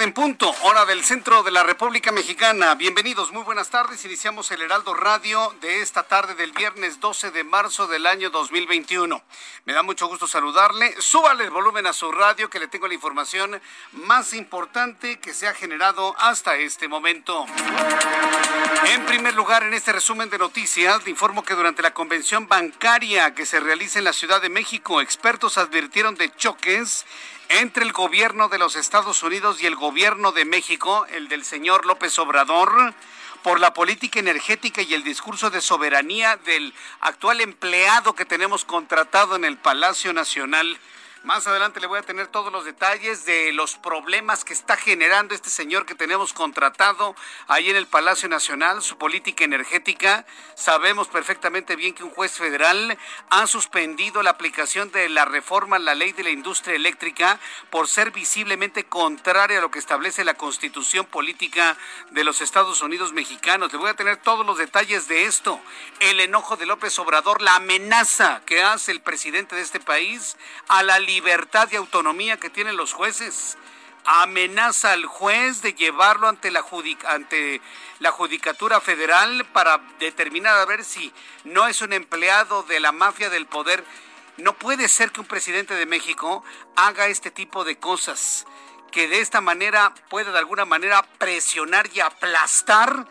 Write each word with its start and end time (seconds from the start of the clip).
Tarde 0.00 0.08
en 0.08 0.12
punto, 0.14 0.54
hora 0.62 0.86
del 0.86 1.04
centro 1.04 1.42
de 1.42 1.50
la 1.50 1.62
República 1.62 2.10
Mexicana. 2.10 2.74
Bienvenidos, 2.74 3.32
muy 3.32 3.42
buenas 3.42 3.68
tardes. 3.68 4.02
Iniciamos 4.06 4.50
el 4.50 4.62
Heraldo 4.62 4.94
Radio 4.94 5.54
de 5.60 5.82
esta 5.82 6.04
tarde 6.04 6.34
del 6.34 6.52
viernes 6.52 7.00
12 7.00 7.30
de 7.32 7.44
marzo 7.44 7.86
del 7.86 8.06
año 8.06 8.30
2021. 8.30 9.22
Me 9.66 9.74
da 9.74 9.82
mucho 9.82 10.06
gusto 10.06 10.26
saludarle. 10.26 10.94
Súbale 11.00 11.44
el 11.44 11.50
volumen 11.50 11.86
a 11.86 11.92
su 11.92 12.10
radio 12.12 12.48
que 12.48 12.58
le 12.58 12.68
tengo 12.68 12.88
la 12.88 12.94
información 12.94 13.60
más 13.92 14.32
importante 14.32 15.18
que 15.18 15.34
se 15.34 15.46
ha 15.46 15.52
generado 15.52 16.14
hasta 16.18 16.56
este 16.56 16.88
momento. 16.88 17.44
En 18.86 19.04
primer 19.04 19.34
lugar, 19.34 19.64
en 19.64 19.74
este 19.74 19.92
resumen 19.92 20.30
de 20.30 20.38
noticias, 20.38 21.04
le 21.04 21.10
informo 21.10 21.44
que 21.44 21.54
durante 21.54 21.82
la 21.82 21.92
convención 21.92 22.48
bancaria 22.48 23.34
que 23.34 23.44
se 23.44 23.60
realiza 23.60 23.98
en 23.98 24.06
la 24.06 24.14
Ciudad 24.14 24.40
de 24.40 24.48
México, 24.48 25.02
expertos 25.02 25.58
advirtieron 25.58 26.14
de 26.14 26.34
choques 26.36 27.04
entre 27.50 27.84
el 27.84 27.92
gobierno 27.92 28.48
de 28.48 28.58
los 28.58 28.76
Estados 28.76 29.22
Unidos 29.22 29.60
y 29.60 29.66
el 29.66 29.74
gobierno 29.74 30.32
de 30.32 30.44
México, 30.44 31.04
el 31.10 31.28
del 31.28 31.44
señor 31.44 31.84
López 31.84 32.16
Obrador, 32.18 32.94
por 33.42 33.58
la 33.58 33.74
política 33.74 34.20
energética 34.20 34.82
y 34.82 34.94
el 34.94 35.02
discurso 35.02 35.50
de 35.50 35.60
soberanía 35.60 36.36
del 36.36 36.72
actual 37.00 37.40
empleado 37.40 38.14
que 38.14 38.24
tenemos 38.24 38.64
contratado 38.64 39.34
en 39.34 39.44
el 39.44 39.56
Palacio 39.56 40.12
Nacional 40.12 40.78
más 41.22 41.46
adelante 41.46 41.80
le 41.80 41.86
voy 41.86 41.98
a 41.98 42.02
tener 42.02 42.28
todos 42.28 42.50
los 42.50 42.64
detalles 42.64 43.26
de 43.26 43.52
los 43.52 43.76
problemas 43.76 44.42
que 44.42 44.54
está 44.54 44.76
generando 44.76 45.34
este 45.34 45.50
señor 45.50 45.84
que 45.84 45.94
tenemos 45.94 46.32
contratado 46.32 47.14
ahí 47.46 47.68
en 47.68 47.76
el 47.76 47.86
Palacio 47.86 48.26
Nacional, 48.28 48.80
su 48.80 48.96
política 48.96 49.44
energética. 49.44 50.24
Sabemos 50.54 51.08
perfectamente 51.08 51.76
bien 51.76 51.92
que 51.92 52.04
un 52.04 52.10
juez 52.10 52.32
federal 52.32 52.96
ha 53.28 53.46
suspendido 53.46 54.22
la 54.22 54.30
aplicación 54.30 54.90
de 54.92 55.10
la 55.10 55.26
reforma 55.26 55.76
a 55.76 55.80
la 55.80 55.94
ley 55.94 56.12
de 56.12 56.24
la 56.24 56.30
industria 56.30 56.74
eléctrica 56.74 57.38
por 57.68 57.86
ser 57.86 58.12
visiblemente 58.12 58.84
contraria 58.84 59.58
a 59.58 59.62
lo 59.62 59.70
que 59.70 59.78
establece 59.78 60.24
la 60.24 60.34
constitución 60.34 61.04
política 61.04 61.76
de 62.12 62.24
los 62.24 62.40
Estados 62.40 62.80
Unidos 62.80 63.12
mexicanos. 63.12 63.72
Le 63.72 63.78
voy 63.78 63.90
a 63.90 63.94
tener 63.94 64.16
todos 64.16 64.46
los 64.46 64.56
detalles 64.56 65.06
de 65.06 65.24
esto. 65.24 65.60
El 65.98 66.18
enojo 66.20 66.56
de 66.56 66.64
López 66.64 66.98
Obrador, 66.98 67.42
la 67.42 67.56
amenaza 67.56 68.40
que 68.46 68.62
hace 68.62 68.90
el 68.90 69.02
presidente 69.02 69.54
de 69.54 69.62
este 69.62 69.80
país 69.80 70.38
a 70.68 70.82
la 70.82 70.98
libertad 71.10 71.68
y 71.72 71.76
autonomía 71.76 72.38
que 72.38 72.50
tienen 72.50 72.76
los 72.76 72.92
jueces. 72.92 73.58
Amenaza 74.04 74.92
al 74.92 75.04
juez 75.04 75.60
de 75.60 75.74
llevarlo 75.74 76.28
ante 76.28 76.50
la, 76.52 76.64
la 77.98 78.10
Judicatura 78.12 78.80
Federal 78.80 79.44
para 79.52 79.78
determinar 79.98 80.56
a 80.56 80.64
ver 80.66 80.84
si 80.84 81.12
no 81.44 81.66
es 81.66 81.82
un 81.82 81.92
empleado 81.92 82.62
de 82.62 82.78
la 82.78 82.92
mafia 82.92 83.28
del 83.28 83.46
poder. 83.46 83.84
No 84.36 84.54
puede 84.54 84.88
ser 84.88 85.10
que 85.10 85.20
un 85.20 85.26
presidente 85.26 85.74
de 85.74 85.84
México 85.84 86.44
haga 86.76 87.08
este 87.08 87.30
tipo 87.32 87.64
de 87.64 87.78
cosas, 87.78 88.46
que 88.92 89.08
de 89.08 89.20
esta 89.20 89.40
manera 89.40 89.92
pueda 90.08 90.30
de 90.30 90.38
alguna 90.38 90.64
manera 90.64 91.02
presionar 91.18 91.90
y 91.92 92.00
aplastar 92.00 93.06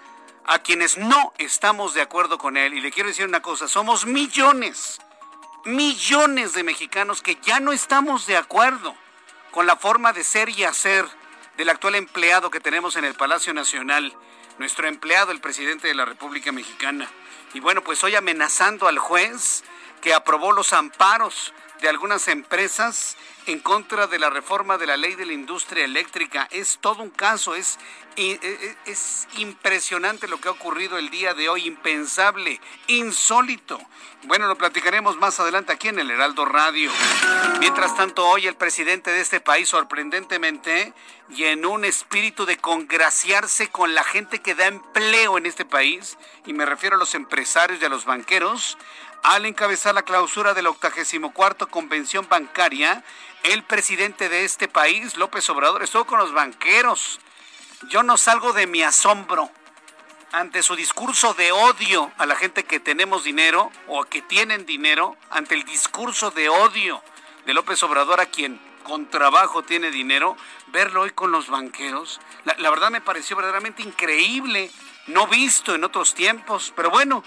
a 0.46 0.60
quienes 0.60 0.98
no 0.98 1.34
estamos 1.38 1.94
de 1.94 2.02
acuerdo 2.02 2.38
con 2.38 2.56
él. 2.56 2.74
Y 2.74 2.82
le 2.82 2.92
quiero 2.92 3.10
decir 3.10 3.26
una 3.26 3.42
cosa, 3.42 3.68
somos 3.68 4.06
millones 4.06 5.00
millones 5.66 6.54
de 6.54 6.64
mexicanos 6.64 7.22
que 7.22 7.38
ya 7.42 7.60
no 7.60 7.72
estamos 7.72 8.26
de 8.26 8.38
acuerdo 8.38 8.96
con 9.52 9.66
la 9.66 9.76
forma 9.76 10.14
de 10.14 10.24
ser 10.24 10.50
y 10.50 10.64
hacer 10.64 11.06
del 11.58 11.70
actual 11.70 11.96
empleado 11.96 12.50
que 12.50 12.60
tenemos 12.60 12.96
en 12.96 13.06
el 13.06 13.16
Palacio 13.16 13.54
Nacional, 13.54 14.16
nuestro 14.58 14.88
empleado, 14.88 15.32
el 15.32 15.42
presidente 15.42 15.88
de 15.88 15.96
la 15.96 16.06
República 16.06 16.52
Mexicana. 16.52 17.10
Y 17.54 17.60
bueno, 17.60 17.84
pues 17.84 18.04
hoy 18.04 18.16
amenazando 18.16 18.88
al 18.88 19.00
juez 19.00 19.64
que 20.02 20.14
aprobó 20.14 20.52
los 20.52 20.74
amparos 20.74 21.54
de 21.82 21.90
algunas 21.90 22.28
empresas 22.28 23.16
en 23.46 23.60
contra 23.60 24.08
de 24.08 24.20
la 24.20 24.30
reforma 24.30 24.78
de 24.78 24.86
la 24.86 24.98
ley 24.98 25.16
de 25.16 25.26
la 25.26 25.34
industria 25.34 25.86
eléctrica. 25.86 26.48
Es 26.52 26.78
todo 26.82 27.02
un 27.02 27.10
caso, 27.10 27.56
es, 27.56 27.80
e, 28.16 28.38
e, 28.42 28.78
es 28.86 29.28
impresionante 29.38 30.28
lo 30.28 30.40
que 30.40 30.50
ha 30.50 30.52
ocurrido 30.52 30.98
el 30.98 31.10
día 31.10 31.34
de 31.34 31.50
hoy, 31.50 31.66
impensable, 31.66 32.60
insólito. 32.88 33.80
Bueno, 34.24 34.48
lo 34.48 34.58
platicaremos 34.58 35.18
más 35.18 35.40
adelante 35.40 35.72
aquí 35.72 35.88
en 35.88 36.00
el 36.00 36.12
Heraldo 36.12 36.46
Radio. 36.46 36.92
Mientras 37.60 37.96
tanto, 37.96 38.28
hoy 38.28 38.46
el 38.46 38.56
presidente 38.56 39.10
de 39.12 39.22
este 39.22 39.40
país, 39.40 39.70
sorprendentemente, 39.70 40.94
y 41.30 41.46
en 41.46 41.66
un 41.66 41.86
espíritu 41.86 42.46
de 42.46 42.58
congraciarse 42.58 43.70
con 43.70 43.96
la 43.96 44.04
gente 44.04 44.40
que 44.40 44.56
da 44.56 44.68
empleo 44.68 45.38
en 45.38 45.46
este 45.46 45.64
país, 45.64 46.18
y 46.46 46.54
me 46.54 46.66
refiero 46.66 46.98
a 46.98 47.00
los 47.00 47.16
empresarios 47.16 47.82
y 47.82 47.86
a 47.86 47.90
los 47.90 48.06
banqueros, 48.06 48.78
al 49.24 49.46
encabezar 49.46 49.96
la 49.96 50.04
clausura 50.04 50.54
de 50.54 50.62
la 50.62 50.70
84 50.70 51.68
Convención 51.68 52.28
Bancaria, 52.30 53.04
el 53.44 53.64
presidente 53.64 54.30
de 54.30 54.44
este 54.44 54.68
país, 54.68 55.18
López 55.18 55.50
Obrador, 55.50 55.84
estuvo 55.84 56.06
con 56.06 56.20
los 56.20 56.34
banqueros. 56.34 57.20
Yo 57.90 58.04
no 58.04 58.18
salgo 58.18 58.54
de 58.54 58.68
mi 58.68 58.84
asombro 58.84 59.50
ante 60.32 60.62
su 60.62 60.76
discurso 60.76 61.34
de 61.34 61.52
odio 61.52 62.12
a 62.18 62.26
la 62.26 62.36
gente 62.36 62.64
que 62.64 62.80
tenemos 62.80 63.24
dinero 63.24 63.72
o 63.88 64.04
que 64.04 64.22
tienen 64.22 64.66
dinero, 64.66 65.16
ante 65.30 65.56
el 65.56 65.64
discurso 65.64 66.32
de 66.32 66.50
odio 66.50 67.02
de 67.46 67.54
López 67.54 67.82
Obrador 67.84 68.20
a 68.20 68.28
quien 68.28 68.60
con 68.84 69.10
trabajo 69.10 69.64
tiene 69.64 69.92
dinero, 69.92 70.36
verlo 70.68 71.02
hoy 71.02 71.12
con 71.12 71.32
los 71.32 71.48
banqueros, 71.48 72.20
la, 72.44 72.56
la 72.58 72.70
verdad 72.70 72.90
me 72.90 73.02
pareció 73.02 73.36
verdaderamente 73.36 73.84
increíble, 73.84 74.72
no 75.08 75.28
visto 75.28 75.76
en 75.76 75.84
otros 75.84 76.14
tiempos, 76.14 76.74
pero 76.76 76.90
bueno, 76.90 77.24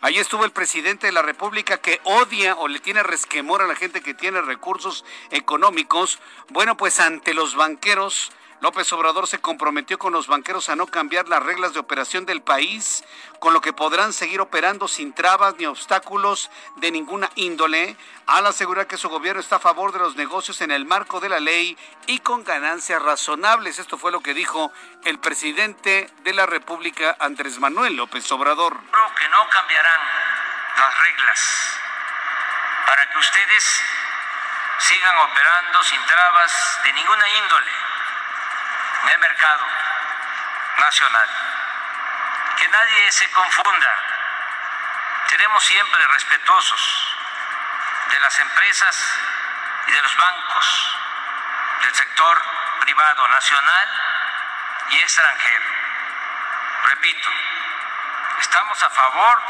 Ahí 0.00 0.18
estuvo 0.18 0.44
el 0.44 0.52
presidente 0.52 1.06
de 1.06 1.12
la 1.12 1.22
República 1.22 1.78
que 1.78 2.00
odia 2.04 2.56
o 2.56 2.68
le 2.68 2.80
tiene 2.80 3.02
resquemor 3.02 3.62
a 3.62 3.66
la 3.66 3.74
gente 3.74 4.02
que 4.02 4.14
tiene 4.14 4.40
recursos 4.42 5.04
económicos. 5.30 6.18
Bueno, 6.48 6.76
pues 6.76 7.00
ante 7.00 7.34
los 7.34 7.54
banqueros 7.54 8.30
López 8.60 8.90
Obrador 8.92 9.26
se 9.26 9.38
comprometió 9.38 9.98
con 9.98 10.14
los 10.14 10.28
banqueros 10.28 10.70
a 10.70 10.76
no 10.76 10.86
cambiar 10.86 11.28
las 11.28 11.42
reglas 11.42 11.74
de 11.74 11.80
operación 11.80 12.24
del 12.24 12.40
país, 12.40 13.04
con 13.38 13.52
lo 13.52 13.60
que 13.60 13.74
podrán 13.74 14.14
seguir 14.14 14.40
operando 14.40 14.88
sin 14.88 15.12
trabas 15.12 15.56
ni 15.58 15.66
obstáculos 15.66 16.50
de 16.76 16.90
ninguna 16.90 17.30
índole, 17.34 17.96
al 18.26 18.46
asegurar 18.46 18.86
que 18.86 18.96
su 18.96 19.10
gobierno 19.10 19.40
está 19.40 19.56
a 19.56 19.60
favor 19.60 19.92
de 19.92 19.98
los 19.98 20.16
negocios 20.16 20.62
en 20.62 20.70
el 20.70 20.86
marco 20.86 21.20
de 21.20 21.28
la 21.28 21.38
ley 21.38 21.76
y 22.06 22.20
con 22.20 22.44
ganancias 22.44 23.02
razonables. 23.02 23.78
Esto 23.78 23.98
fue 23.98 24.10
lo 24.10 24.20
que 24.20 24.32
dijo 24.32 24.72
el 25.04 25.18
presidente 25.18 26.10
de 26.24 26.32
la 26.32 26.46
República, 26.46 27.14
Andrés 27.20 27.58
Manuel 27.58 27.94
López 27.94 28.30
Obrador. 28.32 28.78
Creo 28.90 29.14
que 29.14 29.28
no 29.28 29.48
cambiarán 29.50 30.00
las 30.78 30.98
reglas 30.98 31.78
para 32.86 33.10
que 33.10 33.18
ustedes 33.18 33.82
sigan 34.78 35.16
operando 35.18 35.82
sin 35.82 36.00
trabas 36.06 36.78
de 36.84 36.92
ninguna 36.94 37.24
índole 37.42 37.95
en 39.06 39.12
el 39.12 39.18
mercado 39.18 39.66
nacional. 40.78 41.28
Que 42.56 42.68
nadie 42.68 43.12
se 43.12 43.30
confunda. 43.30 43.96
Seremos 45.28 45.64
siempre 45.64 46.06
respetuosos 46.08 47.16
de 48.10 48.20
las 48.20 48.38
empresas 48.38 49.18
y 49.86 49.92
de 49.92 50.02
los 50.02 50.16
bancos 50.16 50.98
del 51.82 51.94
sector 51.94 52.42
privado 52.80 53.28
nacional 53.28 53.88
y 54.90 54.98
extranjero. 54.98 55.66
Repito, 56.84 57.30
estamos 58.40 58.82
a 58.82 58.90
favor 58.90 59.42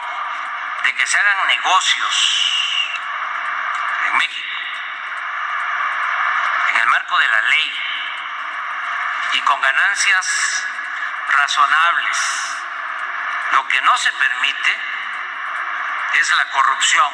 de 0.83 0.95
que 0.95 1.07
se 1.07 1.19
hagan 1.19 1.47
negocios 1.47 2.47
en 4.07 4.17
México 4.19 4.57
en 6.71 6.77
el 6.83 6.87
marco 6.89 7.19
de 7.19 7.29
la 7.29 7.43
ley 7.43 7.96
y 9.33 9.41
con 9.41 9.61
ganancias 9.61 10.65
razonables. 11.29 12.17
Lo 13.53 13.69
que 13.69 13.81
no 13.83 13.97
se 13.97 14.11
permite 14.13 14.71
es 16.21 16.31
la 16.37 16.51
corrupción. 16.51 17.13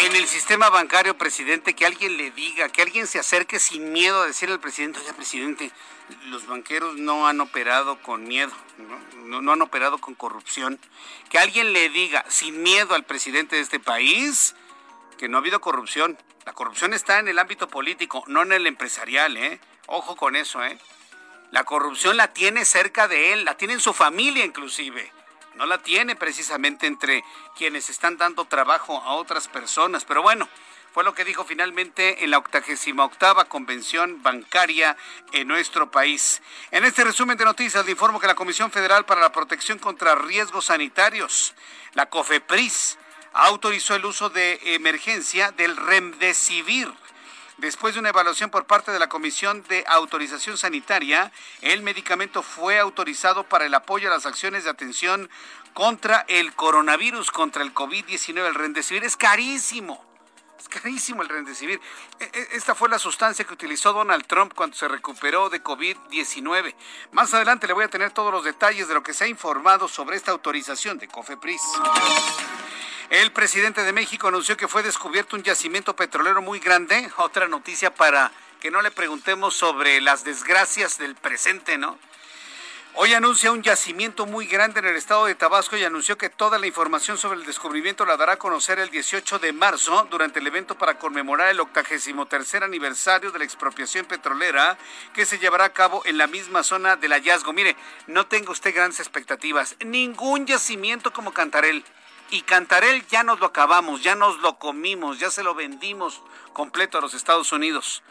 En 0.00 0.16
el 0.16 0.26
sistema 0.26 0.70
bancario, 0.70 1.16
presidente, 1.16 1.74
que 1.74 1.86
alguien 1.86 2.16
le 2.16 2.30
diga, 2.30 2.68
que 2.68 2.82
alguien 2.82 3.06
se 3.06 3.18
acerque 3.18 3.58
sin 3.58 3.92
miedo 3.92 4.22
a 4.22 4.26
decirle 4.26 4.54
al 4.54 4.60
presidente, 4.60 5.00
oye, 5.00 5.12
presidente, 5.14 5.72
los 6.26 6.46
banqueros 6.46 6.96
no 6.96 7.26
han 7.26 7.40
operado 7.40 8.00
con 8.02 8.24
miedo, 8.24 8.52
¿no? 9.16 9.40
no 9.40 9.52
han 9.52 9.62
operado 9.62 9.98
con 9.98 10.14
corrupción. 10.14 10.78
Que 11.30 11.38
alguien 11.38 11.72
le 11.72 11.88
diga 11.88 12.24
sin 12.28 12.62
miedo 12.62 12.94
al 12.94 13.04
presidente 13.04 13.56
de 13.56 13.62
este 13.62 13.80
país 13.80 14.54
que 15.18 15.28
no 15.28 15.36
ha 15.36 15.40
habido 15.40 15.60
corrupción. 15.60 16.16
La 16.46 16.54
corrupción 16.54 16.94
está 16.94 17.18
en 17.18 17.28
el 17.28 17.38
ámbito 17.38 17.68
político, 17.68 18.24
no 18.26 18.42
en 18.42 18.52
el 18.52 18.66
empresarial, 18.66 19.36
¿eh? 19.36 19.60
Ojo 19.88 20.16
con 20.16 20.36
eso, 20.36 20.62
¿eh? 20.62 20.78
La 21.50 21.64
corrupción 21.64 22.18
la 22.18 22.28
tiene 22.34 22.66
cerca 22.66 23.08
de 23.08 23.32
él, 23.32 23.46
la 23.46 23.56
tiene 23.56 23.72
en 23.72 23.80
su 23.80 23.94
familia 23.94 24.44
inclusive. 24.44 25.10
No 25.54 25.64
la 25.64 25.78
tiene 25.78 26.14
precisamente 26.14 26.86
entre 26.86 27.24
quienes 27.56 27.88
están 27.88 28.18
dando 28.18 28.44
trabajo 28.44 29.00
a 29.02 29.14
otras 29.14 29.48
personas. 29.48 30.04
Pero 30.04 30.20
bueno, 30.20 30.46
fue 30.92 31.04
lo 31.04 31.14
que 31.14 31.24
dijo 31.24 31.44
finalmente 31.44 32.22
en 32.22 32.30
la 32.30 32.38
88 32.38 33.48
convención 33.48 34.22
bancaria 34.22 34.94
en 35.32 35.48
nuestro 35.48 35.90
país. 35.90 36.42
En 36.70 36.84
este 36.84 37.02
resumen 37.02 37.38
de 37.38 37.46
noticias 37.46 37.86
le 37.86 37.92
informo 37.92 38.20
que 38.20 38.26
la 38.26 38.34
Comisión 38.34 38.70
Federal 38.70 39.06
para 39.06 39.22
la 39.22 39.32
Protección 39.32 39.78
contra 39.78 40.16
Riesgos 40.16 40.66
Sanitarios, 40.66 41.54
la 41.94 42.10
COFEPRIS, 42.10 42.98
autorizó 43.32 43.94
el 43.94 44.04
uso 44.04 44.28
de 44.28 44.60
emergencia 44.74 45.50
del 45.52 45.78
Remdesivir. 45.78 46.92
Después 47.58 47.94
de 47.94 48.00
una 48.00 48.10
evaluación 48.10 48.50
por 48.50 48.66
parte 48.66 48.92
de 48.92 49.00
la 49.00 49.08
Comisión 49.08 49.64
de 49.64 49.84
Autorización 49.88 50.56
Sanitaria, 50.56 51.32
el 51.60 51.82
medicamento 51.82 52.44
fue 52.44 52.78
autorizado 52.78 53.42
para 53.42 53.66
el 53.66 53.74
apoyo 53.74 54.06
a 54.06 54.14
las 54.14 54.26
acciones 54.26 54.62
de 54.62 54.70
atención 54.70 55.28
contra 55.74 56.24
el 56.28 56.54
coronavirus, 56.54 57.32
contra 57.32 57.64
el 57.64 57.74
COVID-19. 57.74 58.46
El 58.46 58.54
Remdesivir 58.54 59.02
es 59.02 59.16
carísimo. 59.16 60.06
Es 60.56 60.68
carísimo 60.68 61.22
el 61.22 61.28
Remdesivir. 61.28 61.80
E, 62.20 62.30
e, 62.32 62.48
esta 62.52 62.76
fue 62.76 62.88
la 62.88 63.00
sustancia 63.00 63.44
que 63.44 63.54
utilizó 63.54 63.92
Donald 63.92 64.24
Trump 64.28 64.52
cuando 64.54 64.76
se 64.76 64.86
recuperó 64.86 65.50
de 65.50 65.60
COVID-19. 65.60 66.76
Más 67.10 67.34
adelante 67.34 67.66
le 67.66 67.72
voy 67.72 67.84
a 67.84 67.88
tener 67.88 68.12
todos 68.12 68.32
los 68.32 68.44
detalles 68.44 68.86
de 68.86 68.94
lo 68.94 69.02
que 69.02 69.14
se 69.14 69.24
ha 69.24 69.28
informado 69.28 69.88
sobre 69.88 70.16
esta 70.16 70.30
autorización 70.30 70.98
de 70.98 71.08
COFEPRIS. 71.08 71.62
El 73.10 73.32
presidente 73.32 73.84
de 73.84 73.94
México 73.94 74.28
anunció 74.28 74.58
que 74.58 74.68
fue 74.68 74.82
descubierto 74.82 75.34
un 75.34 75.42
yacimiento 75.42 75.96
petrolero 75.96 76.42
muy 76.42 76.58
grande. 76.58 77.10
Otra 77.16 77.48
noticia 77.48 77.94
para 77.94 78.30
que 78.60 78.70
no 78.70 78.82
le 78.82 78.90
preguntemos 78.90 79.54
sobre 79.54 80.02
las 80.02 80.24
desgracias 80.24 80.98
del 80.98 81.14
presente, 81.14 81.78
¿no? 81.78 81.98
Hoy 83.00 83.14
anuncia 83.14 83.50
un 83.50 83.62
yacimiento 83.62 84.26
muy 84.26 84.46
grande 84.46 84.80
en 84.80 84.86
el 84.86 84.96
estado 84.96 85.24
de 85.24 85.34
Tabasco 85.34 85.76
y 85.78 85.84
anunció 85.84 86.18
que 86.18 86.28
toda 86.28 86.58
la 86.58 86.66
información 86.66 87.16
sobre 87.16 87.38
el 87.38 87.46
descubrimiento 87.46 88.04
la 88.04 88.18
dará 88.18 88.32
a 88.32 88.38
conocer 88.38 88.78
el 88.78 88.90
18 88.90 89.38
de 89.38 89.52
marzo 89.54 90.06
durante 90.10 90.40
el 90.40 90.46
evento 90.46 90.76
para 90.76 90.98
conmemorar 90.98 91.48
el 91.48 91.60
83 91.60 92.62
aniversario 92.62 93.30
de 93.30 93.38
la 93.38 93.44
expropiación 93.44 94.04
petrolera 94.04 94.76
que 95.14 95.24
se 95.24 95.38
llevará 95.38 95.64
a 95.64 95.72
cabo 95.72 96.02
en 96.04 96.18
la 96.18 96.26
misma 96.26 96.62
zona 96.62 96.96
del 96.96 97.12
hallazgo. 97.12 97.54
Mire, 97.54 97.74
no 98.06 98.26
tenga 98.26 98.50
usted 98.50 98.74
grandes 98.74 99.00
expectativas. 99.00 99.76
Ningún 99.82 100.46
yacimiento 100.46 101.12
como 101.12 101.32
Cantarel 101.32 101.84
y 102.30 102.42
Cantarel 102.42 103.06
ya 103.08 103.22
nos 103.22 103.40
lo 103.40 103.46
acabamos, 103.46 104.02
ya 104.02 104.14
nos 104.14 104.38
lo 104.40 104.58
comimos, 104.58 105.18
ya 105.18 105.30
se 105.30 105.42
lo 105.42 105.54
vendimos 105.54 106.20
completo 106.52 106.98
a 106.98 107.00
los 107.00 107.14
Estados 107.14 107.52
Unidos. 107.52 108.02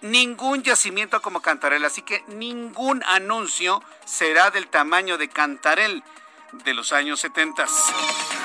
Ningún 0.00 0.62
yacimiento 0.62 1.22
como 1.22 1.42
Cantarel, 1.42 1.84
así 1.84 2.02
que 2.02 2.24
ningún 2.26 3.02
anuncio 3.04 3.82
será 4.04 4.50
del 4.50 4.66
tamaño 4.66 5.16
de 5.16 5.28
Cantarel 5.28 6.02
de 6.52 6.74
los 6.74 6.92
años 6.92 7.20
70. 7.20 7.66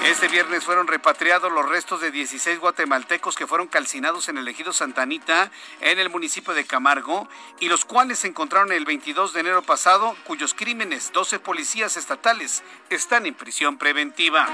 Este 0.06 0.28
viernes 0.28 0.64
fueron 0.64 0.88
repatriados 0.88 1.52
los 1.52 1.68
restos 1.68 2.00
de 2.02 2.12
16 2.12 2.60
guatemaltecos 2.60 3.36
que 3.36 3.48
fueron 3.48 3.68
calcinados 3.68 4.30
en 4.30 4.38
el 4.38 4.48
ejido 4.48 4.72
Santanita, 4.72 5.52
en 5.82 6.00
el 6.00 6.10
municipio 6.10 6.54
de 6.54 6.66
Camargo, 6.66 7.28
y 7.60 7.68
los 7.68 7.84
cuales 7.84 8.20
se 8.20 8.28
encontraron 8.28 8.72
el 8.72 8.86
22 8.86 9.34
de 9.34 9.40
enero 9.42 9.62
pasado, 9.64 10.16
cuyos 10.24 10.54
crímenes 10.54 11.12
12 11.12 11.40
policías 11.40 11.98
estatales 11.98 12.64
están 12.90 13.26
en 13.26 13.34
prisión 13.34 13.78
preventiva. 13.78 14.48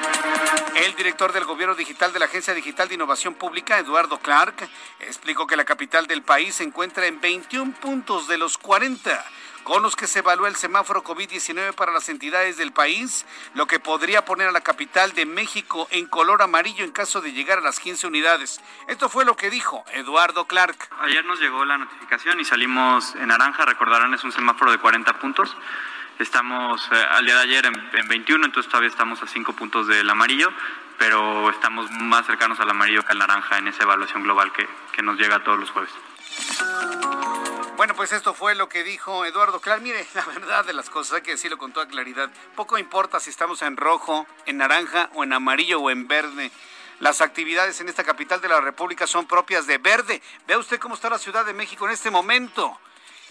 El 0.76 0.96
director 0.96 1.34
del 1.34 1.46
Gobierno 1.46 1.76
Digital 1.76 2.14
de 2.14 2.20
la 2.20 2.26
Agencia 2.26 2.54
Digital 2.54 2.88
de 2.88 2.96
Innovación 2.96 3.36
Pública, 3.36 3.78
Eduardo 3.78 4.20
Clark, 4.20 4.68
explicó 5.02 5.46
que 5.46 5.58
la 5.58 5.66
capital 5.66 6.08
del 6.08 6.24
país 6.24 6.56
se 6.56 6.64
encuentra 6.64 7.06
en 7.06 7.22
21 7.22 7.74
puntos 7.74 8.28
de 8.28 8.38
los 8.38 8.58
40 8.58 9.24
con 9.64 9.82
los 9.82 9.96
que 9.96 10.08
se 10.08 10.20
evalúa 10.20 10.48
el 10.48 10.56
semáforo 10.56 11.04
COVID-19 11.04 11.74
para 11.74 11.92
las 11.92 12.10
entidades 12.10 12.58
del 12.58 12.72
país, 12.72 13.26
lo 13.54 13.66
que 13.66 13.80
podría 13.80 14.26
poner 14.26 14.48
a 14.48 14.52
la 14.52 14.62
capital 14.62 15.14
de 15.14 15.26
México 15.26 15.88
en 15.92 16.06
color 16.06 16.42
amarillo 16.42 16.84
en 16.84 16.92
caso 16.92 17.22
de 17.22 17.32
llegar 17.32 17.60
a 17.60 17.62
las 17.62 17.80
15 17.80 18.08
unidades. 18.08 18.62
Esto 18.88 19.10
fue 19.10 19.26
lo 19.26 19.36
que 19.36 19.50
dijo 19.50 19.84
Eduardo 19.94 20.46
Clark. 20.46 20.90
Ayer 21.00 21.26
nos 21.26 21.40
llegó 21.40 21.66
la 21.66 21.78
notificación 21.78 22.40
y 22.40 22.46
salimos 22.46 23.16
en 23.16 23.30
naranja, 23.30 23.66
recordarán, 23.66 24.14
es 24.14 24.24
un 24.24 24.32
semáforo 24.32 24.72
de 24.72 24.78
40 24.78 25.20
puntos. 25.20 25.56
Estamos 26.20 26.88
eh, 26.92 27.06
al 27.12 27.26
día 27.26 27.36
de 27.36 27.42
ayer 27.42 27.66
en, 27.66 28.08
21, 28.08 28.46
entonces 28.46 28.70
todavía 28.70 28.90
estamos 28.90 29.22
a 29.24 29.28
5 29.28 29.54
puntos 29.54 29.88
del 29.88 30.08
amarillo, 30.10 30.52
pero 31.00 31.50
estamos 31.50 31.90
más 31.92 32.26
cercanos 32.28 32.60
al 32.60 32.70
amarillo 32.70 33.04
que 33.04 33.14
al 33.14 33.18
naranja 33.18 33.58
en 33.58 33.68
esa 33.68 33.84
evaluación 33.84 34.24
global 34.24 34.52
que, 34.52 34.68
que 34.92 35.02
nos 35.02 35.18
llega 35.18 35.44
todos 35.44 35.60
los 35.60 35.72
jueves. 35.72 35.92
Bueno, 37.76 37.96
pues 37.96 38.12
esto 38.12 38.36
fue 38.36 38.54
lo 38.54 38.70
que 38.70 38.84
dijo 38.84 39.26
Eduardo 39.26 39.60
Clar. 39.60 39.82
Mire, 39.82 40.06
la 40.14 40.26
verdad 40.26 40.64
de 40.64 40.74
las 40.74 40.92
cosas, 40.92 41.16
hay 41.16 41.22
que 41.22 41.32
decirlo 41.32 41.58
con 41.58 41.74
toda 41.74 41.88
claridad. 41.88 42.30
Poco 42.56 42.78
importa 42.78 43.20
si 43.20 43.32
estamos 43.32 43.64
en 43.64 43.78
rojo, 43.78 44.28
en 44.46 44.58
naranja 44.58 45.10
o 45.16 45.24
en 45.24 45.34
amarillo 45.34 45.80
o 45.80 45.90
en 45.90 46.08
verde. 46.08 46.52
Las 47.00 47.22
actividades 47.22 47.82
en 47.82 47.90
esta 47.90 48.04
capital 48.04 48.40
de 48.42 48.48
la 48.48 48.62
República 48.62 49.08
son 49.08 49.26
propias 49.26 49.66
de 49.66 49.80
verde. 49.80 50.22
Vea 50.46 50.60
usted 50.60 50.80
cómo 50.80 50.94
está 50.94 51.10
la 51.10 51.18
Ciudad 51.18 51.46
de 51.46 51.54
México 51.54 51.86
en 51.86 51.94
este 51.94 52.12
momento. 52.12 52.78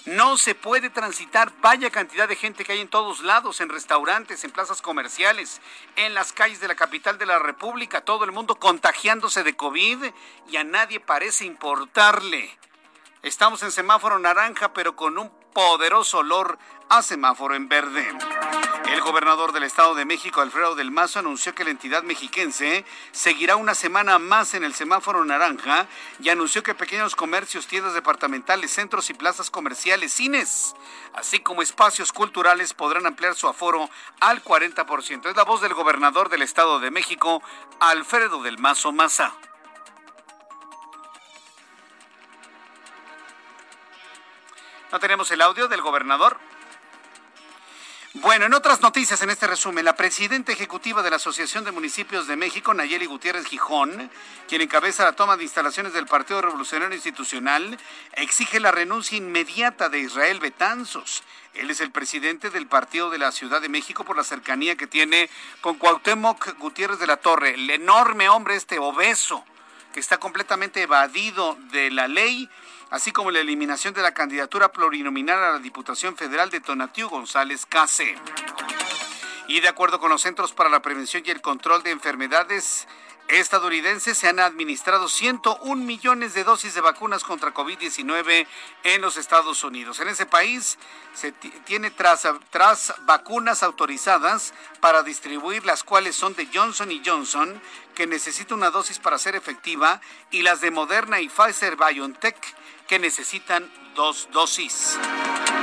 No 0.07 0.37
se 0.37 0.57
puede 0.57 0.91
transitar, 0.91 1.53
vaya 1.61 1.89
cantidad 1.91 2.29
de 2.29 2.35
gente 2.35 2.65
que 2.65 2.73
hay 2.73 2.81
en 2.81 2.89
todos 2.89 3.21
lados, 3.21 3.61
en 3.61 3.69
restaurantes, 3.69 4.43
en 4.43 4.51
plazas 4.51 4.83
comerciales, 4.83 5.61
en 5.95 6.15
las 6.15 6.33
calles 6.33 6.59
de 6.59 6.67
la 6.67 6.75
capital 6.75 7.19
de 7.19 7.27
la 7.27 7.39
República, 7.39 8.01
todo 8.01 8.25
el 8.25 8.33
mundo 8.33 8.57
contagiándose 8.57 9.45
de 9.45 9.55
COVID 9.55 10.07
y 10.51 10.57
a 10.57 10.65
nadie 10.65 10.99
parece 10.99 11.45
importarle. 11.45 12.59
Estamos 13.23 13.63
en 13.63 13.71
semáforo 13.71 14.19
naranja, 14.19 14.73
pero 14.73 14.97
con 14.97 15.17
un 15.17 15.31
poderoso 15.53 16.19
olor 16.19 16.59
a 16.89 17.03
semáforo 17.03 17.55
en 17.55 17.69
verde. 17.69 18.05
El 18.91 19.01
gobernador 19.01 19.53
del 19.53 19.63
Estado 19.63 19.95
de 19.95 20.05
México, 20.05 20.41
Alfredo 20.41 20.75
del 20.75 20.91
Mazo, 20.91 21.21
anunció 21.21 21.55
que 21.55 21.63
la 21.63 21.71
entidad 21.71 22.03
mexiquense 22.03 22.85
seguirá 23.13 23.55
una 23.55 23.77
semana 23.77 24.19
más 24.19 24.55
en 24.55 24.65
el 24.65 24.75
semáforo 24.75 25.25
naranja 25.25 25.87
y 26.19 26.31
anunció 26.31 26.65
que 26.65 26.75
pequeños 26.75 27.15
comercios, 27.15 27.69
tiendas 27.69 27.95
departamentales, 27.95 28.73
centros 28.73 29.09
y 29.09 29.15
plazas 29.15 29.51
comerciales, 29.51 30.13
cines, 30.13 30.75
así 31.15 31.39
como 31.39 31.63
espacios 31.63 32.13
culturales 32.13 32.75
podrán 32.75 33.07
ampliar 33.07 33.37
su 33.37 33.47
aforo 33.47 33.89
al 34.19 34.43
40%. 34.43 35.31
Es 35.31 35.37
la 35.37 35.45
voz 35.45 35.61
del 35.61 35.75
gobernador 35.75 36.29
del 36.29 36.43
Estado 36.43 36.81
de 36.81 36.91
México, 36.91 37.41
Alfredo 37.79 38.43
del 38.43 38.59
Mazo 38.59 38.91
Maza. 38.91 39.33
¿No 44.93 45.01
tenemos 45.01 45.31
el 45.31 45.41
audio 45.41 45.69
del 45.69 45.81
gobernador? 45.81 46.37
Bueno, 48.13 48.45
en 48.45 48.53
otras 48.53 48.83
noticias 48.83 49.23
en 49.23 49.31
este 49.31 49.47
resumen, 49.47 49.87
la 49.87 49.97
presidenta 49.97 50.53
ejecutiva 50.53 51.03
de 51.03 51.09
la 51.09 51.17
Asociación 51.17 51.65
de 51.65 51.73
Municipios 51.73 52.27
de 52.27 52.37
México, 52.37 52.75
Nayeli 52.75 53.07
Gutiérrez 53.07 53.47
Gijón, 53.47 54.11
quien 54.47 54.61
encabeza 54.61 55.05
la 55.05 55.15
toma 55.15 55.39
de 55.39 55.45
instalaciones 55.45 55.95
del 55.95 56.05
Partido 56.05 56.43
Revolucionario 56.43 56.95
Institucional, 56.95 57.79
exige 58.13 58.61
la 58.61 58.71
renuncia 58.71 59.17
inmediata 59.17 59.89
de 59.89 60.01
Israel 60.01 60.41
Betanzos. 60.41 61.23
Él 61.55 61.71
es 61.71 61.81
el 61.81 61.91
presidente 61.91 62.51
del 62.51 62.67
Partido 62.67 63.09
de 63.09 63.17
la 63.17 63.33
Ciudad 63.33 63.63
de 63.63 63.71
México 63.71 64.05
por 64.05 64.19
la 64.19 64.25
cercanía 64.25 64.77
que 64.77 64.87
tiene 64.87 65.31
con 65.63 65.79
Cuauhtémoc 65.79 66.59
Gutiérrez 66.59 66.99
de 66.99 67.07
la 67.07 67.17
Torre, 67.17 67.55
el 67.55 67.71
enorme 67.71 68.29
hombre 68.29 68.57
este 68.57 68.79
obeso 68.79 69.43
que 69.95 70.01
está 70.01 70.19
completamente 70.19 70.83
evadido 70.83 71.57
de 71.71 71.91
la 71.91 72.09
ley 72.09 72.51
así 72.93 73.11
como 73.11 73.31
la 73.31 73.41
eliminación 73.41 73.95
de 73.95 74.03
la 74.03 74.13
candidatura 74.13 74.71
plurinominal 74.71 75.43
a 75.43 75.53
la 75.53 75.59
Diputación 75.59 76.15
Federal 76.15 76.51
de 76.51 76.61
Tonatiu 76.61 77.09
González 77.09 77.65
Case. 77.65 78.15
Y 79.49 79.61
de 79.61 79.69
acuerdo 79.69 79.99
con 79.99 80.11
los 80.11 80.21
Centros 80.21 80.53
para 80.53 80.69
la 80.69 80.83
Prevención 80.83 81.23
y 81.25 81.31
el 81.31 81.41
Control 81.41 81.83
de 81.83 81.91
Enfermedades, 81.91 82.87
estadounidenses 83.29 84.19
se 84.19 84.29
han 84.29 84.41
administrado 84.41 85.09
101 85.09 85.83
millones 85.83 86.35
de 86.35 86.45
dosis 86.45 86.75
de 86.75 86.83
vacunas 86.83 87.25
contra 87.25 87.55
COVID-19 87.55 88.47
en 88.85 89.01
los 89.01 89.17
Estados 89.17 89.65
Unidos. 89.65 89.99
En 90.01 90.09
ese 90.09 90.27
país 90.27 90.79
se 91.15 91.33
tiene 91.33 91.91
tras, 91.91 92.29
tras 92.51 92.95
vacunas 93.07 93.63
autorizadas 93.63 94.53
para 94.81 95.03
distribuir, 95.03 95.65
las 95.65 95.83
cuales 95.83 96.15
son 96.15 96.35
de 96.35 96.47
Johnson 96.53 96.91
Johnson, 97.05 97.61
que 97.93 98.07
necesita 98.07 98.55
una 98.55 98.71
dosis 98.71 98.99
para 98.99 99.19
ser 99.19 99.37
efectiva, 99.37 100.01
y 100.31 100.43
las 100.43 100.61
de 100.61 100.71
Moderna 100.71 101.21
y 101.21 101.29
Pfizer 101.29 101.77
BioNTech, 101.77 102.37
que 102.89 102.99
necesitan 102.99 103.71
dos 103.95 104.29
dosis. 104.33 104.99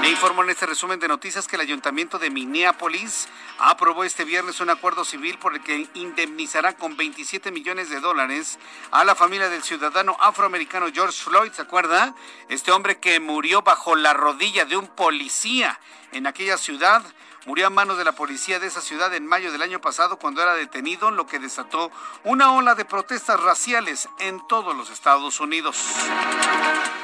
Le 0.01 0.09
informo 0.09 0.43
en 0.43 0.49
este 0.49 0.65
resumen 0.65 0.99
de 0.99 1.07
noticias 1.07 1.47
que 1.47 1.57
el 1.57 1.61
Ayuntamiento 1.61 2.19
de 2.19 2.29
Minneapolis 2.29 3.27
aprobó 3.57 4.03
este 4.03 4.23
viernes 4.23 4.61
un 4.61 4.69
acuerdo 4.69 5.03
civil 5.03 5.37
por 5.37 5.53
el 5.53 5.61
que 5.61 5.89
indemnizará 5.93 6.73
con 6.73 6.95
27 6.95 7.51
millones 7.51 7.89
de 7.89 7.99
dólares 7.99 8.59
a 8.91 9.03
la 9.03 9.15
familia 9.15 9.49
del 9.49 9.61
ciudadano 9.61 10.15
afroamericano 10.19 10.87
George 10.93 11.21
Floyd. 11.21 11.51
¿Se 11.51 11.61
acuerda? 11.61 12.15
Este 12.47 12.71
hombre 12.71 12.99
que 12.99 13.19
murió 13.19 13.61
bajo 13.61 13.95
la 13.95 14.13
rodilla 14.13 14.63
de 14.65 14.77
un 14.77 14.87
policía 14.87 15.79
en 16.13 16.27
aquella 16.27 16.57
ciudad 16.57 17.03
murió 17.45 17.67
a 17.67 17.69
manos 17.69 17.97
de 17.97 18.03
la 18.03 18.11
policía 18.11 18.59
de 18.59 18.67
esa 18.67 18.81
ciudad 18.81 19.13
en 19.13 19.25
mayo 19.25 19.51
del 19.51 19.61
año 19.61 19.81
pasado 19.81 20.17
cuando 20.17 20.41
era 20.41 20.53
detenido, 20.53 21.11
lo 21.11 21.27
que 21.27 21.39
desató 21.39 21.91
una 22.23 22.51
ola 22.53 22.75
de 22.75 22.85
protestas 22.85 23.39
raciales 23.39 24.09
en 24.19 24.45
todos 24.47 24.75
los 24.75 24.89
Estados 24.89 25.39
Unidos. 25.39 25.77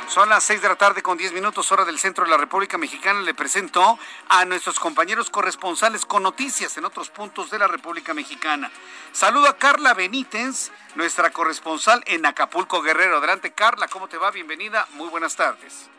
Son 0.08 0.30
las 0.30 0.44
6 0.44 0.62
de 0.62 0.68
la 0.68 0.75
tarde 0.75 1.01
con 1.01 1.18
10 1.18 1.34
minutos 1.34 1.72
hora 1.72 1.84
del 1.84 1.98
centro 1.98 2.25
de 2.25 2.30
la 2.30 2.38
República 2.38 2.77
Mexicana. 2.77 3.22
Le 3.22 3.34
presento 3.34 3.98
a 4.30 4.46
nuestros 4.46 4.80
compañeros 4.80 5.30
corresponsales 5.30 6.06
con 6.06 6.24
noticias 6.24 6.77
en 6.77 6.86
otros 6.86 7.10
puntos 7.10 7.50
de 7.50 7.58
la 7.58 7.68
República 7.68 8.13
Mexicana. 8.13 8.72
Saludo 9.12 9.48
a 9.48 9.58
Carla 9.58 9.94
Benítez, 9.94 10.72
nuestra 10.94 11.32
corresponsal 11.32 12.04
en 12.06 12.25
Acapulco 12.25 12.82
Guerrero. 12.82 13.18
Adelante 13.18 13.54
Carla, 13.54 13.88
¿cómo 13.88 14.08
te 14.08 14.18
va? 14.18 14.30
Bienvenida. 14.30 14.88
Muy 14.94 15.10
buenas 15.10 15.36
tardes. 15.36 15.89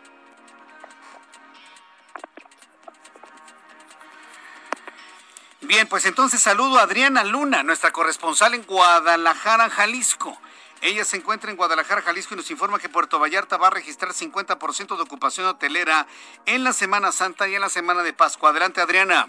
Bien, 5.67 5.89
pues 5.89 6.07
entonces 6.07 6.41
saludo 6.41 6.79
a 6.79 6.83
Adriana 6.83 7.25
Luna, 7.25 7.65
nuestra 7.65 7.91
corresponsal 7.91 8.55
en 8.55 8.63
Guadalajara, 8.63 9.69
Jalisco. 9.69 10.39
Ella 10.81 11.05
se 11.05 11.17
encuentra 11.17 11.51
en 11.51 11.57
Guadalajara, 11.57 12.03
Jalisco 12.03 12.35
y 12.35 12.37
nos 12.37 12.49
informa 12.53 12.79
que 12.79 12.89
Puerto 12.89 13.19
Vallarta 13.19 13.57
va 13.57 13.67
a 13.67 13.71
registrar 13.71 14.13
50% 14.13 14.97
de 14.97 15.03
ocupación 15.03 15.45
hotelera 15.49 16.07
en 16.45 16.63
la 16.63 16.73
Semana 16.73 17.11
Santa 17.11 17.49
y 17.49 17.57
en 17.57 17.63
la 17.63 17.69
Semana 17.69 18.05
de 18.05 18.13
Pascua. 18.13 18.51
Adelante, 18.51 18.81
Adriana. 18.81 19.27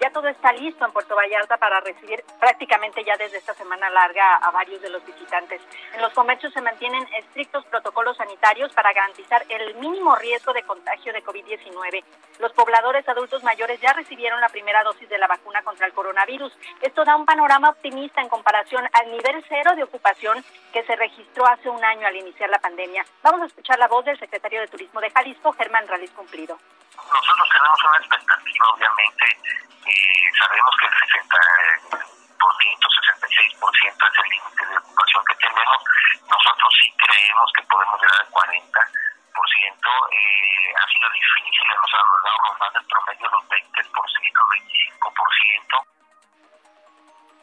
Ya 0.00 0.10
todo 0.10 0.28
está 0.28 0.50
listo 0.52 0.82
en 0.86 0.92
Puerto 0.92 1.14
Vallarta 1.14 1.58
para 1.58 1.78
recibir 1.80 2.24
prácticamente 2.40 3.04
ya 3.04 3.18
desde 3.18 3.36
esta 3.36 3.52
semana 3.52 3.90
larga 3.90 4.36
a 4.36 4.50
varios 4.50 4.80
de 4.80 4.88
los 4.88 5.04
visitantes. 5.04 5.60
En 5.92 6.00
los 6.00 6.14
comercios 6.14 6.54
se 6.54 6.62
mantienen 6.62 7.06
estrictos 7.18 7.66
protocolos 7.66 8.16
sanitarios 8.16 8.72
para 8.72 8.94
garantizar 8.94 9.44
el 9.50 9.74
mínimo 9.74 10.16
riesgo 10.16 10.54
de 10.54 10.62
contagio 10.62 11.12
de 11.12 11.22
COVID-19. 11.22 12.02
Los 12.38 12.52
pobladores 12.54 13.06
adultos 13.10 13.44
mayores 13.44 13.78
ya 13.82 13.92
recibieron 13.92 14.40
la 14.40 14.48
primera 14.48 14.82
dosis 14.84 15.06
de 15.06 15.18
la 15.18 15.26
vacuna 15.26 15.62
contra 15.62 15.86
el 15.86 15.92
coronavirus. 15.92 16.56
Esto 16.80 17.04
da 17.04 17.16
un 17.16 17.26
panorama 17.26 17.68
optimista 17.68 18.22
en 18.22 18.30
comparación 18.30 18.88
al 18.94 19.10
nivel 19.10 19.44
cero 19.50 19.76
de 19.76 19.82
ocupación 19.82 20.42
que 20.72 20.82
se 20.84 20.96
registró 20.96 21.46
hace 21.46 21.68
un 21.68 21.84
año 21.84 22.06
al 22.06 22.16
iniciar 22.16 22.48
la 22.48 22.58
pandemia. 22.58 23.04
Vamos 23.22 23.42
a 23.42 23.46
escuchar 23.46 23.78
la 23.78 23.88
voz 23.88 24.06
del 24.06 24.18
secretario 24.18 24.62
de 24.62 24.68
Turismo 24.68 25.02
de 25.02 25.10
Jalisco, 25.10 25.52
Germán 25.52 25.86
Rales 25.86 26.10
Cumplido. 26.12 26.56
Nosotros 26.96 27.48
tenemos 27.52 27.84
una 27.84 27.98
expectativa, 27.98 28.66
obviamente, 28.74 29.24
sabemos 30.38 30.74
que 30.80 30.86
el 30.86 30.92
60%, 30.92 31.30
66% 32.40 34.08
es 34.08 34.18
el 34.18 34.28
límite 34.30 34.66
de 34.66 34.78
ocupación 34.78 35.24
que 35.24 35.34
tenemos. 35.36 35.78
Nosotros 36.28 36.70
sí 36.82 36.92
creemos 36.96 37.52
que 37.56 37.62
podemos 37.64 38.00
llegar 38.00 38.20
al 38.20 38.30
40%. 38.30 38.90
Eh, 40.10 40.74
ha 40.74 40.86
sido 40.90 41.08
difícil, 41.10 41.68
nos 41.76 41.92
ha 41.94 41.98
dado 41.98 42.38
rondando 42.48 42.78
el 42.80 42.86
promedio 42.86 43.30
los 43.30 43.44
20%, 43.48 44.48
25%. 44.50 45.84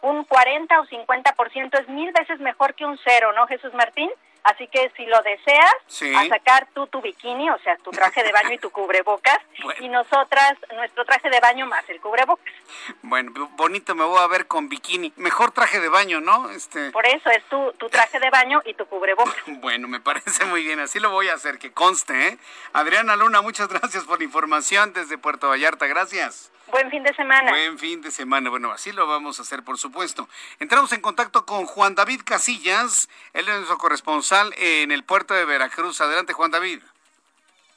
Un 0.01 0.23
40 0.25 0.79
o 0.79 0.85
50% 0.85 1.79
es 1.79 1.87
mil 1.89 2.11
veces 2.11 2.39
mejor 2.39 2.75
que 2.75 2.85
un 2.85 2.97
cero, 3.03 3.33
¿no, 3.33 3.47
Jesús 3.47 3.73
Martín? 3.73 4.11
Así 4.43 4.67
que 4.67 4.91
si 4.95 5.05
lo 5.05 5.21
deseas, 5.21 5.75
a 6.15 6.27
sacar 6.29 6.67
tú 6.73 6.87
tu 6.87 7.01
bikini, 7.01 7.49
o 7.49 7.57
sea, 7.59 7.75
tu 7.77 7.91
traje 7.91 8.23
de 8.23 8.31
baño 8.31 8.53
y 8.53 8.57
tu 8.57 8.69
cubrebocas, 8.69 9.39
y 9.79 9.89
nosotras 9.89 10.53
nuestro 10.73 11.05
traje 11.05 11.29
de 11.29 11.39
baño 11.39 11.65
más 11.65 11.87
el 11.89 11.99
cubrebocas. 11.99 12.53
Bueno, 13.01 13.31
bonito 13.55 13.95
me 13.95 14.05
voy 14.05 14.19
a 14.19 14.27
ver 14.27 14.47
con 14.47 14.69
bikini. 14.69 15.13
Mejor 15.17 15.51
traje 15.51 15.79
de 15.79 15.89
baño, 15.89 16.21
¿no? 16.21 16.49
Este... 16.51 16.91
Por 16.91 17.05
eso 17.05 17.29
es 17.29 17.43
tu, 17.45 17.73
tu 17.73 17.89
traje 17.89 18.19
de 18.19 18.29
baño 18.29 18.61
y 18.65 18.73
tu 18.73 18.85
cubrebocas. 18.85 19.35
bueno, 19.47 19.87
me 19.87 19.99
parece 19.99 20.45
muy 20.45 20.63
bien, 20.63 20.79
así 20.79 20.99
lo 20.99 21.09
voy 21.11 21.29
a 21.29 21.33
hacer, 21.33 21.59
que 21.59 21.71
conste, 21.71 22.27
¿eh? 22.27 22.37
Adriana 22.73 23.15
Luna, 23.15 23.41
muchas 23.41 23.67
gracias 23.67 24.03
por 24.05 24.19
la 24.19 24.25
información 24.25 24.93
desde 24.93 25.17
Puerto 25.17 25.49
Vallarta, 25.49 25.87
gracias. 25.87 26.51
Buen 26.71 26.89
fin 26.91 27.03
de 27.03 27.13
semana. 27.13 27.49
Buen 27.49 27.77
fin 27.79 28.01
de 28.01 28.11
semana. 28.11 28.49
Bueno, 28.49 28.71
así 28.71 28.91
lo 28.91 29.07
vamos 29.07 29.39
a 29.39 29.43
hacer, 29.43 29.63
por 29.63 29.77
supuesto. 29.77 30.27
Entramos 30.59 30.91
en 30.91 31.01
contacto 31.01 31.45
con 31.45 31.65
Juan 31.65 31.95
David 31.95 32.21
Casillas. 32.25 33.09
Él 33.33 33.47
es 33.47 33.55
nuestro 33.55 33.77
corresponsal 33.77 34.53
en 34.57 34.91
el 34.91 35.03
puerto 35.03 35.33
de 35.33 35.45
Veracruz. 35.45 36.01
Adelante, 36.01 36.33
Juan 36.33 36.51
David. 36.51 36.81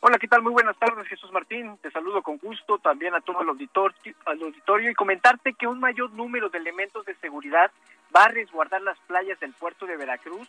Hola, 0.00 0.18
¿qué 0.18 0.26
tal? 0.26 0.42
Muy 0.42 0.52
buenas 0.52 0.76
tardes, 0.78 1.06
Jesús 1.06 1.30
Martín. 1.30 1.76
Te 1.82 1.90
saludo 1.90 2.22
con 2.22 2.38
gusto, 2.38 2.78
también 2.78 3.14
a 3.14 3.20
todo 3.20 3.42
el 3.42 3.50
auditorio, 3.50 4.14
al 4.24 4.42
auditorio 4.42 4.90
y 4.90 4.94
comentarte 4.94 5.52
que 5.52 5.66
un 5.66 5.78
mayor 5.78 6.10
número 6.12 6.48
de 6.48 6.58
elementos 6.58 7.04
de 7.04 7.14
seguridad 7.16 7.70
va 8.16 8.24
a 8.24 8.28
resguardar 8.28 8.80
las 8.80 8.98
playas 9.00 9.38
del 9.40 9.52
puerto 9.52 9.86
de 9.86 9.96
Veracruz 9.96 10.48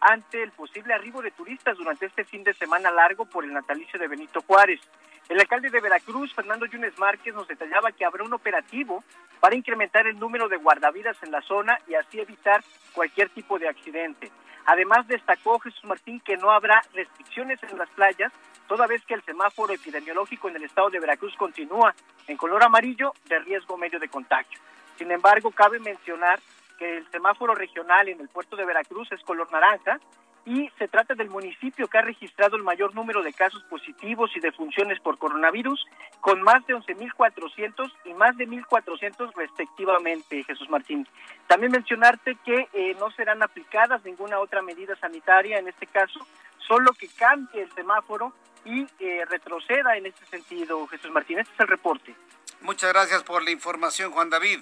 ante 0.00 0.42
el 0.42 0.50
posible 0.52 0.94
arribo 0.94 1.20
de 1.20 1.30
turistas 1.30 1.76
durante 1.76 2.06
este 2.06 2.24
fin 2.24 2.42
de 2.42 2.54
semana 2.54 2.90
largo 2.90 3.24
por 3.24 3.44
el 3.44 3.52
natalicio 3.52 3.98
de 3.98 4.08
Benito 4.08 4.40
Juárez. 4.42 4.80
El 5.28 5.40
alcalde 5.40 5.70
de 5.70 5.80
Veracruz, 5.80 6.34
Fernando 6.34 6.66
Yunes 6.66 6.98
Márquez, 6.98 7.34
nos 7.34 7.48
detallaba 7.48 7.92
que 7.92 8.04
habrá 8.04 8.24
un 8.24 8.34
operativo 8.34 9.02
para 9.40 9.54
incrementar 9.54 10.06
el 10.06 10.18
número 10.18 10.48
de 10.48 10.56
guardavidas 10.56 11.16
en 11.22 11.30
la 11.30 11.40
zona 11.42 11.78
y 11.88 11.94
así 11.94 12.20
evitar 12.20 12.62
cualquier 12.92 13.28
tipo 13.30 13.58
de 13.58 13.68
accidente. 13.68 14.30
Además, 14.66 15.06
destacó 15.08 15.58
Jesús 15.58 15.84
Martín 15.84 16.20
que 16.20 16.36
no 16.36 16.50
habrá 16.50 16.82
restricciones 16.94 17.58
en 17.62 17.78
las 17.78 17.88
playas, 17.90 18.32
toda 18.68 18.86
vez 18.86 19.04
que 19.04 19.14
el 19.14 19.22
semáforo 19.22 19.72
epidemiológico 19.72 20.48
en 20.48 20.56
el 20.56 20.64
estado 20.64 20.90
de 20.90 21.00
Veracruz 21.00 21.34
continúa 21.36 21.94
en 22.26 22.36
color 22.36 22.62
amarillo 22.62 23.12
de 23.26 23.38
riesgo 23.40 23.76
medio 23.76 23.98
de 23.98 24.08
contagio. 24.08 24.60
Sin 24.98 25.10
embargo, 25.10 25.50
cabe 25.50 25.78
mencionar 25.80 26.40
que 26.78 26.98
el 26.98 27.10
semáforo 27.10 27.54
regional 27.54 28.08
en 28.08 28.20
el 28.20 28.28
puerto 28.28 28.56
de 28.56 28.64
Veracruz 28.64 29.10
es 29.12 29.20
color 29.22 29.50
naranja 29.50 29.98
y 30.44 30.68
se 30.78 30.88
trata 30.88 31.14
del 31.14 31.30
municipio 31.30 31.86
que 31.86 31.98
ha 31.98 32.02
registrado 32.02 32.56
el 32.56 32.62
mayor 32.62 32.94
número 32.94 33.22
de 33.22 33.32
casos 33.32 33.62
positivos 33.64 34.30
y 34.34 34.40
defunciones 34.40 34.98
por 35.00 35.18
coronavirus, 35.18 35.84
con 36.20 36.42
más 36.42 36.66
de 36.66 36.74
11.400 36.74 37.92
y 38.04 38.14
más 38.14 38.36
de 38.36 38.48
1.400 38.48 39.32
respectivamente, 39.34 40.42
Jesús 40.44 40.68
Martín. 40.68 41.06
También 41.46 41.72
mencionarte 41.72 42.36
que 42.44 42.68
eh, 42.72 42.96
no 42.98 43.10
serán 43.12 43.42
aplicadas 43.42 44.04
ninguna 44.04 44.40
otra 44.40 44.62
medida 44.62 44.96
sanitaria 44.96 45.58
en 45.58 45.68
este 45.68 45.86
caso, 45.86 46.26
solo 46.66 46.92
que 46.92 47.08
cambie 47.08 47.62
el 47.62 47.72
semáforo 47.72 48.32
y 48.64 48.86
eh, 48.98 49.24
retroceda 49.28 49.96
en 49.96 50.06
este 50.06 50.24
sentido, 50.26 50.86
Jesús 50.88 51.10
Martín. 51.10 51.38
Este 51.38 51.52
es 51.54 51.60
el 51.60 51.68
reporte. 51.68 52.14
Muchas 52.62 52.92
gracias 52.92 53.22
por 53.22 53.42
la 53.42 53.50
información, 53.50 54.12
Juan 54.12 54.30
David. 54.30 54.60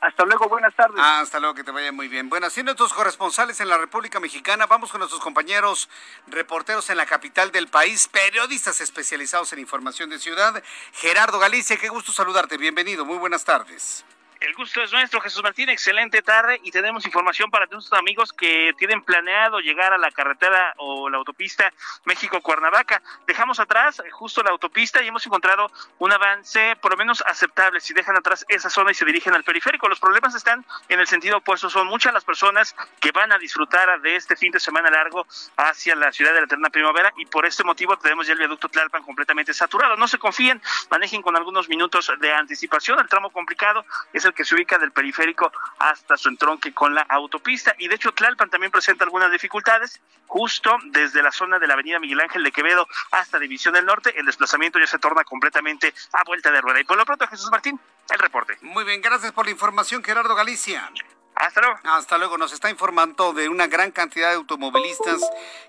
Hasta 0.00 0.24
luego, 0.24 0.48
buenas 0.48 0.74
tardes. 0.74 0.96
Ah, 0.98 1.20
hasta 1.20 1.40
luego, 1.40 1.54
que 1.54 1.64
te 1.64 1.70
vaya 1.70 1.90
muy 1.92 2.08
bien. 2.08 2.28
Bueno, 2.28 2.50
siendo 2.50 2.70
nuestros 2.70 2.92
corresponsales 2.92 3.60
en 3.60 3.68
la 3.68 3.78
República 3.78 4.20
Mexicana, 4.20 4.66
vamos 4.66 4.90
con 4.90 4.98
nuestros 4.98 5.20
compañeros 5.22 5.88
reporteros 6.26 6.90
en 6.90 6.96
la 6.96 7.06
capital 7.06 7.50
del 7.50 7.68
país, 7.68 8.08
periodistas 8.08 8.80
especializados 8.80 9.52
en 9.52 9.58
información 9.58 10.10
de 10.10 10.18
ciudad. 10.18 10.62
Gerardo 10.92 11.38
Galicia, 11.38 11.76
qué 11.76 11.88
gusto 11.88 12.12
saludarte. 12.12 12.56
Bienvenido, 12.58 13.04
muy 13.04 13.18
buenas 13.18 13.44
tardes. 13.44 14.04
El 14.40 14.52
gusto 14.54 14.82
es 14.82 14.92
nuestro, 14.92 15.20
Jesús 15.22 15.42
Martín. 15.42 15.70
Excelente 15.70 16.20
tarde 16.20 16.60
y 16.62 16.70
tenemos 16.70 17.06
información 17.06 17.50
para 17.50 17.64
nuestros 17.66 17.98
amigos 17.98 18.34
que 18.34 18.74
tienen 18.76 19.02
planeado 19.02 19.60
llegar 19.60 19.94
a 19.94 19.98
la 19.98 20.10
carretera 20.10 20.74
o 20.76 21.08
la 21.08 21.16
autopista 21.16 21.72
México-Cuernavaca. 22.04 23.02
Dejamos 23.26 23.60
atrás 23.60 24.02
justo 24.12 24.42
la 24.42 24.50
autopista 24.50 25.02
y 25.02 25.08
hemos 25.08 25.24
encontrado 25.24 25.70
un 25.98 26.12
avance 26.12 26.76
por 26.82 26.90
lo 26.90 26.98
menos 26.98 27.24
aceptable 27.26 27.80
si 27.80 27.94
dejan 27.94 28.16
atrás 28.18 28.44
esa 28.48 28.68
zona 28.68 28.90
y 28.90 28.94
se 28.94 29.06
dirigen 29.06 29.34
al 29.34 29.42
periférico. 29.42 29.88
Los 29.88 30.00
problemas 30.00 30.34
están 30.34 30.66
en 30.90 31.00
el 31.00 31.06
sentido 31.06 31.38
opuesto. 31.38 31.70
Son 31.70 31.86
muchas 31.86 32.12
las 32.12 32.24
personas 32.24 32.76
que 33.00 33.12
van 33.12 33.32
a 33.32 33.38
disfrutar 33.38 34.00
de 34.02 34.16
este 34.16 34.36
fin 34.36 34.52
de 34.52 34.60
semana 34.60 34.90
largo 34.90 35.26
hacia 35.56 35.96
la 35.96 36.12
ciudad 36.12 36.34
de 36.34 36.40
la 36.40 36.46
eterna 36.46 36.68
primavera 36.68 37.10
y 37.16 37.24
por 37.24 37.46
este 37.46 37.64
motivo 37.64 37.96
tenemos 37.96 38.26
ya 38.26 38.34
el 38.34 38.38
viaducto 38.38 38.68
Tlalpan 38.68 39.02
completamente 39.02 39.54
saturado. 39.54 39.96
No 39.96 40.06
se 40.06 40.18
confíen, 40.18 40.60
manejen 40.90 41.22
con 41.22 41.36
algunos 41.36 41.70
minutos 41.70 42.12
de 42.20 42.34
anticipación. 42.34 43.00
El 43.00 43.08
tramo 43.08 43.30
complicado 43.30 43.86
es 44.12 44.25
el 44.28 44.34
que 44.34 44.44
se 44.44 44.54
ubica 44.54 44.78
del 44.78 44.92
periférico 44.92 45.52
hasta 45.78 46.16
su 46.16 46.28
entronque 46.28 46.72
con 46.72 46.94
la 46.94 47.02
autopista. 47.02 47.74
Y 47.78 47.88
de 47.88 47.96
hecho, 47.96 48.12
Tlalpan 48.12 48.50
también 48.50 48.70
presenta 48.70 49.04
algunas 49.04 49.30
dificultades, 49.30 50.00
justo 50.26 50.76
desde 50.86 51.22
la 51.22 51.32
zona 51.32 51.58
de 51.58 51.66
la 51.66 51.74
avenida 51.74 51.98
Miguel 51.98 52.20
Ángel 52.20 52.42
de 52.42 52.52
Quevedo 52.52 52.86
hasta 53.12 53.38
División 53.38 53.74
del 53.74 53.86
Norte. 53.86 54.18
El 54.18 54.26
desplazamiento 54.26 54.78
ya 54.78 54.86
se 54.86 54.98
torna 54.98 55.24
completamente 55.24 55.94
a 56.12 56.24
vuelta 56.24 56.50
de 56.50 56.60
rueda. 56.60 56.80
Y 56.80 56.84
por 56.84 56.96
lo 56.96 57.04
pronto, 57.04 57.26
Jesús 57.26 57.50
Martín, 57.50 57.78
el 58.10 58.18
reporte. 58.18 58.58
Muy 58.62 58.84
bien, 58.84 59.00
gracias 59.00 59.32
por 59.32 59.46
la 59.46 59.52
información, 59.52 60.02
Gerardo 60.02 60.34
Galicia. 60.34 60.90
Hasta 61.36 61.60
luego. 61.60 61.78
Hasta 61.84 62.18
luego. 62.18 62.38
Nos 62.38 62.52
está 62.52 62.70
informando 62.70 63.32
de 63.32 63.48
una 63.48 63.66
gran 63.66 63.90
cantidad 63.90 64.30
de 64.30 64.36
automovilistas 64.36 65.20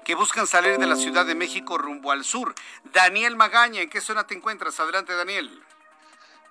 que 0.05 0.15
buscan 0.15 0.47
salir 0.47 0.77
de 0.77 0.87
la 0.87 0.95
Ciudad 0.95 1.25
de 1.25 1.35
México 1.35 1.77
rumbo 1.77 2.11
al 2.11 2.23
sur. 2.23 2.55
Daniel 2.85 3.35
Magaña, 3.35 3.81
¿en 3.81 3.89
qué 3.89 3.99
zona 3.99 4.25
te 4.25 4.33
encuentras? 4.33 4.79
Adelante, 4.79 5.13
Daniel. 5.13 5.61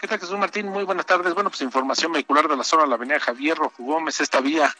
¿Qué 0.07 0.11
tal, 0.11 0.21
Jesús 0.21 0.39
Martín? 0.39 0.69
Muy 0.69 0.85
buenas 0.85 1.05
tardes. 1.05 1.35
Bueno, 1.35 1.51
pues 1.51 1.63
información 1.63 2.13
vehicular 2.13 2.47
de 2.47 2.57
la 2.57 2.63
zona 2.63 2.85
de 2.85 2.91
la 2.91 2.95
avenida 2.95 3.19
Javier 3.19 3.59
Rojo 3.59 3.83
Gómez, 3.83 4.21
esta 4.21 4.41
vía, 4.41 4.73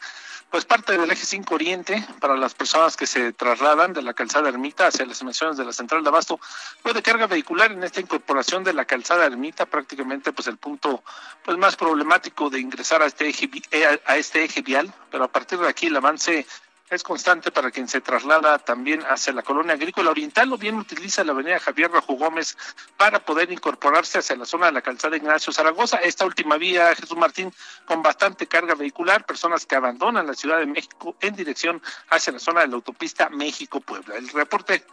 pues 0.49 0.63
parte 0.63 0.97
del 0.97 1.11
eje 1.11 1.25
5 1.25 1.53
Oriente 1.53 2.01
para 2.21 2.37
las 2.37 2.53
personas 2.53 2.95
que 2.95 3.05
se 3.05 3.33
trasladan 3.33 3.91
de 3.91 4.03
la 4.03 4.13
calzada 4.13 4.47
Ermita 4.47 4.87
hacia 4.87 5.05
las 5.05 5.19
emisiones 5.19 5.57
de 5.57 5.65
la 5.65 5.73
central 5.73 6.01
de 6.01 6.07
Abasto. 6.07 6.39
Puede 6.81 7.01
carga 7.01 7.27
vehicular 7.27 7.73
en 7.73 7.83
esta 7.83 7.99
incorporación 7.99 8.63
de 8.63 8.71
la 8.71 8.85
calzada 8.85 9.25
Ermita, 9.25 9.65
prácticamente 9.65 10.31
pues 10.31 10.47
el 10.47 10.55
punto 10.55 11.03
pues 11.43 11.57
más 11.57 11.75
problemático 11.75 12.49
de 12.49 12.61
ingresar 12.61 13.01
a 13.01 13.07
este 13.07 13.27
eje, 13.27 13.49
eh, 13.71 14.01
a 14.05 14.15
este 14.15 14.45
eje 14.45 14.61
vial, 14.61 14.93
pero 15.11 15.25
a 15.25 15.27
partir 15.27 15.59
de 15.59 15.67
aquí 15.67 15.87
el 15.87 15.97
avance 15.97 16.47
es 16.89 17.03
constante 17.03 17.51
para 17.51 17.71
quien 17.71 17.87
se 17.87 18.01
traslada 18.01 18.59
también 18.59 19.01
hacia 19.09 19.33
la 19.33 19.41
colonia 19.41 19.73
agrícola 19.73 20.11
oriental 20.11 20.51
o 20.53 20.57
bien 20.57 20.75
utiliza 20.75 21.23
la 21.23 21.33
avenida 21.33 21.59
Javier 21.59 21.91
Rajo 21.91 22.13
Gómez 22.13 22.57
para 22.95 23.19
poder 23.19 23.51
incorporarse 23.51 24.19
hacia 24.19 24.35
la 24.35 24.45
zona 24.45 24.67
de 24.67 24.71
la 24.71 24.81
calzada 24.81 25.17
Ignacio 25.17 25.51
Zaragoza. 25.51 25.97
Esta 25.97 26.25
última 26.25 26.57
vía, 26.57 26.95
Jesús 26.95 27.17
Martín, 27.17 27.53
con 27.85 28.01
bastante 28.01 28.47
carga 28.47 28.75
vehicular, 28.75 29.25
personas 29.25 29.65
que 29.65 29.75
abandonan 29.75 30.27
la 30.27 30.33
Ciudad 30.33 30.59
de 30.59 30.65
México 30.65 31.15
en 31.19 31.35
dirección 31.35 31.81
hacia 32.09 32.33
la 32.33 32.39
zona 32.39 32.61
de 32.61 32.67
la 32.67 32.75
autopista 32.75 33.29
México-Puebla. 33.29 34.15
El 34.15 34.29
reporte, 34.29 34.85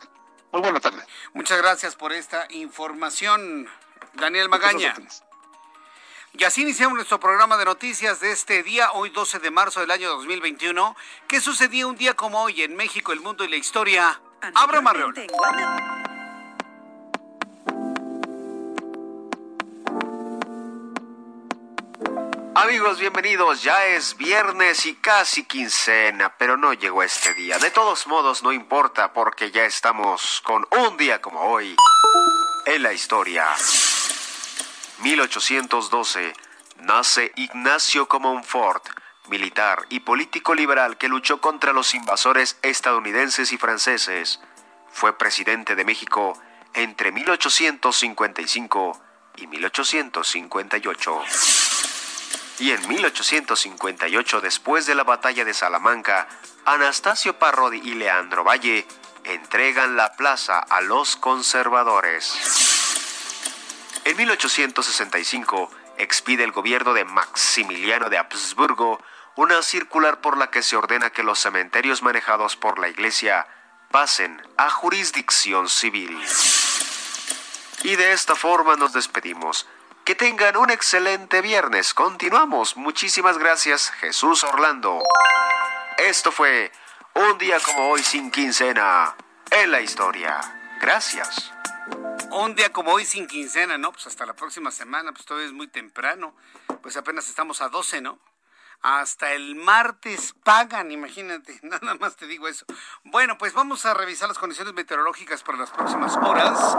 muy 0.53 0.63
buena 0.63 0.81
tarde. 0.81 1.03
Muchas 1.33 1.59
gracias 1.59 1.95
por 1.95 2.13
esta 2.13 2.47
información, 2.51 3.69
Daniel 4.15 4.49
Magaña. 4.49 4.95
Y 6.37 6.43
así 6.43 6.63
iniciamos 6.63 6.97
nuestro 6.97 7.21
programa 7.21 7.57
de 7.57 7.65
noticias 7.65 8.19
de 8.19 8.33
este 8.33 8.65
día, 8.65 8.91
hoy 8.93 9.11
12 9.11 9.39
de 9.39 9.53
marzo 9.53 9.79
del 9.79 9.93
año 9.93 10.09
2021. 10.09 10.97
¿Qué 11.29 11.41
sucedió 11.41 11.89
un 11.89 11.95
día 11.95 12.15
como 12.15 12.43
hoy 12.43 12.63
en 12.63 12.75
México, 12.75 13.13
el 13.13 13.21
mundo 13.21 13.45
y 13.45 13.49
la 13.49 13.55
historia? 13.55 14.21
Abra 14.57 14.81
Marreón. 14.81 15.15
Amigos, 22.57 22.99
bienvenidos. 22.99 23.63
Ya 23.63 23.87
es 23.87 24.17
viernes 24.17 24.87
y 24.87 24.97
casi 24.97 25.45
quincena, 25.45 26.35
pero 26.37 26.57
no 26.57 26.73
llegó 26.73 27.05
este 27.05 27.33
día. 27.35 27.59
De 27.59 27.71
todos 27.71 28.09
modos, 28.09 28.43
no 28.43 28.53
importa 28.53 29.13
porque 29.13 29.53
ya 29.53 29.67
estamos 29.67 30.43
con 30.45 30.67
un 30.73 30.97
día 30.97 31.21
como 31.21 31.43
hoy 31.43 31.77
en 32.67 32.83
la 32.83 32.93
historia. 32.93 33.47
1812 34.99 36.33
nace 36.81 37.33
Ignacio 37.37 38.07
Comonfort, 38.09 38.89
militar 39.29 39.87
y 39.89 40.01
político 40.01 40.55
liberal 40.55 40.97
que 40.99 41.09
luchó 41.09 41.41
contra 41.41 41.73
los 41.73 41.95
invasores 41.95 42.59
estadounidenses 42.63 43.53
y 43.53 43.59
franceses. 43.59 44.41
Fue 44.93 45.17
presidente 45.19 45.75
de 45.75 45.85
México 45.85 46.41
entre 46.75 47.13
1855 47.13 49.01
y 49.37 49.47
1858. 49.47 51.23
Y 52.61 52.71
en 52.71 52.89
1858, 52.89 54.41
después 54.41 54.87
de 54.87 54.95
la 54.95 55.03
batalla 55.03 55.45
de 55.45 55.55
Salamanca, 55.55 56.29
Anastasio 56.65 57.37
Parrodi 57.39 57.81
y 57.85 57.95
Leandro 57.95 58.45
Valle 58.45 58.87
entregan 59.25 59.97
la 59.97 60.13
plaza 60.13 60.61
a 60.61 60.81
los 60.81 61.17
conservadores. 61.17 62.64
En 64.05 64.17
1865 64.19 65.71
expide 65.97 66.45
el 66.45 66.53
gobierno 66.53 66.93
de 66.93 67.05
Maximiliano 67.05 68.11
de 68.11 68.19
Habsburgo 68.19 69.03
una 69.37 69.63
circular 69.63 70.21
por 70.21 70.37
la 70.37 70.51
que 70.51 70.63
se 70.63 70.77
ordena 70.77 71.11
que 71.11 71.23
los 71.23 71.39
cementerios 71.39 72.03
manejados 72.03 72.57
por 72.57 72.79
la 72.79 72.89
Iglesia 72.89 73.47
pasen 73.91 74.43
a 74.57 74.71
jurisdicción 74.71 75.69
civil. 75.69 76.21
Y 77.83 77.97
de 77.97 78.13
esta 78.13 78.35
forma 78.35 78.77
nos 78.77 78.93
despedimos. 78.93 79.67
Que 80.05 80.15
tengan 80.15 80.59
un 80.59 80.71
excelente 80.71 81.41
viernes. 81.41 81.95
Continuamos. 81.95 82.77
Muchísimas 82.77 83.39
gracias, 83.39 83.91
Jesús 84.01 84.45
Orlando. 84.45 85.03
Esto 85.97 86.31
fue 86.31 86.71
un 87.15 87.39
día 87.39 87.59
como 87.61 87.89
hoy 87.89 88.03
sin 88.03 88.31
quincena 88.31 89.17
en 89.51 89.71
la 89.71 89.81
historia. 89.81 90.41
Gracias. 90.81 91.53
Un 92.31 92.55
día 92.55 92.73
como 92.73 92.93
hoy 92.93 93.05
sin 93.05 93.27
quincena, 93.27 93.79
¿no? 93.79 93.93
Pues 93.93 94.07
hasta 94.07 94.27
la 94.27 94.35
próxima 94.35 94.71
semana, 94.71 95.13
pues 95.13 95.25
todavía 95.25 95.47
es 95.47 95.53
muy 95.53 95.69
temprano. 95.69 96.35
Pues 96.83 96.97
apenas 96.97 97.29
estamos 97.29 97.61
a 97.61 97.69
12, 97.69 98.01
¿no? 98.01 98.19
Hasta 98.85 99.33
el 99.33 99.55
martes 99.55 100.35
pagan, 100.45 100.91
imagínate, 100.91 101.59
nada 101.63 101.95
más 101.95 102.17
te 102.17 102.27
digo 102.27 102.49
eso. 102.49 102.67
Bueno, 103.03 103.39
pues 103.39 103.55
vamos 103.55 103.87
a 103.87 103.95
revisar 103.95 104.29
las 104.29 104.39
condiciones 104.39 104.75
meteorológicas 104.75 105.43
para 105.43 105.57
las 105.57 105.71
próximas 105.71 106.17
horas. 106.19 106.77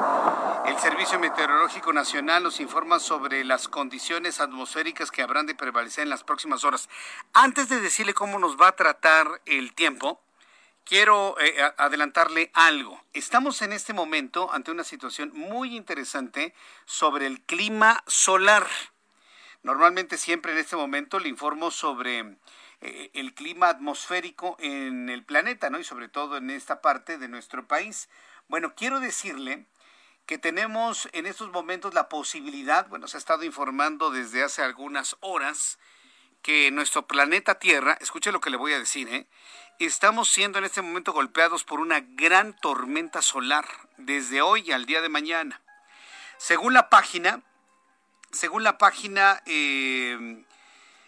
El 0.68 0.78
Servicio 0.78 1.20
Meteorológico 1.20 1.94
Nacional 1.94 2.44
nos 2.44 2.60
informa 2.60 3.00
sobre 3.00 3.44
las 3.44 3.68
condiciones 3.68 4.40
atmosféricas 4.40 5.10
que 5.10 5.24
habrán 5.24 5.48
de 5.48 5.56
prevalecer 5.56 6.04
en 6.04 6.10
las 6.10 6.24
próximas 6.24 6.64
horas. 6.64 6.90
Antes 7.34 7.70
de 7.70 7.82
decirle 7.82 8.14
cómo 8.14 8.38
nos 8.38 8.56
va 8.56 8.68
a 8.68 8.76
tratar 8.76 9.42
el 9.46 9.74
tiempo, 9.74 10.22
quiero 10.86 11.36
eh, 11.40 11.56
adelantarle 11.78 12.52
algo. 12.54 13.04
Estamos 13.14 13.62
en 13.62 13.74
este 13.74 13.92
momento 13.92 14.52
ante 14.54 14.72
una 14.72 14.84
situación 14.84 15.32
muy 15.34 15.76
interesante 15.76 16.54
sobre 16.86 17.26
el 17.26 17.42
clima 17.42 18.04
solar. 18.08 18.68
Normalmente 19.64 20.18
siempre 20.18 20.54
en 20.54 20.60
este 20.60 20.76
momento 20.76 21.20
le 21.20 21.28
informo 21.28 21.72
sobre 21.72 22.38
eh, 22.82 23.10
el 23.14 23.34
clima 23.34 23.68
atmosférico 23.70 24.56
en 24.60 25.10
el 25.10 25.26
planeta, 25.26 25.70
¿no? 25.72 25.80
Y 25.80 25.84
sobre 25.84 26.08
todo 26.08 26.38
en 26.38 26.52
esta 26.52 26.82
parte 26.82 27.18
de 27.18 27.28
nuestro 27.28 27.68
país. 27.68 28.08
Bueno, 28.48 28.76
quiero 28.76 29.00
decirle 29.00 29.66
que 30.28 30.38
tenemos 30.38 31.10
en 31.14 31.26
estos 31.26 31.52
momentos 31.52 31.94
la 31.94 32.10
posibilidad, 32.10 32.88
bueno, 32.88 33.08
se 33.08 33.18
ha 33.18 33.20
estado 33.20 33.44
informando 33.44 34.12
desde 34.12 34.44
hace 34.44 34.62
algunas 34.62 35.18
horas, 35.20 35.80
que 36.46 36.70
nuestro 36.70 37.08
planeta 37.08 37.58
Tierra, 37.58 37.98
escuche 38.02 38.32
lo 38.32 38.40
que 38.40 38.52
le 38.52 38.58
voy 38.58 38.72
a 38.72 38.78
decir, 38.78 39.10
¿eh? 39.10 39.26
estamos 39.80 40.30
siendo 40.30 40.60
en 40.60 40.66
este 40.66 40.84
momento 40.84 41.12
golpeados 41.12 41.64
por 41.64 41.80
una 41.80 42.02
gran 42.02 42.56
tormenta 42.56 43.24
solar 43.24 43.66
desde 43.98 44.44
hoy 44.44 44.72
al 44.72 44.86
día 44.86 45.02
de 45.02 45.10
mañana. 45.10 45.60
Según 46.38 46.76
la 46.76 46.92
página, 46.92 47.42
según 48.32 48.64
la 48.64 48.78
página, 48.78 49.42
eh, 49.48 50.44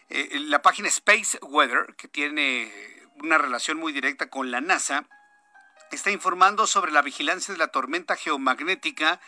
eh, 0.10 0.40
la 0.40 0.64
página 0.64 0.88
Space 0.88 1.38
Weather, 1.44 1.94
que 1.96 2.08
tiene 2.08 2.74
una 3.22 3.38
relación 3.38 3.78
muy 3.78 3.94
directa 3.94 4.32
con 4.32 4.50
la 4.50 4.60
NASA, 4.60 5.06
está 5.92 6.10
informando 6.10 6.66
sobre 6.66 6.92
la 6.92 7.04
vigilancia 7.04 7.54
de 7.54 7.60
la 7.60 7.68
tormenta 7.68 8.16
geomagnética 8.16 9.22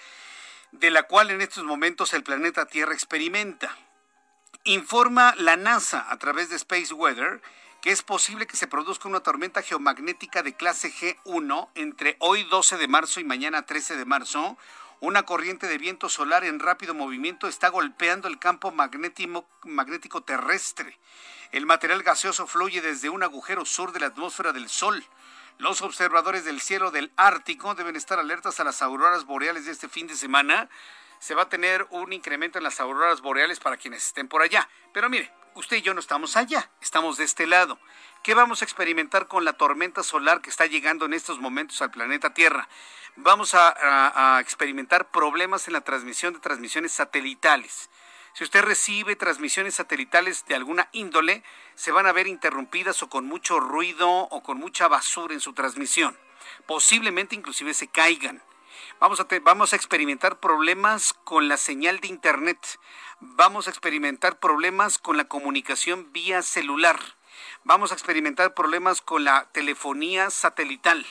de 0.71 0.89
la 0.89 1.03
cual 1.03 1.29
en 1.29 1.41
estos 1.41 1.65
momentos 1.65 2.15
el 2.15 2.23
planeta 2.23 2.65
Tierra 2.65 2.95
experimenta. 2.95 3.77
Informa 4.65 5.33
la 5.37 5.55
NASA 5.55 6.05
a 6.09 6.17
través 6.17 6.49
de 6.49 6.57
Space 6.57 6.93
Weather 6.93 7.41
que 7.81 7.91
es 7.91 8.03
posible 8.03 8.45
que 8.45 8.57
se 8.57 8.67
produzca 8.67 9.07
una 9.07 9.21
tormenta 9.21 9.61
geomagnética 9.61 10.43
de 10.43 10.53
clase 10.53 10.91
G1 10.91 11.69
entre 11.75 12.17
hoy 12.19 12.43
12 12.43 12.75
de 12.77 12.89
marzo 12.89 13.21
y 13.21 13.23
mañana 13.23 13.65
13 13.65 13.95
de 13.95 14.03
marzo. 14.03 14.57
Una 14.99 15.23
corriente 15.23 15.67
de 15.67 15.77
viento 15.77 16.09
solar 16.09 16.43
en 16.43 16.59
rápido 16.59 16.93
movimiento 16.93 17.47
está 17.47 17.69
golpeando 17.69 18.27
el 18.27 18.37
campo 18.37 18.73
magnético 18.73 20.23
terrestre. 20.23 20.99
El 21.53 21.65
material 21.65 22.03
gaseoso 22.03 22.45
fluye 22.45 22.81
desde 22.81 23.09
un 23.09 23.23
agujero 23.23 23.63
sur 23.63 23.93
de 23.93 24.01
la 24.01 24.07
atmósfera 24.07 24.51
del 24.51 24.67
Sol. 24.67 25.05
Los 25.57 25.81
observadores 25.81 26.43
del 26.43 26.59
cielo 26.59 26.91
del 26.91 27.13
Ártico 27.15 27.75
deben 27.75 27.95
estar 27.95 28.19
alertas 28.19 28.59
a 28.59 28.65
las 28.65 28.81
auroras 28.81 29.23
boreales 29.23 29.65
de 29.65 29.71
este 29.71 29.87
fin 29.87 30.07
de 30.07 30.17
semana. 30.17 30.69
Se 31.19 31.35
va 31.35 31.43
a 31.43 31.49
tener 31.49 31.85
un 31.91 32.13
incremento 32.13 32.57
en 32.57 32.63
las 32.63 32.79
auroras 32.79 33.21
boreales 33.21 33.59
para 33.59 33.77
quienes 33.77 34.05
estén 34.05 34.27
por 34.27 34.41
allá. 34.41 34.69
Pero 34.93 35.09
mire, 35.09 35.31
usted 35.55 35.77
y 35.77 35.81
yo 35.81 35.93
no 35.93 35.99
estamos 35.99 36.37
allá, 36.37 36.69
estamos 36.81 37.17
de 37.17 37.25
este 37.25 37.45
lado. 37.45 37.79
¿Qué 38.23 38.33
vamos 38.33 38.61
a 38.61 38.65
experimentar 38.65 39.27
con 39.27 39.45
la 39.45 39.53
tormenta 39.53 40.03
solar 40.03 40.41
que 40.41 40.49
está 40.49 40.65
llegando 40.65 41.05
en 41.05 41.13
estos 41.13 41.39
momentos 41.39 41.81
al 41.81 41.91
planeta 41.91 42.33
Tierra? 42.33 42.67
Vamos 43.15 43.53
a, 43.53 44.39
experimentar 44.39 45.09
problemas 45.11 45.67
en 45.67 45.73
la 45.73 45.81
transmisión 45.81 46.33
de 46.33 46.39
transmisiones 46.39 46.91
satelitales. 46.91 47.89
Si 48.33 48.43
usted 48.43 48.61
recibe 48.61 49.15
transmisiones 49.15 49.75
satelitales 49.75 50.45
de 50.45 50.55
alguna 50.55 50.87
índole, 50.93 51.43
se 51.75 51.91
van 51.91 52.05
a 52.05 52.13
ver 52.13 52.27
interrumpidas 52.27 53.01
o 53.03 53.09
con 53.09 53.25
mucho 53.25 53.59
ruido 53.59 54.09
o 54.09 54.43
con 54.43 54.57
mucha 54.57 54.87
basura 54.87 55.33
en 55.33 55.41
su 55.41 55.53
transmisión. 55.53 56.17
Posiblemente 56.65 57.35
inclusive 57.35 57.73
se 57.73 57.87
caigan. 57.87 58.41
Vamos 58.99 59.21
a, 59.71 59.75
experimentar 59.77 60.41
problemas 60.41 61.13
con 61.13 61.47
la 61.47 61.55
señal 61.55 62.01
de 62.01 62.09
Internet. 62.09 62.59
Vamos 63.21 63.67
a 63.67 63.69
experimentar 63.69 64.39
problemas 64.39 64.97
con 64.97 65.15
la 65.15 65.23
comunicación 65.23 66.11
vía 66.11 66.41
celular. 66.41 66.99
Vamos 67.63 67.91
a 67.91 67.93
experimentar 67.93 68.53
problemas 68.53 68.99
con 68.99 69.23
la 69.23 69.47
telefonía 69.53 70.29
satelital. 70.29 71.05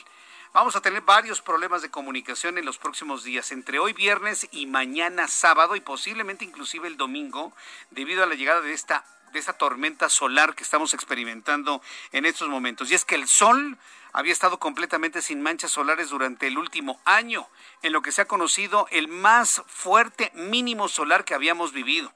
Vamos 0.53 0.75
a 0.75 0.81
tener 0.81 1.01
varios 1.01 1.41
problemas 1.41 1.81
de 1.81 1.89
comunicación 1.89 2.59
en 2.59 2.65
los 2.65 2.77
próximos 2.77 3.23
días, 3.23 3.51
entre 3.51 3.79
hoy 3.79 3.93
viernes 3.93 4.47
y 4.51 4.67
mañana 4.67 5.27
sábado 5.27 5.75
y 5.75 5.81
posiblemente 5.81 6.45
inclusive 6.45 6.87
el 6.87 6.95
domingo, 6.95 7.53
debido 7.89 8.21
a 8.21 8.27
la 8.27 8.35
llegada 8.35 8.61
de 8.61 8.73
esta 8.73 9.03
de 9.31 9.39
esta 9.39 9.53
tormenta 9.53 10.09
solar 10.09 10.55
que 10.55 10.63
estamos 10.63 10.93
experimentando 10.93 11.81
en 12.11 12.25
estos 12.25 12.49
momentos. 12.49 12.91
Y 12.91 12.95
es 12.95 13.05
que 13.05 13.15
el 13.15 13.27
sol 13.27 13.77
había 14.11 14.33
estado 14.33 14.59
completamente 14.59 15.21
sin 15.21 15.41
manchas 15.41 15.71
solares 15.71 16.09
durante 16.09 16.47
el 16.47 16.57
último 16.57 16.99
año, 17.05 17.47
en 17.83 17.93
lo 17.93 18.01
que 18.01 18.11
se 18.11 18.21
ha 18.21 18.25
conocido 18.25 18.87
el 18.91 19.07
más 19.07 19.61
fuerte 19.67 20.31
mínimo 20.33 20.87
solar 20.87 21.25
que 21.25 21.35
habíamos 21.35 21.71
vivido. 21.71 22.11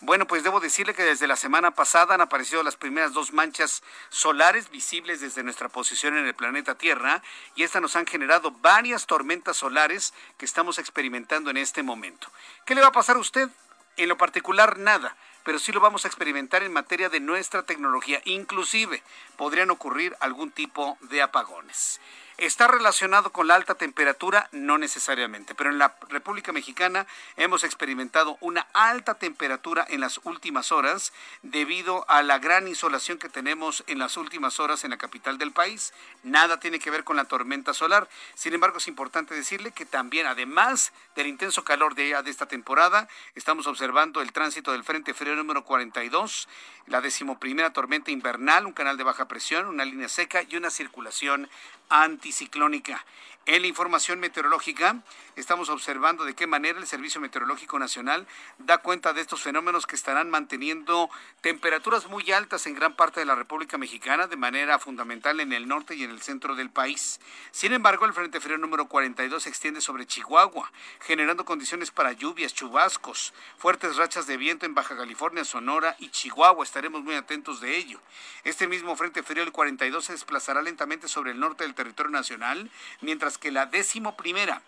Bueno, 0.00 0.26
pues 0.26 0.42
debo 0.42 0.60
decirle 0.60 0.94
que 0.94 1.04
desde 1.04 1.26
la 1.26 1.36
semana 1.36 1.70
pasada 1.70 2.14
han 2.14 2.20
aparecido 2.20 2.62
las 2.62 2.76
primeras 2.76 3.12
dos 3.12 3.32
manchas 3.32 3.82
solares 4.10 4.70
visibles 4.70 5.20
desde 5.20 5.42
nuestra 5.42 5.68
posición 5.68 6.16
en 6.16 6.26
el 6.26 6.34
planeta 6.34 6.76
Tierra 6.76 7.22
y 7.54 7.62
estas 7.62 7.80
nos 7.80 7.96
han 7.96 8.06
generado 8.06 8.50
varias 8.50 9.06
tormentas 9.06 9.56
solares 9.56 10.12
que 10.36 10.44
estamos 10.44 10.78
experimentando 10.78 11.50
en 11.50 11.56
este 11.56 11.82
momento. 11.82 12.30
¿Qué 12.66 12.74
le 12.74 12.82
va 12.82 12.88
a 12.88 12.92
pasar 12.92 13.16
a 13.16 13.20
usted? 13.20 13.48
En 13.96 14.08
lo 14.08 14.18
particular, 14.18 14.78
nada 14.78 15.16
pero 15.46 15.60
sí 15.60 15.70
lo 15.70 15.78
vamos 15.78 16.04
a 16.04 16.08
experimentar 16.08 16.64
en 16.64 16.72
materia 16.72 17.08
de 17.08 17.20
nuestra 17.20 17.62
tecnología. 17.62 18.20
Inclusive 18.24 19.00
podrían 19.36 19.70
ocurrir 19.70 20.16
algún 20.20 20.50
tipo 20.50 20.98
de 21.02 21.22
apagones. 21.22 22.00
¿Está 22.38 22.68
relacionado 22.68 23.32
con 23.32 23.46
la 23.46 23.54
alta 23.54 23.76
temperatura? 23.76 24.50
No 24.52 24.76
necesariamente, 24.76 25.54
pero 25.54 25.70
en 25.70 25.78
la 25.78 25.96
República 26.10 26.52
Mexicana 26.52 27.06
hemos 27.38 27.64
experimentado 27.64 28.36
una 28.42 28.66
alta 28.74 29.14
temperatura 29.14 29.86
en 29.88 30.02
las 30.02 30.20
últimas 30.24 30.70
horas 30.70 31.14
debido 31.40 32.04
a 32.10 32.22
la 32.22 32.38
gran 32.38 32.68
insolación 32.68 33.16
que 33.16 33.30
tenemos 33.30 33.84
en 33.86 33.98
las 33.98 34.18
últimas 34.18 34.60
horas 34.60 34.84
en 34.84 34.90
la 34.90 34.98
capital 34.98 35.38
del 35.38 35.52
país. 35.52 35.94
Nada 36.24 36.60
tiene 36.60 36.78
que 36.78 36.90
ver 36.90 37.04
con 37.04 37.16
la 37.16 37.24
tormenta 37.24 37.72
solar. 37.72 38.06
Sin 38.34 38.52
embargo, 38.52 38.76
es 38.76 38.88
importante 38.88 39.34
decirle 39.34 39.70
que 39.70 39.86
también, 39.86 40.26
además 40.26 40.92
del 41.14 41.28
intenso 41.28 41.64
calor 41.64 41.94
de, 41.94 42.10
esta 42.26 42.44
temporada, 42.44 43.08
estamos 43.34 43.66
observando 43.66 44.20
el 44.20 44.32
tránsito 44.32 44.72
del 44.72 44.84
Frente 44.84 45.14
Frío 45.14 45.36
número 45.36 45.64
42, 45.64 46.48
la 46.84 47.00
decimoprimera 47.00 47.72
tormenta 47.72 48.10
invernal, 48.10 48.66
un 48.66 48.72
canal 48.72 48.98
de 48.98 49.04
baja 49.04 49.25
presión, 49.28 49.66
una 49.66 49.84
línea 49.84 50.08
seca 50.08 50.42
y 50.48 50.56
una 50.56 50.70
circulación 50.70 51.48
anticiclónica. 51.88 53.04
En 53.48 53.62
la 53.62 53.68
información 53.68 54.18
meteorológica, 54.18 55.04
estamos 55.36 55.68
observando 55.68 56.24
de 56.24 56.34
qué 56.34 56.48
manera 56.48 56.80
el 56.80 56.86
Servicio 56.88 57.20
Meteorológico 57.20 57.78
Nacional 57.78 58.26
da 58.58 58.78
cuenta 58.78 59.12
de 59.12 59.20
estos 59.20 59.40
fenómenos 59.40 59.86
que 59.86 59.94
estarán 59.94 60.30
manteniendo 60.30 61.08
temperaturas 61.42 62.08
muy 62.08 62.32
altas 62.32 62.66
en 62.66 62.74
gran 62.74 62.96
parte 62.96 63.20
de 63.20 63.26
la 63.26 63.36
República 63.36 63.78
Mexicana, 63.78 64.26
de 64.26 64.36
manera 64.36 64.80
fundamental 64.80 65.38
en 65.38 65.52
el 65.52 65.68
norte 65.68 65.94
y 65.94 66.02
en 66.02 66.10
el 66.10 66.22
centro 66.22 66.56
del 66.56 66.70
país. 66.70 67.20
Sin 67.52 67.72
embargo, 67.72 68.04
el 68.04 68.14
Frente 68.14 68.40
Frío 68.40 68.58
número 68.58 68.88
42 68.88 69.44
se 69.44 69.48
extiende 69.48 69.80
sobre 69.80 70.06
Chihuahua, 70.06 70.72
generando 71.02 71.44
condiciones 71.44 71.92
para 71.92 72.10
lluvias, 72.10 72.52
chubascos, 72.52 73.32
fuertes 73.58 73.94
rachas 73.94 74.26
de 74.26 74.38
viento 74.38 74.66
en 74.66 74.74
Baja 74.74 74.96
California, 74.96 75.44
Sonora 75.44 75.94
y 76.00 76.08
Chihuahua. 76.08 76.64
Estaremos 76.64 77.04
muy 77.04 77.14
atentos 77.14 77.60
de 77.60 77.76
ello. 77.76 78.00
Este 78.42 78.66
mismo 78.66 78.96
Frente 78.96 79.22
Frío, 79.22 79.44
el 79.44 79.52
42, 79.52 80.04
se 80.04 80.14
desplazará 80.14 80.62
lentamente 80.62 81.06
sobre 81.06 81.30
el 81.30 81.38
norte 81.38 81.62
del 81.62 81.76
territorio 81.76 82.10
nacional, 82.10 82.72
mientras 83.02 83.35
que 83.38 83.50
la 83.50 83.66
décimo 83.66 84.16
primera 84.16 84.62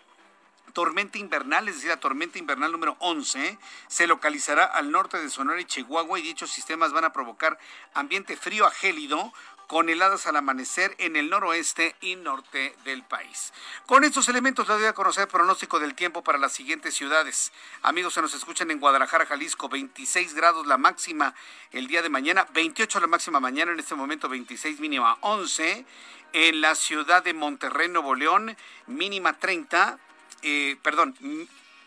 tormenta 0.73 1.17
invernal, 1.17 1.67
es 1.67 1.75
decir, 1.75 1.89
la 1.89 1.99
tormenta 1.99 2.37
invernal 2.37 2.71
número 2.71 2.95
11, 2.99 3.57
se 3.87 4.07
localizará 4.07 4.65
al 4.65 4.91
norte 4.91 5.17
de 5.17 5.29
Sonora 5.29 5.59
y 5.59 5.65
Chihuahua 5.65 6.19
y 6.19 6.23
dichos 6.23 6.51
sistemas 6.51 6.91
van 6.91 7.05
a 7.05 7.13
provocar 7.13 7.57
ambiente 7.93 8.37
frío 8.37 8.65
a 8.65 8.71
gélido 8.71 9.33
con 9.69 9.87
heladas 9.87 10.25
al 10.25 10.35
amanecer 10.35 10.95
en 10.97 11.15
el 11.15 11.29
noroeste 11.29 11.95
y 12.01 12.15
norte 12.15 12.75
del 12.85 13.03
país. 13.03 13.53
Con 13.85 14.03
estos 14.03 14.27
elementos 14.27 14.67
les 14.67 14.79
doy 14.79 14.87
a 14.87 14.93
conocer 14.93 15.25
el 15.25 15.29
pronóstico 15.29 15.79
del 15.79 15.93
tiempo 15.93 16.23
para 16.23 16.39
las 16.39 16.53
siguientes 16.53 16.95
ciudades. 16.95 17.51
Amigos, 17.83 18.15
se 18.15 18.21
nos 18.23 18.33
escuchan 18.33 18.71
en 18.71 18.79
Guadalajara, 18.79 19.27
Jalisco, 19.27 19.69
26 19.69 20.33
grados 20.33 20.65
la 20.65 20.79
máxima 20.79 21.35
el 21.71 21.85
día 21.85 22.01
de 22.01 22.09
mañana, 22.09 22.47
28 22.51 22.99
la 22.99 23.05
máxima 23.05 23.39
mañana, 23.39 23.71
en 23.71 23.79
este 23.79 23.93
momento 23.93 24.27
26 24.27 24.79
mínima 24.79 25.19
11. 25.21 25.85
En 26.33 26.61
la 26.61 26.73
ciudad 26.73 27.23
de 27.23 27.35
Monterrey, 27.35 27.89
Nuevo 27.89 28.15
León, 28.15 28.57
mínima 28.87 29.37
30, 29.37 29.99
eh, 30.41 30.77
perdón, 30.81 31.15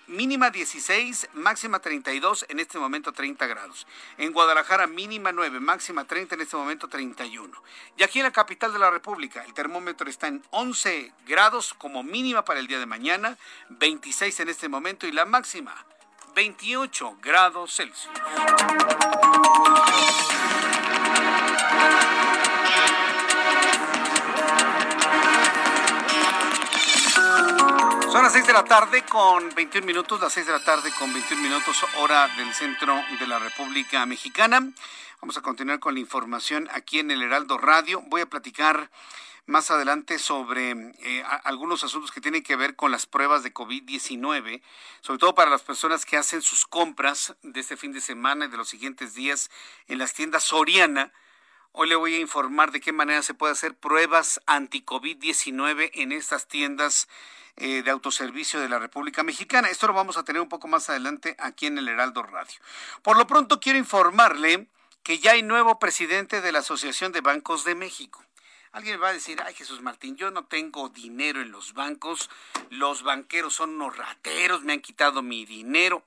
mínima 0.06 0.50
16, 0.50 1.28
máxima 1.34 1.78
32, 1.78 2.46
en 2.48 2.60
este 2.60 2.78
momento 2.78 3.12
30 3.12 3.46
grados. 3.46 3.86
En 4.18 4.32
Guadalajara 4.32 4.86
mínima 4.86 5.32
9, 5.32 5.60
máxima 5.60 6.04
30, 6.04 6.34
en 6.34 6.40
este 6.42 6.56
momento 6.56 6.88
31. 6.88 7.62
Y 7.96 8.02
aquí 8.02 8.18
en 8.18 8.24
la 8.24 8.32
capital 8.32 8.72
de 8.72 8.78
la 8.78 8.90
República, 8.90 9.44
el 9.44 9.54
termómetro 9.54 10.08
está 10.08 10.28
en 10.28 10.42
11 10.50 11.12
grados 11.26 11.74
como 11.74 12.02
mínima 12.02 12.44
para 12.44 12.60
el 12.60 12.66
día 12.66 12.78
de 12.78 12.86
mañana, 12.86 13.38
26 13.70 14.40
en 14.40 14.48
este 14.48 14.68
momento 14.68 15.06
y 15.06 15.12
la 15.12 15.24
máxima 15.24 15.86
28 16.34 17.18
grados 17.20 17.76
Celsius. 17.76 18.08
Son 28.12 28.22
las 28.22 28.34
6 28.34 28.46
de 28.46 28.52
la 28.52 28.64
tarde 28.64 29.06
con 29.06 29.54
21 29.54 29.86
minutos, 29.86 30.20
las 30.20 30.34
6 30.34 30.44
de 30.44 30.52
la 30.52 30.62
tarde 30.62 30.92
con 30.98 31.10
21 31.14 31.42
minutos, 31.42 31.82
hora 31.96 32.28
del 32.36 32.52
centro 32.52 32.94
de 33.18 33.26
la 33.26 33.38
República 33.38 34.04
Mexicana. 34.04 34.70
Vamos 35.22 35.38
a 35.38 35.40
continuar 35.40 35.80
con 35.80 35.94
la 35.94 36.00
información 36.00 36.68
aquí 36.74 36.98
en 36.98 37.10
el 37.10 37.22
Heraldo 37.22 37.56
Radio. 37.56 38.02
Voy 38.08 38.20
a 38.20 38.26
platicar 38.26 38.90
más 39.46 39.70
adelante 39.70 40.18
sobre 40.18 40.72
eh, 40.72 41.24
algunos 41.44 41.84
asuntos 41.84 42.12
que 42.12 42.20
tienen 42.20 42.42
que 42.42 42.54
ver 42.54 42.76
con 42.76 42.92
las 42.92 43.06
pruebas 43.06 43.44
de 43.44 43.54
COVID-19, 43.54 44.60
sobre 45.00 45.18
todo 45.18 45.34
para 45.34 45.50
las 45.50 45.62
personas 45.62 46.04
que 46.04 46.18
hacen 46.18 46.42
sus 46.42 46.66
compras 46.66 47.34
de 47.40 47.60
este 47.60 47.78
fin 47.78 47.92
de 47.92 48.02
semana 48.02 48.44
y 48.44 48.48
de 48.48 48.58
los 48.58 48.68
siguientes 48.68 49.14
días 49.14 49.50
en 49.88 49.96
las 49.96 50.12
tiendas 50.12 50.44
Soriana. 50.44 51.14
Hoy 51.74 51.88
le 51.88 51.94
voy 51.96 52.14
a 52.14 52.20
informar 52.20 52.70
de 52.70 52.82
qué 52.82 52.92
manera 52.92 53.22
se 53.22 53.32
puede 53.32 53.54
hacer 53.54 53.74
pruebas 53.74 54.42
anti-COVID-19 54.44 55.90
en 55.94 56.12
estas 56.12 56.46
tiendas 56.46 57.08
eh, 57.56 57.82
de 57.82 57.90
autoservicio 57.90 58.60
de 58.60 58.68
la 58.68 58.78
República 58.78 59.22
Mexicana. 59.22 59.68
Esto 59.68 59.86
lo 59.86 59.94
vamos 59.94 60.18
a 60.18 60.22
tener 60.22 60.42
un 60.42 60.50
poco 60.50 60.68
más 60.68 60.90
adelante 60.90 61.34
aquí 61.38 61.64
en 61.64 61.78
el 61.78 61.88
Heraldo 61.88 62.24
Radio. 62.24 62.60
Por 63.00 63.16
lo 63.16 63.26
pronto 63.26 63.58
quiero 63.58 63.78
informarle 63.78 64.66
que 65.02 65.18
ya 65.18 65.30
hay 65.30 65.42
nuevo 65.42 65.78
presidente 65.78 66.42
de 66.42 66.52
la 66.52 66.58
Asociación 66.58 67.10
de 67.10 67.22
Bancos 67.22 67.64
de 67.64 67.74
México. 67.74 68.22
Alguien 68.72 69.00
va 69.02 69.08
a 69.08 69.14
decir, 69.14 69.40
ay 69.42 69.54
Jesús 69.54 69.80
Martín, 69.80 70.16
yo 70.16 70.30
no 70.30 70.44
tengo 70.44 70.90
dinero 70.90 71.40
en 71.40 71.52
los 71.52 71.72
bancos, 71.72 72.28
los 72.68 73.02
banqueros 73.02 73.54
son 73.54 73.70
unos 73.70 73.96
rateros, 73.96 74.62
me 74.62 74.74
han 74.74 74.80
quitado 74.80 75.22
mi 75.22 75.46
dinero. 75.46 76.04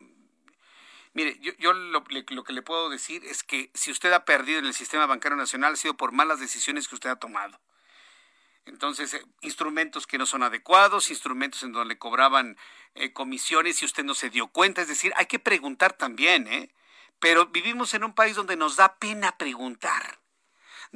Mire, 1.15 1.37
yo, 1.39 1.53
yo 1.59 1.71
lo, 1.71 2.03
que 2.03 2.53
le 2.53 2.61
puedo 2.61 2.89
decir 2.89 3.23
es 3.23 3.41
que 3.41 3.71
si 3.73 3.89
usted 3.89 4.11
ha 4.11 4.25
perdido 4.25 4.59
en 4.59 4.65
el 4.65 4.73
sistema 4.73 5.05
bancario 5.05 5.37
nacional 5.37 5.73
ha 5.73 5.77
sido 5.77 5.95
por 5.95 6.11
malas 6.11 6.41
decisiones 6.41 6.89
que 6.89 6.95
usted 6.95 7.09
ha 7.09 7.15
tomado. 7.15 7.57
Entonces, 8.65 9.13
eh, 9.13 9.23
instrumentos 9.39 10.07
que 10.07 10.17
no 10.17 10.25
son 10.25 10.43
adecuados, 10.43 11.09
instrumentos 11.09 11.63
en 11.63 11.71
donde 11.71 11.93
le 11.93 11.97
cobraban 11.97 12.57
eh, 12.95 13.13
comisiones 13.13 13.81
y 13.81 13.85
usted 13.85 14.03
no 14.03 14.13
se 14.13 14.29
dio 14.29 14.47
cuenta. 14.47 14.81
Es 14.81 14.89
decir, 14.89 15.13
hay 15.15 15.27
que 15.27 15.39
preguntar 15.39 15.93
también, 15.93 16.47
¿eh? 16.47 16.75
Pero 17.19 17.45
vivimos 17.45 17.93
en 17.93 18.03
un 18.03 18.13
país 18.13 18.35
donde 18.35 18.57
nos 18.57 18.75
da 18.75 18.95
pena 18.97 19.37
preguntar 19.37 20.19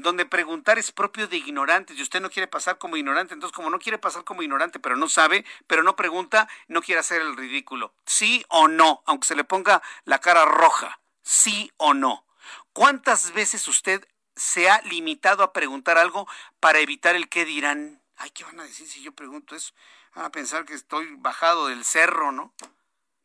donde 0.01 0.25
preguntar 0.25 0.77
es 0.77 0.91
propio 0.91 1.27
de 1.27 1.37
ignorantes 1.37 1.97
y 1.97 2.01
usted 2.01 2.21
no 2.21 2.29
quiere 2.29 2.47
pasar 2.47 2.77
como 2.77 2.97
ignorante, 2.97 3.33
entonces 3.33 3.55
como 3.55 3.69
no 3.69 3.79
quiere 3.79 3.97
pasar 3.97 4.23
como 4.23 4.41
ignorante, 4.41 4.79
pero 4.79 4.95
no 4.95 5.09
sabe, 5.09 5.45
pero 5.67 5.83
no 5.83 5.95
pregunta, 5.95 6.47
no 6.67 6.81
quiere 6.81 6.99
hacer 6.99 7.21
el 7.21 7.37
ridículo. 7.37 7.93
Sí 8.05 8.45
o 8.49 8.67
no, 8.67 9.03
aunque 9.05 9.27
se 9.27 9.35
le 9.35 9.43
ponga 9.43 9.81
la 10.05 10.19
cara 10.19 10.45
roja, 10.45 10.99
sí 11.21 11.71
o 11.77 11.93
no. 11.93 12.25
¿Cuántas 12.73 13.33
veces 13.33 13.67
usted 13.67 14.07
se 14.39 14.69
ha 14.69 14.81
limitado 14.83 15.43
a 15.43 15.53
preguntar 15.53 15.97
algo 15.97 16.27
para 16.59 16.79
evitar 16.79 17.15
el 17.15 17.27
qué 17.29 17.45
dirán. 17.45 18.01
Ay, 18.15 18.31
¿qué 18.31 18.45
van 18.45 18.59
a 18.59 18.63
decir 18.63 18.87
si 18.87 19.01
yo 19.01 19.11
pregunto 19.11 19.55
eso? 19.55 19.73
Van 20.15 20.25
a 20.25 20.31
pensar 20.31 20.65
que 20.65 20.73
estoy 20.73 21.07
bajado 21.17 21.67
del 21.67 21.83
cerro, 21.83 22.31
¿no? 22.31 22.53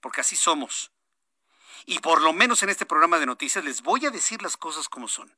Porque 0.00 0.20
así 0.20 0.36
somos. 0.36 0.90
Y 1.86 2.00
por 2.00 2.20
lo 2.20 2.32
menos 2.32 2.62
en 2.62 2.68
este 2.68 2.84
programa 2.86 3.18
de 3.18 3.26
noticias 3.26 3.64
les 3.64 3.82
voy 3.82 4.04
a 4.06 4.10
decir 4.10 4.42
las 4.42 4.56
cosas 4.56 4.88
como 4.88 5.08
son. 5.08 5.32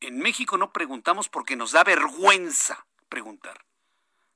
En 0.00 0.18
México 0.18 0.56
no 0.58 0.72
preguntamos 0.72 1.28
porque 1.28 1.56
nos 1.56 1.72
da 1.72 1.84
vergüenza 1.84 2.86
preguntar. 3.08 3.64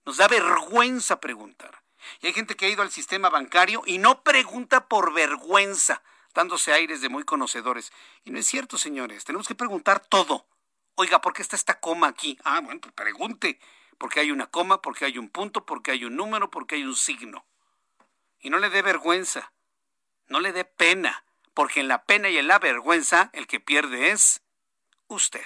Nos 0.05 0.17
da 0.17 0.29
vergüenza 0.29 1.21
preguntar. 1.21 1.83
Y 2.21 2.27
hay 2.27 2.33
gente 2.33 2.57
que 2.57 2.67
ha 2.67 2.71
ido 2.71 2.83
al 2.83 2.91
sistema 2.91 3.29
bancario 3.29 3.83
y 3.85 3.99
no 3.99 4.23
pregunta 4.23 4.87
por 4.87 5.13
vergüenza, 5.13 6.03
dándose 6.35 6.73
aires 6.73 7.01
de 7.01 7.09
muy 7.09 7.25
conocedores. 7.25 7.93
Y 8.25 8.31
no 8.31 8.39
es 8.39 8.47
cierto, 8.47 8.79
señores. 8.79 9.25
Tenemos 9.25 9.49
que 9.49 9.55
preguntar 9.55 10.01
todo. 10.01 10.47
Oiga, 10.95 11.21
¿por 11.21 11.33
qué 11.33 11.43
está 11.43 11.57
esta 11.57 11.81
coma 11.81 12.09
aquí? 12.09 12.39
Ah, 12.45 12.61
bueno, 12.61 12.81
pues 12.81 12.95
pregunte. 12.95 13.61
¿Por 13.99 14.11
qué 14.11 14.21
hay 14.21 14.31
una 14.31 14.47
coma? 14.47 14.81
¿Por 14.81 14.97
qué 14.97 15.07
hay 15.07 15.19
un 15.19 15.29
punto? 15.29 15.67
¿Por 15.67 15.83
qué 15.83 15.91
hay 15.91 16.05
un 16.05 16.17
número? 16.17 16.51
¿Por 16.51 16.67
qué 16.67 16.77
hay 16.77 16.85
un 16.85 16.97
signo? 16.97 17.45
y 18.41 18.51
no 18.51 18.59
le 18.59 18.71
dé 18.71 18.83
vergüenza, 18.83 19.53
no 20.27 20.41
le 20.41 20.53
dé 20.53 20.65
pena, 20.65 21.25
porque 21.55 21.81
en 21.81 21.89
la 21.89 22.05
pena 22.05 22.29
y 22.29 22.39
en 22.39 22.49
la 22.49 22.59
vergüenza 22.59 23.31
el 23.33 23.47
que 23.47 23.61
pierde 23.61 24.11
es 24.11 24.43
usted, 25.09 25.45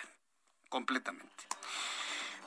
completamente. 0.68 1.28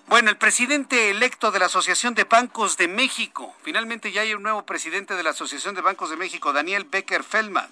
Bueno, 0.07 0.29
el 0.29 0.37
presidente 0.37 1.09
electo 1.09 1.51
de 1.51 1.57
la 1.57 1.65
Asociación 1.65 2.13
de 2.13 2.25
Bancos 2.25 2.77
de 2.77 2.87
México, 2.87 3.55
finalmente 3.63 4.11
ya 4.11 4.21
hay 4.21 4.35
un 4.35 4.43
nuevo 4.43 4.63
presidente 4.65 5.15
de 5.15 5.23
la 5.23 5.31
Asociación 5.31 5.73
de 5.73 5.81
Bancos 5.81 6.11
de 6.11 6.15
México, 6.17 6.53
Daniel 6.53 6.83
Becker 6.83 7.23
Feldman, 7.23 7.69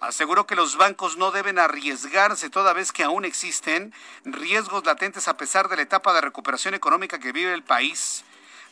aseguró 0.00 0.46
que 0.46 0.56
los 0.56 0.76
bancos 0.76 1.18
no 1.18 1.32
deben 1.32 1.58
arriesgarse 1.58 2.48
toda 2.48 2.72
vez 2.72 2.92
que 2.92 3.04
aún 3.04 3.24
existen 3.24 3.92
riesgos 4.24 4.86
latentes 4.86 5.28
a 5.28 5.36
pesar 5.36 5.68
de 5.68 5.76
la 5.76 5.82
etapa 5.82 6.14
de 6.14 6.22
recuperación 6.22 6.74
económica 6.74 7.18
que 7.18 7.32
vive 7.32 7.52
el 7.52 7.62
país 7.62 8.24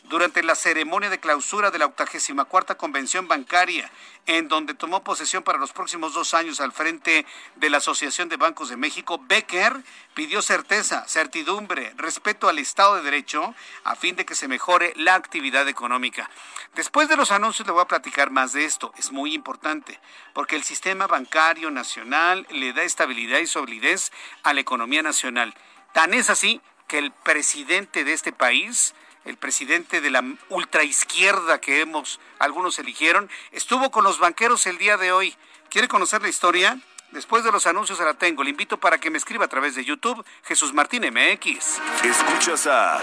durante 0.07 0.43
la 0.43 0.55
ceremonia 0.55 1.09
de 1.09 1.19
clausura 1.19 1.71
de 1.71 1.79
la 1.79 1.87
84 1.87 2.77
Convención 2.77 3.27
Bancaria, 3.27 3.91
en 4.25 4.47
donde 4.47 4.73
tomó 4.73 5.03
posesión 5.03 5.43
para 5.43 5.59
los 5.59 5.71
próximos 5.71 6.13
dos 6.13 6.33
años 6.33 6.59
al 6.59 6.71
frente 6.71 7.25
de 7.55 7.69
la 7.69 7.77
Asociación 7.77 8.29
de 8.29 8.37
Bancos 8.37 8.69
de 8.69 8.77
México, 8.77 9.19
Becker 9.27 9.83
pidió 10.13 10.41
certeza, 10.41 11.05
certidumbre, 11.07 11.93
respeto 11.97 12.47
al 12.47 12.59
Estado 12.59 12.95
de 12.95 13.03
Derecho, 13.03 13.53
a 13.83 13.95
fin 13.95 14.15
de 14.15 14.25
que 14.25 14.35
se 14.35 14.47
mejore 14.47 14.93
la 14.95 15.15
actividad 15.15 15.67
económica. 15.67 16.29
Después 16.75 17.07
de 17.07 17.17
los 17.17 17.31
anuncios 17.31 17.67
le 17.67 17.73
voy 17.73 17.81
a 17.81 17.87
platicar 17.87 18.31
más 18.31 18.53
de 18.53 18.65
esto. 18.65 18.93
Es 18.97 19.11
muy 19.11 19.33
importante, 19.33 19.99
porque 20.33 20.55
el 20.55 20.63
sistema 20.63 21.07
bancario 21.07 21.71
nacional 21.71 22.45
le 22.49 22.73
da 22.73 22.83
estabilidad 22.83 23.39
y 23.39 23.47
solidez 23.47 24.11
a 24.43 24.53
la 24.53 24.61
economía 24.61 25.01
nacional. 25.01 25.55
Tan 25.93 26.13
es 26.13 26.29
así 26.29 26.61
que 26.87 26.97
el 26.97 27.11
presidente 27.11 28.03
de 28.03 28.13
este 28.13 28.31
país 28.31 28.93
el 29.25 29.37
presidente 29.37 30.01
de 30.01 30.11
la 30.11 30.23
ultraizquierda 30.49 31.59
que 31.59 31.81
hemos, 31.81 32.19
algunos 32.39 32.79
eligieron, 32.79 33.29
estuvo 33.51 33.91
con 33.91 34.03
los 34.03 34.19
banqueros 34.19 34.65
el 34.67 34.77
día 34.77 34.97
de 34.97 35.11
hoy. 35.11 35.35
¿Quiere 35.69 35.87
conocer 35.87 36.21
la 36.21 36.29
historia? 36.29 36.79
Después 37.11 37.43
de 37.43 37.51
los 37.51 37.65
anuncios 37.65 37.99
la 37.99 38.13
tengo. 38.13 38.43
Le 38.43 38.49
invito 38.51 38.77
para 38.77 38.97
que 38.97 39.09
me 39.09 39.17
escriba 39.17 39.45
a 39.45 39.47
través 39.47 39.75
de 39.75 39.85
YouTube 39.85 40.23
Jesús 40.43 40.73
Martín 40.73 41.03
MX. 41.03 41.79
Escuchas 42.03 42.67
a 42.67 43.01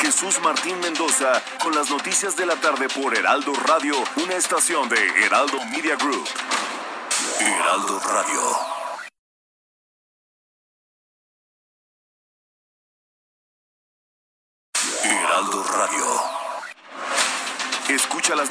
Jesús 0.00 0.40
Martín 0.42 0.78
Mendoza 0.80 1.42
con 1.62 1.74
las 1.74 1.90
noticias 1.90 2.36
de 2.36 2.46
la 2.46 2.56
tarde 2.56 2.88
por 2.88 3.16
Heraldo 3.16 3.52
Radio, 3.66 3.94
una 4.16 4.34
estación 4.34 4.88
de 4.88 5.24
Heraldo 5.24 5.58
Media 5.66 5.96
Group. 5.96 6.28
Heraldo. 7.40 8.00
Radio. 8.00 8.77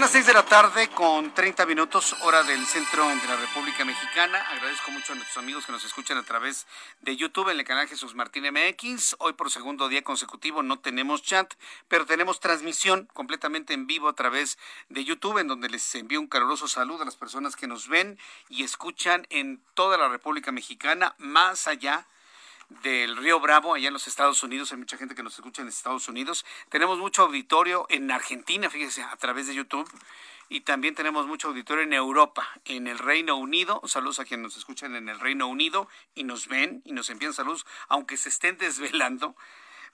Son 0.00 0.06
las 0.06 0.12
6 0.12 0.28
de 0.28 0.32
la 0.32 0.46
tarde 0.46 0.88
con 0.88 1.34
30 1.34 1.66
minutos, 1.66 2.16
hora 2.22 2.42
del 2.42 2.64
centro 2.64 3.06
de 3.06 3.16
la 3.16 3.36
República 3.36 3.84
Mexicana. 3.84 4.38
Agradezco 4.50 4.90
mucho 4.92 5.12
a 5.12 5.16
nuestros 5.16 5.36
amigos 5.36 5.66
que 5.66 5.72
nos 5.72 5.84
escuchan 5.84 6.16
a 6.16 6.22
través 6.22 6.66
de 7.02 7.18
YouTube 7.18 7.50
en 7.50 7.58
el 7.58 7.66
canal 7.66 7.86
Jesús 7.86 8.14
Martín 8.14 8.44
MX. 8.44 9.16
Hoy 9.18 9.34
por 9.34 9.50
segundo 9.50 9.90
día 9.90 10.00
consecutivo 10.00 10.62
no 10.62 10.78
tenemos 10.78 11.22
chat, 11.22 11.52
pero 11.88 12.06
tenemos 12.06 12.40
transmisión 12.40 13.10
completamente 13.12 13.74
en 13.74 13.86
vivo 13.86 14.08
a 14.08 14.14
través 14.14 14.56
de 14.88 15.04
YouTube, 15.04 15.36
en 15.36 15.48
donde 15.48 15.68
les 15.68 15.94
envío 15.94 16.18
un 16.18 16.28
caluroso 16.28 16.66
saludo 16.66 17.02
a 17.02 17.04
las 17.04 17.16
personas 17.16 17.54
que 17.54 17.66
nos 17.66 17.86
ven 17.86 18.18
y 18.48 18.64
escuchan 18.64 19.26
en 19.28 19.62
toda 19.74 19.98
la 19.98 20.08
República 20.08 20.50
Mexicana, 20.50 21.14
más 21.18 21.66
allá 21.66 22.06
del 22.82 23.16
Río 23.16 23.40
Bravo, 23.40 23.74
allá 23.74 23.88
en 23.88 23.92
los 23.92 24.06
Estados 24.06 24.42
Unidos. 24.42 24.72
Hay 24.72 24.78
mucha 24.78 24.96
gente 24.96 25.14
que 25.14 25.22
nos 25.22 25.34
escucha 25.34 25.60
en 25.62 25.68
Estados 25.68 26.08
Unidos. 26.08 26.46
Tenemos 26.68 26.98
mucho 26.98 27.22
auditorio 27.22 27.86
en 27.90 28.10
Argentina, 28.10 28.70
fíjese, 28.70 29.02
a 29.02 29.16
través 29.16 29.46
de 29.46 29.54
YouTube. 29.54 29.90
Y 30.48 30.62
también 30.62 30.94
tenemos 30.94 31.26
mucho 31.26 31.48
auditorio 31.48 31.84
en 31.84 31.92
Europa, 31.92 32.48
en 32.64 32.86
el 32.86 32.98
Reino 32.98 33.36
Unido. 33.36 33.82
Saludos 33.86 34.18
a 34.18 34.24
quienes 34.24 34.44
nos 34.44 34.56
escuchan 34.56 34.96
en 34.96 35.08
el 35.08 35.20
Reino 35.20 35.46
Unido 35.46 35.88
y 36.14 36.24
nos 36.24 36.48
ven 36.48 36.82
y 36.84 36.92
nos 36.92 37.10
envían 37.10 37.32
saludos, 37.32 37.66
aunque 37.88 38.16
se 38.16 38.30
estén 38.30 38.56
desvelando. 38.58 39.36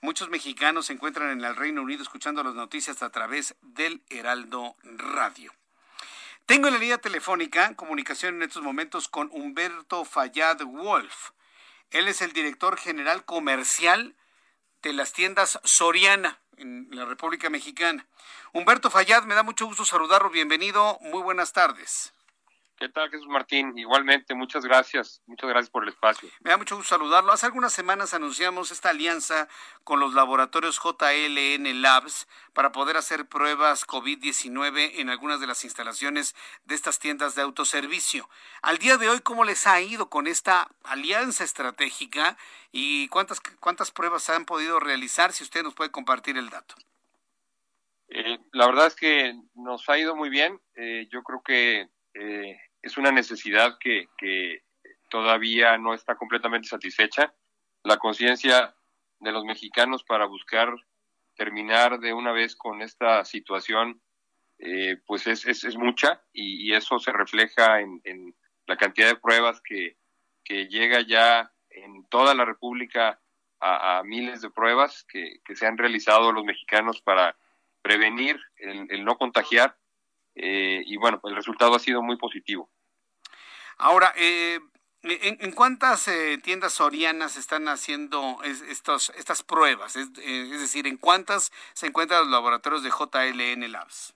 Muchos 0.00 0.28
mexicanos 0.28 0.86
se 0.86 0.92
encuentran 0.92 1.30
en 1.30 1.44
el 1.44 1.56
Reino 1.56 1.82
Unido 1.82 2.02
escuchando 2.02 2.42
las 2.42 2.54
noticias 2.54 3.02
a 3.02 3.10
través 3.10 3.54
del 3.62 4.02
Heraldo 4.08 4.76
Radio. 4.82 5.52
Tengo 6.44 6.68
en 6.68 6.74
la 6.74 6.80
línea 6.80 6.98
telefónica 6.98 7.74
comunicación 7.74 8.36
en 8.36 8.42
estos 8.42 8.62
momentos 8.62 9.08
con 9.08 9.28
Humberto 9.32 10.04
Fayad 10.04 10.62
Wolf. 10.64 11.30
Él 11.90 12.08
es 12.08 12.20
el 12.22 12.32
director 12.32 12.76
general 12.76 13.24
comercial 13.24 14.16
de 14.82 14.92
las 14.92 15.12
tiendas 15.12 15.60
Soriana 15.64 16.40
en 16.56 16.88
la 16.90 17.04
República 17.04 17.50
Mexicana. 17.50 18.06
Humberto 18.52 18.90
Fayad, 18.90 19.24
me 19.24 19.34
da 19.34 19.42
mucho 19.42 19.66
gusto 19.66 19.84
saludarlo. 19.84 20.30
Bienvenido. 20.30 20.98
Muy 21.00 21.22
buenas 21.22 21.52
tardes. 21.52 22.15
¿Qué 22.78 22.90
tal, 22.90 23.08
Jesús 23.10 23.28
Martín? 23.28 23.72
Igualmente, 23.78 24.34
muchas 24.34 24.62
gracias. 24.62 25.22
Muchas 25.24 25.48
gracias 25.48 25.70
por 25.70 25.82
el 25.82 25.88
espacio. 25.88 26.28
Me 26.40 26.50
da 26.50 26.58
mucho 26.58 26.76
gusto 26.76 26.94
saludarlo. 26.94 27.32
Hace 27.32 27.46
algunas 27.46 27.72
semanas 27.72 28.12
anunciamos 28.12 28.70
esta 28.70 28.90
alianza 28.90 29.48
con 29.82 29.98
los 29.98 30.12
laboratorios 30.12 30.78
JLN 30.78 31.80
Labs 31.80 32.28
para 32.52 32.72
poder 32.72 32.98
hacer 32.98 33.26
pruebas 33.28 33.86
COVID-19 33.86 34.90
en 34.96 35.08
algunas 35.08 35.40
de 35.40 35.46
las 35.46 35.64
instalaciones 35.64 36.36
de 36.66 36.74
estas 36.74 36.98
tiendas 36.98 37.34
de 37.34 37.40
autoservicio. 37.40 38.28
Al 38.60 38.76
día 38.76 38.98
de 38.98 39.08
hoy, 39.08 39.20
¿cómo 39.20 39.44
les 39.44 39.66
ha 39.66 39.80
ido 39.80 40.10
con 40.10 40.26
esta 40.26 40.68
alianza 40.84 41.44
estratégica 41.44 42.36
y 42.72 43.08
cuántas, 43.08 43.40
cuántas 43.58 43.90
pruebas 43.90 44.28
han 44.28 44.44
podido 44.44 44.80
realizar? 44.80 45.32
Si 45.32 45.44
usted 45.44 45.62
nos 45.62 45.72
puede 45.72 45.90
compartir 45.90 46.36
el 46.36 46.50
dato. 46.50 46.74
Eh, 48.08 48.38
la 48.52 48.66
verdad 48.66 48.88
es 48.88 48.96
que 48.96 49.34
nos 49.54 49.88
ha 49.88 49.98
ido 49.98 50.14
muy 50.14 50.28
bien. 50.28 50.60
Eh, 50.74 51.08
yo 51.10 51.22
creo 51.22 51.42
que 51.42 51.88
eh, 52.18 52.58
es 52.86 52.96
una 52.96 53.10
necesidad 53.10 53.78
que, 53.78 54.08
todavía 55.08 55.78
no 55.78 55.94
está 55.94 56.16
completamente 56.16 56.68
satisfecha. 56.68 57.32
La 57.84 57.96
conciencia 57.96 58.74
de 59.20 59.32
los 59.32 59.44
mexicanos 59.44 60.02
para 60.02 60.26
buscar 60.26 60.74
terminar 61.36 62.00
de 62.00 62.12
una 62.12 62.32
vez 62.32 62.56
con 62.56 62.82
esta 62.82 63.24
situación, 63.24 64.00
eh, 64.58 64.98
pues 65.06 65.26
es, 65.28 65.46
es, 65.46 65.76
mucha 65.76 66.22
y, 66.32 66.72
eso 66.72 66.98
se 66.98 67.12
refleja 67.12 67.80
en, 67.80 68.34
la 68.66 68.76
cantidad 68.76 69.08
de 69.08 69.16
pruebas 69.16 69.60
que, 69.62 69.96
llega 70.48 71.00
ya 71.00 71.52
en 71.70 72.04
toda 72.08 72.34
la 72.34 72.44
República 72.44 73.20
a, 73.60 74.02
miles 74.04 74.42
de 74.42 74.50
pruebas 74.50 75.04
que, 75.08 75.40
se 75.54 75.66
han 75.66 75.78
realizado 75.78 76.32
los 76.32 76.44
mexicanos 76.44 77.00
para 77.00 77.36
prevenir 77.82 78.40
el 78.58 79.04
no 79.04 79.16
contagiar 79.16 79.76
eh, 80.36 80.82
y 80.84 80.98
bueno, 80.98 81.18
el 81.24 81.34
resultado 81.34 81.74
ha 81.74 81.78
sido 81.78 82.02
muy 82.02 82.16
positivo. 82.16 82.70
Ahora, 83.78 84.12
eh, 84.16 84.58
¿en, 85.02 85.52
cuántas 85.52 86.08
eh, 86.08 86.38
tiendas 86.42 86.72
sorianas 86.72 87.36
están 87.36 87.68
haciendo 87.68 88.38
estos, 88.42 89.10
estas 89.16 89.42
pruebas? 89.42 89.96
Es, 89.96 90.12
decir, 90.14 90.86
¿en 90.86 90.96
cuántas 90.96 91.52
se 91.74 91.86
encuentran 91.86 92.20
los 92.20 92.30
laboratorios 92.30 92.82
de 92.82 92.90
JLN 92.90 93.70
Labs? 93.70 94.14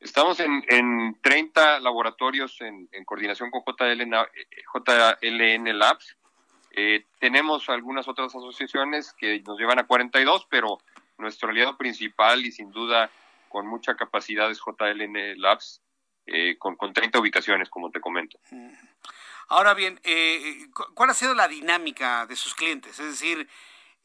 Estamos 0.00 0.40
en, 0.40 0.64
en 0.68 1.16
30 1.22 1.80
laboratorios 1.80 2.60
en, 2.60 2.88
coordinación 3.04 3.50
con 3.50 3.62
JLN, 3.64 4.12
JLN 4.74 5.78
Labs. 5.78 6.16
tenemos 7.20 7.68
algunas 7.68 8.08
otras 8.08 8.34
asociaciones 8.34 9.14
que 9.14 9.40
nos 9.46 9.58
llevan 9.58 9.78
a 9.78 9.86
42, 9.86 10.46
pero 10.50 10.78
nuestro 11.18 11.50
aliado 11.50 11.78
principal 11.78 12.44
y 12.44 12.52
sin 12.52 12.70
duda 12.72 13.10
con 13.48 13.66
mucha 13.66 13.94
capacidad 13.94 14.50
es 14.50 14.60
JLN 14.60 15.40
Labs, 15.40 15.80
eh, 16.26 16.56
con, 16.58 16.76
con 16.76 16.92
30 16.92 17.18
ubicaciones, 17.18 17.68
como 17.68 17.90
te 17.90 18.00
comento. 18.00 18.38
Ahora 19.48 19.74
bien, 19.74 20.00
eh, 20.04 20.68
¿cuál 20.94 21.10
ha 21.10 21.14
sido 21.14 21.34
la 21.34 21.48
dinámica 21.48 22.26
de 22.26 22.36
sus 22.36 22.54
clientes? 22.54 22.98
Es 22.98 23.06
decir, 23.06 23.48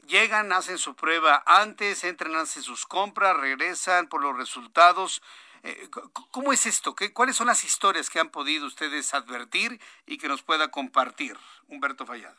llegan, 0.08 0.52
hacen 0.52 0.78
su 0.78 0.96
prueba 0.96 1.44
antes, 1.46 2.04
entran, 2.04 2.36
hacen 2.36 2.64
sus 2.64 2.86
compras, 2.86 3.38
regresan 3.38 4.08
por 4.08 4.22
los 4.22 4.36
resultados. 4.36 5.22
Eh, 5.64 5.90
¿Cómo 6.32 6.54
es 6.54 6.66
esto? 6.66 6.96
¿Qué, 6.96 7.14
¿Cuáles 7.14 7.36
son 7.36 7.48
las 7.48 7.64
historias 7.64 8.10
que 8.10 8.20
han 8.20 8.30
podido 8.30 8.66
ustedes 8.66 9.14
advertir 9.14 9.80
y 10.06 10.18
que 10.18 10.28
nos 10.28 10.44
pueda 10.44 10.70
compartir 10.70 11.38
Humberto 11.68 12.06
Fallada? 12.06 12.38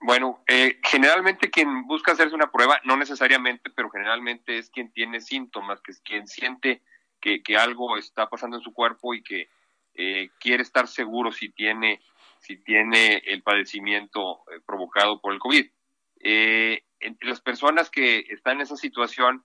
Bueno, 0.00 0.44
eh, 0.46 0.80
generalmente 0.82 1.50
quien 1.50 1.86
busca 1.86 2.12
hacerse 2.12 2.34
una 2.34 2.50
prueba, 2.50 2.80
no 2.84 2.96
necesariamente, 2.96 3.70
pero 3.70 3.90
generalmente 3.90 4.58
es 4.58 4.68
quien 4.70 4.92
tiene 4.92 5.20
síntomas, 5.20 5.80
que 5.80 5.92
es 5.92 6.00
quien 6.00 6.26
siente 6.26 6.82
que, 7.42 7.56
algo 7.56 7.96
está 7.96 8.28
pasando 8.28 8.56
en 8.56 8.62
su 8.62 8.72
cuerpo 8.72 9.14
y 9.14 9.22
que 9.22 9.48
eh, 9.94 10.30
quiere 10.38 10.62
estar 10.62 10.88
seguro 10.88 11.32
si 11.32 11.50
tiene, 11.50 12.00
si 12.38 12.56
tiene 12.62 13.22
el 13.26 13.42
padecimiento 13.42 14.42
eh, 14.50 14.60
provocado 14.66 15.20
por 15.20 15.32
el 15.32 15.38
COVID. 15.38 15.66
entre 16.20 17.28
las 17.28 17.40
personas 17.40 17.90
que 17.90 18.24
están 18.30 18.56
en 18.56 18.62
esa 18.62 18.76
situación 18.76 19.44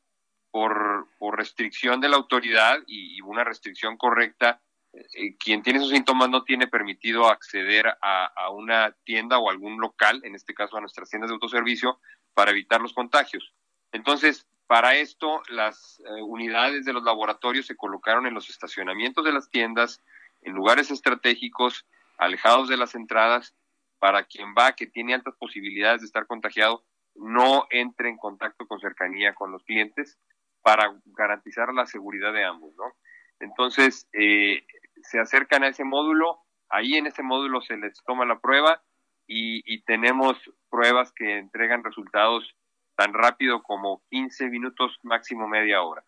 por, 0.52 1.08
por 1.18 1.38
restricción 1.38 2.02
de 2.02 2.10
la 2.10 2.18
autoridad 2.18 2.80
y, 2.88 3.22
una 3.22 3.44
restricción 3.44 3.98
correcta, 3.98 4.62
eh, 4.94 5.38
quien 5.38 5.62
tiene 5.62 5.78
esos 5.80 5.92
síntomas 5.92 6.30
no 6.30 6.44
tiene 6.44 6.68
permitido 6.68 7.28
acceder 7.28 7.86
a, 8.02 8.50
una 8.52 8.96
tienda 9.04 9.38
o 9.38 9.50
algún 9.50 9.80
local, 9.80 10.22
en 10.24 10.36
este 10.36 10.54
caso 10.54 10.78
a 10.78 10.82
nuestras 10.82 11.10
tiendas 11.10 11.30
de 11.30 11.36
autoservicio, 11.36 12.00
para 12.34 12.52
evitar 12.52 12.82
los 12.82 12.94
contagios. 12.94 13.54
Entonces, 13.92 14.48
para 14.70 14.94
esto, 14.98 15.42
las 15.50 16.00
eh, 16.02 16.22
unidades 16.22 16.86
de 16.86 16.94
los 16.94 17.02
laboratorios 17.02 17.66
se 17.66 17.76
colocaron 17.76 18.28
en 18.28 18.36
los 18.36 18.52
estacionamientos 18.52 19.26
de 19.26 19.34
las 19.34 19.50
tiendas, 19.50 20.00
en 20.44 20.54
lugares 20.54 20.92
estratégicos, 20.92 21.88
alejados 22.20 22.70
de 22.70 22.78
las 22.78 22.94
entradas, 22.94 23.56
para 23.98 24.26
quien 24.26 24.54
va, 24.56 24.74
que 24.74 24.86
tiene 24.86 25.16
altas 25.16 25.34
posibilidades 25.40 26.02
de 26.02 26.06
estar 26.06 26.28
contagiado, 26.28 26.86
no 27.16 27.66
entre 27.72 28.10
en 28.10 28.18
contacto 28.18 28.68
con 28.68 28.80
cercanía 28.80 29.34
con 29.34 29.52
los 29.52 29.64
clientes 29.64 30.20
para 30.62 30.96
garantizar 31.04 31.74
la 31.74 31.88
seguridad 31.88 32.32
de 32.32 32.46
ambos, 32.46 32.76
¿no? 32.76 32.94
Entonces, 33.40 34.08
eh, 34.14 34.68
se 35.02 35.20
acercan 35.20 35.64
a 35.64 35.70
ese 35.70 35.84
módulo, 35.84 36.44
ahí 36.70 36.94
en 36.94 37.08
ese 37.08 37.24
módulo 37.24 37.62
se 37.62 37.76
les 37.76 38.04
toma 38.04 38.24
la 38.24 38.40
prueba 38.40 38.84
y, 39.26 39.82
tenemos 39.86 40.38
pruebas 40.70 41.12
que 41.12 41.40
entregan 41.40 41.84
resultados 41.84 42.56
tan 43.00 43.14
rápido 43.14 43.64
como 43.64 44.04
15 44.10 44.50
minutos, 44.50 45.00
máximo 45.04 45.48
media 45.48 45.82
hora. 45.82 46.04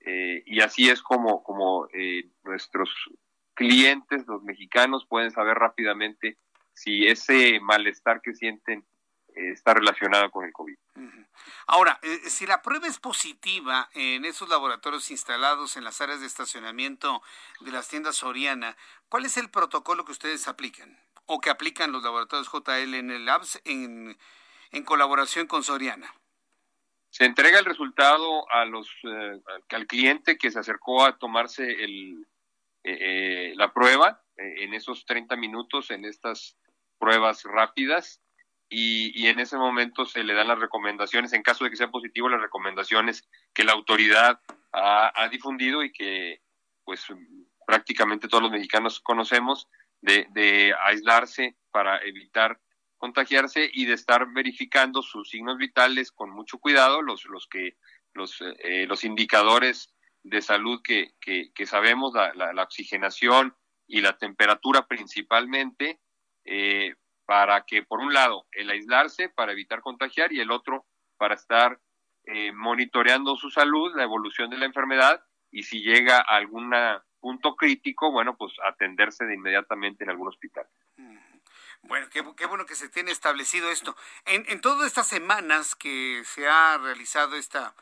Eh, 0.00 0.42
y 0.46 0.62
así 0.62 0.88
es 0.88 1.02
como, 1.02 1.42
como 1.42 1.88
eh, 1.92 2.30
nuestros 2.42 2.88
clientes, 3.52 4.26
los 4.26 4.42
mexicanos, 4.42 5.04
pueden 5.04 5.30
saber 5.30 5.58
rápidamente 5.58 6.38
si 6.72 7.06
ese 7.06 7.60
malestar 7.60 8.22
que 8.22 8.32
sienten 8.32 8.82
está 9.34 9.74
relacionado 9.74 10.30
con 10.30 10.46
el 10.46 10.52
COVID. 10.52 10.74
Ahora, 11.66 11.98
eh, 12.02 12.20
si 12.30 12.46
la 12.46 12.62
prueba 12.62 12.86
es 12.86 12.98
positiva 12.98 13.90
en 13.92 14.24
esos 14.24 14.48
laboratorios 14.48 15.10
instalados 15.10 15.76
en 15.76 15.84
las 15.84 16.00
áreas 16.00 16.20
de 16.20 16.26
estacionamiento 16.26 17.22
de 17.60 17.72
las 17.72 17.88
tiendas 17.88 18.16
Soriana, 18.16 18.74
¿cuál 19.10 19.26
es 19.26 19.36
el 19.36 19.50
protocolo 19.50 20.06
que 20.06 20.12
ustedes 20.12 20.48
aplican 20.48 20.98
o 21.26 21.42
que 21.42 21.50
aplican 21.50 21.92
los 21.92 22.02
laboratorios 22.02 22.50
JLN 22.50 23.26
Labs 23.26 23.60
en, 23.66 24.18
en 24.70 24.84
colaboración 24.84 25.46
con 25.46 25.62
Soriana? 25.62 26.14
Se 27.12 27.26
entrega 27.26 27.58
el 27.58 27.66
resultado 27.66 28.50
a 28.50 28.64
los, 28.64 28.88
eh, 29.04 29.38
al 29.68 29.86
cliente 29.86 30.38
que 30.38 30.50
se 30.50 30.58
acercó 30.58 31.04
a 31.04 31.18
tomarse 31.18 31.84
el, 31.84 32.26
eh, 32.84 33.52
la 33.54 33.72
prueba 33.72 34.22
en 34.36 34.72
esos 34.72 35.04
30 35.04 35.36
minutos, 35.36 35.90
en 35.90 36.06
estas 36.06 36.56
pruebas 36.98 37.44
rápidas 37.44 38.22
y, 38.74 39.26
en 39.26 39.40
ese 39.40 39.58
momento 39.58 40.06
se 40.06 40.24
le 40.24 40.32
dan 40.32 40.48
las 40.48 40.58
recomendaciones, 40.58 41.34
en 41.34 41.42
caso 41.42 41.64
de 41.64 41.70
que 41.70 41.76
sea 41.76 41.90
positivo, 41.90 42.30
las 42.30 42.40
recomendaciones 42.40 43.28
que 43.52 43.64
la 43.64 43.72
autoridad 43.72 44.40
ha, 44.72 45.28
difundido 45.30 45.82
y 45.82 45.92
que 45.92 46.40
pues 46.82 47.06
prácticamente 47.66 48.28
todos 48.28 48.42
los 48.42 48.52
mexicanos 48.52 49.00
conocemos, 49.00 49.68
de, 50.00 50.74
aislarse 50.82 51.56
para 51.70 51.98
evitar 51.98 52.58
contagiarse 53.02 53.68
y 53.72 53.86
de 53.86 53.94
estar 53.94 54.32
verificando 54.32 55.02
sus 55.02 55.28
signos 55.28 55.58
vitales 55.58 56.12
con 56.12 56.30
mucho 56.30 56.58
cuidado, 56.58 57.02
los, 57.02 57.24
los 57.24 57.48
que 57.48 57.76
los, 58.14 58.40
eh, 58.40 58.86
los 58.86 59.02
indicadores 59.02 59.92
de 60.22 60.40
salud 60.40 60.80
que, 60.84 61.10
que, 61.20 61.66
sabemos, 61.66 62.14
la, 62.14 62.32
la, 62.32 62.62
oxigenación 62.62 63.56
y 63.88 64.02
la 64.02 64.18
temperatura 64.18 64.86
principalmente, 64.86 65.98
eh, 66.44 66.94
para 67.26 67.64
que, 67.64 67.82
por 67.82 67.98
un 67.98 68.14
lado, 68.14 68.46
el 68.52 68.70
aislarse 68.70 69.28
para 69.30 69.50
evitar 69.50 69.80
contagiar 69.80 70.32
y 70.32 70.38
el 70.38 70.52
otro 70.52 70.86
para 71.16 71.34
estar 71.34 71.80
eh, 72.26 72.52
monitoreando 72.52 73.34
su 73.34 73.50
salud, 73.50 73.96
la 73.96 74.04
evolución 74.04 74.48
de 74.48 74.58
la 74.58 74.66
enfermedad 74.66 75.24
y 75.50 75.64
si 75.64 75.82
llega 75.82 76.18
a 76.18 76.36
algún 76.36 76.72
punto 77.18 77.56
crítico, 77.56 78.12
bueno, 78.12 78.36
pues 78.36 78.52
atenderse 78.64 79.24
de 79.24 79.34
inmediatamente 79.34 80.04
en 80.04 80.10
algún 80.10 80.28
hospital. 80.28 80.68
Bueno, 81.82 82.08
qué, 82.10 82.46
bueno 82.46 82.66
que 82.66 82.74
se 82.74 82.88
tiene 82.88 83.10
establecido 83.10 83.70
esto. 83.70 83.96
En, 84.24 84.44
en 84.48 84.60
todas 84.60 84.86
estas 84.86 85.06
semanas 85.08 85.74
que 85.74 86.22
se 86.24 86.48
ha 86.48 86.78
realizado 86.78 87.36
esta, 87.36 87.74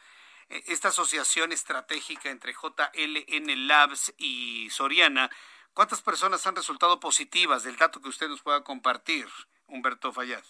esta 0.48 0.88
asociación 0.88 1.52
estratégica 1.52 2.30
entre 2.30 2.52
JLN 2.52 3.66
Labs 3.66 4.12
y 4.16 4.68
Soriana, 4.70 5.30
¿Cuántas 5.72 6.02
personas 6.02 6.46
han 6.46 6.56
resultado 6.56 6.98
positivas 7.00 7.62
del 7.62 7.76
dato 7.76 8.00
que 8.00 8.08
usted 8.08 8.28
nos 8.28 8.42
pueda 8.42 8.62
compartir, 8.62 9.26
Humberto 9.66 10.12
Fallad? 10.12 10.44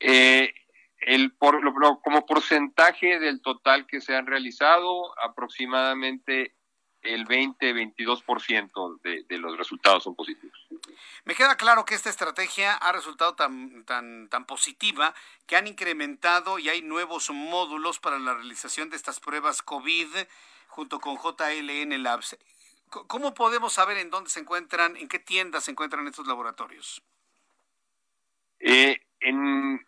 Eh, 0.00 0.54
el 1.00 1.32
por, 1.36 1.60
como 2.02 2.24
porcentaje 2.26 3.18
del 3.18 3.42
total 3.42 3.86
que 3.86 4.00
se 4.00 4.16
han 4.16 4.26
realizado, 4.26 5.18
aproximadamente 5.20 6.56
el 7.06 7.26
20-22% 7.26 9.00
de, 9.02 9.24
de 9.28 9.38
los 9.38 9.56
resultados 9.56 10.04
son 10.04 10.14
positivos. 10.14 10.56
Me 11.24 11.34
queda 11.34 11.56
claro 11.56 11.84
que 11.84 11.94
esta 11.94 12.10
estrategia 12.10 12.74
ha 12.74 12.92
resultado 12.92 13.34
tan, 13.34 13.84
tan, 13.84 14.28
tan 14.28 14.44
positiva 14.46 15.14
que 15.46 15.56
han 15.56 15.66
incrementado 15.66 16.58
y 16.58 16.68
hay 16.68 16.82
nuevos 16.82 17.30
módulos 17.30 17.98
para 17.98 18.18
la 18.18 18.34
realización 18.34 18.90
de 18.90 18.96
estas 18.96 19.20
pruebas 19.20 19.62
COVID 19.62 20.08
junto 20.68 21.00
con 21.00 21.16
JLN 21.16 22.02
Labs. 22.02 22.36
¿Cómo 22.88 23.34
podemos 23.34 23.72
saber 23.72 23.98
en 23.98 24.10
dónde 24.10 24.30
se 24.30 24.40
encuentran, 24.40 24.96
en 24.96 25.08
qué 25.08 25.18
tiendas 25.18 25.64
se 25.64 25.72
encuentran 25.72 26.06
estos 26.06 26.26
laboratorios? 26.26 27.02
Eh, 28.60 29.00
en, 29.20 29.86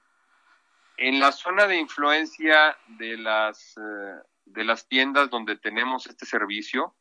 en, 0.97 1.21
la 1.21 1.33
zona 1.33 1.67
de 1.67 1.77
influencia 1.77 2.77
de 2.87 3.17
las, 3.17 3.77
eh, 3.77 4.23
de 4.45 4.65
las 4.65 4.89
tiendas 4.89 5.31
donde 5.31 5.57
tenemos 5.57 6.07
este 6.07 6.27
servicio, 6.27 6.95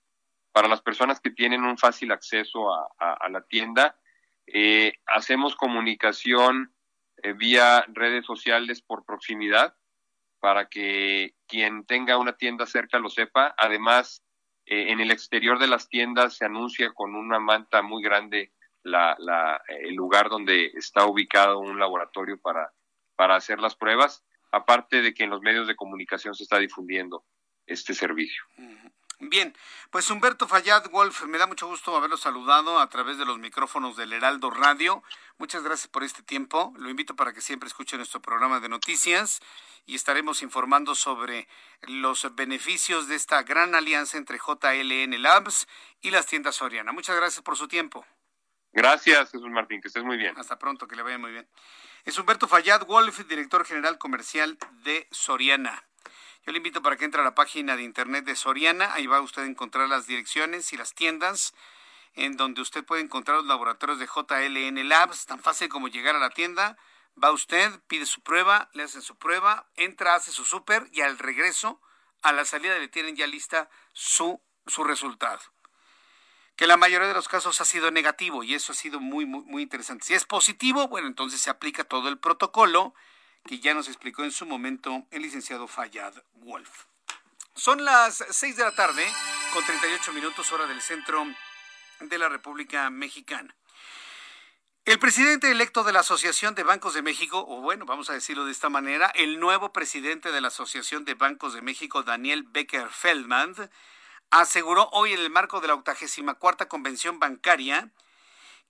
para 0.58 0.70
las 0.70 0.82
personas 0.82 1.20
que 1.20 1.30
tienen 1.30 1.64
un 1.64 1.78
fácil 1.78 2.12
acceso 2.12 2.74
a, 2.74 3.30
la 3.30 3.42
tienda, 3.44 3.96
eh, 4.48 4.94
hacemos 5.06 5.56
comunicación 5.56 6.74
vía 7.36 7.86
redes 7.90 8.26
sociales 8.26 8.82
por 8.82 9.06
proximidad 9.06 9.76
para 10.40 10.68
que 10.68 11.36
quien 11.48 11.86
tenga 11.86 12.18
una 12.18 12.38
tienda 12.38 12.66
cerca 12.66 12.98
lo 12.98 13.10
sepa. 13.10 13.54
Además, 13.56 14.24
eh, 14.66 14.92
en 14.92 15.00
el 15.00 15.12
exterior 15.12 15.60
de 15.60 15.68
las 15.68 15.90
tiendas 15.90 16.38
se 16.38 16.46
anuncia 16.46 16.92
con 16.92 17.14
una 17.14 17.38
manta 17.38 17.84
muy 17.84 18.02
grande 18.02 18.52
el 18.84 19.94
lugar 19.94 20.28
donde 20.28 20.72
está 20.74 21.06
ubicado 21.06 21.60
un 21.60 21.78
laboratorio 21.78 22.42
para 22.42 23.36
hacer 23.36 23.60
las 23.60 23.76
pruebas, 23.76 24.26
aparte 24.52 25.04
de 25.04 25.14
que 25.14 25.24
en 25.24 25.30
los 25.30 25.44
medios 25.44 25.68
de 25.68 25.76
comunicación 25.76 26.34
se 26.34 26.42
está 26.42 26.58
difundiendo 26.58 27.26
este 27.68 27.94
servicio. 27.94 28.42
Bien, 29.20 29.56
pues 29.90 30.12
Humberto 30.12 30.48
Fallad 30.48 30.92
Wolf, 30.92 31.24
me 31.24 31.40
da 31.40 31.48
mucho 31.48 31.66
gusto 31.66 31.96
haberlo 31.96 32.18
saludado 32.18 32.80
a 32.80 32.88
través 32.88 33.18
de 33.18 33.26
los 33.26 33.40
micrófonos 33.40 33.98
del 33.98 34.14
Heraldo 34.14 34.52
Radio. 34.52 35.02
Muchas 35.40 35.64
gracias 35.64 35.88
por 35.88 36.04
este 36.04 36.22
tiempo. 36.22 36.72
Lo 36.78 36.88
invito 36.88 37.16
para 37.16 37.34
que 37.34 37.42
siempre 37.42 37.68
escuche 37.68 37.98
nuestro 37.98 38.22
programa 38.22 38.60
de 38.60 38.70
noticias 38.70 39.40
y 39.88 39.96
estaremos 39.96 40.44
informando 40.44 40.94
sobre 40.94 41.48
los 41.82 42.36
beneficios 42.36 43.08
de 43.08 43.16
esta 43.16 43.42
gran 43.42 43.74
alianza 43.74 44.18
entre 44.18 44.38
JLN 44.38 45.20
Labs 45.20 45.68
y 46.00 46.12
las 46.12 46.28
tiendas 46.28 46.58
Soriana. 46.58 46.92
Muchas 46.92 47.16
gracias 47.16 47.42
por 47.42 47.58
su 47.58 47.68
tiempo. 47.68 48.06
Gracias, 48.72 49.32
Jesús 49.32 49.50
Martín, 49.50 49.82
que 49.82 49.88
estés 49.88 50.04
muy 50.04 50.18
bien. 50.18 50.38
Hasta 50.38 50.60
pronto, 50.60 50.88
que 50.88 50.96
le 50.96 51.02
vaya 51.02 51.18
muy 51.18 51.32
bien. 51.32 51.50
Es 52.06 52.20
Humberto 52.20 52.48
Fallad 52.48 52.86
Wolf, 52.86 53.28
director 53.28 53.66
general 53.66 53.98
comercial 53.98 54.60
de 54.84 55.08
Soriana. 55.10 55.88
Yo 56.48 56.54
le 56.54 56.60
invito 56.60 56.82
para 56.82 56.96
que 56.96 57.04
entre 57.04 57.20
a 57.20 57.26
la 57.26 57.36
página 57.36 57.76
de 57.76 57.84
internet 57.84 58.24
de 58.24 58.34
Soriana. 58.34 58.94
Ahí 58.94 59.06
va 59.06 59.20
usted 59.20 59.42
a 59.42 59.46
encontrar 59.48 59.90
las 59.90 60.08
direcciones 60.08 60.72
y 60.72 60.78
las 60.78 60.94
tiendas 60.94 61.54
en 62.14 62.38
donde 62.38 62.62
usted 62.62 62.86
puede 62.86 63.02
encontrar 63.02 63.36
los 63.40 63.48
laboratorios 63.48 64.00
de 64.00 64.08
JLN 64.08 64.88
Labs. 64.88 65.26
Tan 65.26 65.40
fácil 65.40 65.68
como 65.68 65.90
llegar 65.90 66.16
a 66.16 66.20
la 66.20 66.30
tienda. 66.30 66.78
Va 67.22 67.32
usted, 67.32 67.70
pide 67.90 68.06
su 68.06 68.22
prueba, 68.22 68.70
le 68.72 68.84
hacen 68.84 69.02
su 69.02 69.18
prueba, 69.18 69.68
entra, 69.76 70.16
hace 70.16 70.32
su 70.32 70.46
súper 70.46 70.88
y 70.94 71.02
al 71.02 71.20
regreso, 71.20 71.82
a 72.22 72.32
la 72.32 72.46
salida 72.46 72.80
le 72.80 72.88
tienen 72.88 73.18
ya 73.18 73.28
lista 73.28 73.70
su, 73.92 74.42
su 74.68 74.86
resultado. 74.86 75.42
Que 76.56 76.66
la 76.66 76.78
mayoría 76.78 77.10
de 77.10 77.14
los 77.14 77.28
casos 77.28 77.60
ha 77.60 77.66
sido 77.66 77.92
negativo 77.92 78.46
y 78.46 78.54
eso 78.54 78.72
ha 78.72 78.76
sido 78.76 79.02
muy, 79.02 79.26
muy, 79.26 79.42
muy 79.42 79.64
interesante. 79.64 80.06
Si 80.06 80.14
es 80.14 80.24
positivo, 80.24 80.88
bueno, 80.88 81.08
entonces 81.08 81.42
se 81.42 81.50
aplica 81.50 81.84
todo 81.84 82.08
el 82.08 82.18
protocolo 82.20 82.94
que 83.48 83.60
ya 83.60 83.74
nos 83.74 83.88
explicó 83.88 84.24
en 84.24 84.32
su 84.32 84.46
momento 84.46 85.08
el 85.10 85.24
licenciado 85.24 85.68
Fayad 85.68 86.14
Wolf. 86.34 86.86
Son 87.56 87.84
las 87.84 88.24
6 88.30 88.58
de 88.58 88.64
la 88.64 88.76
tarde, 88.76 89.04
con 89.52 89.66
38 89.66 90.14
minutos 90.14 90.52
hora 90.52 90.68
del 90.68 90.82
centro 90.82 91.26
de 92.00 92.18
la 92.20 92.30
República 92.30 92.90
Mexicana. 92.92 93.56
El 94.86 95.00
presidente 95.00 95.50
electo 95.50 95.84
de 95.84 95.92
la 95.92 96.02
Asociación 96.02 96.54
de 96.54 96.64
Bancos 96.64 96.94
de 96.94 97.02
México, 97.02 97.44
o 97.48 97.62
bueno, 97.62 97.86
vamos 97.86 98.10
a 98.10 98.14
decirlo 98.14 98.46
de 98.46 98.52
esta 98.52 98.70
manera, 98.70 99.08
el 99.16 99.40
nuevo 99.40 99.74
presidente 99.74 100.32
de 100.32 100.40
la 100.40 100.50
Asociación 100.50 101.04
de 101.04 101.16
Bancos 101.16 101.54
de 101.54 101.62
México, 101.62 102.04
Daniel 102.04 102.44
Becker 102.44 102.88
Feldman, 102.90 103.56
aseguró 104.30 104.90
hoy 104.92 105.14
en 105.14 105.20
el 105.20 105.30
marco 105.30 105.60
de 105.62 105.68
la 105.68 105.76
84 105.76 106.68
Convención 106.68 107.20
Bancaria 107.20 107.92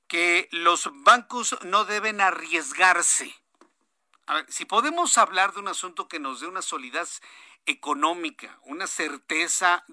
que 0.07 0.47
los 0.51 0.89
bancos 1.03 1.57
no 1.63 1.83
deben 1.83 2.21
arriesgarse 2.21 3.35
A 4.27 4.33
ver, 4.33 4.45
si 4.49 4.65
podemos 4.65 5.17
hablar 5.17 5.53
de 5.53 5.61
un 5.61 5.69
asunto 5.69 6.09
que 6.09 6.19
nos 6.19 6.41
dé 6.41 6.47
una 6.47 6.61
solidez 6.61 7.21
económica, 7.65 8.59
una 8.63 8.85
certeza 8.85 9.85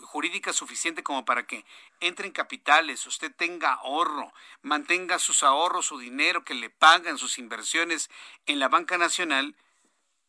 jurídica 0.00 0.52
suficiente 0.52 1.04
como 1.04 1.24
para 1.24 1.46
que 1.46 1.64
entren 2.00 2.32
capitales, 2.32 3.06
usted 3.06 3.32
tenga 3.32 3.74
ahorro, 3.74 4.32
mantenga 4.62 5.20
sus 5.20 5.44
ahorros, 5.44 5.86
su 5.86 5.98
dinero, 5.98 6.44
que 6.44 6.54
le 6.54 6.68
pagan 6.68 7.16
sus 7.16 7.38
inversiones 7.38 8.10
en 8.46 8.58
la 8.58 8.68
banca 8.68 8.98
nacional, 8.98 9.54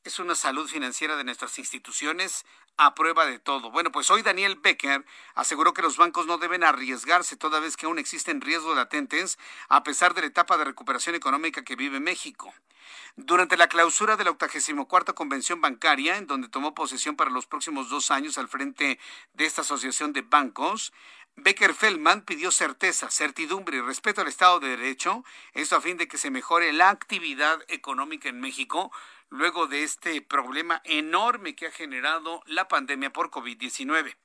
es 0.04 0.20
una 0.20 0.36
salud 0.36 0.70
financiera 0.70 1.16
de 1.16 1.24
nuestras 1.24 1.58
instituciones 1.58 2.46
a 2.78 2.96
prueba 2.96 3.26
de 3.26 3.40
todo. 3.40 3.72
Bueno, 3.72 3.92
pues 3.92 4.10
hoy 4.12 4.22
Daniel 4.22 4.60
Becker 4.62 5.06
aseguró 5.34 5.74
que 5.74 5.82
los 5.82 5.98
bancos 5.98 6.26
no 6.28 6.38
deben 6.38 6.64
arriesgarse 6.64 7.38
toda 7.38 7.60
vez 7.60 7.78
que 7.78 7.86
aún 7.86 8.00
existen 8.00 8.42
riesgos 8.42 8.76
latentes 8.76 9.38
a 9.70 9.84
pesar 9.84 10.14
de 10.14 10.22
la 10.22 10.28
etapa 10.28 10.58
de 10.58 10.66
recuperación 10.66 11.16
económica 11.16 11.64
que 11.64 11.76
vive 11.76 12.00
México. 12.00 12.54
Durante 13.16 13.58
la 13.58 13.68
clausura 13.68 14.18
de 14.18 14.26
la 14.26 14.32
84 14.32 15.16
Convención 15.16 15.62
Bancaria, 15.62 16.18
en 16.18 16.28
donde 16.28 16.50
tomó 16.50 16.74
posesión 16.74 17.16
para 17.16 17.32
los 17.32 17.46
próximos 17.48 17.90
dos 17.90 18.12
años 18.12 18.38
al 18.38 18.50
frente 18.50 19.00
de 19.34 19.46
esta 19.46 19.62
asociación 19.62 20.14
de 20.14 20.22
bancos, 20.22 20.92
Becker 21.38 21.74
Feldman 21.74 22.22
pidió 22.22 22.50
certeza, 22.50 23.12
certidumbre 23.12 23.78
y 23.78 23.82
respeto 23.82 24.22
al 24.22 24.28
Estado 24.28 24.60
de 24.60 24.70
Derecho, 24.70 25.26
esto 25.54 25.76
a 25.76 25.82
fin 25.82 25.98
de 25.98 26.08
que 26.08 26.18
se 26.18 26.32
mejore 26.32 26.72
la 26.72 26.90
actividad 26.90 27.60
económica 27.68 28.30
en 28.30 28.40
México, 28.40 28.92
luego 29.30 29.68
de 29.68 29.84
este 29.84 30.22
problema 30.22 30.82
enorme 30.84 31.56
que 31.56 31.68
ha 31.68 31.72
generado 31.72 32.42
la 32.46 32.68
pandemia 32.68 33.12
por 33.12 33.32
COVID-19. 33.32 34.16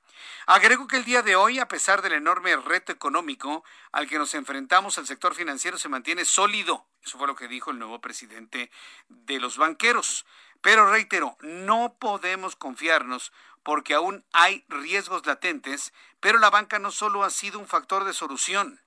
Agrego 0.46 0.86
que 0.86 0.96
el 0.96 1.04
día 1.04 1.22
de 1.22 1.36
hoy, 1.36 1.58
a 1.58 1.68
pesar 1.68 2.02
del 2.02 2.12
enorme 2.12 2.56
reto 2.56 2.92
económico 2.92 3.64
al 3.92 4.08
que 4.08 4.18
nos 4.18 4.34
enfrentamos, 4.34 4.98
el 4.98 5.06
sector 5.06 5.34
financiero 5.34 5.78
se 5.78 5.88
mantiene 5.88 6.24
sólido. 6.24 6.86
Eso 7.02 7.18
fue 7.18 7.26
lo 7.26 7.36
que 7.36 7.48
dijo 7.48 7.70
el 7.70 7.78
nuevo 7.78 8.00
presidente 8.00 8.70
de 9.08 9.40
los 9.40 9.56
banqueros. 9.56 10.26
Pero 10.60 10.90
reitero, 10.90 11.36
no 11.40 11.96
podemos 11.98 12.54
confiarnos 12.56 13.32
porque 13.62 13.94
aún 13.94 14.24
hay 14.32 14.64
riesgos 14.68 15.26
latentes, 15.26 15.92
pero 16.20 16.38
la 16.38 16.50
banca 16.50 16.78
no 16.78 16.90
solo 16.90 17.24
ha 17.24 17.30
sido 17.30 17.58
un 17.58 17.66
factor 17.66 18.04
de 18.04 18.12
solución, 18.12 18.80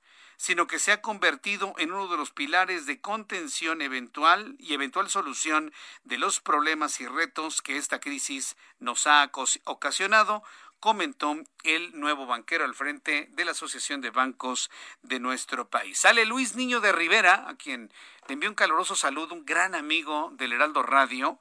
sino 0.43 0.67
que 0.67 0.77
se 0.77 0.91
ha 0.91 1.01
convertido 1.01 1.73
en 1.77 1.93
uno 1.93 2.09
de 2.09 2.17
los 2.17 2.31
pilares 2.31 2.85
de 2.85 2.99
contención 2.99 3.81
eventual 3.81 4.57
y 4.59 4.73
eventual 4.73 5.09
solución 5.09 5.71
de 6.03 6.17
los 6.17 6.41
problemas 6.41 6.99
y 6.99 7.07
retos 7.07 7.61
que 7.61 7.77
esta 7.77 8.01
crisis 8.01 8.57
nos 8.81 9.07
ha 9.07 9.31
ocasionado, 9.63 10.43
comentó 10.81 11.37
el 11.63 11.97
nuevo 11.97 12.25
banquero 12.25 12.65
al 12.65 12.75
frente 12.75 13.29
de 13.31 13.45
la 13.45 13.51
Asociación 13.51 14.01
de 14.01 14.09
Bancos 14.09 14.69
de 15.01 15.21
nuestro 15.21 15.69
país. 15.69 15.99
Sale 15.99 16.25
Luis 16.25 16.55
Niño 16.55 16.81
de 16.81 16.91
Rivera, 16.91 17.45
a 17.47 17.55
quien 17.55 17.89
le 18.27 18.33
envío 18.33 18.49
un 18.49 18.55
caluroso 18.55 18.97
saludo, 18.97 19.35
un 19.35 19.45
gran 19.45 19.75
amigo 19.75 20.33
del 20.33 20.51
Heraldo 20.51 20.83
Radio. 20.83 21.39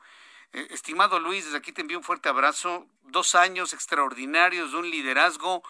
Eh, 0.52 0.68
estimado 0.70 1.18
Luis, 1.18 1.46
desde 1.46 1.58
aquí 1.58 1.72
te 1.72 1.80
envío 1.80 1.98
un 1.98 2.04
fuerte 2.04 2.28
abrazo. 2.28 2.86
Dos 3.02 3.34
años 3.34 3.72
extraordinarios 3.72 4.70
de 4.70 4.76
un 4.76 4.88
liderazgo 4.88 5.64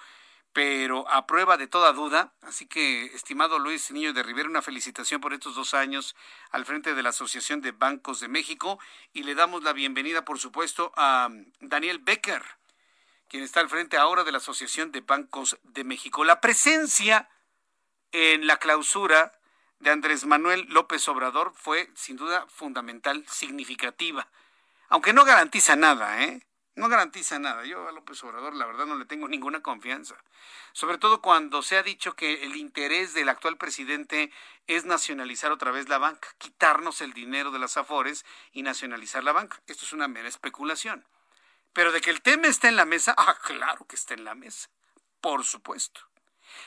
pero 0.53 1.09
a 1.09 1.27
prueba 1.27 1.57
de 1.57 1.67
toda 1.67 1.93
duda. 1.93 2.33
Así 2.43 2.67
que, 2.67 3.07
estimado 3.07 3.59
Luis 3.59 3.91
Niño 3.91 4.13
de 4.13 4.23
Rivera, 4.23 4.49
una 4.49 4.63
felicitación 4.63 5.21
por 5.21 5.33
estos 5.33 5.55
dos 5.55 5.75
años 5.75 6.15
al 6.51 6.65
frente 6.67 6.95
de 6.95 7.03
la 7.03 7.11
Asociación 7.11 7.61
de 7.61 7.73
Bancos 7.73 8.21
de 8.21 8.29
México 8.29 8.79
y 9.13 9.23
le 9.23 9.35
damos 9.35 9.63
la 9.63 9.73
bienvenida, 9.73 10.25
por 10.25 10.39
supuesto, 10.39 10.93
a 10.97 11.29
Daniel 11.61 11.99
Becker, 11.99 12.43
quien 13.29 13.43
está 13.43 13.61
al 13.61 13.69
frente 13.69 13.97
ahora 13.97 14.25
de 14.25 14.33
la 14.33 14.39
Asociación 14.39 14.93
de 14.93 15.01
Bancos 15.01 15.59
de 15.63 15.85
México. 15.85 16.25
La 16.25 16.41
presencia 16.41 17.29
en 18.13 18.47
la 18.47 18.59
clausura 18.59 19.33
de 19.79 19.91
Andrés 19.91 20.27
Manuel 20.27 20.67
López 20.69 21.09
Obrador 21.09 21.53
fue, 21.57 21.91
sin 21.95 22.17
duda, 22.17 22.47
fundamental, 22.49 23.25
significativa, 23.29 24.29
aunque 24.89 25.13
no 25.15 25.25
garantiza 25.25 25.75
nada, 25.75 26.23
¿eh? 26.23 26.47
No 26.75 26.89
garantiza 26.89 27.39
nada. 27.39 27.65
Yo 27.67 27.87
a 27.87 27.93
López 27.93 28.23
Obrador 28.25 28.55
la 28.55 28.65
verdad 28.65 28.87
no 28.87 28.97
le 28.97 29.05
tengo 29.05 29.29
ninguna 29.29 29.61
confianza. 29.63 30.17
Sobre 30.73 30.97
todo 30.97 31.21
cuando 31.21 31.63
se 31.63 31.77
ha 31.77 31.83
dicho 31.83 32.17
que 32.17 32.45
el 32.45 32.57
interés 32.57 33.13
del 33.13 33.29
actual 33.29 33.59
presidente 33.59 34.33
es 34.67 34.87
nacionalizar 34.87 35.53
otra 35.53 35.71
vez 35.71 35.89
la 35.89 35.99
banca, 35.99 36.29
quitarnos 36.39 37.03
el 37.03 37.13
dinero 37.13 37.51
de 37.51 37.59
las 37.59 37.77
afores 37.77 38.25
y 38.53 38.63
nacionalizar 38.63 39.23
la 39.23 39.33
banca. 39.33 39.61
Esto 39.67 39.85
es 39.85 39.93
una 39.93 40.09
mera 40.09 40.29
especulación. 40.29 41.07
Pero 41.75 41.93
de 41.93 42.01
que 42.01 42.11
el 42.11 42.23
tema 42.23 42.49
está 42.49 42.69
en 42.69 42.77
la 42.77 42.87
mesa, 42.87 43.15
ah, 43.19 43.37
claro 43.45 43.87
que 43.87 43.97
está 43.97 44.15
en 44.15 44.25
la 44.25 44.35
mesa. 44.35 44.71
Por 45.21 45.45
supuesto. 45.45 46.01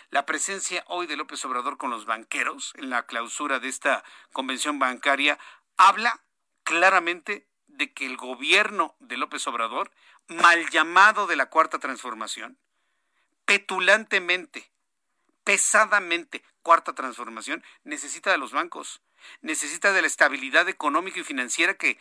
La 0.09 0.25
presencia 0.25 0.83
hoy 0.87 1.07
de 1.07 1.17
López 1.17 1.43
Obrador 1.45 1.77
con 1.77 1.89
los 1.89 2.05
banqueros 2.05 2.73
en 2.75 2.89
la 2.89 3.05
clausura 3.05 3.59
de 3.59 3.69
esta 3.69 4.03
convención 4.33 4.79
bancaria 4.79 5.37
habla 5.77 6.21
claramente 6.63 7.47
de 7.77 7.91
que 7.93 8.05
el 8.05 8.17
gobierno 8.17 8.95
de 8.99 9.17
López 9.17 9.45
Obrador, 9.47 9.91
mal 10.27 10.69
llamado 10.69 11.27
de 11.27 11.35
la 11.35 11.47
cuarta 11.47 11.79
transformación, 11.79 12.57
petulantemente, 13.45 14.69
pesadamente, 15.43 16.43
cuarta 16.63 16.93
transformación, 16.93 17.63
necesita 17.83 18.31
de 18.31 18.37
los 18.37 18.51
bancos, 18.51 19.01
necesita 19.41 19.93
de 19.93 20.01
la 20.01 20.07
estabilidad 20.07 20.67
económica 20.69 21.19
y 21.19 21.23
financiera 21.23 21.75
que 21.75 21.99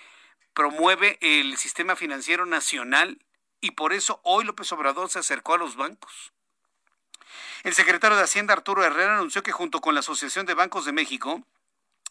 promueve 0.54 1.18
el 1.20 1.56
sistema 1.56 1.96
financiero 1.96 2.46
nacional 2.46 3.18
y 3.60 3.72
por 3.72 3.92
eso 3.92 4.20
hoy 4.22 4.44
López 4.44 4.70
Obrador 4.72 5.10
se 5.10 5.18
acercó 5.18 5.54
a 5.54 5.58
los 5.58 5.76
bancos. 5.76 6.32
El 7.62 7.74
secretario 7.74 8.16
de 8.16 8.24
Hacienda 8.24 8.52
Arturo 8.52 8.84
Herrera 8.84 9.14
anunció 9.16 9.42
que 9.42 9.52
junto 9.52 9.80
con 9.80 9.94
la 9.94 10.00
Asociación 10.00 10.46
de 10.46 10.54
Bancos 10.54 10.84
de 10.84 10.92
México 10.92 11.42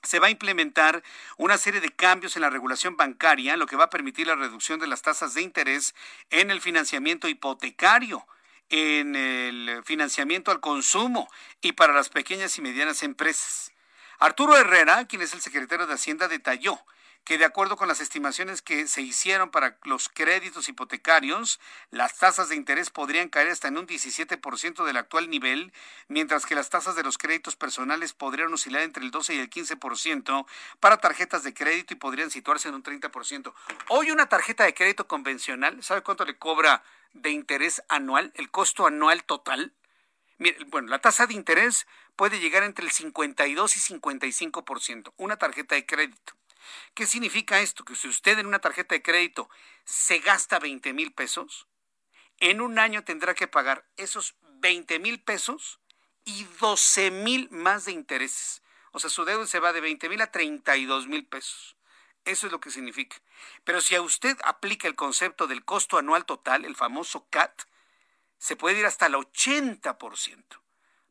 se 0.03 0.19
va 0.19 0.27
a 0.27 0.31
implementar 0.31 1.01
una 1.37 1.57
serie 1.57 1.81
de 1.81 1.89
cambios 1.89 2.35
en 2.35 2.41
la 2.41 2.49
regulación 2.49 2.97
bancaria, 2.97 3.57
lo 3.57 3.65
que 3.65 3.77
va 3.77 3.85
a 3.85 3.89
permitir 3.89 4.27
la 4.27 4.35
reducción 4.35 4.79
de 4.79 4.87
las 4.87 5.01
tasas 5.01 5.33
de 5.33 5.41
interés 5.41 5.95
en 6.29 6.51
el 6.51 6.61
financiamiento 6.61 7.27
hipotecario, 7.27 8.25
en 8.69 9.15
el 9.15 9.81
financiamiento 9.85 10.51
al 10.51 10.59
consumo 10.59 11.29
y 11.61 11.71
para 11.71 11.93
las 11.93 12.09
pequeñas 12.09 12.57
y 12.57 12.61
medianas 12.61 13.03
empresas. 13.03 13.71
Arturo 14.19 14.55
Herrera, 14.57 15.05
quien 15.05 15.21
es 15.21 15.33
el 15.33 15.41
secretario 15.41 15.87
de 15.87 15.93
Hacienda, 15.93 16.27
detalló 16.27 16.79
que 17.23 17.37
de 17.37 17.45
acuerdo 17.45 17.77
con 17.77 17.87
las 17.87 18.01
estimaciones 18.01 18.61
que 18.61 18.87
se 18.87 19.01
hicieron 19.01 19.49
para 19.49 19.77
los 19.83 20.09
créditos 20.09 20.67
hipotecarios, 20.67 21.59
las 21.89 22.17
tasas 22.17 22.49
de 22.49 22.55
interés 22.55 22.89
podrían 22.89 23.29
caer 23.29 23.49
hasta 23.49 23.69
en 23.69 23.77
un 23.77 23.87
17% 23.87 24.83
del 24.83 24.97
actual 24.97 25.29
nivel, 25.29 25.71
mientras 26.07 26.45
que 26.45 26.55
las 26.55 26.69
tasas 26.69 26.95
de 26.95 27.03
los 27.03 27.17
créditos 27.17 27.55
personales 27.55 28.13
podrían 28.13 28.53
oscilar 28.53 28.81
entre 28.81 29.03
el 29.03 29.11
12 29.11 29.35
y 29.35 29.39
el 29.39 29.49
15% 29.49 30.45
para 30.79 30.97
tarjetas 30.97 31.43
de 31.43 31.53
crédito 31.53 31.93
y 31.93 31.97
podrían 31.97 32.29
situarse 32.29 32.67
en 32.67 32.75
un 32.75 32.83
30%. 32.83 33.53
Hoy 33.89 34.11
una 34.11 34.27
tarjeta 34.27 34.65
de 34.65 34.73
crédito 34.73 35.07
convencional, 35.07 35.81
¿sabe 35.81 36.01
cuánto 36.01 36.25
le 36.25 36.37
cobra 36.37 36.83
de 37.13 37.29
interés 37.29 37.83
anual, 37.87 38.33
el 38.35 38.51
costo 38.51 38.85
anual 38.85 39.23
total? 39.23 39.73
bueno, 40.67 40.89
la 40.89 40.99
tasa 40.99 41.25
de 41.25 41.35
interés 41.35 41.87
puede 42.17 42.39
llegar 42.39 42.63
entre 42.63 42.83
el 42.83 42.91
52 42.91 43.77
y 43.77 43.79
55%, 43.79 45.13
una 45.17 45.37
tarjeta 45.37 45.75
de 45.75 45.85
crédito. 45.85 46.33
¿Qué 46.93 47.05
significa 47.05 47.61
esto? 47.61 47.85
Que 47.85 47.95
si 47.95 48.07
usted 48.07 48.39
en 48.39 48.47
una 48.47 48.59
tarjeta 48.59 48.95
de 48.95 49.01
crédito 49.01 49.49
se 49.85 50.19
gasta 50.19 50.59
20 50.59 50.93
mil 50.93 51.13
pesos, 51.13 51.67
en 52.39 52.61
un 52.61 52.79
año 52.79 53.03
tendrá 53.03 53.33
que 53.33 53.47
pagar 53.47 53.85
esos 53.97 54.35
20 54.41 54.99
mil 54.99 55.21
pesos 55.21 55.79
y 56.25 56.45
12 56.59 57.11
mil 57.11 57.49
más 57.51 57.85
de 57.85 57.91
intereses. 57.91 58.61
O 58.91 58.99
sea, 58.99 59.09
su 59.09 59.25
deuda 59.25 59.47
se 59.47 59.59
va 59.59 59.73
de 59.73 59.81
20 59.81 60.09
mil 60.09 60.21
a 60.21 60.31
32 60.31 61.07
mil 61.07 61.25
pesos. 61.25 61.75
Eso 62.25 62.45
es 62.45 62.51
lo 62.51 62.59
que 62.59 62.71
significa. 62.71 63.17
Pero 63.63 63.81
si 63.81 63.95
a 63.95 64.01
usted 64.01 64.37
aplica 64.43 64.87
el 64.87 64.95
concepto 64.95 65.47
del 65.47 65.65
costo 65.65 65.97
anual 65.97 66.25
total, 66.25 66.63
el 66.63 66.75
famoso 66.75 67.27
CAT, 67.29 67.63
se 68.37 68.55
puede 68.55 68.79
ir 68.79 68.85
hasta 68.85 69.07
el 69.07 69.15
80%. 69.15 70.61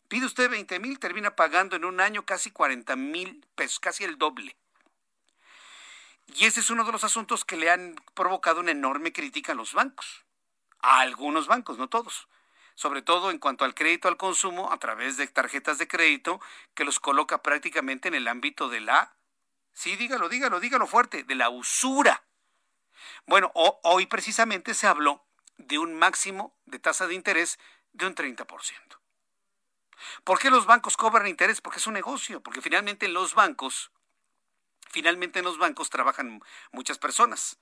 Pide 0.08 0.26
usted 0.26 0.50
20 0.50 0.78
mil, 0.78 0.98
termina 0.98 1.36
pagando 1.36 1.76
en 1.76 1.84
un 1.84 2.00
año 2.00 2.24
casi 2.24 2.50
40 2.50 2.96
mil 2.96 3.46
pesos, 3.54 3.80
casi 3.80 4.04
el 4.04 4.18
doble. 4.18 4.56
Y 6.34 6.46
ese 6.46 6.60
es 6.60 6.70
uno 6.70 6.84
de 6.84 6.92
los 6.92 7.04
asuntos 7.04 7.44
que 7.44 7.56
le 7.56 7.70
han 7.70 7.96
provocado 8.14 8.60
una 8.60 8.70
enorme 8.70 9.12
crítica 9.12 9.52
a 9.52 9.54
los 9.54 9.74
bancos, 9.74 10.24
a 10.80 11.00
algunos 11.00 11.46
bancos, 11.46 11.78
no 11.78 11.88
todos, 11.88 12.28
sobre 12.74 13.02
todo 13.02 13.30
en 13.30 13.38
cuanto 13.38 13.64
al 13.64 13.74
crédito 13.74 14.08
al 14.08 14.16
consumo 14.16 14.72
a 14.72 14.78
través 14.78 15.16
de 15.16 15.26
tarjetas 15.26 15.78
de 15.78 15.88
crédito 15.88 16.40
que 16.74 16.84
los 16.84 17.00
coloca 17.00 17.42
prácticamente 17.42 18.08
en 18.08 18.14
el 18.14 18.28
ámbito 18.28 18.68
de 18.68 18.80
la, 18.80 19.14
sí, 19.72 19.96
dígalo, 19.96 20.28
dígalo, 20.28 20.58
dígalo 20.60 20.86
fuerte, 20.86 21.24
de 21.24 21.34
la 21.34 21.50
usura. 21.50 22.24
Bueno, 23.26 23.52
hoy 23.54 24.06
precisamente 24.06 24.74
se 24.74 24.86
habló 24.86 25.24
de 25.58 25.78
un 25.78 25.94
máximo 25.94 26.56
de 26.64 26.78
tasa 26.78 27.06
de 27.06 27.14
interés 27.14 27.58
de 27.92 28.06
un 28.06 28.14
30%. 28.14 28.46
¿Por 30.24 30.38
qué 30.38 30.50
los 30.50 30.66
bancos 30.66 30.96
cobran 30.96 31.26
interés? 31.26 31.60
Porque 31.60 31.78
es 31.78 31.86
un 31.86 31.94
negocio, 31.94 32.42
porque 32.42 32.62
finalmente 32.62 33.06
los 33.08 33.34
bancos 33.34 33.92
Finalmente 34.92 35.38
en 35.38 35.46
los 35.46 35.56
bancos 35.56 35.88
trabajan 35.88 36.42
muchas 36.70 36.98
personas. 36.98 37.58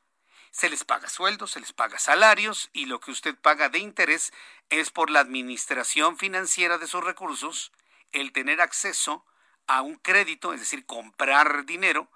Se 0.50 0.68
les 0.68 0.82
paga 0.82 1.08
sueldos, 1.08 1.52
se 1.52 1.60
les 1.60 1.72
paga 1.72 1.96
salarios 2.00 2.70
y 2.72 2.86
lo 2.86 2.98
que 2.98 3.12
usted 3.12 3.36
paga 3.36 3.68
de 3.68 3.78
interés 3.78 4.32
es 4.68 4.90
por 4.90 5.10
la 5.10 5.20
administración 5.20 6.18
financiera 6.18 6.76
de 6.76 6.88
sus 6.88 7.04
recursos, 7.04 7.70
el 8.10 8.32
tener 8.32 8.60
acceso 8.60 9.24
a 9.68 9.82
un 9.82 9.94
crédito, 9.94 10.52
es 10.52 10.58
decir, 10.58 10.84
comprar 10.86 11.64
dinero 11.66 12.10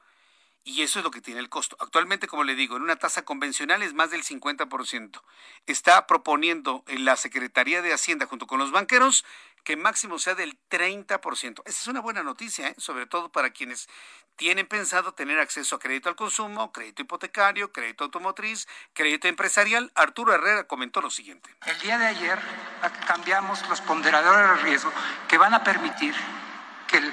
Y 0.64 0.82
eso 0.82 0.98
es 0.98 1.04
lo 1.04 1.10
que 1.10 1.20
tiene 1.20 1.40
el 1.40 1.50
costo. 1.50 1.76
Actualmente, 1.78 2.26
como 2.26 2.42
le 2.42 2.54
digo, 2.54 2.76
en 2.76 2.82
una 2.82 2.96
tasa 2.96 3.24
convencional 3.24 3.82
es 3.82 3.92
más 3.94 4.10
del 4.10 4.24
50%. 4.24 5.22
Está 5.66 6.06
proponiendo 6.06 6.84
en 6.88 7.04
la 7.04 7.16
Secretaría 7.16 7.82
de 7.82 7.92
Hacienda 7.92 8.26
junto 8.26 8.46
con 8.46 8.58
los 8.58 8.70
banqueros 8.72 9.24
que 9.64 9.76
máximo 9.76 10.18
sea 10.18 10.34
del 10.34 10.58
30%. 10.70 11.62
Esa 11.64 11.80
es 11.80 11.86
una 11.88 12.00
buena 12.00 12.22
noticia, 12.22 12.68
¿eh? 12.68 12.74
sobre 12.78 13.06
todo 13.06 13.32
para 13.32 13.50
quienes 13.50 13.88
tienen 14.36 14.66
pensado 14.66 15.14
tener 15.14 15.38
acceso 15.40 15.76
a 15.76 15.78
crédito 15.78 16.08
al 16.08 16.16
consumo, 16.16 16.72
crédito 16.72 17.02
hipotecario, 17.02 17.72
crédito 17.72 18.04
automotriz, 18.04 18.68
crédito 18.92 19.28
empresarial. 19.28 19.90
Arturo 19.94 20.34
Herrera 20.34 20.64
comentó 20.64 21.00
lo 21.00 21.10
siguiente. 21.10 21.48
El 21.66 21.78
día 21.80 21.98
de 21.98 22.06
ayer 22.06 22.38
cambiamos 23.06 23.66
los 23.68 23.80
ponderadores 23.80 24.48
de 24.48 24.64
riesgo 24.64 24.92
que 25.28 25.38
van 25.38 25.54
a 25.54 25.64
permitir 25.64 26.14
que 26.86 26.98
el 26.98 27.12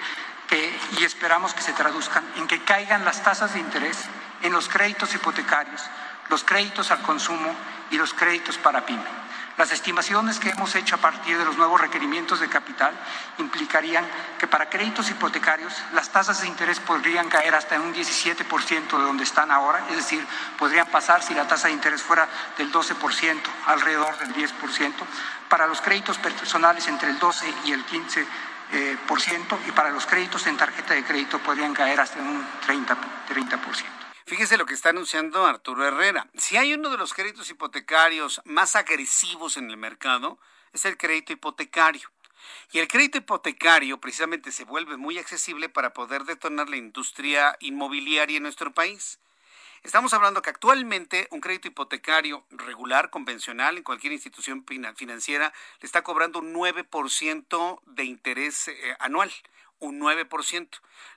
y 0.99 1.03
esperamos 1.05 1.53
que 1.53 1.61
se 1.61 1.73
traduzcan 1.73 2.25
en 2.35 2.47
que 2.47 2.61
caigan 2.63 3.05
las 3.05 3.23
tasas 3.23 3.53
de 3.53 3.59
interés 3.59 3.97
en 4.41 4.51
los 4.51 4.67
créditos 4.67 5.13
hipotecarios, 5.15 5.81
los 6.29 6.43
créditos 6.43 6.91
al 6.91 7.01
consumo 7.03 7.55
y 7.89 7.97
los 7.97 8.13
créditos 8.13 8.57
para 8.57 8.85
pyme. 8.85 9.30
Las 9.57 9.71
estimaciones 9.71 10.39
que 10.39 10.49
hemos 10.49 10.73
hecho 10.75 10.95
a 10.95 10.99
partir 10.99 11.37
de 11.37 11.45
los 11.45 11.57
nuevos 11.57 11.79
requerimientos 11.79 12.39
de 12.39 12.47
capital 12.47 12.93
implicarían 13.37 14.05
que 14.39 14.47
para 14.47 14.69
créditos 14.69 15.09
hipotecarios 15.09 15.73
las 15.93 16.09
tasas 16.09 16.41
de 16.41 16.47
interés 16.47 16.79
podrían 16.79 17.29
caer 17.29 17.53
hasta 17.55 17.79
un 17.79 17.93
17% 17.93 18.97
de 18.97 19.03
donde 19.03 19.23
están 19.23 19.51
ahora, 19.51 19.85
es 19.89 19.97
decir, 19.97 20.25
podrían 20.57 20.87
pasar 20.87 21.21
si 21.21 21.33
la 21.33 21.47
tasa 21.47 21.67
de 21.67 21.73
interés 21.73 22.01
fuera 22.01 22.27
del 22.57 22.71
12%, 22.71 23.39
alrededor 23.67 24.17
del 24.19 24.33
10%, 24.33 24.93
para 25.49 25.67
los 25.67 25.81
créditos 25.81 26.17
personales 26.17 26.87
entre 26.87 27.09
el 27.09 27.19
12 27.19 27.53
y 27.65 27.73
el 27.73 27.85
15% 27.85 28.25
eh, 28.73 28.97
y 29.67 29.71
para 29.71 29.89
los 29.91 30.05
créditos 30.05 30.47
en 30.47 30.55
tarjeta 30.55 30.93
de 30.93 31.03
crédito 31.03 31.39
podrían 31.39 31.73
caer 31.73 31.99
hasta 31.99 32.19
un 32.19 32.45
30%. 32.65 32.97
30%. 33.29 34.00
Fíjese 34.25 34.57
lo 34.57 34.65
que 34.65 34.73
está 34.73 34.89
anunciando 34.89 35.45
Arturo 35.45 35.85
Herrera. 35.85 36.27
Si 36.37 36.55
hay 36.55 36.73
uno 36.73 36.89
de 36.89 36.97
los 36.97 37.13
créditos 37.13 37.49
hipotecarios 37.49 38.41
más 38.45 38.75
agresivos 38.75 39.57
en 39.57 39.69
el 39.69 39.77
mercado, 39.77 40.39
es 40.73 40.85
el 40.85 40.97
crédito 40.97 41.33
hipotecario. 41.33 42.09
Y 42.71 42.79
el 42.79 42.87
crédito 42.87 43.17
hipotecario 43.17 43.99
precisamente 43.99 44.51
se 44.51 44.63
vuelve 44.63 44.97
muy 44.97 45.17
accesible 45.17 45.69
para 45.69 45.93
poder 45.93 46.23
detonar 46.23 46.69
la 46.69 46.77
industria 46.77 47.57
inmobiliaria 47.59 48.37
en 48.37 48.43
nuestro 48.43 48.71
país. 48.73 49.19
Estamos 49.83 50.13
hablando 50.13 50.43
que 50.43 50.51
actualmente 50.51 51.27
un 51.31 51.41
crédito 51.41 51.67
hipotecario 51.67 52.45
regular, 52.51 53.09
convencional, 53.09 53.77
en 53.77 53.83
cualquier 53.83 54.13
institución 54.13 54.63
financiera, 54.95 55.51
le 55.81 55.85
está 55.85 56.03
cobrando 56.03 56.37
un 56.37 56.53
9% 56.53 57.81
de 57.87 58.03
interés 58.03 58.67
eh, 58.67 58.95
anual 58.99 59.31
un 59.81 59.99
9%. 59.99 60.69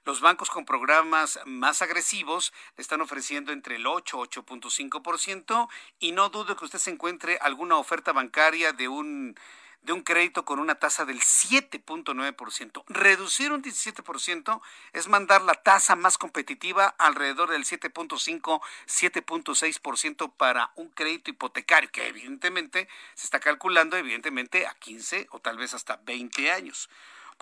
Los 0.05 0.21
bancos 0.21 0.51
con 0.51 0.65
programas 0.65 1.39
más 1.47 1.83
agresivos 1.83 2.53
están 2.77 3.01
ofreciendo 3.01 3.53
entre 3.53 3.77
el 3.77 3.87
8 3.87 4.17
y 4.17 4.27
8.5% 4.27 5.69
y 6.01 6.13
no 6.13 6.29
dudo 6.31 6.57
que 6.57 6.65
usted 6.65 6.81
se 6.81 6.91
encuentre 6.91 7.39
alguna 7.41 7.77
oferta 7.77 8.13
bancaria 8.13 8.73
de 8.73 8.89
un 8.89 9.37
de 9.85 9.93
un 9.93 10.01
crédito 10.01 10.45
con 10.45 10.59
una 10.59 10.77
tasa 10.77 11.05
del 11.05 11.21
7.9%. 11.21 12.85
Reducir 12.89 13.53
un 13.53 13.63
17% 13.63 14.61
es 14.95 15.09
mandar 15.09 15.43
la 15.43 15.55
tasa 15.55 15.95
más 15.95 16.17
competitiva 16.17 16.87
alrededor 16.99 17.51
del 17.51 17.65
7.5, 17.65 18.63
7.6% 18.87 20.33
para 20.33 20.73
un 20.77 20.89
crédito 20.89 21.31
hipotecario, 21.31 21.91
que 21.93 22.09
evidentemente 22.09 22.89
se 23.15 23.27
está 23.27 23.41
calculando 23.41 23.97
evidentemente 23.97 24.67
a 24.67 24.75
15 24.75 25.29
o 25.33 25.39
tal 25.41 25.59
vez 25.59 25.75
hasta 25.75 25.97
20 25.97 26.51
años. 26.51 26.89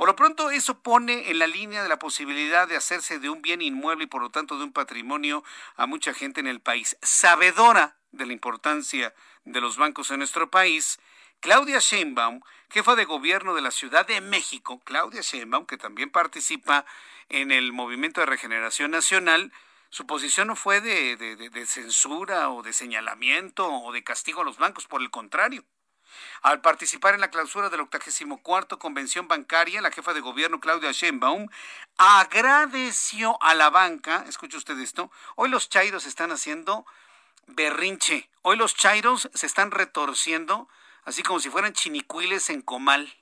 Por 0.03 0.09
lo 0.09 0.17
pronto, 0.17 0.51
eso 0.51 0.83
pone 0.83 1.31
en 1.31 1.39
la 1.39 1.47
línea 1.47 1.81
de 1.81 1.89
la 1.89 2.01
posibilidad 2.01 2.67
de 2.67 2.75
hacerse 2.75 3.21
de 3.21 3.31
un 3.31 3.41
bien 3.41 3.63
inmueble 3.63 4.03
y 4.03 4.07
por 4.09 4.21
lo 4.21 4.31
tanto 4.31 4.59
de 4.59 4.65
un 4.65 4.73
patrimonio 4.73 5.45
a 5.77 5.87
mucha 5.87 6.13
gente 6.13 6.41
en 6.41 6.49
el 6.49 6.59
país. 6.59 6.97
Sabedora 7.03 7.95
de 8.11 8.27
la 8.27 8.33
importancia 8.33 9.15
de 9.45 9.61
los 9.61 9.77
bancos 9.77 10.11
en 10.11 10.19
nuestro 10.19 10.51
país, 10.51 10.99
Claudia 11.39 11.79
Sheinbaum, 11.79 12.41
jefa 12.69 12.97
de 12.97 13.05
gobierno 13.05 13.55
de 13.55 13.61
la 13.61 13.71
Ciudad 13.71 14.05
de 14.05 14.21
México, 14.21 14.81
Claudia 14.81 15.21
Sheinbaum, 15.21 15.67
que 15.67 15.79
también 15.79 16.11
participa 16.11 16.85
en 17.29 17.53
el 17.53 17.73
Movimiento 17.73 18.21
de 18.21 18.27
Regeneración 18.27 18.91
Nacional, 18.91 19.53
su 19.89 20.05
posición 20.05 20.49
no 20.49 20.57
fue 20.57 20.81
de, 20.81 21.67
censura 21.67 22.51
o 22.51 22.65
de 22.65 22.73
señalamiento 22.73 23.73
o 23.73 23.93
de 23.93 24.03
castigo 24.03 24.41
a 24.41 24.45
los 24.45 24.59
bancos, 24.59 24.89
por 24.89 25.01
el 25.01 25.13
contrario. 25.13 25.65
Al 26.43 26.61
participar 26.61 27.15
en 27.15 27.21
la 27.21 27.31
clausura 27.31 27.71
del 27.71 27.81
84 27.81 28.79
Convención 28.79 29.29
Bancaria, 29.29 29.81
la 29.81 29.91
jefa 29.91 30.15
de 30.15 30.21
gobierno 30.21 30.61
Claudia 30.61 30.93
Sheinbaum 30.93 31.49
agradeció 31.97 33.43
a 33.43 33.55
la 33.55 33.71
banca, 33.71 34.25
escuche 34.29 34.57
usted 34.57 34.79
esto, 34.79 35.11
hoy 35.37 35.49
los 35.49 35.69
chairos 35.69 36.07
están 36.07 36.33
haciendo 36.33 36.87
berrinche, 37.47 38.31
hoy 38.43 38.57
los 38.57 38.75
chairos 38.75 39.31
se 39.35 39.47
están 39.47 39.71
retorciendo 39.71 40.69
así 41.05 41.23
como 41.23 41.41
si 41.41 41.51
fueran 41.51 41.73
chinicuiles 41.73 42.51
en 42.51 42.63
comal. 42.63 43.13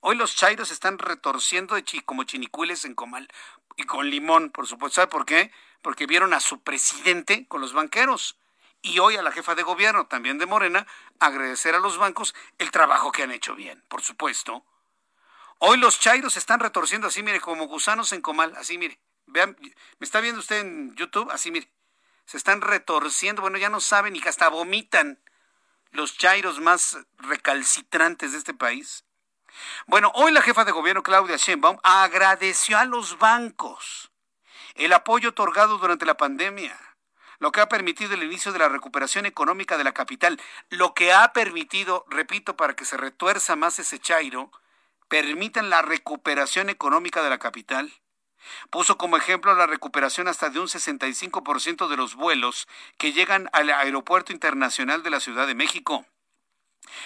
Hoy 0.00 0.16
los 0.16 0.36
chairos 0.36 0.70
están 0.70 0.98
retorciendo 0.98 1.74
de 1.74 1.84
como 2.04 2.24
chinicuiles 2.24 2.84
en 2.84 2.94
comal. 2.94 3.28
Y 3.76 3.84
con 3.84 4.10
limón, 4.10 4.50
por 4.50 4.66
supuesto. 4.66 4.96
¿Sabe 4.96 5.08
por 5.08 5.24
qué? 5.24 5.52
Porque 5.82 6.06
vieron 6.06 6.34
a 6.34 6.40
su 6.40 6.60
presidente 6.60 7.46
con 7.48 7.60
los 7.60 7.72
banqueros. 7.72 8.36
Y 8.82 8.98
hoy 9.00 9.16
a 9.16 9.22
la 9.22 9.32
jefa 9.32 9.54
de 9.54 9.62
gobierno, 9.62 10.06
también 10.06 10.38
de 10.38 10.46
Morena, 10.46 10.86
agradecer 11.18 11.74
a 11.74 11.80
los 11.80 11.98
bancos 11.98 12.34
el 12.58 12.70
trabajo 12.70 13.12
que 13.12 13.24
han 13.24 13.32
hecho 13.32 13.54
bien, 13.54 13.84
por 13.88 14.02
supuesto. 14.02 14.64
Hoy 15.58 15.78
los 15.78 15.98
chairos 15.98 16.36
están 16.36 16.60
retorciendo 16.60 17.08
así, 17.08 17.22
mire, 17.22 17.40
como 17.40 17.66
gusanos 17.66 18.12
en 18.12 18.22
comal. 18.22 18.54
Así, 18.56 18.78
mire. 18.78 19.00
Vean, 19.26 19.56
¿me 19.60 20.04
está 20.04 20.20
viendo 20.20 20.40
usted 20.40 20.60
en 20.60 20.94
YouTube? 20.94 21.30
Así, 21.30 21.50
mire. 21.50 21.68
Se 22.24 22.36
están 22.36 22.60
retorciendo. 22.60 23.42
Bueno, 23.42 23.58
ya 23.58 23.68
no 23.68 23.80
saben 23.80 24.14
y 24.14 24.22
hasta 24.26 24.48
vomitan 24.48 25.18
los 25.90 26.16
chairos 26.16 26.60
más 26.60 26.98
recalcitrantes 27.18 28.32
de 28.32 28.38
este 28.38 28.54
país. 28.54 29.04
Bueno, 29.86 30.12
hoy 30.14 30.30
la 30.30 30.42
jefa 30.42 30.64
de 30.64 30.72
gobierno 30.72 31.02
Claudia 31.02 31.36
Sheinbaum 31.36 31.78
agradeció 31.82 32.78
a 32.78 32.84
los 32.84 33.18
bancos 33.18 34.10
el 34.74 34.92
apoyo 34.92 35.30
otorgado 35.30 35.78
durante 35.78 36.06
la 36.06 36.16
pandemia, 36.16 36.78
lo 37.38 37.52
que 37.52 37.60
ha 37.60 37.68
permitido 37.68 38.14
el 38.14 38.22
inicio 38.22 38.52
de 38.52 38.58
la 38.58 38.68
recuperación 38.68 39.26
económica 39.26 39.78
de 39.78 39.84
la 39.84 39.92
capital, 39.92 40.40
lo 40.70 40.94
que 40.94 41.12
ha 41.12 41.32
permitido, 41.32 42.04
repito, 42.08 42.56
para 42.56 42.74
que 42.74 42.84
se 42.84 42.96
retuerza 42.96 43.56
más 43.56 43.78
ese 43.78 43.98
chairo, 43.98 44.50
permitan 45.08 45.70
la 45.70 45.82
recuperación 45.82 46.68
económica 46.68 47.22
de 47.22 47.30
la 47.30 47.38
capital. 47.38 47.92
Puso 48.70 48.98
como 48.98 49.16
ejemplo 49.16 49.54
la 49.54 49.66
recuperación 49.66 50.28
hasta 50.28 50.50
de 50.50 50.60
un 50.60 50.68
65% 50.68 51.88
de 51.88 51.96
los 51.96 52.14
vuelos 52.14 52.68
que 52.96 53.12
llegan 53.12 53.48
al 53.52 53.70
Aeropuerto 53.70 54.32
Internacional 54.32 55.02
de 55.02 55.10
la 55.10 55.20
Ciudad 55.20 55.46
de 55.46 55.54
México. 55.54 56.06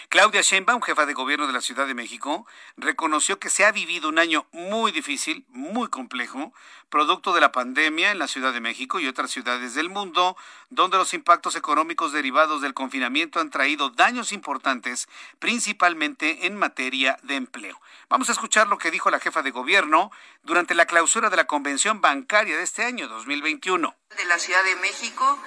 Claudia 0.08 0.42
Sheinbaum, 0.42 0.82
jefa 0.82 1.06
de 1.06 1.14
gobierno 1.14 1.46
de 1.46 1.52
la 1.52 1.62
Ciudad 1.62 1.86
de 1.86 1.94
México, 1.94 2.46
reconoció 2.76 3.38
que 3.38 3.48
se 3.48 3.64
ha 3.64 3.72
vivido 3.72 4.08
un 4.08 4.18
año 4.18 4.46
muy 4.52 4.92
difícil, 4.92 5.46
muy 5.48 5.88
complejo, 5.88 6.52
producto 6.90 7.32
de 7.32 7.40
la 7.40 7.50
pandemia 7.50 8.10
en 8.10 8.18
la 8.18 8.28
Ciudad 8.28 8.52
de 8.52 8.60
México 8.60 9.00
y 9.00 9.08
otras 9.08 9.30
ciudades 9.30 9.74
del 9.74 9.88
mundo, 9.88 10.36
donde 10.68 10.98
los 10.98 11.14
impactos 11.14 11.56
económicos 11.56 12.12
derivados 12.12 12.60
del 12.60 12.74
confinamiento 12.74 13.40
han 13.40 13.50
traído 13.50 13.88
daños 13.88 14.32
importantes, 14.32 15.08
principalmente 15.38 16.46
en 16.46 16.56
materia 16.56 17.18
de 17.22 17.36
empleo. 17.36 17.80
Vamos 18.10 18.28
a 18.28 18.32
escuchar 18.32 18.68
lo 18.68 18.76
que 18.76 18.90
dijo 18.90 19.10
la 19.10 19.20
jefa 19.20 19.42
de 19.42 19.50
gobierno 19.50 20.12
durante 20.42 20.74
la 20.74 20.84
clausura 20.84 21.30
de 21.30 21.36
la 21.36 21.46
convención 21.46 22.02
bancaria 22.02 22.58
de 22.58 22.64
este 22.64 22.84
año 22.84 23.08
2021. 23.08 23.96
De 24.16 24.24
la 24.26 24.38
Ciudad 24.38 24.62
de 24.64 24.76
México 24.76 25.38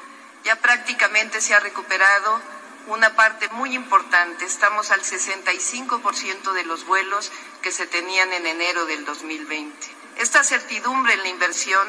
ya 0.43 0.55
prácticamente 0.55 1.41
se 1.41 1.53
ha 1.53 1.59
recuperado 1.59 2.54
una 2.87 3.15
parte 3.15 3.47
muy 3.49 3.73
importante. 3.73 4.45
Estamos 4.45 4.91
al 4.91 5.01
65% 5.01 6.53
de 6.53 6.63
los 6.63 6.85
vuelos 6.85 7.31
que 7.61 7.71
se 7.71 7.87
tenían 7.87 8.31
en 8.33 8.45
enero 8.45 8.85
del 8.85 9.05
2020. 9.05 9.87
Esta 10.17 10.43
certidumbre 10.43 11.13
en 11.13 11.23
la 11.23 11.29
inversión 11.29 11.87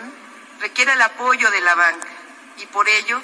requiere 0.60 0.92
el 0.92 1.02
apoyo 1.02 1.50
de 1.50 1.60
la 1.60 1.74
banca 1.74 2.08
y 2.58 2.66
por 2.66 2.88
ello 2.88 3.20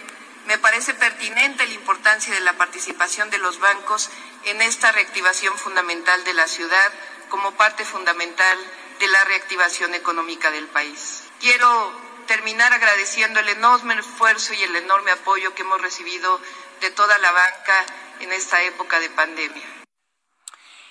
me 0.46 0.58
parece 0.58 0.94
pertinente 0.94 1.66
la 1.66 1.74
importancia 1.74 2.34
de 2.34 2.40
la 2.40 2.52
participación 2.54 3.30
de 3.30 3.38
los 3.38 3.58
bancos 3.58 4.10
en 4.44 4.60
esta 4.60 4.92
reactivación 4.92 5.56
fundamental 5.56 6.24
de 6.24 6.34
la 6.34 6.46
ciudad 6.48 6.92
como 7.28 7.52
parte 7.52 7.84
fundamental 7.84 8.58
de 8.98 9.06
la 9.08 9.24
reactivación 9.24 9.94
económica 9.94 10.50
del 10.50 10.66
país. 10.66 11.22
Quiero 11.40 11.92
terminar 12.26 12.72
agradeciendo 12.72 13.40
el 13.40 13.48
enorme 13.48 13.98
esfuerzo 13.98 14.54
y 14.54 14.62
el 14.62 14.76
enorme 14.76 15.10
apoyo 15.10 15.54
que 15.54 15.62
hemos 15.62 15.80
recibido 15.80 16.40
de 16.82 16.90
toda 16.90 17.16
la 17.18 17.30
banca 17.30 17.86
en 18.20 18.32
esta 18.32 18.62
época 18.64 19.00
de 19.00 19.08
pandemia. 19.10 19.62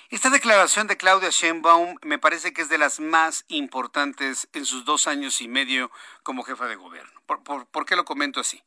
Esta 0.08 0.30
declaración 0.30 0.86
de 0.86 0.96
Claudia 0.96 1.30
Sheinbaum 1.30 1.96
me 2.02 2.18
parece 2.18 2.52
que 2.52 2.62
es 2.62 2.68
de 2.68 2.78
las 2.78 2.98
más 2.98 3.44
importantes 3.48 4.48
en 4.52 4.64
sus 4.64 4.84
dos 4.84 5.06
años 5.06 5.40
y 5.40 5.48
medio 5.48 5.90
como 6.22 6.44
jefa 6.44 6.66
de 6.66 6.76
gobierno. 6.76 7.22
¿Por, 7.26 7.86
qué 7.86 7.94
lo 7.94 8.04
comento 8.04 8.40
así? 8.40 8.62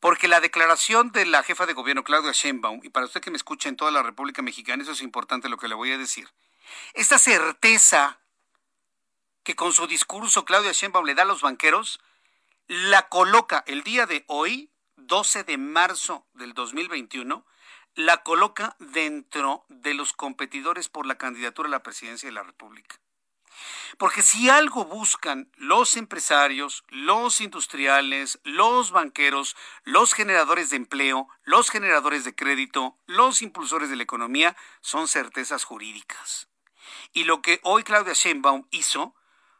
Porque 0.00 0.28
la 0.28 0.40
declaración 0.40 1.10
de 1.12 1.26
la 1.26 1.42
jefa 1.42 1.66
de 1.66 1.72
gobierno, 1.72 2.04
Claudia 2.04 2.32
Sheinbaum, 2.32 2.80
y 2.82 2.88
para 2.88 3.06
usted 3.06 3.20
que 3.20 3.30
me 3.30 3.36
escucha 3.36 3.68
en 3.68 3.76
toda 3.76 3.90
la 3.90 4.02
República 4.02 4.42
Mexicana, 4.42 4.82
eso 4.82 4.92
es 4.92 5.02
importante 5.02 5.48
lo 5.48 5.58
que 5.58 5.68
le 5.68 5.74
voy 5.74 5.92
a 5.92 5.98
decir. 5.98 6.28
Esta 6.92 7.18
certeza 7.18 8.18
que 9.42 9.56
con 9.56 9.72
su 9.72 9.86
discurso 9.86 10.44
Claudia 10.44 10.72
Sheinbaum 10.72 11.04
le 11.04 11.14
da 11.14 11.22
a 11.22 11.26
los 11.26 11.42
banqueros, 11.42 12.00
la 12.66 13.08
coloca 13.08 13.62
el 13.66 13.82
día 13.82 14.06
de 14.06 14.24
hoy, 14.26 14.70
12 15.06 15.44
de 15.44 15.58
marzo 15.58 16.26
del 16.34 16.54
2021, 16.54 17.44
la 17.94 18.22
coloca 18.22 18.76
dentro 18.78 19.64
de 19.68 19.94
los 19.94 20.12
competidores 20.12 20.88
por 20.88 21.06
la 21.06 21.16
candidatura 21.16 21.68
a 21.68 21.70
la 21.70 21.82
presidencia 21.82 22.28
de 22.28 22.32
la 22.32 22.42
República. 22.42 22.98
Porque 23.98 24.22
si 24.22 24.50
algo 24.50 24.84
buscan 24.84 25.50
los 25.56 25.96
empresarios, 25.96 26.84
los 26.88 27.40
industriales, 27.40 28.40
los 28.42 28.90
banqueros, 28.90 29.56
los 29.84 30.12
generadores 30.12 30.70
de 30.70 30.76
empleo, 30.76 31.28
los 31.44 31.70
generadores 31.70 32.24
de 32.24 32.34
crédito, 32.34 32.98
los 33.06 33.42
impulsores 33.42 33.90
de 33.90 33.96
la 33.96 34.02
economía, 34.02 34.56
son 34.80 35.06
certezas 35.06 35.64
jurídicas. 35.64 36.48
Y 37.12 37.24
lo 37.24 37.42
que 37.42 37.60
hoy 37.62 37.84
Claudia 37.84 38.14
Sheinbaum 38.14 38.66
hizo 38.70 39.14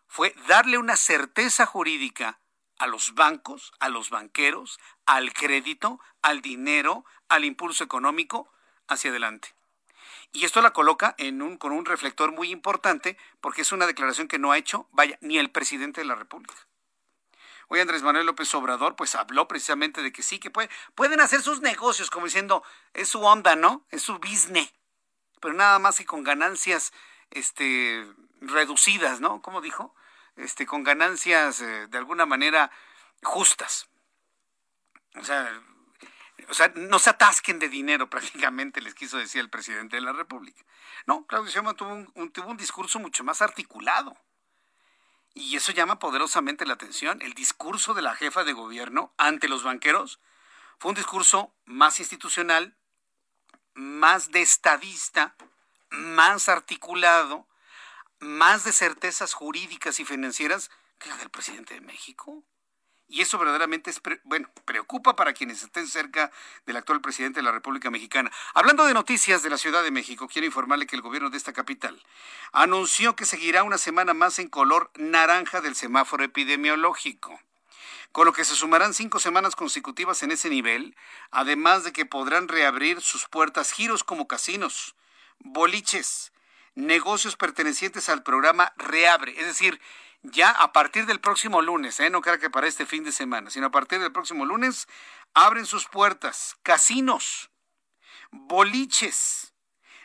fue 0.08 0.34
darle 0.48 0.78
una 0.78 0.96
certeza 0.96 1.66
jurídica 1.66 2.40
a 2.84 2.86
los 2.86 3.14
bancos, 3.14 3.72
a 3.80 3.88
los 3.88 4.10
banqueros, 4.10 4.78
al 5.06 5.32
crédito, 5.32 6.00
al 6.20 6.42
dinero, 6.42 7.06
al 7.30 7.46
impulso 7.46 7.82
económico 7.82 8.52
hacia 8.88 9.08
adelante. 9.10 9.54
Y 10.32 10.44
esto 10.44 10.60
la 10.60 10.74
coloca 10.74 11.14
en 11.16 11.40
un, 11.40 11.56
con 11.56 11.72
un 11.72 11.86
reflector 11.86 12.32
muy 12.32 12.50
importante 12.50 13.16
porque 13.40 13.62
es 13.62 13.72
una 13.72 13.86
declaración 13.86 14.28
que 14.28 14.38
no 14.38 14.52
ha 14.52 14.58
hecho, 14.58 14.86
vaya, 14.92 15.16
ni 15.22 15.38
el 15.38 15.50
presidente 15.50 16.02
de 16.02 16.06
la 16.06 16.14
República. 16.14 16.54
Hoy 17.68 17.80
Andrés 17.80 18.02
Manuel 18.02 18.26
López 18.26 18.54
Obrador 18.54 18.96
pues 18.96 19.14
habló 19.14 19.48
precisamente 19.48 20.02
de 20.02 20.12
que 20.12 20.22
sí, 20.22 20.38
que 20.38 20.50
pueden 20.50 21.20
hacer 21.22 21.40
sus 21.40 21.62
negocios, 21.62 22.10
como 22.10 22.26
diciendo, 22.26 22.62
es 22.92 23.08
su 23.08 23.22
onda, 23.22 23.56
¿no? 23.56 23.86
Es 23.88 24.02
su 24.02 24.18
business. 24.18 24.74
Pero 25.40 25.54
nada 25.54 25.78
más 25.78 25.96
que 25.96 26.04
con 26.04 26.22
ganancias 26.22 26.92
este, 27.30 28.06
reducidas, 28.42 29.20
¿no? 29.20 29.40
¿Cómo 29.40 29.62
dijo? 29.62 29.94
Este, 30.36 30.66
con 30.66 30.82
ganancias 30.82 31.60
eh, 31.60 31.86
de 31.86 31.98
alguna 31.98 32.26
manera 32.26 32.70
justas. 33.22 33.88
O 35.14 35.24
sea, 35.24 35.62
o 36.48 36.54
sea, 36.54 36.72
no 36.74 36.98
se 36.98 37.10
atasquen 37.10 37.58
de 37.58 37.68
dinero 37.68 38.10
prácticamente, 38.10 38.80
les 38.80 38.94
quiso 38.94 39.18
decir 39.18 39.40
el 39.40 39.50
presidente 39.50 39.96
de 39.96 40.02
la 40.02 40.12
República. 40.12 40.64
No, 41.06 41.26
Claudio 41.26 41.50
Sheinbaum 41.50 41.76
tuvo 41.76 41.94
un, 42.14 42.32
tuvo 42.32 42.50
un 42.50 42.56
discurso 42.56 42.98
mucho 42.98 43.24
más 43.24 43.42
articulado. 43.42 44.16
Y 45.36 45.56
eso 45.56 45.72
llama 45.72 45.98
poderosamente 45.98 46.64
la 46.64 46.74
atención. 46.74 47.20
El 47.20 47.34
discurso 47.34 47.92
de 47.92 48.02
la 48.02 48.14
jefa 48.14 48.44
de 48.44 48.52
gobierno 48.52 49.12
ante 49.16 49.48
los 49.48 49.64
banqueros 49.64 50.20
fue 50.78 50.90
un 50.90 50.94
discurso 50.94 51.52
más 51.64 51.98
institucional, 51.98 52.76
más 53.74 54.30
de 54.30 54.42
estadista, 54.42 55.34
más 55.90 56.48
articulado, 56.48 57.48
más 58.20 58.64
de 58.64 58.72
certezas 58.72 59.34
jurídicas 59.34 60.00
y 60.00 60.04
financieras 60.04 60.70
que 60.98 61.08
la 61.08 61.16
del 61.16 61.30
presidente 61.30 61.74
de 61.74 61.80
México. 61.80 62.42
Y 63.06 63.20
eso 63.20 63.38
verdaderamente 63.38 63.90
es, 63.90 64.00
bueno, 64.24 64.50
preocupa 64.64 65.14
para 65.14 65.34
quienes 65.34 65.62
estén 65.62 65.86
cerca 65.86 66.32
del 66.64 66.76
actual 66.76 67.02
presidente 67.02 67.40
de 67.40 67.44
la 67.44 67.52
República 67.52 67.90
Mexicana. 67.90 68.32
Hablando 68.54 68.86
de 68.86 68.94
noticias 68.94 69.42
de 69.42 69.50
la 69.50 69.58
Ciudad 69.58 69.82
de 69.82 69.90
México, 69.90 70.26
quiero 70.26 70.46
informarle 70.46 70.86
que 70.86 70.96
el 70.96 71.02
gobierno 71.02 71.28
de 71.28 71.36
esta 71.36 71.52
capital 71.52 72.02
anunció 72.52 73.14
que 73.14 73.26
seguirá 73.26 73.62
una 73.62 73.78
semana 73.78 74.14
más 74.14 74.38
en 74.38 74.48
color 74.48 74.90
naranja 74.96 75.60
del 75.60 75.74
semáforo 75.74 76.24
epidemiológico 76.24 77.38
con 78.14 78.26
lo 78.26 78.32
que 78.32 78.44
se 78.44 78.54
sumarán 78.54 78.94
cinco 78.94 79.18
semanas 79.18 79.56
consecutivas 79.56 80.22
en 80.22 80.30
ese 80.30 80.48
nivel, 80.48 80.96
además 81.32 81.82
de 81.82 81.92
que 81.92 82.06
podrán 82.06 82.46
reabrir 82.46 83.00
sus 83.00 83.26
puertas 83.26 83.72
giros 83.72 84.04
como 84.04 84.28
casinos, 84.28 84.94
boliches, 85.40 86.32
negocios 86.74 87.36
pertenecientes 87.36 88.08
al 88.08 88.22
programa 88.22 88.72
Reabre, 88.76 89.38
es 89.38 89.46
decir, 89.46 89.80
ya 90.22 90.50
a 90.50 90.72
partir 90.72 91.06
del 91.06 91.20
próximo 91.20 91.62
lunes, 91.62 92.00
¿eh? 92.00 92.10
no 92.10 92.20
creo 92.20 92.38
que 92.38 92.50
para 92.50 92.66
este 92.66 92.86
fin 92.86 93.04
de 93.04 93.12
semana, 93.12 93.50
sino 93.50 93.66
a 93.66 93.70
partir 93.70 94.00
del 94.00 94.12
próximo 94.12 94.44
lunes, 94.44 94.88
abren 95.34 95.66
sus 95.66 95.86
puertas 95.86 96.56
casinos, 96.62 97.50
boliches, 98.30 99.53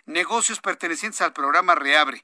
negocios 0.09 0.59
pertenecientes 0.59 1.21
al 1.21 1.33
programa 1.33 1.75
Reabre. 1.75 2.23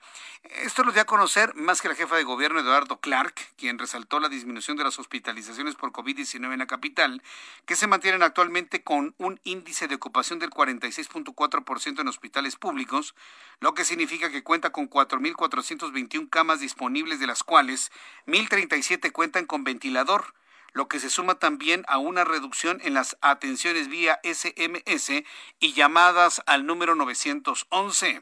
Esto 0.64 0.84
lo 0.84 0.92
dio 0.92 1.04
a 1.04 1.06
conocer 1.06 1.54
más 1.54 1.82
que 1.82 1.88
la 1.88 1.94
jefa 1.94 2.16
de 2.16 2.24
gobierno 2.24 2.60
Eduardo 2.60 3.00
Clark, 3.00 3.36
quien 3.58 3.78
resaltó 3.78 4.20
la 4.20 4.28
disminución 4.28 4.76
de 4.76 4.84
las 4.84 4.98
hospitalizaciones 4.98 5.76
por 5.76 5.92
COVID-19 5.92 6.52
en 6.52 6.60
la 6.60 6.66
capital, 6.66 7.22
que 7.66 7.76
se 7.76 7.86
mantienen 7.86 8.24
actualmente 8.24 8.84
con 8.84 9.14
un 9.20 9.40
índice 9.44 9.88
de 9.88 9.96
ocupación 9.96 10.40
del 10.40 10.50
46.4% 10.50 12.02
en 12.02 12.08
hospitales 12.08 12.56
públicos, 12.56 13.14
lo 13.60 13.76
que 13.76 13.86
significa 13.86 14.32
que 14.32 14.44
cuenta 14.44 14.72
con 14.72 14.90
4.421 14.90 16.30
camas 16.30 16.60
disponibles, 16.60 17.20
de 17.20 17.28
las 17.28 17.44
cuales 17.44 17.92
1.037 18.26 19.12
cuentan 19.12 19.46
con 19.46 19.64
ventilador 19.64 20.34
lo 20.76 20.90
que 20.90 21.00
se 21.00 21.10
suma 21.10 21.36
también 21.36 21.86
a 21.88 21.98
una 21.98 22.26
reducción 22.26 22.80
en 22.84 22.94
las 22.94 23.18
atenciones 23.22 23.88
vía 23.88 24.20
SMS 24.24 25.24
y 25.60 25.74
llamadas 25.74 26.44
al 26.46 26.66
número 26.66 26.96
911. 26.96 28.22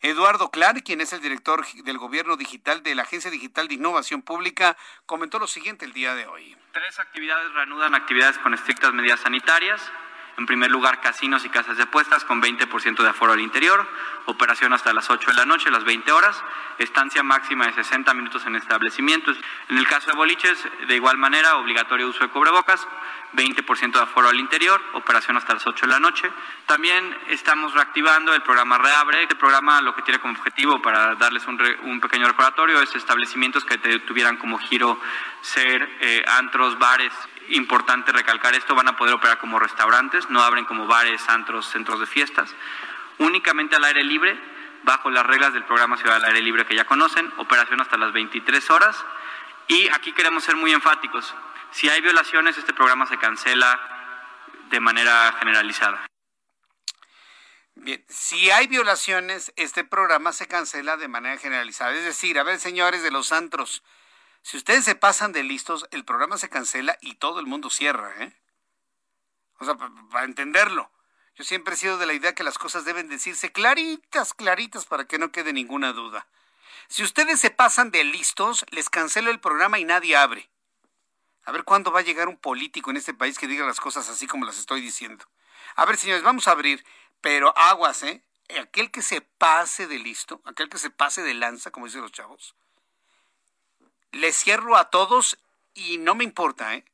Eduardo 0.00 0.50
Clark, 0.50 0.82
quien 0.84 1.00
es 1.00 1.12
el 1.12 1.20
director 1.20 1.64
del 1.84 1.98
gobierno 1.98 2.36
digital 2.36 2.82
de 2.82 2.96
la 2.96 3.02
Agencia 3.02 3.30
Digital 3.30 3.68
de 3.68 3.74
Innovación 3.74 4.22
Pública, 4.22 4.76
comentó 5.06 5.38
lo 5.38 5.46
siguiente 5.46 5.84
el 5.84 5.92
día 5.92 6.16
de 6.16 6.26
hoy. 6.26 6.56
Tres 6.72 6.98
actividades 6.98 7.52
reanudan 7.52 7.94
actividades 7.94 8.38
con 8.38 8.54
estrictas 8.54 8.92
medidas 8.92 9.20
sanitarias. 9.20 9.80
En 10.36 10.46
primer 10.46 10.70
lugar, 10.70 11.00
casinos 11.00 11.44
y 11.44 11.48
casas 11.48 11.76
de 11.76 11.84
apuestas 11.84 12.24
con 12.24 12.42
20% 12.42 13.02
de 13.02 13.08
aforo 13.08 13.32
al 13.32 13.40
interior, 13.40 13.86
operación 14.26 14.72
hasta 14.72 14.92
las 14.92 15.08
8 15.08 15.30
de 15.30 15.36
la 15.36 15.44
noche, 15.44 15.70
las 15.70 15.84
20 15.84 16.10
horas, 16.10 16.42
estancia 16.78 17.22
máxima 17.22 17.66
de 17.66 17.72
60 17.74 18.12
minutos 18.14 18.44
en 18.46 18.56
establecimientos. 18.56 19.36
En 19.68 19.78
el 19.78 19.86
caso 19.86 20.10
de 20.10 20.16
boliches, 20.16 20.58
de 20.88 20.96
igual 20.96 21.18
manera, 21.18 21.56
obligatorio 21.56 22.08
uso 22.08 22.24
de 22.24 22.30
cubrebocas, 22.30 22.86
20% 23.34 23.92
de 23.92 24.00
aforo 24.00 24.28
al 24.28 24.38
interior, 24.38 24.80
operación 24.94 25.36
hasta 25.36 25.54
las 25.54 25.66
8 25.66 25.86
de 25.86 25.92
la 25.92 26.00
noche. 26.00 26.30
También 26.66 27.16
estamos 27.28 27.74
reactivando 27.74 28.34
el 28.34 28.42
programa 28.42 28.78
Reabre. 28.78 29.22
El 29.22 29.36
programa 29.36 29.80
lo 29.80 29.94
que 29.94 30.02
tiene 30.02 30.20
como 30.20 30.34
objetivo, 30.34 30.80
para 30.80 31.14
darles 31.16 31.46
un, 31.46 31.60
un 31.82 32.00
pequeño 32.00 32.26
recordatorio, 32.26 32.80
es 32.80 32.94
establecimientos 32.94 33.64
que 33.64 33.78
tuvieran 34.00 34.36
como 34.36 34.58
giro 34.58 35.00
ser 35.42 35.96
eh, 36.00 36.24
antros, 36.26 36.78
bares, 36.78 37.12
importante 37.50 38.12
recalcar 38.12 38.54
esto, 38.54 38.74
van 38.74 38.88
a 38.88 38.96
poder 38.96 39.14
operar 39.14 39.38
como 39.38 39.58
restaurantes, 39.58 40.28
no 40.30 40.42
abren 40.42 40.64
como 40.64 40.86
bares, 40.86 41.28
antros, 41.28 41.66
centros 41.66 42.00
de 42.00 42.06
fiestas, 42.06 42.54
únicamente 43.18 43.76
al 43.76 43.84
aire 43.84 44.04
libre, 44.04 44.38
bajo 44.82 45.10
las 45.10 45.26
reglas 45.26 45.52
del 45.52 45.64
programa 45.64 45.96
Ciudad 45.96 46.16
al 46.16 46.24
Aire 46.26 46.42
Libre 46.42 46.66
que 46.66 46.74
ya 46.74 46.84
conocen, 46.84 47.32
operación 47.38 47.80
hasta 47.80 47.96
las 47.96 48.12
23 48.12 48.70
horas. 48.70 49.02
Y 49.66 49.88
aquí 49.88 50.12
queremos 50.12 50.44
ser 50.44 50.56
muy 50.56 50.72
enfáticos, 50.72 51.34
si 51.74 51.88
hay 51.88 52.00
violaciones, 52.00 52.56
este 52.56 52.72
programa 52.72 53.04
se 53.04 53.18
cancela 53.18 53.80
de 54.70 54.78
manera 54.78 55.34
generalizada. 55.40 56.06
Bien, 57.74 58.04
si 58.08 58.48
hay 58.52 58.68
violaciones, 58.68 59.52
este 59.56 59.82
programa 59.82 60.32
se 60.32 60.46
cancela 60.46 60.96
de 60.96 61.08
manera 61.08 61.36
generalizada. 61.36 61.92
Es 61.92 62.04
decir, 62.04 62.38
a 62.38 62.44
ver, 62.44 62.60
señores 62.60 63.02
de 63.02 63.10
los 63.10 63.32
antros, 63.32 63.82
si 64.44 64.58
ustedes 64.58 64.84
se 64.84 64.94
pasan 64.94 65.32
de 65.32 65.42
listos, 65.42 65.86
el 65.90 66.04
programa 66.04 66.36
se 66.36 66.50
cancela 66.50 66.98
y 67.00 67.14
todo 67.14 67.40
el 67.40 67.46
mundo 67.46 67.70
cierra, 67.70 68.12
¿eh? 68.22 68.38
O 69.58 69.64
sea, 69.64 69.74
para 69.74 70.26
entenderlo. 70.26 70.92
Yo 71.34 71.44
siempre 71.44 71.72
he 71.72 71.78
sido 71.78 71.96
de 71.96 72.04
la 72.04 72.12
idea 72.12 72.34
que 72.34 72.44
las 72.44 72.58
cosas 72.58 72.84
deben 72.84 73.08
decirse 73.08 73.52
claritas, 73.52 74.34
claritas, 74.34 74.84
para 74.84 75.06
que 75.06 75.18
no 75.18 75.32
quede 75.32 75.54
ninguna 75.54 75.94
duda. 75.94 76.26
Si 76.88 77.02
ustedes 77.02 77.40
se 77.40 77.48
pasan 77.48 77.90
de 77.90 78.04
listos, 78.04 78.66
les 78.68 78.90
cancelo 78.90 79.30
el 79.30 79.40
programa 79.40 79.78
y 79.78 79.86
nadie 79.86 80.14
abre. 80.14 80.50
A 81.44 81.50
ver 81.50 81.64
cuándo 81.64 81.90
va 81.90 82.00
a 82.00 82.04
llegar 82.04 82.28
un 82.28 82.36
político 82.36 82.90
en 82.90 82.98
este 82.98 83.14
país 83.14 83.38
que 83.38 83.46
diga 83.46 83.64
las 83.64 83.80
cosas 83.80 84.10
así 84.10 84.26
como 84.26 84.44
las 84.44 84.58
estoy 84.58 84.82
diciendo. 84.82 85.24
A 85.74 85.86
ver, 85.86 85.96
señores, 85.96 86.22
vamos 86.22 86.48
a 86.48 86.50
abrir, 86.50 86.84
pero 87.22 87.56
aguas, 87.56 88.02
¿eh? 88.02 88.22
Aquel 88.60 88.90
que 88.90 89.00
se 89.00 89.22
pase 89.22 89.86
de 89.86 89.98
listo, 89.98 90.42
aquel 90.44 90.68
que 90.68 90.76
se 90.76 90.90
pase 90.90 91.22
de 91.22 91.32
lanza, 91.32 91.70
como 91.70 91.86
dicen 91.86 92.02
los 92.02 92.12
chavos, 92.12 92.54
les 94.14 94.36
cierro 94.36 94.76
a 94.76 94.90
todos 94.90 95.38
y 95.74 95.98
no 95.98 96.14
me 96.14 96.24
importa, 96.24 96.74
¿eh? 96.74 96.84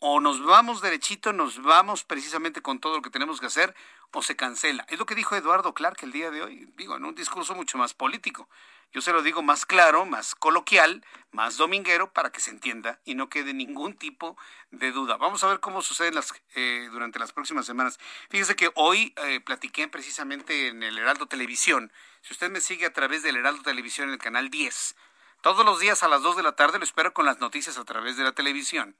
O 0.00 0.18
nos 0.20 0.42
vamos 0.42 0.80
derechito, 0.80 1.32
nos 1.32 1.62
vamos 1.62 2.04
precisamente 2.04 2.62
con 2.62 2.80
todo 2.80 2.96
lo 2.96 3.02
que 3.02 3.10
tenemos 3.10 3.38
que 3.38 3.46
hacer, 3.46 3.74
o 4.12 4.22
se 4.22 4.36
cancela. 4.36 4.84
Es 4.88 4.98
lo 4.98 5.06
que 5.06 5.14
dijo 5.14 5.36
Eduardo 5.36 5.74
Clark 5.74 5.98
el 6.02 6.12
día 6.12 6.30
de 6.30 6.42
hoy, 6.42 6.72
digo, 6.76 6.96
en 6.96 7.04
un 7.04 7.14
discurso 7.14 7.54
mucho 7.54 7.78
más 7.78 7.94
político. 7.94 8.48
Yo 8.92 9.00
se 9.00 9.12
lo 9.12 9.22
digo 9.22 9.40
más 9.40 9.66
claro, 9.66 10.04
más 10.04 10.34
coloquial, 10.34 11.04
más 11.30 11.56
dominguero, 11.56 12.12
para 12.12 12.32
que 12.32 12.40
se 12.40 12.50
entienda 12.50 12.98
y 13.04 13.14
no 13.14 13.28
quede 13.28 13.54
ningún 13.54 13.94
tipo 13.94 14.36
de 14.72 14.90
duda. 14.90 15.16
Vamos 15.16 15.44
a 15.44 15.48
ver 15.48 15.60
cómo 15.60 15.80
sucede 15.80 16.10
las, 16.10 16.32
eh, 16.56 16.88
durante 16.90 17.20
las 17.20 17.32
próximas 17.32 17.66
semanas. 17.66 18.00
Fíjese 18.30 18.56
que 18.56 18.72
hoy 18.74 19.14
eh, 19.24 19.38
platiqué 19.40 19.86
precisamente 19.86 20.68
en 20.68 20.82
el 20.82 20.98
Heraldo 20.98 21.26
Televisión. 21.26 21.92
Si 22.22 22.32
usted 22.32 22.50
me 22.50 22.60
sigue 22.60 22.86
a 22.86 22.92
través 22.92 23.22
del 23.22 23.36
Heraldo 23.36 23.62
Televisión 23.62 24.08
en 24.08 24.14
el 24.14 24.20
canal 24.20 24.50
10, 24.50 24.96
todos 25.40 25.64
los 25.64 25.80
días 25.80 26.02
a 26.02 26.08
las 26.08 26.22
2 26.22 26.36
de 26.36 26.42
la 26.42 26.52
tarde 26.52 26.78
lo 26.78 26.84
espero 26.84 27.14
con 27.14 27.24
las 27.24 27.40
noticias 27.40 27.78
a 27.78 27.84
través 27.84 28.16
de 28.16 28.24
la 28.24 28.32
televisión. 28.32 28.96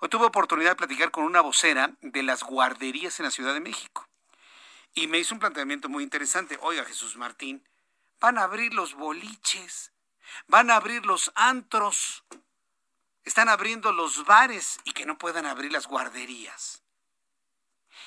Hoy 0.00 0.08
tuve 0.08 0.26
oportunidad 0.26 0.70
de 0.70 0.76
platicar 0.76 1.10
con 1.10 1.24
una 1.24 1.40
vocera 1.40 1.92
de 2.00 2.22
las 2.22 2.44
guarderías 2.44 3.18
en 3.18 3.24
la 3.24 3.30
Ciudad 3.30 3.54
de 3.54 3.60
México. 3.60 4.08
Y 4.94 5.08
me 5.08 5.18
hizo 5.18 5.34
un 5.34 5.40
planteamiento 5.40 5.88
muy 5.88 6.04
interesante. 6.04 6.58
Oiga, 6.62 6.84
Jesús 6.84 7.16
Martín, 7.16 7.66
van 8.20 8.38
a 8.38 8.44
abrir 8.44 8.72
los 8.74 8.94
boliches, 8.94 9.92
van 10.46 10.70
a 10.70 10.76
abrir 10.76 11.06
los 11.06 11.32
antros. 11.34 12.24
están 13.24 13.48
abriendo 13.48 13.92
los 13.92 14.24
bares 14.24 14.78
y 14.84 14.92
que 14.92 15.06
no 15.06 15.18
puedan 15.18 15.46
abrir 15.46 15.72
las 15.72 15.86
guarderías. 15.86 16.82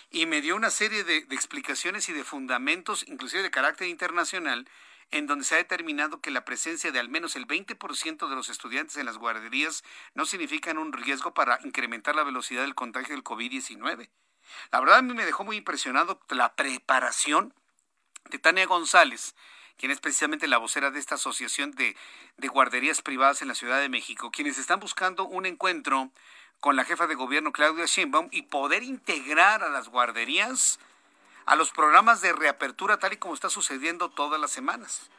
Y 0.10 0.26
me 0.26 0.42
dio 0.42 0.56
una 0.56 0.70
serie 0.70 1.04
de, 1.04 1.26
de 1.26 1.36
explicaciones 1.36 2.08
y 2.10 2.14
de 2.14 2.24
fundamentos, 2.24 3.04
inclusive 3.08 3.44
de 3.44 3.52
carácter 3.52 3.88
internacional, 3.88 4.68
en 5.12 5.28
donde 5.28 5.45
se 5.45 5.56
ha 5.56 5.58
determinado 5.58 6.22
que 6.22 6.32
la 6.32 6.45
presencia 6.45 6.91
de 6.91 6.99
al 6.99 7.10
menos 7.10 7.36
el 7.36 7.47
20% 7.47 8.30
de 8.30 8.36
los 8.36 8.49
estudiantes 8.49 8.97
en 8.97 9.06
las 9.06 9.18
guarderías 9.18 9.84
no 10.14 10.26
significan 10.26 10.78
un 10.78 10.93
riesgo 10.93 11.34
para 11.34 11.60
incrementar 11.64 12.16
la 12.16 12.24
velocidad 12.24 12.62
del 12.62 12.76
contagio 12.76 13.14
del 13.14 13.24
COVID-19. 13.24 14.10
La 14.72 14.80
verdad 14.80 14.97
a 14.97 15.01
mí 15.01 15.14
me 15.14 15.26
dejó 15.26 15.43
muy 15.43 15.58
impresionado 15.58 16.20
la 16.30 16.56
preparación 16.56 17.54
de 18.30 18.39
Tania 18.39 18.66
González, 18.66 19.36
quien 19.78 19.91
es 19.91 19.99
precisamente 19.99 20.47
la 20.47 20.58
vocera 20.58 20.91
de 20.91 20.99
esta 20.99 21.16
asociación 21.16 21.72
de, 21.72 21.95
de 22.38 22.47
guarderías 22.47 23.01
privadas 23.01 23.41
en 23.41 23.47
la 23.47 23.56
Ciudad 23.56 23.80
de 23.80 23.89
México, 23.89 24.32
quienes 24.32 24.58
están 24.58 24.80
buscando 24.80 25.26
un 25.26 25.45
encuentro 25.45 26.12
con 26.60 26.76
la 26.76 26.86
jefa 26.86 27.08
de 27.08 27.16
gobierno 27.16 27.51
Claudia 27.51 27.86
Sheinbaum 27.86 28.30
y 28.32 28.43
poder 28.43 28.84
integrar 28.84 29.64
a 29.64 29.70
las 29.70 29.89
guarderías 29.89 30.80
a 31.46 31.56
los 31.56 31.72
programas 31.72 32.22
de 32.22 32.34
reapertura 32.34 32.98
tal 32.98 33.14
y 33.14 33.18
como 33.18 33.34
está 33.34 33.50
sucediendo 33.50 34.10
todas 34.10 34.39
las 34.39 34.52
semanas. 34.52 35.10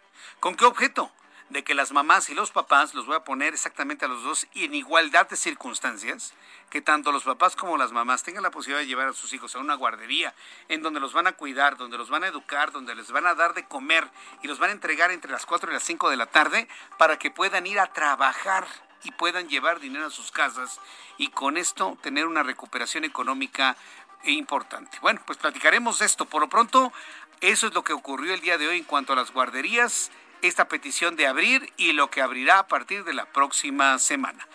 ¿Con 0.40 0.56
qué 0.56 0.64
objeto? 0.64 1.10
De 1.50 1.62
que 1.62 1.74
las 1.74 1.92
mamás 1.92 2.30
y 2.30 2.34
los 2.34 2.50
papás, 2.50 2.94
los 2.94 3.06
voy 3.06 3.16
a 3.16 3.24
poner 3.24 3.52
exactamente 3.52 4.06
a 4.06 4.08
los 4.08 4.22
dos 4.22 4.46
y 4.54 4.64
en 4.64 4.74
igualdad 4.74 5.28
de 5.28 5.36
circunstancias, 5.36 6.32
que 6.70 6.80
tanto 6.80 7.12
los 7.12 7.24
papás 7.24 7.54
como 7.54 7.76
las 7.76 7.92
mamás 7.92 8.22
tengan 8.22 8.42
la 8.42 8.50
posibilidad 8.50 8.80
de 8.80 8.86
llevar 8.86 9.08
a 9.08 9.12
sus 9.12 9.32
hijos 9.34 9.54
a 9.54 9.58
una 9.58 9.74
guardería 9.74 10.34
en 10.68 10.82
donde 10.82 11.00
los 11.00 11.12
van 11.12 11.26
a 11.26 11.32
cuidar, 11.32 11.76
donde 11.76 11.98
los 11.98 12.08
van 12.08 12.24
a 12.24 12.28
educar, 12.28 12.72
donde 12.72 12.94
les 12.94 13.12
van 13.12 13.26
a 13.26 13.34
dar 13.34 13.52
de 13.52 13.68
comer 13.68 14.10
y 14.42 14.48
los 14.48 14.58
van 14.58 14.70
a 14.70 14.72
entregar 14.72 15.10
entre 15.10 15.30
las 15.30 15.44
4 15.44 15.70
y 15.70 15.74
las 15.74 15.84
5 15.84 16.08
de 16.08 16.16
la 16.16 16.26
tarde 16.26 16.66
para 16.98 17.18
que 17.18 17.30
puedan 17.30 17.66
ir 17.66 17.78
a 17.78 17.92
trabajar 17.92 18.66
y 19.04 19.12
puedan 19.12 19.48
llevar 19.48 19.80
dinero 19.80 20.06
a 20.06 20.10
sus 20.10 20.32
casas 20.32 20.80
y 21.18 21.28
con 21.28 21.56
esto 21.56 21.96
tener 22.02 22.26
una 22.26 22.42
recuperación 22.42 23.04
económica 23.04 23.76
importante. 24.24 24.98
Bueno, 25.00 25.20
pues 25.26 25.38
platicaremos 25.38 26.00
esto. 26.00 26.24
Por 26.24 26.40
lo 26.42 26.48
pronto, 26.48 26.92
eso 27.40 27.66
es 27.66 27.74
lo 27.74 27.84
que 27.84 27.92
ocurrió 27.92 28.34
el 28.34 28.40
día 28.40 28.58
de 28.58 28.68
hoy 28.68 28.78
en 28.78 28.84
cuanto 28.84 29.12
a 29.12 29.16
las 29.16 29.32
guarderías, 29.32 30.10
esta 30.42 30.68
petición 30.68 31.16
de 31.16 31.26
abrir 31.26 31.72
y 31.76 31.92
lo 31.92 32.10
que 32.10 32.20
abrirá 32.20 32.58
a 32.58 32.66
partir 32.66 33.04
de 33.04 33.14
la 33.14 33.26
próxima 33.26 33.98
semana. 33.98 34.46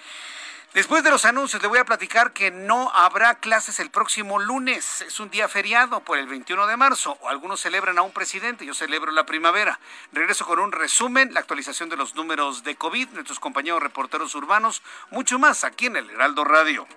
Después 0.73 1.03
de 1.03 1.09
los 1.09 1.25
anuncios, 1.25 1.61
le 1.63 1.67
voy 1.67 1.79
a 1.79 1.85
platicar 1.85 2.31
que 2.31 2.51
no 2.51 2.91
habrá 2.91 3.39
clases 3.39 3.79
el 3.79 3.89
próximo 3.89 4.37
lunes. 4.37 5.01
Es 5.01 5.19
un 5.19 5.31
día 5.31 5.47
feriado 5.47 6.01
por 6.01 6.19
el 6.19 6.27
21 6.27 6.67
de 6.67 6.77
marzo. 6.77 7.17
Algunos 7.27 7.59
celebran 7.59 7.97
a 7.97 8.03
un 8.03 8.11
presidente, 8.11 8.67
yo 8.67 8.75
celebro 8.75 9.11
la 9.11 9.25
primavera. 9.25 9.79
Regreso 10.11 10.45
con 10.45 10.59
un 10.59 10.71
resumen, 10.71 11.33
la 11.33 11.39
actualización 11.39 11.89
de 11.89 11.97
los 11.97 12.13
números 12.13 12.63
de 12.63 12.75
COVID, 12.75 13.09
nuestros 13.09 13.39
compañeros 13.39 13.81
reporteros 13.81 14.35
urbanos, 14.35 14.83
mucho 15.09 15.39
más 15.39 15.63
aquí 15.63 15.87
en 15.87 15.95
el 15.95 16.09
Heraldo 16.11 16.43
Radio. 16.43 16.87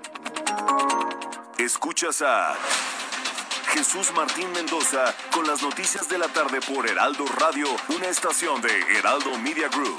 Escuchas 1.57 2.20
a 2.20 2.55
Jesús 3.73 4.12
Martín 4.14 4.53
Mendoza 4.53 5.14
con 5.33 5.47
las 5.47 5.62
noticias 5.62 6.11
de 6.11 6.18
la 6.18 6.29
tarde 6.29 6.61
por 6.61 6.87
Heraldo 6.87 7.25
Radio, 7.39 7.68
una 7.89 8.09
estación 8.09 8.61
de 8.61 8.81
Heraldo 8.99 9.39
Media 9.39 9.68
Group. 9.68 9.99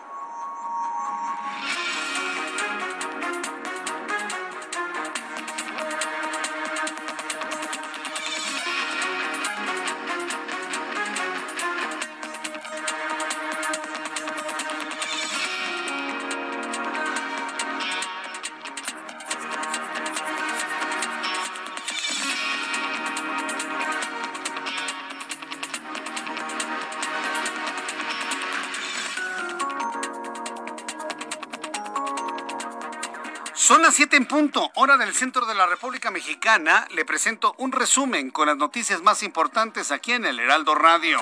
Punto, 34.41 34.71
hora 34.73 34.97
del 34.97 35.13
centro 35.13 35.45
de 35.45 35.53
la 35.53 35.67
República 35.67 36.09
Mexicana. 36.09 36.87
Le 36.95 37.05
presento 37.05 37.53
un 37.59 37.71
resumen 37.71 38.31
con 38.31 38.47
las 38.47 38.57
noticias 38.57 39.03
más 39.03 39.21
importantes 39.21 39.91
aquí 39.91 40.13
en 40.13 40.25
el 40.25 40.39
Heraldo 40.39 40.73
Radio. 40.73 41.19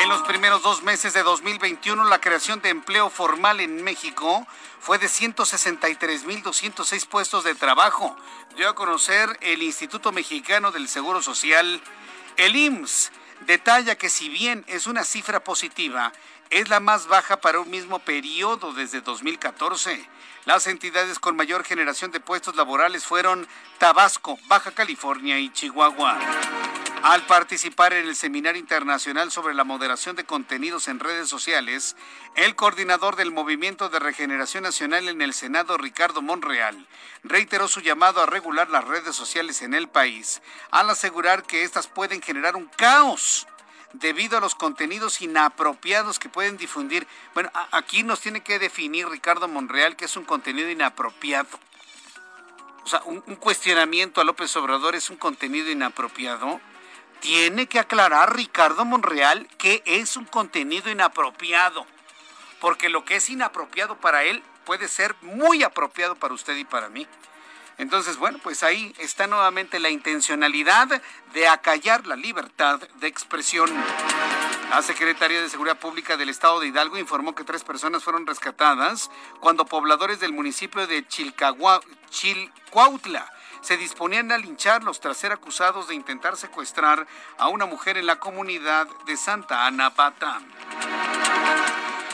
En 0.00 0.08
los 0.08 0.22
primeros 0.22 0.62
dos 0.62 0.84
meses 0.84 1.12
de 1.12 1.24
2021, 1.24 2.04
la 2.04 2.20
creación 2.20 2.62
de 2.62 2.68
empleo 2.68 3.10
formal 3.10 3.58
en 3.58 3.82
México 3.82 4.46
fue 4.78 4.98
de 4.98 5.08
163.206 5.08 7.08
puestos 7.08 7.42
de 7.42 7.56
trabajo. 7.56 8.14
Dio 8.56 8.68
a 8.68 8.76
conocer 8.76 9.36
el 9.40 9.64
Instituto 9.64 10.12
Mexicano 10.12 10.70
del 10.70 10.86
Seguro 10.86 11.22
Social, 11.22 11.82
el 12.36 12.54
IMSS. 12.54 13.10
Detalla 13.40 13.96
que 13.96 14.08
si 14.08 14.28
bien 14.28 14.64
es 14.68 14.86
una 14.86 15.02
cifra 15.02 15.42
positiva, 15.42 16.12
es 16.50 16.68
la 16.68 16.80
más 16.80 17.06
baja 17.06 17.40
para 17.40 17.60
un 17.60 17.70
mismo 17.70 18.00
periodo 18.00 18.72
desde 18.72 19.00
2014. 19.00 20.04
Las 20.46 20.66
entidades 20.66 21.20
con 21.20 21.36
mayor 21.36 21.64
generación 21.64 22.10
de 22.10 22.18
puestos 22.18 22.56
laborales 22.56 23.04
fueron 23.04 23.46
Tabasco, 23.78 24.36
Baja 24.48 24.72
California 24.72 25.38
y 25.38 25.52
Chihuahua. 25.52 26.18
Al 27.02 27.24
participar 27.26 27.92
en 27.92 28.06
el 28.06 28.16
Seminario 28.16 28.60
Internacional 28.60 29.30
sobre 29.30 29.54
la 29.54 29.64
Moderación 29.64 30.16
de 30.16 30.24
Contenidos 30.24 30.88
en 30.88 30.98
Redes 30.98 31.28
Sociales, 31.28 31.96
el 32.34 32.56
coordinador 32.56 33.16
del 33.16 33.30
Movimiento 33.30 33.88
de 33.88 34.00
Regeneración 34.00 34.64
Nacional 34.64 35.08
en 35.08 35.22
el 35.22 35.32
Senado, 35.32 35.78
Ricardo 35.78 36.20
Monreal, 36.20 36.86
reiteró 37.22 37.68
su 37.68 37.80
llamado 37.80 38.22
a 38.22 38.26
regular 38.26 38.68
las 38.68 38.84
redes 38.84 39.14
sociales 39.14 39.62
en 39.62 39.72
el 39.72 39.88
país, 39.88 40.42
al 40.70 40.90
asegurar 40.90 41.44
que 41.44 41.62
éstas 41.62 41.86
pueden 41.86 42.20
generar 42.20 42.56
un 42.56 42.66
caos 42.66 43.46
debido 43.92 44.38
a 44.38 44.40
los 44.40 44.54
contenidos 44.54 45.20
inapropiados 45.20 46.18
que 46.18 46.28
pueden 46.28 46.56
difundir. 46.56 47.06
Bueno, 47.34 47.50
aquí 47.72 48.02
nos 48.02 48.20
tiene 48.20 48.42
que 48.42 48.58
definir 48.58 49.08
Ricardo 49.08 49.48
Monreal 49.48 49.96
que 49.96 50.04
es 50.04 50.16
un 50.16 50.24
contenido 50.24 50.70
inapropiado. 50.70 51.58
O 52.84 52.86
sea, 52.86 53.02
un, 53.04 53.20
cuestionamiento 53.36 54.20
a 54.20 54.24
López 54.24 54.54
Obrador 54.56 54.94
es 54.94 55.10
un 55.10 55.16
contenido 55.16 55.70
inapropiado. 55.70 56.60
Tiene 57.20 57.66
que 57.66 57.78
aclarar 57.78 58.34
Ricardo 58.34 58.84
Monreal 58.84 59.46
que 59.58 59.82
es 59.84 60.16
un 60.16 60.24
contenido 60.24 60.90
inapropiado. 60.90 61.86
Porque 62.60 62.88
lo 62.88 63.04
que 63.04 63.16
es 63.16 63.30
inapropiado 63.30 63.96
para 63.96 64.24
él 64.24 64.42
puede 64.64 64.88
ser 64.88 65.14
muy 65.22 65.62
apropiado 65.62 66.14
para 66.14 66.34
usted 66.34 66.56
y 66.56 66.64
para 66.64 66.88
mí. 66.88 67.06
Entonces, 67.80 68.18
bueno, 68.18 68.38
pues 68.42 68.62
ahí 68.62 68.94
está 68.98 69.26
nuevamente 69.26 69.80
la 69.80 69.88
intencionalidad 69.88 71.00
de 71.32 71.48
acallar 71.48 72.06
la 72.06 72.14
libertad 72.14 72.78
de 72.78 73.06
expresión. 73.06 73.70
La 74.68 74.82
Secretaría 74.82 75.40
de 75.40 75.48
Seguridad 75.48 75.78
Pública 75.78 76.18
del 76.18 76.28
Estado 76.28 76.60
de 76.60 76.66
Hidalgo 76.66 76.98
informó 76.98 77.34
que 77.34 77.42
tres 77.42 77.64
personas 77.64 78.04
fueron 78.04 78.26
rescatadas 78.26 79.10
cuando 79.40 79.64
pobladores 79.64 80.20
del 80.20 80.34
municipio 80.34 80.86
de 80.86 81.08
Chilcahua, 81.08 81.80
Chilcuautla 82.10 83.26
se 83.62 83.78
disponían 83.78 84.30
a 84.30 84.36
lincharlos 84.36 85.00
tras 85.00 85.16
ser 85.16 85.32
acusados 85.32 85.88
de 85.88 85.94
intentar 85.94 86.36
secuestrar 86.36 87.06
a 87.38 87.48
una 87.48 87.64
mujer 87.64 87.96
en 87.96 88.04
la 88.04 88.18
comunidad 88.18 88.88
de 89.06 89.16
Santa 89.16 89.66
Ana 89.66 89.88
Batán. 89.88 90.44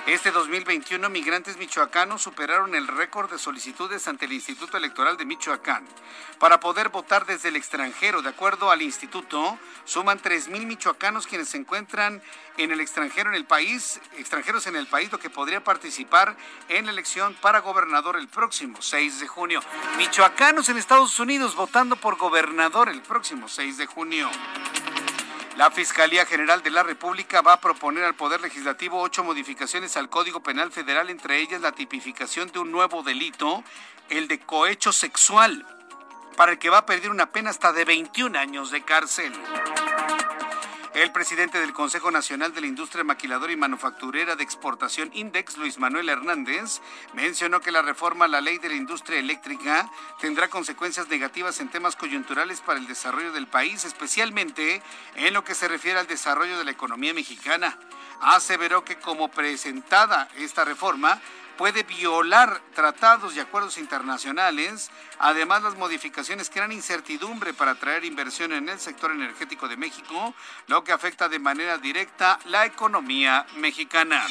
Este 0.07 0.31
2021, 0.31 1.11
migrantes 1.11 1.57
michoacanos 1.57 2.23
superaron 2.23 2.77
el 2.77 2.87
récord 2.87 3.29
de 3.29 3.41
solicitudes 3.41 4.07
ante 4.07 4.27
el 4.27 4.33
Instituto 4.35 4.77
Electoral 4.77 5.17
de 5.17 5.25
Michoacán. 5.25 5.85
Para 6.39 6.61
poder 6.61 6.91
votar 6.91 7.27
desde 7.27 7.49
el 7.49 7.57
extranjero, 7.57 8.23
de 8.23 8.29
acuerdo 8.29 8.71
al 8.71 8.83
instituto, 8.83 9.59
suman 9.85 10.21
3.000 10.21 10.65
michoacanos 10.65 11.27
quienes 11.27 11.49
se 11.49 11.57
encuentran 11.57 12.23
en 12.57 12.71
el 12.71 12.81
extranjero 12.81 13.31
en 13.31 13.35
el 13.35 13.47
país, 13.47 14.01
extranjeros 14.17 14.69
en 14.69 14.77
el 14.77 14.87
país, 14.87 15.11
lo 15.11 15.19
que 15.19 15.29
podría 15.29 15.65
participar 15.65 16.37
en 16.69 16.87
la 16.87 16.93
elección 16.93 17.35
para 17.43 17.59
gobernador 17.59 18.17
el 18.17 18.29
próximo 18.29 18.81
6 18.81 19.19
de 19.19 19.27
junio. 19.27 19.61
Michoacanos 19.99 20.69
en 20.69 20.77
Estados 20.77 21.19
Unidos 21.19 21.57
votando 21.57 21.97
por 21.97 22.17
gobernador 22.17 22.91
el 22.91 23.03
próximo 23.03 23.49
6 23.49 23.77
de 23.77 23.87
junio. 23.87 24.31
La 25.57 25.71
Fiscalía 25.71 26.27
General 26.27 26.63
de 26.63 26.71
la 26.71 26.83
República 26.83 27.41
va 27.41 27.55
a 27.55 27.61
proponer 27.63 28.05
al 28.05 28.15
Poder 28.15 28.43
Legislativo 28.43 29.01
ocho 29.01 29.25
modificaciones 29.25 29.97
al 29.97 30.11
Código 30.11 30.43
Penal 30.43 30.71
Federal, 30.71 31.09
entre 31.09 31.41
ellas 31.41 31.63
la 31.63 31.73
tipificación 31.73 32.53
de 32.53 32.59
un 32.59 32.71
nuevo 32.71 33.03
delito, 33.03 33.65
el 34.11 34.29
de 34.29 34.39
cohecho 34.39 34.93
sexual. 34.93 35.67
para 36.37 36.53
el 36.53 36.59
que 36.59 36.69
va 36.69 36.79
a 36.79 36.85
pedir 36.87 37.09
una 37.11 37.33
pena 37.33 37.49
hasta 37.49 37.73
de 37.73 37.87
21 37.87 38.39
años 38.39 38.71
de 38.71 38.83
cárcel. 38.83 39.33
El 40.97 41.13
presidente 41.13 41.61
del 41.61 41.75
Consejo 41.75 42.11
Nacional 42.11 42.55
de 42.55 42.63
la 42.63 42.69
Industria 42.69 43.05
Maquiladora 43.05 43.53
y 43.53 43.57
Manufacturera 43.57 44.35
de 44.35 44.43
Exportación 44.43 45.11
Index, 45.13 45.59
Luis 45.59 45.77
Manuel 45.79 46.09
Hernández, 46.09 46.81
mencionó 47.13 47.61
que 47.61 47.71
la 47.71 47.83
reforma 47.83 48.25
a 48.25 48.29
la 48.29 48.41
ley 48.41 48.57
de 48.57 48.71
la 48.71 48.77
industria 48.77 49.19
eléctrica 49.19 49.91
tendrá 50.23 50.49
consecuencias 50.49 51.09
negativas 51.09 51.61
en 51.61 51.69
temas 51.69 51.97
coyunturales 51.97 52.63
para 52.63 52.79
el 52.79 52.87
desarrollo 52.87 53.31
del 53.33 53.47
país, 53.47 53.85
especialmente 53.85 54.81
en 55.17 55.35
lo 55.35 55.45
que 55.45 55.55
se 55.55 55.69
refiere 55.69 55.99
al 55.99 56.07
desarrollo 56.07 56.57
de 56.57 56.65
la 56.65 56.71
economía 56.71 57.13
mexicana. 57.13 57.79
Aseveró 58.23 58.83
que 58.83 58.97
como 58.97 59.29
presentada 59.29 60.31
esta 60.39 60.65
reforma, 60.65 61.21
puede 61.57 61.83
violar 61.83 62.61
tratados 62.75 63.35
y 63.35 63.41
acuerdos 63.41 63.79
internacionales. 63.79 64.91
Además, 65.19 65.63
las 65.63 65.77
modificaciones 65.77 66.51
crean 66.51 66.73
incertidumbre 66.73 67.55
para 67.55 67.73
atraer 67.73 68.05
inversión 68.05 68.53
en 68.53 68.69
el 68.69 68.79
sector 68.79 69.11
energético 69.11 69.69
de 69.69 69.77
México, 69.77 70.35
lo 70.67 70.85
que 70.85 70.93
afecta 70.93 71.29
de 71.29 71.39
manera 71.39 71.79
directa 71.79 72.39
la 72.45 72.67
economía 72.67 73.47
mexicana. 73.57 74.23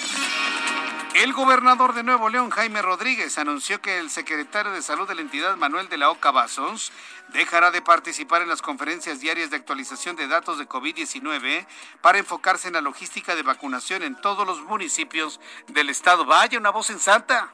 El 1.15 1.32
gobernador 1.32 1.93
de 1.93 2.03
Nuevo 2.03 2.28
León, 2.28 2.49
Jaime 2.49 2.82
Rodríguez, 2.82 3.38
anunció 3.38 3.82
que 3.82 3.99
el 3.99 4.09
secretario 4.09 4.73
de 4.73 4.82
Salud 4.82 5.07
de 5.07 5.15
la 5.15 5.21
entidad, 5.21 5.55
Manuel 5.55 5.88
de 5.88 5.97
la 5.97 6.09
Oca 6.09 6.32
Vasos, 6.32 6.91
dejará 7.36 7.71
de 7.71 7.81
participar 7.81 8.41
en 8.41 8.49
las 8.49 8.61
conferencias 8.61 9.19
diarias 9.19 9.49
de 9.49 9.57
actualización 9.57 10.15
de 10.15 10.27
datos 10.27 10.57
de 10.57 10.67
COVID-19 10.67 11.67
para 12.01 12.17
enfocarse 12.17 12.67
en 12.67 12.73
la 12.73 12.81
logística 12.81 13.36
de 13.36 13.43
vacunación 13.43 14.03
en 14.03 14.19
todos 14.19 14.47
los 14.47 14.61
municipios 14.61 15.39
del 15.67 15.89
estado. 15.89 16.25
Vaya, 16.25 16.57
una 16.57 16.71
voz 16.71 16.88
sensata. 16.88 17.51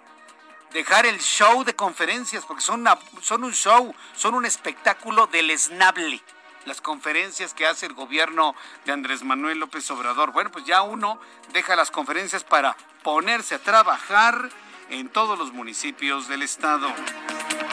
Dejar 0.71 1.05
el 1.05 1.19
show 1.19 1.65
de 1.65 1.75
conferencias, 1.75 2.45
porque 2.45 2.63
son, 2.63 2.85
son 3.21 3.43
un 3.43 3.51
show, 3.51 3.93
son 4.15 4.35
un 4.35 4.45
espectáculo 4.45 5.27
deleznable 5.27 6.21
las 6.65 6.79
conferencias 6.79 7.53
que 7.55 7.65
hace 7.65 7.87
el 7.87 7.93
gobierno 7.93 8.55
de 8.85 8.91
Andrés 8.91 9.23
Manuel 9.23 9.57
López 9.57 9.89
Obrador. 9.91 10.31
Bueno, 10.31 10.51
pues 10.51 10.63
ya 10.63 10.83
uno 10.83 11.19
deja 11.53 11.75
las 11.75 11.91
conferencias 11.91 12.43
para 12.43 12.77
ponerse 13.03 13.55
a 13.55 13.59
trabajar 13.59 14.47
en 14.89 15.09
todos 15.09 15.39
los 15.39 15.51
municipios 15.51 16.27
del 16.27 16.43
estado. 16.43 16.87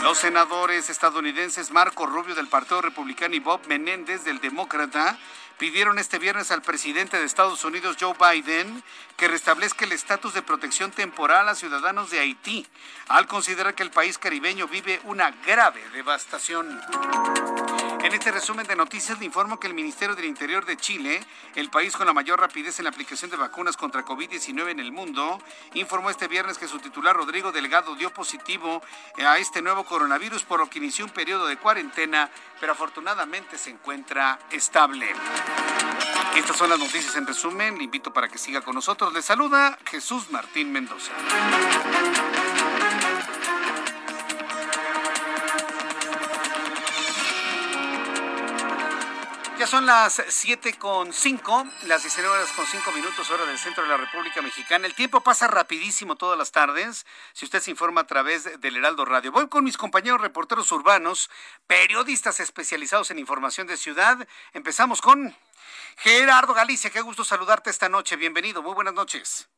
Los 0.03 0.19
senadores 0.19 0.91
estadounidenses 0.91 1.73
Marco 1.73 2.07
Rubio 2.07 2.35
del 2.37 2.47
Partido 2.47 2.81
Republicano 2.81 3.35
y 3.35 3.41
Bob 3.41 3.61
Menéndez 3.67 4.25
del 4.25 4.41
Demócrata 4.41 5.19
pidieron 5.59 5.99
este 5.99 6.21
viernes 6.21 6.53
al 6.53 6.63
presidente 6.63 7.19
de 7.19 7.25
Estados 7.25 7.65
Unidos, 7.65 7.97
Joe 7.99 8.15
Biden, 8.15 8.83
que 9.19 9.27
restablezca 9.27 9.85
el 9.85 9.91
estatus 9.91 10.33
de 10.33 10.43
protección 10.43 10.93
temporal 10.93 11.49
a 11.49 11.57
ciudadanos 11.57 12.09
de 12.09 12.21
Haití, 12.21 12.65
al 13.09 13.27
considerar 13.27 13.75
que 13.75 13.83
el 13.83 13.91
país 13.91 14.17
caribeño 14.17 14.69
vive 14.69 15.01
una 15.05 15.33
grave 15.45 15.83
devastación. 15.93 16.81
En 18.05 18.15
este 18.15 18.31
resumen 18.31 18.65
de 18.69 18.77
noticias 18.77 19.19
le 19.19 19.25
informo 19.25 19.59
que 19.59 19.67
el 19.67 19.75
Ministerio 19.75 20.15
del 20.15 20.27
Interior 20.27 20.65
de 20.65 20.77
Chile, 20.77 21.21
el 21.57 21.69
país 21.69 21.97
con 21.97 22.07
la 22.07 22.13
mayor 22.13 22.41
rapidez 22.41 22.79
en 22.79 22.85
la 22.85 22.91
aplicación 22.91 23.29
de 23.29 23.37
vacunas 23.37 23.77
contra 23.77 24.05
COVID-19 24.05 24.71
en 24.71 24.79
el 24.79 24.93
mundo, 24.93 25.43
informó 25.75 26.11
este 26.11 26.29
viernes 26.29 26.57
que 26.57 26.69
su 26.69 26.79
titular 26.79 27.17
Rodrigo 27.17 27.51
Delgado 27.51 27.97
dio 27.97 28.15
positivo 28.15 28.81
a 29.19 29.37
este 29.39 29.63
nuevo 29.63 29.85
coronavirus, 29.85 30.45
por 30.45 30.61
lo 30.61 30.71
que 30.71 30.79
inició 30.79 31.05
un 31.05 31.11
periodo 31.11 31.49
de 31.49 31.57
cuarentena, 31.57 32.31
pero 32.61 32.73
afortunadamente 32.73 33.59
se 33.59 33.71
encuentra 33.71 34.39
estable. 34.53 35.13
Estas 36.39 36.57
son 36.57 36.71
las 36.71 36.79
noticias 36.79 37.17
en 37.17 37.27
resumen. 37.27 37.77
Le 37.79 37.85
invito 37.85 38.13
para 38.13 38.29
que 38.29 38.39
siga 38.39 38.61
con 38.61 38.75
nosotros. 38.75 39.08
Le 39.13 39.23
saluda 39.23 39.79
Jesús 39.87 40.31
Martín 40.31 40.71
Mendoza. 40.71 41.13
Ya 49.59 49.67
son 49.67 49.87
las 49.87 50.23
7 50.29 50.75
con 50.75 51.13
5, 51.13 51.67
las 51.87 52.03
19 52.03 52.37
horas 52.37 52.53
con 52.53 52.67
5 52.67 52.93
minutos, 52.93 53.31
hora 53.31 53.45
del 53.47 53.59
centro 53.59 53.83
de 53.83 53.89
la 53.89 53.97
República 53.97 54.43
Mexicana. 54.43 54.87
El 54.87 54.95
tiempo 54.95 55.21
pasa 55.21 55.49
rapidísimo 55.49 56.17
todas 56.17 56.39
las 56.39 56.53
tardes, 56.53 57.07
si 57.33 57.45
usted 57.45 57.61
se 57.61 57.71
informa 57.71 58.03
a 58.03 58.07
través 58.07 58.61
del 58.61 58.77
Heraldo 58.77 59.05
Radio. 59.05 59.33
Voy 59.33 59.49
con 59.49 59.65
mis 59.65 59.77
compañeros 59.77 60.21
reporteros 60.21 60.71
urbanos, 60.71 61.31
periodistas 61.67 62.41
especializados 62.41 63.11
en 63.11 63.19
información 63.19 63.67
de 63.67 63.77
ciudad. 63.77 64.29
Empezamos 64.53 65.01
con 65.01 65.35
Gerardo 66.01 66.55
Galicia, 66.55 66.91
qué 66.91 67.01
gusto 67.01 67.25
saludarte 67.25 67.71
esta 67.71 67.89
noche. 67.89 68.15
Bienvenido, 68.15 68.63
muy 68.63 68.73
buenas 68.73 68.95
noches. 68.95 69.51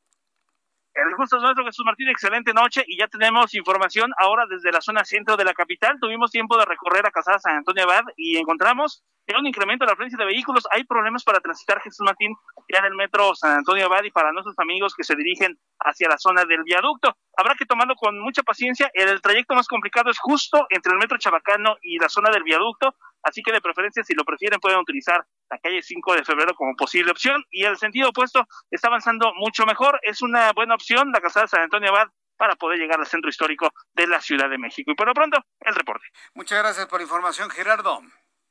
El 0.94 1.14
gusto 1.14 1.36
es 1.36 1.42
nuestro, 1.42 1.66
Jesús 1.66 1.84
Martín. 1.84 2.08
Excelente 2.08 2.54
noche 2.54 2.82
y 2.86 2.96
ya 2.96 3.08
tenemos 3.08 3.54
información 3.54 4.10
ahora 4.18 4.46
desde 4.48 4.72
la 4.72 4.80
zona 4.80 5.04
centro 5.04 5.36
de 5.36 5.44
la 5.44 5.52
capital. 5.52 5.98
Tuvimos 6.00 6.30
tiempo 6.30 6.56
de 6.56 6.64
recorrer 6.64 7.04
a 7.04 7.10
Casada 7.10 7.38
San 7.38 7.56
Antonio 7.56 7.84
Abad 7.84 8.04
y 8.16 8.38
encontramos 8.38 9.04
que 9.26 9.36
un 9.36 9.46
incremento 9.46 9.84
en 9.84 9.88
la 9.88 9.92
afluencia 9.92 10.16
de 10.18 10.24
vehículos. 10.24 10.66
Hay 10.72 10.84
problemas 10.84 11.24
para 11.24 11.40
transitar 11.40 11.78
Jesús 11.82 12.04
Martín 12.06 12.34
ya 12.72 12.80
del 12.80 12.94
metro 12.94 13.34
San 13.34 13.58
Antonio 13.58 13.84
Abad 13.84 14.04
y 14.04 14.10
para 14.10 14.32
nuestros 14.32 14.58
amigos 14.58 14.94
que 14.94 15.04
se 15.04 15.14
dirigen 15.16 15.58
hacia 15.78 16.08
la 16.08 16.16
zona 16.16 16.46
del 16.46 16.62
viaducto. 16.64 17.14
Habrá 17.36 17.54
que 17.54 17.66
tomarlo 17.66 17.96
con 17.96 18.18
mucha 18.18 18.42
paciencia. 18.42 18.90
El 18.94 19.20
trayecto 19.20 19.54
más 19.54 19.68
complicado 19.68 20.10
es 20.10 20.18
justo 20.18 20.66
entre 20.70 20.92
el 20.92 20.98
metro 20.98 21.18
Chabacano 21.18 21.76
y 21.82 21.98
la 21.98 22.08
zona 22.08 22.30
del 22.30 22.44
viaducto. 22.44 22.94
Así 23.22 23.42
que 23.42 23.52
de 23.52 23.60
preferencia, 23.60 24.02
si 24.02 24.14
lo 24.14 24.24
prefieren, 24.24 24.60
pueden 24.60 24.78
utilizar 24.78 25.24
la 25.50 25.58
calle 25.58 25.82
5 25.82 26.14
de 26.14 26.24
febrero 26.24 26.54
como 26.54 26.74
posible 26.74 27.10
opción. 27.10 27.44
Y 27.50 27.64
el 27.64 27.76
sentido 27.76 28.10
opuesto 28.10 28.46
está 28.70 28.88
avanzando 28.88 29.32
mucho 29.34 29.66
mejor. 29.66 30.00
Es 30.02 30.22
una 30.22 30.52
buena 30.52 30.74
opción 30.74 31.12
la 31.12 31.20
casada 31.20 31.46
San 31.46 31.62
Antonio 31.62 31.90
Abad 31.90 32.08
para 32.36 32.56
poder 32.56 32.78
llegar 32.78 32.98
al 32.98 33.06
centro 33.06 33.28
histórico 33.28 33.70
de 33.92 34.06
la 34.06 34.20
Ciudad 34.20 34.48
de 34.48 34.56
México. 34.56 34.90
Y 34.90 34.94
por 34.94 35.06
lo 35.06 35.12
pronto, 35.12 35.38
el 35.60 35.74
reporte. 35.74 36.06
Muchas 36.34 36.58
gracias 36.58 36.86
por 36.86 37.00
la 37.00 37.04
información, 37.04 37.50
Gerardo. 37.50 38.00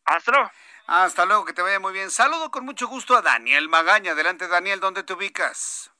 Hasta 0.05 0.31
luego. 0.31 0.51
Hasta 0.85 1.25
luego, 1.25 1.45
que 1.45 1.53
te 1.53 1.61
vaya 1.61 1.79
muy 1.79 1.93
bien. 1.93 2.11
Saludo 2.11 2.51
con 2.51 2.65
mucho 2.65 2.87
gusto 2.87 3.15
a 3.15 3.21
Daniel 3.21 3.69
Magaña. 3.69 4.11
Adelante, 4.11 4.47
Daniel, 4.47 4.79
¿dónde 4.79 5.03
te 5.03 5.13
ubicas? 5.13 5.91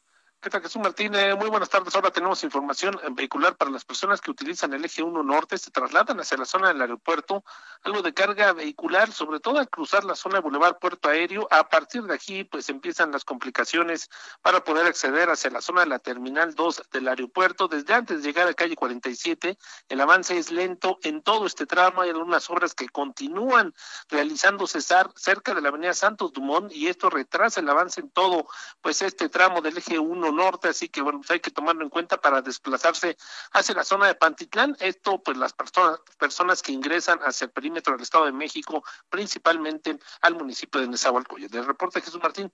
¿Qué 0.41 0.49
tal, 0.49 0.61
Jesús 0.61 0.81
Martínez? 0.81 1.35
Muy 1.35 1.49
buenas 1.49 1.67
tardes. 1.67 1.93
Ahora 1.95 2.11
tenemos 2.11 2.45
información 2.45 2.97
vehicular 3.11 3.57
para 3.57 3.71
las 3.71 3.83
personas 3.83 4.21
que 4.21 4.31
utilizan 4.31 4.71
el 4.71 4.85
eje 4.85 5.03
1 5.03 5.21
norte, 5.21 5.57
se 5.57 5.69
trasladan 5.69 6.17
hacia 6.17 6.37
la 6.37 6.45
zona 6.45 6.69
del 6.69 6.79
aeropuerto, 6.79 7.43
algo 7.83 8.01
de 8.01 8.13
carga 8.13 8.53
vehicular, 8.53 9.11
sobre 9.11 9.41
todo 9.41 9.59
al 9.59 9.69
cruzar 9.69 10.05
la 10.05 10.15
zona 10.15 10.35
de 10.35 10.41
Boulevard 10.41 10.79
Puerto 10.79 11.09
Aéreo. 11.09 11.45
A 11.51 11.67
partir 11.67 12.03
de 12.03 12.13
aquí, 12.13 12.45
pues 12.45 12.69
empiezan 12.69 13.11
las 13.11 13.25
complicaciones 13.25 14.09
para 14.41 14.63
poder 14.63 14.85
acceder 14.85 15.29
hacia 15.29 15.49
la 15.49 15.59
zona 15.59 15.81
de 15.81 15.87
la 15.87 15.99
Terminal 15.99 16.55
2 16.55 16.83
del 16.89 17.09
aeropuerto. 17.09 17.67
Desde 17.67 17.93
antes 17.93 18.23
de 18.23 18.29
llegar 18.29 18.47
a 18.47 18.53
calle 18.53 18.77
47, 18.77 19.57
el 19.89 19.99
avance 19.99 20.37
es 20.37 20.51
lento 20.51 20.99
en 21.03 21.21
todo 21.21 21.47
este 21.47 21.65
tramo. 21.65 22.03
Hay 22.03 22.11
algunas 22.11 22.49
obras 22.49 22.73
que 22.73 22.87
continúan 22.87 23.73
realizándose 24.07 24.79
cerca 24.79 25.53
de 25.53 25.59
la 25.59 25.67
avenida 25.67 25.93
Santos 25.93 26.31
Dumont 26.31 26.71
y 26.71 26.87
esto 26.87 27.09
retrasa 27.09 27.59
el 27.59 27.67
avance 27.67 27.99
en 27.99 28.09
todo, 28.09 28.47
pues 28.79 29.01
este 29.01 29.27
tramo 29.27 29.59
del 29.59 29.77
eje 29.77 29.99
1 29.99 30.28
norte, 30.31 30.69
así 30.69 30.89
que 30.89 31.01
bueno, 31.01 31.19
pues 31.19 31.31
hay 31.31 31.39
que 31.39 31.51
tomarlo 31.51 31.83
en 31.83 31.89
cuenta 31.89 32.19
para 32.19 32.41
desplazarse 32.41 33.17
hacia 33.51 33.75
la 33.75 33.83
zona 33.83 34.07
de 34.07 34.15
Pantitlán. 34.15 34.75
Esto, 34.79 35.21
pues 35.21 35.37
las 35.37 35.53
personas, 35.53 35.99
personas 36.17 36.61
que 36.61 36.71
ingresan 36.71 37.19
hacia 37.19 37.45
el 37.45 37.51
perímetro 37.51 37.93
del 37.93 38.03
Estado 38.03 38.25
de 38.25 38.31
México, 38.31 38.83
principalmente 39.09 39.99
al 40.21 40.35
municipio 40.35 40.81
de 40.81 40.87
Nezahualcóyotl. 40.87 41.53
Del 41.53 41.65
reporte 41.65 42.01
Jesús 42.01 42.21
Martín. 42.21 42.51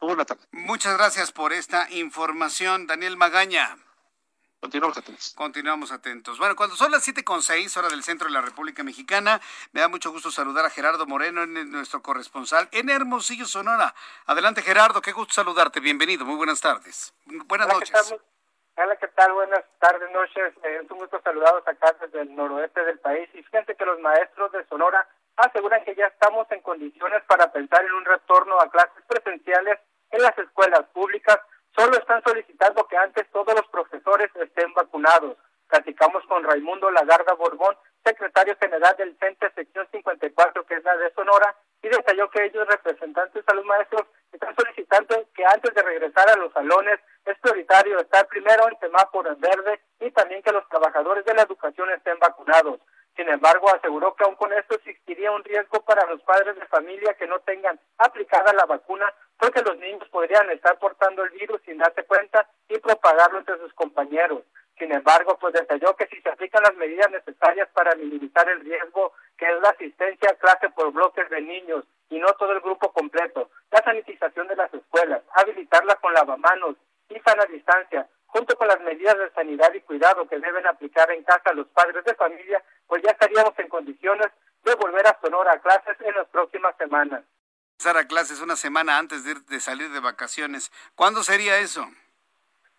Buenas 0.00 0.26
tardes. 0.26 0.48
Muchas 0.50 0.96
gracias 0.96 1.30
por 1.30 1.52
esta 1.52 1.88
información, 1.90 2.86
Daniel 2.86 3.16
Magaña. 3.16 3.78
Continuamos 4.62 4.96
atentos. 4.96 5.34
Continuamos 5.34 5.92
atentos. 5.92 6.38
Bueno, 6.38 6.54
cuando 6.54 6.76
son 6.76 6.92
las 6.92 7.02
siete 7.02 7.24
con 7.24 7.42
seis, 7.42 7.76
hora 7.76 7.88
del 7.88 8.04
centro 8.04 8.28
de 8.28 8.32
la 8.32 8.40
República 8.40 8.84
Mexicana, 8.84 9.40
me 9.72 9.80
da 9.80 9.88
mucho 9.88 10.12
gusto 10.12 10.30
saludar 10.30 10.64
a 10.64 10.70
Gerardo 10.70 11.04
Moreno, 11.04 11.44
nuestro 11.46 12.00
corresponsal 12.00 12.68
en 12.70 12.88
Hermosillo, 12.88 13.46
Sonora. 13.46 13.92
Adelante, 14.26 14.62
Gerardo, 14.62 15.02
qué 15.02 15.10
gusto 15.10 15.34
saludarte. 15.34 15.80
Bienvenido, 15.80 16.24
muy 16.24 16.36
buenas 16.36 16.60
tardes. 16.60 17.12
Buenas 17.26 17.66
Hola, 17.66 17.74
noches. 17.74 17.90
¿qué 17.90 18.16
tal? 18.16 18.20
Hola, 18.76 18.96
¿qué 18.96 19.08
tal? 19.08 19.32
Buenas 19.32 19.64
tardes, 19.80 20.08
noches. 20.12 20.54
Eh, 20.62 20.80
es 20.84 20.90
un 20.92 20.98
gusto 20.98 21.16
acá 21.16 21.96
desde 22.00 22.20
el 22.20 22.36
noroeste 22.36 22.84
del 22.84 23.00
país. 23.00 23.28
Y 23.34 23.42
fíjense 23.42 23.74
que 23.74 23.84
los 23.84 23.98
maestros 23.98 24.52
de 24.52 24.64
Sonora 24.68 25.08
aseguran 25.38 25.84
que 25.84 25.96
ya 25.96 26.06
estamos 26.06 26.46
en 26.52 26.60
condiciones 26.60 27.24
para 27.24 27.50
pensar 27.50 27.84
en 27.84 27.94
un 27.94 28.04
retorno 28.04 28.60
a 28.60 28.70
clases 28.70 29.02
presenciales 29.08 29.80
en 30.12 30.22
las 30.22 30.38
escuelas 30.38 30.84
públicas 30.92 31.40
Solo 31.76 31.96
están 31.96 32.22
solicitando 32.22 32.86
que 32.86 32.96
antes 32.96 33.26
todos 33.32 33.54
los 33.54 33.66
profesores 33.68 34.30
estén 34.36 34.72
vacunados. 34.74 35.36
Platicamos 35.68 36.22
con 36.26 36.44
Raimundo 36.44 36.90
Lagarda 36.90 37.32
Borbón, 37.32 37.76
secretario 38.04 38.54
general 38.60 38.94
del 38.98 39.16
CENTE 39.18 39.50
sección 39.54 39.88
54, 39.90 40.66
que 40.66 40.74
es 40.74 40.84
la 40.84 40.96
de 40.98 41.10
Sonora, 41.14 41.54
y 41.82 41.88
detalló 41.88 42.28
que 42.30 42.44
ellos, 42.44 42.68
representantes 42.68 43.42
a 43.46 43.54
los 43.54 43.64
maestros, 43.64 44.02
están 44.32 44.54
solicitando 44.54 45.16
que 45.34 45.44
antes 45.46 45.74
de 45.74 45.82
regresar 45.82 46.28
a 46.28 46.36
los 46.36 46.52
salones 46.52 47.00
es 47.24 47.38
prioritario 47.38 47.98
estar 47.98 48.26
primero 48.28 48.68
en 48.68 48.78
semáforo 48.78 49.32
en 49.32 49.40
verde 49.40 49.80
y 50.00 50.10
también 50.10 50.42
que 50.42 50.52
los 50.52 50.68
trabajadores 50.68 51.24
de 51.24 51.34
la 51.34 51.42
educación 51.42 51.90
estén 51.90 52.18
vacunados. 52.18 52.80
Sin 53.16 53.28
embargo, 53.28 53.68
aseguró 53.68 54.14
que 54.14 54.24
aún 54.24 54.36
con 54.36 54.52
esto 54.52 54.74
existiría 54.74 55.30
un 55.32 55.44
riesgo 55.44 55.82
para 55.82 56.06
los 56.06 56.22
padres 56.22 56.56
de 56.56 56.66
familia 56.66 57.14
que 57.14 57.26
no 57.26 57.40
tengan 57.40 57.78
aplicada 57.98 58.52
la 58.54 58.64
vacuna, 58.64 59.12
porque 59.38 59.60
los 59.62 59.76
niños 59.78 60.08
podrían 60.08 60.50
estar 60.50 60.78
portando 60.78 61.22
el 61.24 61.30
virus 61.30 61.60
sin 61.64 61.78
darse 61.78 62.04
cuenta 62.04 62.48
y 62.68 62.78
propagarlo 62.78 63.38
entre 63.38 63.58
sus 63.58 63.72
compañeros. 63.74 64.42
Sin 64.78 64.90
embargo, 64.92 65.38
pues 65.38 65.52
detalló 65.52 65.94
que 65.94 66.06
si 66.06 66.20
se 66.22 66.30
aplican 66.30 66.62
las 66.62 66.74
medidas 66.74 67.10
necesarias 67.10 67.68
para 67.74 67.94
minimizar 67.94 68.48
el 68.48 68.60
riesgo, 68.60 69.12
que 69.36 69.46
es 69.46 69.60
la 69.60 69.70
asistencia 69.70 70.30
a 70.30 70.34
clase 70.34 70.70
por 70.70 70.92
bloques 70.92 71.28
de 71.28 71.40
niños 71.40 71.84
y 72.08 72.18
no 72.18 72.32
todo 72.34 72.52
el 72.52 72.60
grupo 72.60 72.92
completo, 72.92 73.50
la 73.70 73.82
sanitización 73.82 74.48
de 74.48 74.56
las 74.56 74.72
escuelas, 74.72 75.22
habilitarla 75.34 75.96
con 75.96 76.14
lavamanos 76.14 76.76
y 77.10 77.18
sana 77.20 77.44
distancia, 77.46 78.08
junto 78.32 78.56
con 78.56 78.66
las 78.66 78.80
medidas 78.80 79.16
de 79.18 79.30
sanidad 79.32 79.72
y 79.74 79.82
cuidado 79.82 80.26
que 80.26 80.38
deben 80.38 80.66
aplicar 80.66 81.10
en 81.10 81.22
casa 81.22 81.52
los 81.52 81.68
padres 81.68 82.02
de 82.02 82.14
familia, 82.14 82.64
pues 82.86 83.02
ya 83.02 83.10
estaríamos 83.10 83.52
en 83.58 83.68
condiciones 83.68 84.28
de 84.64 84.74
volver 84.76 85.06
a 85.06 85.18
Sonora 85.20 85.52
a 85.52 85.60
clases 85.60 86.00
en 86.00 86.14
las 86.14 86.26
próximas 86.28 86.74
semanas. 86.78 87.22
Empezar 87.72 87.98
a 87.98 88.06
clases 88.08 88.40
una 88.40 88.56
semana 88.56 88.96
antes 88.96 89.24
de, 89.24 89.34
de 89.34 89.60
salir 89.60 89.90
de 89.90 90.00
vacaciones. 90.00 90.72
¿Cuándo 90.94 91.22
sería 91.22 91.58
eso? 91.58 91.86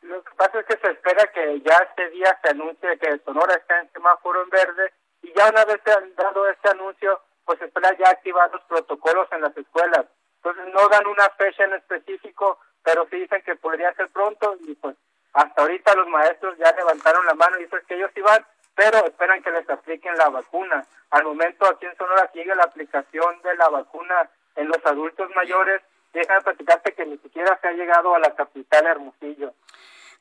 Lo 0.01 0.23
que 0.23 0.33
pasa 0.35 0.59
es 0.59 0.65
que 0.65 0.77
se 0.77 0.91
espera 0.91 1.31
que 1.31 1.61
ya 1.61 1.77
este 1.77 2.09
día 2.09 2.39
se 2.41 2.49
anuncie 2.49 2.97
que 2.97 3.19
Sonora 3.23 3.53
está 3.53 3.79
en 3.79 3.91
semáforo 3.91 4.41
en 4.41 4.49
verde 4.49 4.91
y 5.21 5.31
ya 5.33 5.49
una 5.49 5.65
vez 5.65 5.81
dado 6.17 6.49
este 6.49 6.69
anuncio, 6.69 7.21
pues 7.45 7.59
se 7.59 7.65
espera 7.65 7.95
ya 7.97 8.09
activar 8.09 8.51
los 8.51 8.63
protocolos 8.63 9.27
en 9.31 9.41
las 9.41 9.55
escuelas. 9.55 10.07
Entonces 10.37 10.73
no 10.73 10.89
dan 10.89 11.05
una 11.05 11.29
fecha 11.37 11.63
en 11.65 11.73
específico, 11.73 12.57
pero 12.81 13.07
sí 13.11 13.19
dicen 13.19 13.43
que 13.43 13.55
podría 13.55 13.93
ser 13.93 14.09
pronto 14.09 14.57
y 14.61 14.73
pues 14.75 14.95
hasta 15.33 15.61
ahorita 15.61 15.95
los 15.95 16.07
maestros 16.07 16.57
ya 16.57 16.71
levantaron 16.75 17.25
la 17.25 17.33
mano 17.33 17.57
y 17.57 17.63
dicen 17.63 17.79
que 17.87 17.95
ellos 17.95 18.11
iban, 18.15 18.45
pero 18.75 19.05
esperan 19.05 19.41
que 19.41 19.51
les 19.51 19.69
apliquen 19.69 20.15
la 20.15 20.29
vacuna. 20.29 20.85
Al 21.09 21.23
momento 21.23 21.65
aquí 21.65 21.85
en 21.85 21.97
Sonora 21.97 22.29
sigue 22.33 22.55
la 22.55 22.63
aplicación 22.63 23.41
de 23.41 23.55
la 23.55 23.69
vacuna 23.69 24.29
en 24.55 24.67
los 24.67 24.85
adultos 24.85 25.29
mayores. 25.35 25.81
Déjame 26.13 26.41
platicarte 26.41 26.93
que 26.93 27.05
ni 27.05 27.17
siquiera 27.17 27.57
se 27.59 27.67
ha 27.67 27.71
llegado 27.71 28.13
a 28.13 28.19
la 28.19 28.35
capital 28.35 28.85
Hermosillo. 28.85 29.53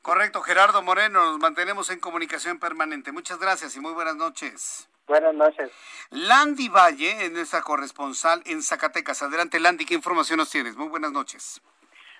Correcto, 0.01 0.41
Gerardo 0.41 0.81
Moreno, 0.81 1.23
nos 1.23 1.39
mantenemos 1.39 1.89
en 1.91 1.99
comunicación 1.99 2.59
permanente. 2.59 3.11
Muchas 3.11 3.39
gracias 3.39 3.75
y 3.75 3.79
muy 3.79 3.93
buenas 3.93 4.15
noches. 4.15 4.89
Buenas 5.07 5.33
noches. 5.33 5.71
Landy 6.09 6.69
Valle 6.69 7.25
es 7.25 7.31
nuestra 7.31 7.61
corresponsal 7.61 8.41
en 8.45 8.63
Zacatecas. 8.63 9.21
Adelante, 9.21 9.59
Landy, 9.59 9.85
¿qué 9.85 9.93
información 9.93 10.37
nos 10.37 10.49
tienes? 10.49 10.75
Muy 10.75 10.87
buenas 10.87 11.11
noches. 11.11 11.61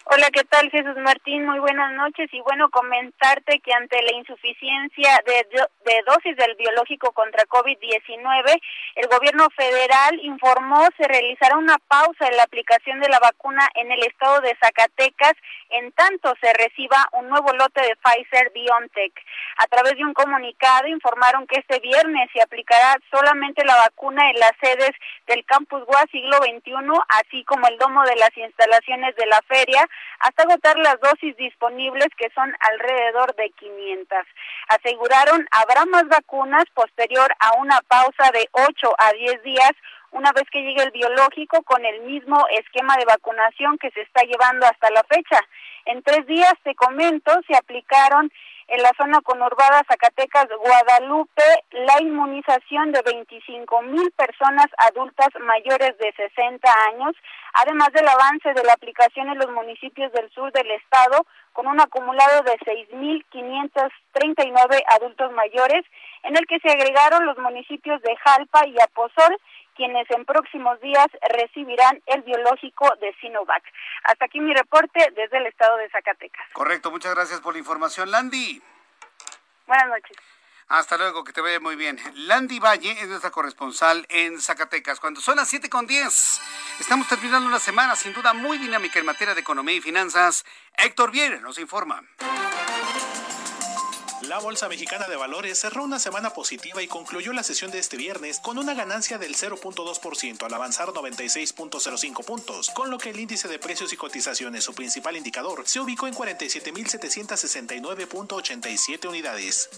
Hola, 0.05 0.29
¿qué 0.31 0.43
tal 0.43 0.69
Jesús 0.69 0.97
Martín? 0.97 1.45
Muy 1.45 1.59
buenas 1.59 1.93
noches 1.93 2.27
y 2.33 2.41
bueno, 2.41 2.69
comentarte 2.69 3.61
que 3.61 3.71
ante 3.73 4.01
la 4.01 4.11
insuficiencia 4.11 5.21
de, 5.25 5.47
de 5.85 6.03
dosis 6.05 6.35
del 6.35 6.55
biológico 6.55 7.13
contra 7.13 7.45
COVID-19, 7.45 8.61
el 8.95 9.07
gobierno 9.07 9.47
federal 9.55 10.19
informó 10.21 10.85
se 10.97 11.07
realizará 11.07 11.57
una 11.57 11.77
pausa 11.87 12.27
en 12.27 12.35
la 12.35 12.43
aplicación 12.43 12.99
de 12.99 13.07
la 13.07 13.19
vacuna 13.19 13.65
en 13.75 13.93
el 13.93 14.03
estado 14.03 14.41
de 14.41 14.53
Zacatecas 14.59 15.33
en 15.69 15.91
tanto 15.93 16.33
se 16.41 16.51
reciba 16.53 16.97
un 17.13 17.29
nuevo 17.29 17.51
lote 17.53 17.81
de 17.81 17.95
Pfizer 17.95 18.51
BioNTech. 18.53 19.13
A 19.57 19.67
través 19.67 19.95
de 19.95 20.03
un 20.03 20.13
comunicado 20.13 20.87
informaron 20.87 21.47
que 21.47 21.59
este 21.59 21.79
viernes 21.79 22.29
se 22.33 22.41
aplicará 22.41 22.97
solamente 23.09 23.65
la 23.65 23.75
vacuna 23.77 24.29
en 24.29 24.39
las 24.39 24.51
sedes 24.61 24.91
del 25.27 25.45
Campus 25.45 25.83
GUA 25.85 26.03
siglo 26.11 26.37
XXI, 26.37 26.73
así 27.09 27.43
como 27.45 27.67
el 27.67 27.77
domo 27.77 28.03
de 28.03 28.15
las 28.17 28.35
instalaciones 28.37 29.15
de 29.15 29.25
la 29.27 29.41
feria 29.47 29.89
hasta 30.19 30.43
agotar 30.43 30.77
las 30.77 30.99
dosis 30.99 31.35
disponibles 31.37 32.07
que 32.17 32.29
son 32.33 32.53
alrededor 32.59 33.35
de 33.35 33.49
500. 33.51 34.17
Aseguraron 34.69 35.45
habrá 35.51 35.85
más 35.85 36.07
vacunas 36.07 36.65
posterior 36.73 37.33
a 37.39 37.53
una 37.57 37.79
pausa 37.87 38.31
de 38.31 38.47
8 38.51 38.95
a 38.97 39.11
10 39.13 39.43
días 39.43 39.71
una 40.13 40.31
vez 40.31 40.43
que 40.51 40.61
llegue 40.61 40.83
el 40.83 40.91
biológico 40.91 41.63
con 41.63 41.83
el 41.85 42.01
mismo 42.01 42.45
esquema 42.51 42.95
de 42.97 43.05
vacunación 43.05 43.77
que 43.77 43.91
se 43.91 44.01
está 44.01 44.23
llevando 44.23 44.65
hasta 44.65 44.89
la 44.91 45.03
fecha. 45.03 45.39
En 45.85 46.01
tres 46.03 46.25
días, 46.27 46.53
te 46.63 46.75
comento, 46.75 47.31
se 47.47 47.55
aplicaron 47.55 48.31
en 48.73 48.81
la 48.81 48.91
zona 48.97 49.21
conurbada 49.21 49.85
Zacatecas, 49.87 50.49
Guadalupe, 50.49 51.43
la 51.71 52.01
inmunización 52.01 52.91
de 52.91 53.01
25 53.03 53.83
mil 53.83 54.11
personas 54.13 54.65
adultas 54.77 55.29
mayores 55.41 55.95
de 55.99 56.11
60 56.13 56.67
años, 56.89 57.15
además 57.53 57.93
del 57.93 58.07
avance 58.07 58.51
de 58.51 58.63
la 58.63 58.73
aplicación 58.73 59.29
en 59.29 59.37
los 59.37 59.51
municipios 59.51 60.11
del 60.13 60.27
sur 60.31 60.51
del 60.51 60.71
estado, 60.71 61.23
con 61.53 61.67
un 61.67 61.79
acumulado 61.79 62.41
de 62.41 62.57
6.539 62.65 64.83
adultos 64.87 65.31
mayores, 65.33 65.85
en 66.23 66.35
el 66.35 66.47
que 66.47 66.59
se 66.59 66.71
agregaron 66.71 67.27
los 67.27 67.37
municipios 67.37 68.01
de 68.01 68.15
Jalpa 68.15 68.65
y 68.65 68.81
Aposol, 68.81 69.37
quienes 69.75 70.09
en 70.11 70.25
próximos 70.25 70.79
días 70.81 71.07
recibirán 71.29 72.01
el 72.07 72.21
biológico 72.23 72.93
de 73.01 73.13
Sinovac. 73.21 73.63
Hasta 74.03 74.25
aquí 74.25 74.39
mi 74.39 74.53
reporte 74.53 75.11
desde 75.15 75.37
el 75.37 75.47
estado 75.47 75.77
de 75.77 75.89
Zacatecas. 75.89 76.45
Correcto, 76.53 76.91
muchas 76.91 77.13
gracias 77.13 77.41
por 77.41 77.53
la 77.53 77.59
información, 77.59 78.11
Landy. 78.11 78.61
Buenas 79.67 79.87
noches. 79.87 80.17
Hasta 80.69 80.97
luego, 80.97 81.23
que 81.23 81.33
te 81.33 81.41
vaya 81.41 81.59
muy 81.59 81.75
bien. 81.75 81.99
Landy 82.15 82.59
Valle 82.59 82.91
es 82.93 83.07
nuestra 83.07 83.31
corresponsal 83.31 84.05
en 84.09 84.39
Zacatecas. 84.39 84.99
Cuando 84.99 85.21
son 85.21 85.35
las 85.35 85.49
7 85.49 85.69
con 85.69 85.85
10, 85.85 86.41
estamos 86.79 87.07
terminando 87.07 87.47
una 87.47 87.59
semana 87.59 87.95
sin 87.95 88.13
duda 88.13 88.33
muy 88.33 88.57
dinámica 88.57 88.99
en 88.99 89.05
materia 89.05 89.35
de 89.35 89.41
economía 89.41 89.75
y 89.75 89.81
finanzas. 89.81 90.45
Héctor 90.77 91.11
Vieira 91.11 91.37
nos 91.41 91.59
informa. 91.59 92.01
La 94.27 94.39
Bolsa 94.39 94.67
Mexicana 94.69 95.07
de 95.07 95.17
Valores 95.17 95.59
cerró 95.59 95.83
una 95.83 95.99
semana 95.99 96.29
positiva 96.29 96.81
y 96.81 96.87
concluyó 96.87 97.33
la 97.33 97.43
sesión 97.43 97.71
de 97.71 97.79
este 97.79 97.97
viernes 97.97 98.39
con 98.39 98.57
una 98.57 98.73
ganancia 98.73 99.17
del 99.17 99.35
0.2% 99.35 100.43
al 100.43 100.53
avanzar 100.53 100.87
96.05 100.89 102.23
puntos, 102.23 102.69
con 102.69 102.89
lo 102.89 102.97
que 102.97 103.09
el 103.09 103.19
índice 103.19 103.49
de 103.49 103.59
precios 103.59 103.91
y 103.91 103.97
cotizaciones, 103.97 104.63
su 104.63 104.73
principal 104.73 105.17
indicador, 105.17 105.63
se 105.65 105.81
ubicó 105.81 106.07
en 106.07 106.13
47.769.87 106.13 109.09
unidades. 109.09 109.69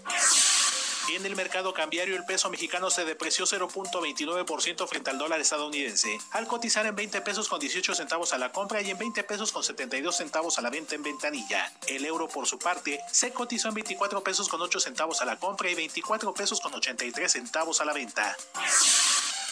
En 1.14 1.26
el 1.26 1.36
mercado 1.36 1.74
cambiario, 1.74 2.16
el 2.16 2.26
peso 2.26 2.49
mexicano 2.49 2.89
se 2.89 3.06
depreció 3.06 3.45
0.29% 3.45 4.88
frente 4.88 5.12
al 5.12 5.18
dólar 5.18 5.39
estadounidense, 5.39 6.18
al 6.32 6.47
cotizar 6.47 6.86
en 6.88 6.95
20 6.95 7.22
pesos 7.22 7.47
con 7.47 7.60
18 7.60 7.93
centavos 7.93 8.34
a 8.34 8.38
la 8.38 8.51
compra 8.51 8.82
y 8.82 8.89
en 8.89 8.97
20 8.97 9.24
pesos 9.24 9.51
con 9.51 9.64
72 9.64 10.18
centavos 10.18 10.58
a 10.58 10.62
la 10.62 10.70
venta 10.70 10.95
en 10.95 11.03
ventanilla. 11.03 11.72
El 11.88 12.06
euro, 12.06 12.28
por 12.28 12.47
su 12.47 12.58
parte, 12.58 12.99
se 13.12 13.32
cotizó 13.32 13.70
en 13.70 13.76
24 13.76 14.24
pesos 14.24 14.49
con 14.49 14.62
8 14.62 14.80
centavos 14.80 15.22
a 15.22 15.26
la 15.26 15.38
compra 15.38 15.70
y 15.70 15.76
24 15.76 16.34
pesos 16.34 16.60
con 16.60 16.74
83 16.74 17.32
centavos 17.32 17.82
a 17.82 17.86
la 17.86 17.93
venta. 17.93 18.36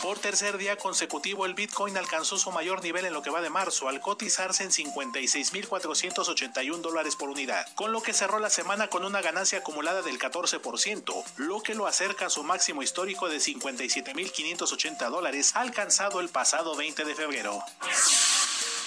Por 0.00 0.18
tercer 0.18 0.58
día 0.58 0.76
consecutivo, 0.76 1.46
el 1.46 1.54
Bitcoin 1.54 1.96
alcanzó 1.96 2.38
su 2.38 2.50
mayor 2.50 2.82
nivel 2.82 3.04
en 3.04 3.12
lo 3.12 3.22
que 3.22 3.30
va 3.30 3.40
de 3.40 3.50
marzo, 3.50 3.88
al 3.88 4.00
cotizarse 4.00 4.64
en 4.64 4.70
56.481 4.70 6.80
dólares 6.80 7.16
por 7.16 7.28
unidad, 7.28 7.66
con 7.74 7.92
lo 7.92 8.02
que 8.02 8.12
cerró 8.12 8.38
la 8.38 8.50
semana 8.50 8.88
con 8.88 9.04
una 9.04 9.20
ganancia 9.20 9.58
acumulada 9.58 10.02
del 10.02 10.18
14%, 10.18 11.24
lo 11.36 11.62
que 11.62 11.74
lo 11.74 11.86
acerca 11.86 12.26
a 12.26 12.30
su 12.30 12.44
máximo 12.44 12.82
histórico 12.82 13.28
de 13.28 13.38
57.580 13.38 15.10
dólares 15.10 15.52
alcanzado 15.54 16.20
el 16.20 16.28
pasado 16.28 16.76
20 16.76 17.04
de 17.04 17.14
febrero. 17.14 17.62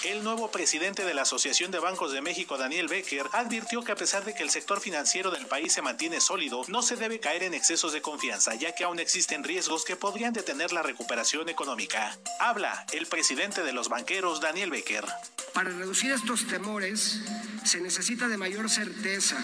El 0.06 0.22
nuevo 0.22 0.52
presidente 0.52 1.04
de 1.04 1.14
la 1.14 1.22
Asociación 1.22 1.72
de 1.72 1.80
Bancos 1.80 2.12
de 2.12 2.20
México, 2.20 2.56
Daniel 2.56 2.86
Becker, 2.86 3.26
advirtió 3.32 3.82
que 3.82 3.90
a 3.90 3.96
pesar 3.96 4.24
de 4.24 4.34
que 4.34 4.44
el 4.44 4.50
sector 4.50 4.80
financiero 4.80 5.32
del 5.32 5.46
país 5.46 5.72
se 5.72 5.82
mantiene 5.82 6.20
sólido, 6.20 6.62
no 6.68 6.80
se 6.80 6.94
debe 6.94 7.18
caer 7.18 7.42
en 7.42 7.54
excesos 7.54 7.92
de 7.92 8.02
confianza, 8.02 8.54
ya 8.54 8.72
que 8.72 8.84
aún 8.84 9.00
existen 9.00 9.42
riesgos 9.42 9.84
que 9.84 9.96
podrían 9.96 10.32
detener 10.32 10.70
la 10.70 10.84
recuperación 10.84 11.48
económica. 11.48 12.16
Habla 12.38 12.86
el 12.92 13.06
presidente 13.06 13.64
de 13.64 13.72
los 13.72 13.88
banqueros, 13.88 14.40
Daniel 14.40 14.70
Becker. 14.70 15.04
Para 15.52 15.70
reducir 15.70 16.12
estos 16.12 16.46
temores, 16.46 17.22
se 17.64 17.80
necesita 17.80 18.28
de 18.28 18.36
mayor 18.36 18.70
certeza 18.70 19.36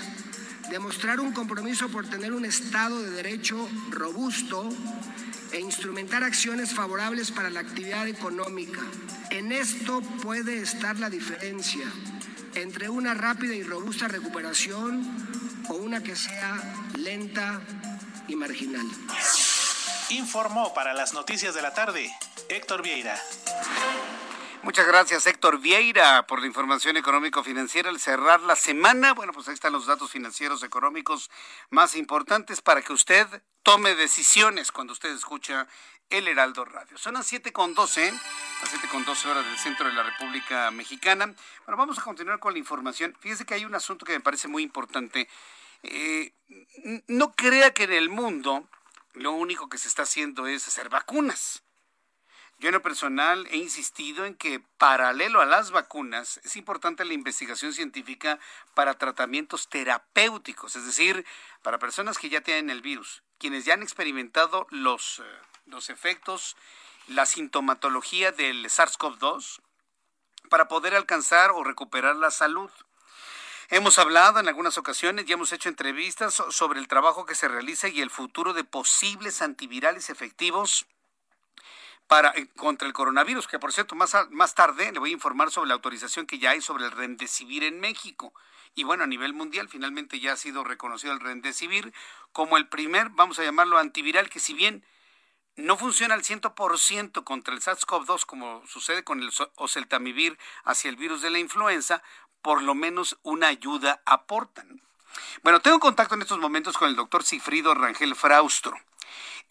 demostrar 0.73 1.21
un 1.21 1.33
compromiso 1.33 1.91
por 1.91 2.09
tener 2.09 2.33
un 2.33 2.47
Estado 2.47 3.03
de 3.03 3.11
Derecho 3.11 3.69
robusto 3.91 4.71
e 5.53 5.61
instrumentar 5.61 6.25
acciones 6.25 6.73
favorables 6.73 7.31
para 7.31 7.51
la 7.51 7.61
actividad 7.61 8.09
económica. 8.09 8.81
En 9.29 9.53
esto 9.53 10.01
puede 10.23 10.63
estar 10.63 10.99
la 10.99 11.11
diferencia 11.11 11.85
entre 12.55 12.89
una 12.89 13.13
rápida 13.13 13.55
y 13.55 13.63
robusta 13.63 14.09
recuperación 14.09 15.05
o 15.69 15.75
una 15.75 16.03
que 16.03 16.17
sea 16.17 16.59
lenta 16.97 17.61
y 18.27 18.35
marginal. 18.35 18.87
Informó 20.09 20.73
para 20.73 20.95
las 20.95 21.13
noticias 21.13 21.55
de 21.55 21.61
la 21.61 21.75
tarde 21.75 22.11
Héctor 22.49 22.83
Vieira. 22.83 23.21
Muchas 24.63 24.87
gracias, 24.87 25.27
Héctor 25.27 25.59
Vieira, 25.59 26.25
por 26.29 26.41
la 26.41 26.47
información 26.47 26.97
económico-financiera. 26.97 27.91
Al 27.91 27.99
cerrar 27.99 28.41
la 28.43 28.55
semana, 28.55 29.13
bueno, 29.13 29.33
pues 29.33 29.49
ahí 29.49 29.55
están 29.55 29.73
los 29.73 29.87
datos 29.87 30.13
financieros 30.13 30.63
económicos 30.63 31.33
más 31.71 31.97
importantes 31.97 32.61
para 32.61 32.81
que 32.81 32.93
usted 32.93 33.27
tome 33.65 33.97
decisiones 33.97 34.71
cuando 34.71 34.93
usted 34.93 35.11
escucha 35.11 35.67
El 36.11 36.29
Heraldo 36.29 36.65
Radio. 36.65 36.97
Son 36.97 37.15
las 37.15 37.27
7 37.27 37.53
con 37.53 37.75
12, 37.75 38.13
las 38.13 38.71
7 38.71 38.87
con 38.87 39.05
12 39.05 39.29
horas 39.31 39.45
del 39.45 39.59
centro 39.59 39.89
de 39.89 39.95
la 39.95 40.05
República 40.05 40.71
Mexicana. 40.71 41.27
Bueno, 41.67 41.77
vamos 41.77 41.99
a 41.99 42.03
continuar 42.03 42.39
con 42.39 42.53
la 42.53 42.61
información. 42.61 43.17
Fíjese 43.19 43.45
que 43.45 43.55
hay 43.55 43.65
un 43.65 43.75
asunto 43.75 44.07
que 44.07 44.13
me 44.13 44.21
parece 44.21 44.47
muy 44.47 44.63
importante. 44.63 45.29
Eh, 45.83 46.35
no 47.09 47.33
crea 47.33 47.75
que 47.75 47.83
en 47.83 47.95
el 47.95 48.11
mundo 48.11 48.69
lo 49.15 49.33
único 49.33 49.69
que 49.69 49.79
se 49.79 49.89
está 49.89 50.05
haciendo 50.05 50.47
es 50.47 50.69
hacer 50.69 50.89
vacunas. 50.89 51.65
Yo 52.63 52.69
en 52.69 52.75
lo 52.75 52.81
personal 52.83 53.49
he 53.51 53.57
insistido 53.57 54.25
en 54.25 54.37
que 54.37 54.61
paralelo 54.79 55.41
a 55.41 55.47
las 55.47 55.73
vacunas 55.73 56.39
es 56.45 56.55
importante 56.55 57.05
la 57.05 57.13
investigación 57.13 57.73
científica 57.73 58.39
para 58.75 58.95
tratamientos 58.95 59.69
terapéuticos, 59.69 60.77
es 60.77 60.87
decir, 60.87 61.27
para 61.63 61.81
personas 61.81 62.19
que 62.19 62.29
ya 62.29 62.41
tienen 62.41 62.71
el 62.71 62.81
virus, 62.81 63.25
quienes 63.39 63.65
ya 63.65 63.75
han 63.75 63.83
experimentado 63.83 64.69
los, 64.71 65.19
eh, 65.19 65.25
los 65.67 65.91
efectos, 65.91 66.57
la 67.09 67.27
sintomatología 67.27 68.31
del 68.31 68.67
SARS-CoV-2, 68.67 69.61
para 70.49 70.69
poder 70.69 70.95
alcanzar 70.95 71.51
o 71.51 71.65
recuperar 71.65 72.15
la 72.15 72.31
salud. 72.31 72.71
Hemos 73.71 73.99
hablado 73.99 74.39
en 74.39 74.47
algunas 74.47 74.79
ocasiones 74.79 75.25
y 75.27 75.33
hemos 75.33 75.51
hecho 75.51 75.69
entrevistas 75.69 76.41
sobre 76.51 76.79
el 76.79 76.87
trabajo 76.87 77.27
que 77.27 77.35
se 77.35 77.49
realiza 77.49 77.89
y 77.89 78.03
el 78.03 78.11
futuro 78.11 78.53
de 78.53 78.63
posibles 78.63 79.43
antivirales 79.43 80.11
efectivos 80.11 80.87
para, 82.13 82.29
eh, 82.37 82.47
contra 82.59 82.87
el 82.87 82.93
coronavirus, 82.93 83.49
que 83.49 83.59
por 83.59 83.73
cierto, 83.73 83.95
más, 83.95 84.15
más 84.33 84.55
tarde 84.55 84.93
le 84.93 84.99
voy 84.99 85.09
a 85.09 85.13
informar 85.15 85.51
sobre 85.51 85.69
la 85.69 85.75
autorización 85.75 86.27
que 86.27 86.39
ya 86.39 86.51
hay 86.51 86.61
sobre 86.61 86.85
el 86.85 86.91
Remdesivir 86.91 87.65
en 87.65 87.81
México. 87.81 88.35
Y 88.75 88.85
bueno, 88.85 89.05
a 89.05 89.07
nivel 89.07 89.33
mundial 89.33 89.71
finalmente 89.71 90.21
ya 90.21 90.35
ha 90.35 90.37
sido 90.37 90.63
reconocido 90.63 91.15
el 91.15 91.21
Remdesivir 91.21 91.95
como 92.33 92.59
el 92.59 92.69
primer, 92.69 93.09
vamos 93.09 93.39
a 93.39 93.45
llamarlo 93.45 93.79
antiviral, 93.79 94.29
que 94.29 94.41
si 94.41 94.53
bien 94.53 94.85
no 95.57 95.79
funciona 95.79 96.13
al 96.13 96.23
100% 96.23 97.25
contra 97.25 97.55
el 97.55 97.63
SARS-CoV-2 97.63 98.27
como 98.27 98.63
sucede 98.67 99.05
con 99.05 99.23
el 99.23 99.33
oseltamivir 99.55 100.39
hacia 100.65 100.91
el 100.91 100.97
virus 100.97 101.23
de 101.23 101.31
la 101.31 101.39
influenza, 101.39 102.03
por 102.43 102.63
lo 102.63 102.75
menos 102.75 103.17
una 103.23 103.47
ayuda 103.47 104.03
aportan. 104.05 104.83
Bueno, 105.43 105.61
tengo 105.61 105.81
contacto 105.81 106.15
en 106.15 106.21
estos 106.21 106.39
momentos 106.39 106.77
con 106.77 106.91
el 106.91 106.97
doctor 106.97 107.25
Cifrido 107.25 107.73
Rangel 107.73 108.15
Fraustro. 108.15 108.79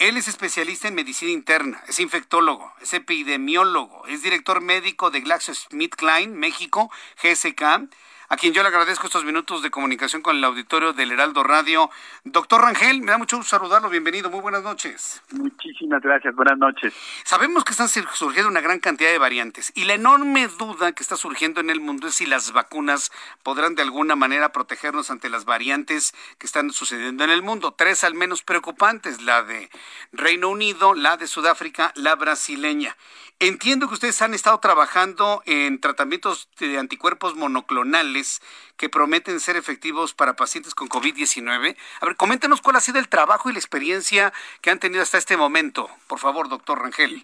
Él 0.01 0.17
es 0.17 0.27
especialista 0.27 0.87
en 0.87 0.95
medicina 0.95 1.29
interna, 1.29 1.79
es 1.87 1.99
infectólogo, 1.99 2.73
es 2.81 2.91
epidemiólogo, 2.91 4.07
es 4.07 4.23
director 4.23 4.59
médico 4.59 5.11
de 5.11 5.21
GlaxoSmithKline, 5.21 6.33
México, 6.33 6.89
GSK, 7.21 7.87
a 8.31 8.37
quien 8.37 8.53
yo 8.53 8.61
le 8.61 8.69
agradezco 8.69 9.07
estos 9.07 9.25
minutos 9.25 9.61
de 9.61 9.69
comunicación 9.69 10.21
con 10.21 10.37
el 10.37 10.43
auditorio 10.45 10.93
del 10.93 11.11
Heraldo 11.11 11.43
Radio. 11.43 11.89
Doctor 12.23 12.61
Rangel, 12.61 13.01
me 13.01 13.11
da 13.11 13.17
mucho 13.17 13.35
gusto 13.35 13.57
saludarlo, 13.57 13.89
bienvenido, 13.89 14.29
muy 14.29 14.39
buenas 14.39 14.63
noches. 14.63 15.21
Muchísimas 15.31 16.01
gracias, 16.01 16.33
buenas 16.33 16.57
noches. 16.57 16.93
Sabemos 17.25 17.65
que 17.65 17.73
están 17.73 17.89
surgiendo 17.89 18.47
una 18.47 18.61
gran 18.61 18.79
cantidad 18.79 19.09
de 19.09 19.17
variantes 19.17 19.73
y 19.75 19.83
la 19.83 19.95
enorme 19.95 20.47
duda 20.47 20.93
que 20.93 21.03
está 21.03 21.17
surgiendo 21.17 21.59
en 21.59 21.69
el 21.69 21.81
mundo 21.81 22.07
es 22.07 22.15
si 22.15 22.25
las 22.25 22.53
vacunas 22.53 23.11
podrán 23.43 23.75
de 23.75 23.81
alguna 23.81 24.15
manera 24.15 24.53
protegernos 24.53 25.11
ante 25.11 25.29
las 25.29 25.43
variantes 25.43 26.13
que 26.37 26.45
están 26.45 26.71
sucediendo 26.71 27.25
en 27.25 27.31
el 27.31 27.41
mundo. 27.41 27.73
Tres 27.73 28.05
al 28.05 28.13
menos 28.13 28.43
preocupantes, 28.43 29.21
la 29.21 29.43
de 29.43 29.69
Reino 30.13 30.47
Unido, 30.47 30.93
la 30.93 31.17
de 31.17 31.27
Sudáfrica, 31.27 31.91
la 31.95 32.15
brasileña. 32.15 32.95
Entiendo 33.43 33.87
que 33.87 33.95
ustedes 33.95 34.21
han 34.21 34.35
estado 34.35 34.59
trabajando 34.59 35.41
en 35.47 35.81
tratamientos 35.81 36.47
de 36.59 36.77
anticuerpos 36.77 37.35
monoclonales 37.35 38.39
que 38.77 38.87
prometen 38.87 39.39
ser 39.39 39.55
efectivos 39.55 40.13
para 40.13 40.35
pacientes 40.35 40.75
con 40.75 40.89
COVID-19. 40.89 41.75
A 42.01 42.05
ver, 42.05 42.15
coméntenos 42.17 42.61
cuál 42.61 42.75
ha 42.75 42.81
sido 42.81 42.99
el 42.99 43.09
trabajo 43.09 43.49
y 43.49 43.53
la 43.53 43.57
experiencia 43.57 44.31
que 44.61 44.69
han 44.69 44.77
tenido 44.77 45.01
hasta 45.01 45.17
este 45.17 45.37
momento. 45.37 45.89
Por 46.07 46.19
favor, 46.19 46.49
doctor 46.49 46.83
Rangel. 46.83 47.23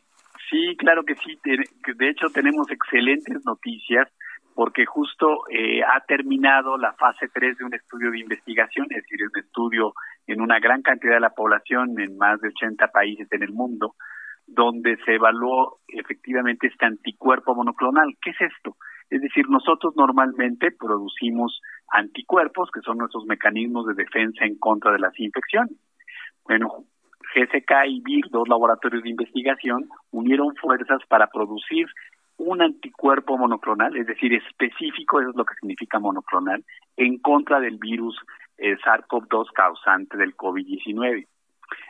Sí, 0.49 0.75
claro 0.79 1.03
que 1.05 1.13
sí. 1.17 1.39
De 1.43 2.09
hecho, 2.09 2.29
tenemos 2.33 2.67
excelentes 2.71 3.45
noticias 3.45 4.07
porque 4.55 4.87
justo 4.87 5.43
eh, 5.51 5.83
ha 5.83 6.03
terminado 6.07 6.79
la 6.79 6.93
fase 6.93 7.29
3 7.31 7.59
de 7.59 7.63
un 7.63 7.75
estudio 7.75 8.09
de 8.09 8.21
investigación, 8.21 8.87
es 8.89 9.03
decir, 9.03 9.19
un 9.21 9.39
estudio 9.39 9.93
en 10.25 10.41
una 10.41 10.59
gran 10.59 10.81
cantidad 10.81 11.13
de 11.13 11.19
la 11.19 11.35
población 11.35 11.99
en 11.99 12.17
más 12.17 12.41
de 12.41 12.47
80 12.47 12.87
países 12.87 13.31
en 13.31 13.43
el 13.43 13.51
mundo 13.51 13.93
donde 14.47 14.97
se 15.05 15.15
evaluó 15.15 15.77
efectivamente 15.89 16.67
este 16.67 16.85
anticuerpo 16.85 17.53
monoclonal. 17.53 18.15
¿Qué 18.21 18.31
es 18.31 18.41
esto? 18.41 18.77
Es 19.09 19.21
decir, 19.21 19.49
nosotros 19.49 19.93
normalmente 19.95 20.71
producimos 20.71 21.61
anticuerpos, 21.91 22.69
que 22.73 22.81
son 22.81 22.97
nuestros 22.97 23.25
mecanismos 23.25 23.85
de 23.87 23.93
defensa 23.93 24.45
en 24.45 24.57
contra 24.57 24.91
de 24.91 24.99
las 24.99 25.17
infecciones. 25.19 25.77
Bueno, 26.43 26.85
GSK 27.35 27.71
y 27.87 28.01
VIR, 28.01 28.29
dos 28.29 28.47
laboratorios 28.47 29.03
de 29.03 29.09
investigación, 29.09 29.89
unieron 30.11 30.55
fuerzas 30.55 30.99
para 31.07 31.27
producir 31.27 31.87
un 32.37 32.61
anticuerpo 32.61 33.37
monoclonal, 33.37 33.95
es 33.97 34.05
decir, 34.07 34.33
específico, 34.33 35.19
eso 35.19 35.31
es 35.31 35.35
lo 35.35 35.45
que 35.45 35.55
significa 35.59 35.99
monoclonal, 35.99 36.63
en 36.95 37.17
contra 37.17 37.59
del 37.59 37.77
virus 37.77 38.15
eh, 38.57 38.77
SARS-CoV-2 38.77 39.51
causante 39.53 40.17
del 40.17 40.35
COVID-19. 40.35 41.27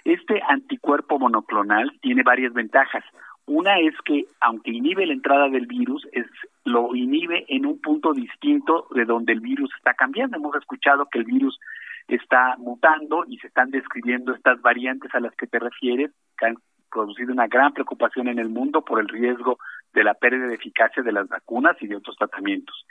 Este 0.07 0.41
anticuerpo 0.47 1.19
monoclonal 1.19 1.91
tiene 2.01 2.23
varias 2.23 2.53
ventajas. 2.53 3.03
Una 3.45 3.77
es 3.79 3.93
que, 4.05 4.25
aunque 4.39 4.71
inhibe 4.71 5.05
la 5.05 5.11
entrada 5.11 5.49
del 5.49 5.67
virus, 5.67 6.07
es, 6.13 6.25
lo 6.63 6.95
inhibe 6.95 7.45
en 7.49 7.65
un 7.65 7.81
punto 7.81 8.13
distinto 8.13 8.87
de 8.95 9.03
donde 9.03 9.33
el 9.33 9.41
virus 9.41 9.69
está 9.75 9.95
cambiando. 9.95 10.37
Hemos 10.37 10.55
escuchado 10.55 11.09
que 11.11 11.19
el 11.19 11.25
virus 11.25 11.59
está 12.07 12.55
mutando 12.57 13.25
y 13.27 13.37
se 13.39 13.47
están 13.47 13.69
describiendo 13.69 14.33
estas 14.33 14.61
variantes 14.61 15.13
a 15.13 15.19
las 15.19 15.35
que 15.35 15.45
te 15.45 15.59
refieres, 15.59 16.11
que 16.37 16.45
han 16.45 16.55
producido 16.89 17.33
una 17.33 17.47
gran 17.47 17.73
preocupación 17.73 18.29
en 18.29 18.39
el 18.39 18.47
mundo 18.47 18.85
por 18.85 19.01
el 19.01 19.09
riesgo 19.09 19.59
de 19.93 20.05
la 20.05 20.13
pérdida 20.13 20.47
de 20.47 20.55
eficacia 20.55 21.03
de 21.03 21.11
las 21.11 21.27
vacunas 21.27 21.75
y 21.81 21.87
de 21.87 21.97
otros 21.97 22.15
tratamientos. 22.15 22.85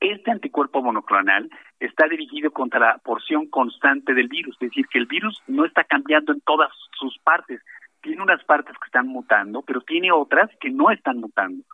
Este 0.00 0.30
anticuerpo 0.30 0.80
monoclonal 0.80 1.50
está 1.80 2.06
dirigido 2.06 2.52
contra 2.52 2.78
la 2.78 2.98
porción 2.98 3.46
constante 3.46 4.14
del 4.14 4.28
virus, 4.28 4.54
es 4.60 4.70
decir, 4.70 4.86
que 4.88 4.98
el 4.98 5.06
virus 5.06 5.42
no 5.48 5.64
está 5.64 5.82
cambiando 5.84 6.32
en 6.32 6.40
todas 6.42 6.70
sus 6.98 7.18
partes. 7.18 7.60
Tiene 8.00 8.22
unas 8.22 8.44
partes 8.44 8.76
que 8.78 8.86
están 8.86 9.08
mutando, 9.08 9.62
pero 9.62 9.80
tiene 9.80 10.12
otras 10.12 10.50
que 10.60 10.70
no 10.70 10.90
están 10.90 11.18
mutando. 11.18 11.64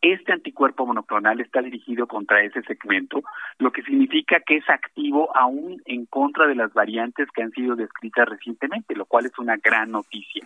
Este 0.00 0.32
anticuerpo 0.32 0.86
monoclonal 0.86 1.40
está 1.40 1.60
dirigido 1.60 2.06
contra 2.06 2.42
ese 2.42 2.62
segmento, 2.62 3.22
lo 3.58 3.72
que 3.72 3.82
significa 3.82 4.40
que 4.40 4.56
es 4.56 4.70
activo 4.70 5.36
aún 5.36 5.82
en 5.86 6.06
contra 6.06 6.46
de 6.46 6.54
las 6.54 6.72
variantes 6.72 7.28
que 7.32 7.42
han 7.42 7.50
sido 7.50 7.74
descritas 7.74 8.28
recientemente, 8.28 8.94
lo 8.94 9.06
cual 9.06 9.26
es 9.26 9.36
una 9.38 9.56
gran 9.56 9.90
noticia. 9.90 10.44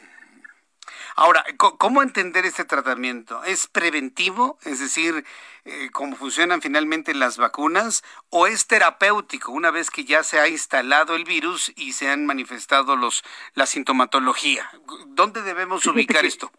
Ahora, 1.17 1.45
¿cómo 1.57 2.03
entender 2.03 2.45
este 2.45 2.65
tratamiento? 2.65 3.43
¿Es 3.45 3.67
preventivo? 3.67 4.59
Es 4.65 4.81
decir, 4.81 5.25
eh, 5.65 5.91
¿cómo 5.93 6.17
funcionan 6.17 6.63
finalmente 6.63 7.15
las 7.15 7.39
vacunas? 7.39 8.03
¿O 8.31 8.47
es 8.47 8.67
terapéutico 8.67 9.53
una 9.53 9.71
vez 9.71 9.91
que 9.91 10.05
ya 10.05 10.23
se 10.23 10.39
ha 10.39 10.49
instalado 10.49 11.15
el 11.15 11.25
virus 11.25 11.73
y 11.77 11.93
se 11.93 12.09
han 12.09 12.25
manifestado 12.25 12.97
los, 12.97 13.23
la 13.55 13.67
sintomatología? 13.67 14.65
¿Dónde 15.09 15.43
debemos 15.43 15.87
ubicar 15.87 16.25
esto? 16.25 16.51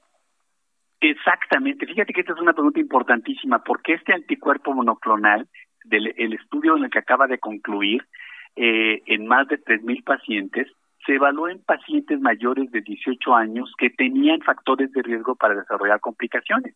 Exactamente. 1.02 1.86
Fíjate 1.86 2.14
que 2.14 2.22
esta 2.22 2.34
es 2.34 2.40
una 2.40 2.54
pregunta 2.54 2.80
importantísima, 2.80 3.64
porque 3.64 3.94
este 3.94 4.14
anticuerpo 4.14 4.74
monoclonal, 4.74 5.48
del 5.84 6.14
el 6.16 6.34
estudio 6.34 6.78
en 6.78 6.86
el 6.86 6.90
que 6.90 7.00
acaba 7.00 7.28
de 7.28 7.40
concluir, 7.40 8.08
eh, 8.56 9.02
en 9.08 9.26
más 9.28 9.48
de 9.48 9.60
3.000 9.60 10.04
pacientes, 10.04 10.68
se 11.06 11.16
evaluó 11.16 11.50
en 11.50 11.62
pacientes 11.64 12.20
mayores 12.20 12.72
de 12.72 12.82
18 12.82 13.36
años 13.36 13.72
que 13.78 13.90
tenían 13.90 14.42
factores 14.42 14.92
de 14.92 15.02
riesgo 15.02 15.36
para 15.36 15.56
desarrollar 15.56 16.00
complicaciones, 16.00 16.76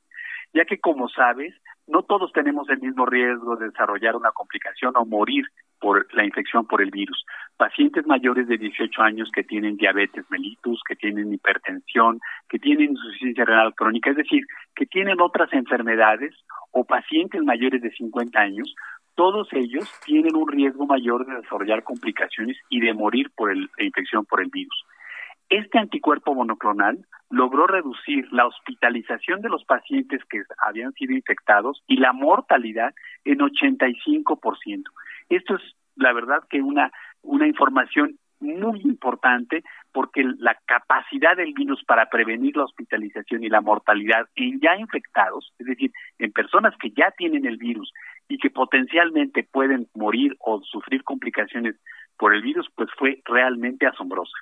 ya 0.53 0.65
que 0.65 0.79
como 0.79 1.07
sabes, 1.09 1.53
no 1.87 2.03
todos 2.03 2.31
tenemos 2.33 2.69
el 2.69 2.79
mismo 2.79 3.05
riesgo 3.05 3.55
de 3.55 3.67
desarrollar 3.67 4.15
una 4.15 4.31
complicación 4.31 4.93
o 4.95 5.05
morir 5.05 5.45
por 5.79 6.05
la 6.13 6.25
infección 6.25 6.65
por 6.65 6.81
el 6.81 6.91
virus. 6.91 7.23
Pacientes 7.55 8.05
mayores 8.05 8.47
de 8.47 8.57
18 8.57 9.01
años 9.01 9.29
que 9.33 9.43
tienen 9.43 9.77
diabetes 9.77 10.25
mellitus, 10.29 10.81
que 10.87 10.95
tienen 10.95 11.33
hipertensión, 11.33 12.19
que 12.49 12.59
tienen 12.59 12.91
insuficiencia 12.91 13.45
renal 13.45 13.73
crónica, 13.75 14.09
es 14.09 14.17
decir, 14.17 14.43
que 14.75 14.85
tienen 14.85 15.21
otras 15.21 15.53
enfermedades 15.53 16.35
o 16.71 16.83
pacientes 16.83 17.41
mayores 17.43 17.81
de 17.81 17.91
50 17.91 18.39
años 18.39 18.75
todos 19.17 19.47
ellos 19.51 19.91
tienen 20.05 20.35
un 20.35 20.47
riesgo 20.47 20.85
mayor 20.85 21.25
de 21.25 21.41
desarrollar 21.41 21.83
complicaciones 21.83 22.55
y 22.69 22.79
de 22.79 22.93
morir 22.93 23.31
por 23.35 23.53
la 23.57 23.67
infección 23.79 24.25
por 24.25 24.41
el 24.41 24.49
virus. 24.49 24.85
Este 25.49 25.79
anticuerpo 25.79 26.35
monoclonal 26.35 27.03
logró 27.31 27.65
reducir 27.65 28.31
la 28.31 28.45
hospitalización 28.45 29.41
de 29.41 29.49
los 29.49 29.65
pacientes 29.65 30.21
que 30.29 30.43
habían 30.59 30.93
sido 30.93 31.13
infectados 31.13 31.81
y 31.87 31.97
la 31.97 32.13
mortalidad 32.13 32.93
en 33.25 33.39
85%. 33.39 34.83
Esto 35.29 35.55
es, 35.55 35.61
la 35.95 36.13
verdad, 36.13 36.43
que 36.47 36.61
una, 36.61 36.91
una 37.23 37.47
información 37.47 38.19
muy 38.39 38.81
importante 38.81 39.63
porque 39.91 40.23
la 40.37 40.55
capacidad 40.67 41.35
del 41.35 41.53
virus 41.53 41.83
para 41.85 42.07
prevenir 42.07 42.55
la 42.55 42.65
hospitalización 42.65 43.43
y 43.43 43.49
la 43.49 43.61
mortalidad 43.61 44.27
en 44.35 44.59
ya 44.59 44.75
infectados, 44.77 45.53
es 45.57 45.65
decir, 45.65 45.91
en 46.19 46.31
personas 46.31 46.75
que 46.79 46.91
ya 46.91 47.09
tienen 47.17 47.47
el 47.47 47.57
virus 47.57 47.91
y 48.27 48.37
que 48.37 48.49
potencialmente 48.49 49.47
pueden 49.51 49.87
morir 49.93 50.35
o 50.39 50.61
sufrir 50.61 51.03
complicaciones 51.03 51.75
por 52.17 52.33
el 52.33 52.41
virus, 52.41 52.67
pues 52.75 52.89
fue 52.97 53.21
realmente 53.25 53.87
asombrosa. 53.87 54.37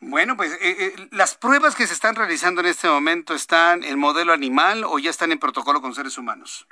Bueno, 0.00 0.36
pues 0.36 0.52
eh, 0.60 0.86
eh, 0.86 1.08
las 1.12 1.36
pruebas 1.36 1.74
que 1.74 1.86
se 1.86 1.94
están 1.94 2.14
realizando 2.14 2.60
en 2.60 2.66
este 2.66 2.88
momento 2.88 3.34
están 3.34 3.84
en 3.84 3.98
modelo 3.98 4.32
animal 4.32 4.84
o 4.84 4.98
ya 4.98 5.10
están 5.10 5.32
en 5.32 5.38
protocolo 5.38 5.80
con 5.80 5.94
seres 5.94 6.18
humanos. 6.18 6.66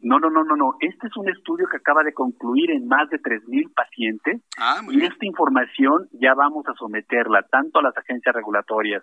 No, 0.00 0.18
no, 0.18 0.28
no, 0.28 0.44
no, 0.44 0.54
no. 0.54 0.74
Este 0.80 1.06
es 1.06 1.16
un 1.16 1.30
estudio 1.30 1.66
que 1.70 1.78
acaba 1.78 2.02
de 2.02 2.12
concluir 2.12 2.70
en 2.72 2.86
más 2.86 3.08
de 3.08 3.18
3.000 3.22 3.72
pacientes 3.72 4.42
ah, 4.58 4.82
y 4.90 5.02
esta 5.02 5.24
información 5.24 6.08
ya 6.12 6.34
vamos 6.34 6.66
a 6.68 6.74
someterla 6.74 7.42
tanto 7.44 7.78
a 7.78 7.82
las 7.82 7.96
agencias 7.96 8.34
regulatorias 8.34 9.02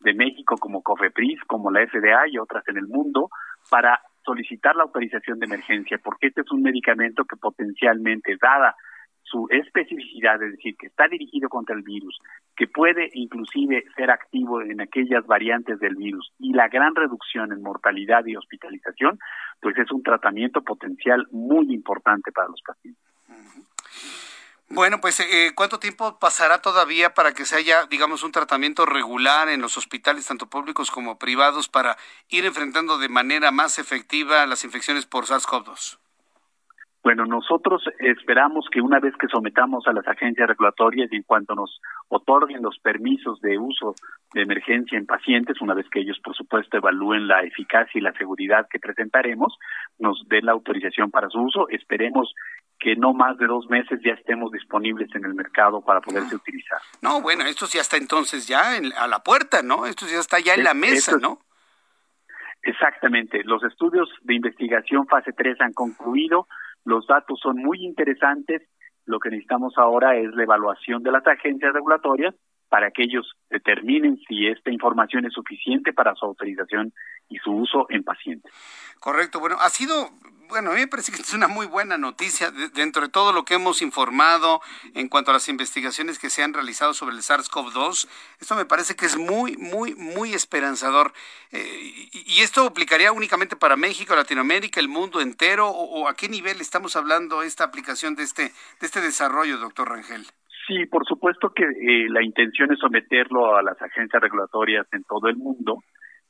de 0.00 0.14
México 0.14 0.56
como 0.58 0.82
COFEPRIS, 0.82 1.44
como 1.46 1.70
la 1.70 1.86
FDA 1.86 2.26
y 2.28 2.38
otras 2.38 2.66
en 2.66 2.78
el 2.78 2.88
mundo 2.88 3.28
para 3.70 4.00
solicitar 4.24 4.76
la 4.76 4.84
autorización 4.84 5.38
de 5.38 5.46
emergencia, 5.46 5.98
porque 6.02 6.28
este 6.28 6.42
es 6.42 6.50
un 6.50 6.62
medicamento 6.62 7.24
que 7.24 7.36
potencialmente, 7.36 8.36
dada 8.40 8.74
su 9.22 9.46
especificidad, 9.50 10.42
es 10.42 10.52
decir, 10.52 10.76
que 10.76 10.88
está 10.88 11.06
dirigido 11.06 11.48
contra 11.48 11.76
el 11.76 11.82
virus, 11.82 12.18
que 12.56 12.66
puede 12.66 13.10
inclusive 13.14 13.84
ser 13.96 14.10
activo 14.10 14.60
en 14.60 14.80
aquellas 14.80 15.24
variantes 15.26 15.78
del 15.78 15.94
virus 15.94 16.32
y 16.38 16.52
la 16.52 16.68
gran 16.68 16.94
reducción 16.94 17.52
en 17.52 17.62
mortalidad 17.62 18.26
y 18.26 18.36
hospitalización, 18.36 19.18
pues 19.60 19.78
es 19.78 19.90
un 19.92 20.02
tratamiento 20.02 20.62
potencial 20.62 21.26
muy 21.30 21.72
importante 21.72 22.32
para 22.32 22.48
los 22.48 22.60
pacientes. 22.62 23.04
Bueno, 24.72 25.00
pues 25.00 25.18
eh, 25.18 25.50
¿cuánto 25.56 25.80
tiempo 25.80 26.20
pasará 26.20 26.62
todavía 26.62 27.12
para 27.12 27.32
que 27.32 27.44
se 27.44 27.56
haya, 27.56 27.86
digamos, 27.90 28.22
un 28.22 28.30
tratamiento 28.30 28.86
regular 28.86 29.48
en 29.48 29.60
los 29.60 29.76
hospitales, 29.76 30.28
tanto 30.28 30.46
públicos 30.46 30.92
como 30.92 31.18
privados, 31.18 31.68
para 31.68 31.96
ir 32.28 32.44
enfrentando 32.44 32.96
de 32.96 33.08
manera 33.08 33.50
más 33.50 33.80
efectiva 33.80 34.46
las 34.46 34.62
infecciones 34.64 35.06
por 35.06 35.24
SARS-CoV-2? 35.24 35.98
Bueno, 37.02 37.24
nosotros 37.24 37.82
esperamos 37.98 38.66
que 38.70 38.80
una 38.80 39.00
vez 39.00 39.14
que 39.18 39.26
sometamos 39.26 39.88
a 39.88 39.92
las 39.92 40.06
agencias 40.06 40.46
regulatorias 40.46 41.10
y 41.10 41.16
en 41.16 41.22
cuanto 41.24 41.56
nos 41.56 41.80
otorguen 42.08 42.62
los 42.62 42.78
permisos 42.78 43.40
de 43.40 43.58
uso 43.58 43.94
de 44.34 44.42
emergencia 44.42 44.98
en 44.98 45.06
pacientes, 45.06 45.60
una 45.60 45.74
vez 45.74 45.86
que 45.90 46.00
ellos, 46.00 46.20
por 46.22 46.36
supuesto, 46.36 46.76
evalúen 46.76 47.26
la 47.26 47.42
eficacia 47.42 47.98
y 47.98 48.02
la 48.02 48.12
seguridad 48.12 48.68
que 48.70 48.78
presentaremos, 48.78 49.58
nos 49.98 50.28
den 50.28 50.46
la 50.46 50.52
autorización 50.52 51.10
para 51.10 51.28
su 51.28 51.40
uso. 51.40 51.68
Esperemos 51.70 52.34
que 52.80 52.96
no 52.96 53.12
más 53.12 53.36
de 53.36 53.46
dos 53.46 53.68
meses 53.68 54.00
ya 54.02 54.12
estemos 54.12 54.50
disponibles 54.50 55.14
en 55.14 55.24
el 55.26 55.34
mercado 55.34 55.82
para 55.82 56.00
poderse 56.00 56.34
utilizar. 56.34 56.80
No, 57.02 57.20
bueno, 57.20 57.44
esto 57.44 57.66
ya 57.66 57.82
está 57.82 57.98
entonces 57.98 58.48
ya 58.48 58.78
a 58.96 59.06
la 59.06 59.22
puerta, 59.22 59.62
¿no? 59.62 59.86
Esto 59.86 60.06
ya 60.06 60.18
está 60.18 60.40
ya 60.40 60.54
en 60.54 60.64
la 60.64 60.74
mesa, 60.74 61.18
¿no? 61.20 61.40
Exactamente. 62.62 63.44
Los 63.44 63.62
estudios 63.64 64.08
de 64.22 64.34
investigación 64.34 65.06
fase 65.06 65.32
3 65.32 65.60
han 65.60 65.72
concluido 65.72 66.46
los 66.84 67.06
datos 67.06 67.38
son 67.40 67.56
muy 67.56 67.84
interesantes. 67.84 68.62
Lo 69.06 69.18
que 69.18 69.30
necesitamos 69.30 69.74
ahora 69.76 70.16
es 70.16 70.32
la 70.34 70.42
evaluación 70.42 71.02
de 71.02 71.12
las 71.12 71.26
agencias 71.26 71.72
regulatorias 71.72 72.34
para 72.68 72.90
que 72.90 73.02
ellos 73.02 73.32
determinen 73.50 74.16
si 74.28 74.46
esta 74.46 74.70
información 74.70 75.26
es 75.26 75.32
suficiente 75.32 75.92
para 75.92 76.14
su 76.14 76.24
autorización 76.24 76.92
y 77.28 77.38
su 77.38 77.50
uso 77.50 77.86
en 77.88 78.04
pacientes. 78.04 78.52
Correcto. 79.00 79.40
Bueno, 79.40 79.56
ha 79.60 79.68
sido 79.70 80.10
bueno, 80.50 80.70
a 80.70 80.74
mí 80.74 80.80
me 80.80 80.88
parece 80.88 81.12
que 81.12 81.22
es 81.22 81.32
una 81.32 81.48
muy 81.48 81.66
buena 81.66 81.96
noticia 81.96 82.50
dentro 82.74 83.02
de 83.02 83.08
todo 83.08 83.32
lo 83.32 83.44
que 83.44 83.54
hemos 83.54 83.80
informado 83.82 84.60
en 84.94 85.08
cuanto 85.08 85.30
a 85.30 85.34
las 85.34 85.48
investigaciones 85.48 86.18
que 86.18 86.28
se 86.28 86.42
han 86.42 86.52
realizado 86.52 86.92
sobre 86.92 87.14
el 87.14 87.22
SARS-CoV-2. 87.22 88.08
Esto 88.40 88.56
me 88.56 88.64
parece 88.66 88.96
que 88.96 89.06
es 89.06 89.16
muy, 89.16 89.56
muy, 89.56 89.94
muy 89.94 90.34
esperanzador. 90.34 91.12
Eh, 91.52 92.08
y, 92.12 92.40
esto 92.42 92.66
aplicaría 92.66 93.12
únicamente 93.12 93.56
para 93.56 93.76
México, 93.76 94.14
Latinoamérica, 94.14 94.80
el 94.80 94.88
mundo 94.88 95.20
entero? 95.20 95.68
O, 95.68 96.08
a 96.08 96.14
qué 96.14 96.28
nivel 96.28 96.60
estamos 96.60 96.96
hablando 96.96 97.42
esta 97.42 97.64
aplicación 97.64 98.16
de 98.16 98.24
este, 98.24 98.42
de 98.42 98.86
este 98.86 99.00
desarrollo, 99.00 99.58
doctor 99.58 99.88
Rangel? 99.88 100.26
Sí, 100.66 100.86
por 100.86 101.06
supuesto 101.06 101.52
que 101.54 101.64
eh, 101.64 102.08
la 102.08 102.22
intención 102.22 102.72
es 102.72 102.78
someterlo 102.78 103.56
a 103.56 103.62
las 103.62 103.80
agencias 103.80 104.20
regulatorias 104.20 104.86
en 104.92 105.04
todo 105.04 105.28
el 105.28 105.36
mundo. 105.36 105.78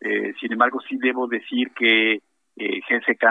Eh, 0.01 0.33
sin 0.41 0.53
embargo, 0.53 0.81
sí 0.89 0.97
debo 0.99 1.27
decir 1.27 1.73
que 1.73 2.21
eh, 2.57 2.81
GSK 2.89 3.25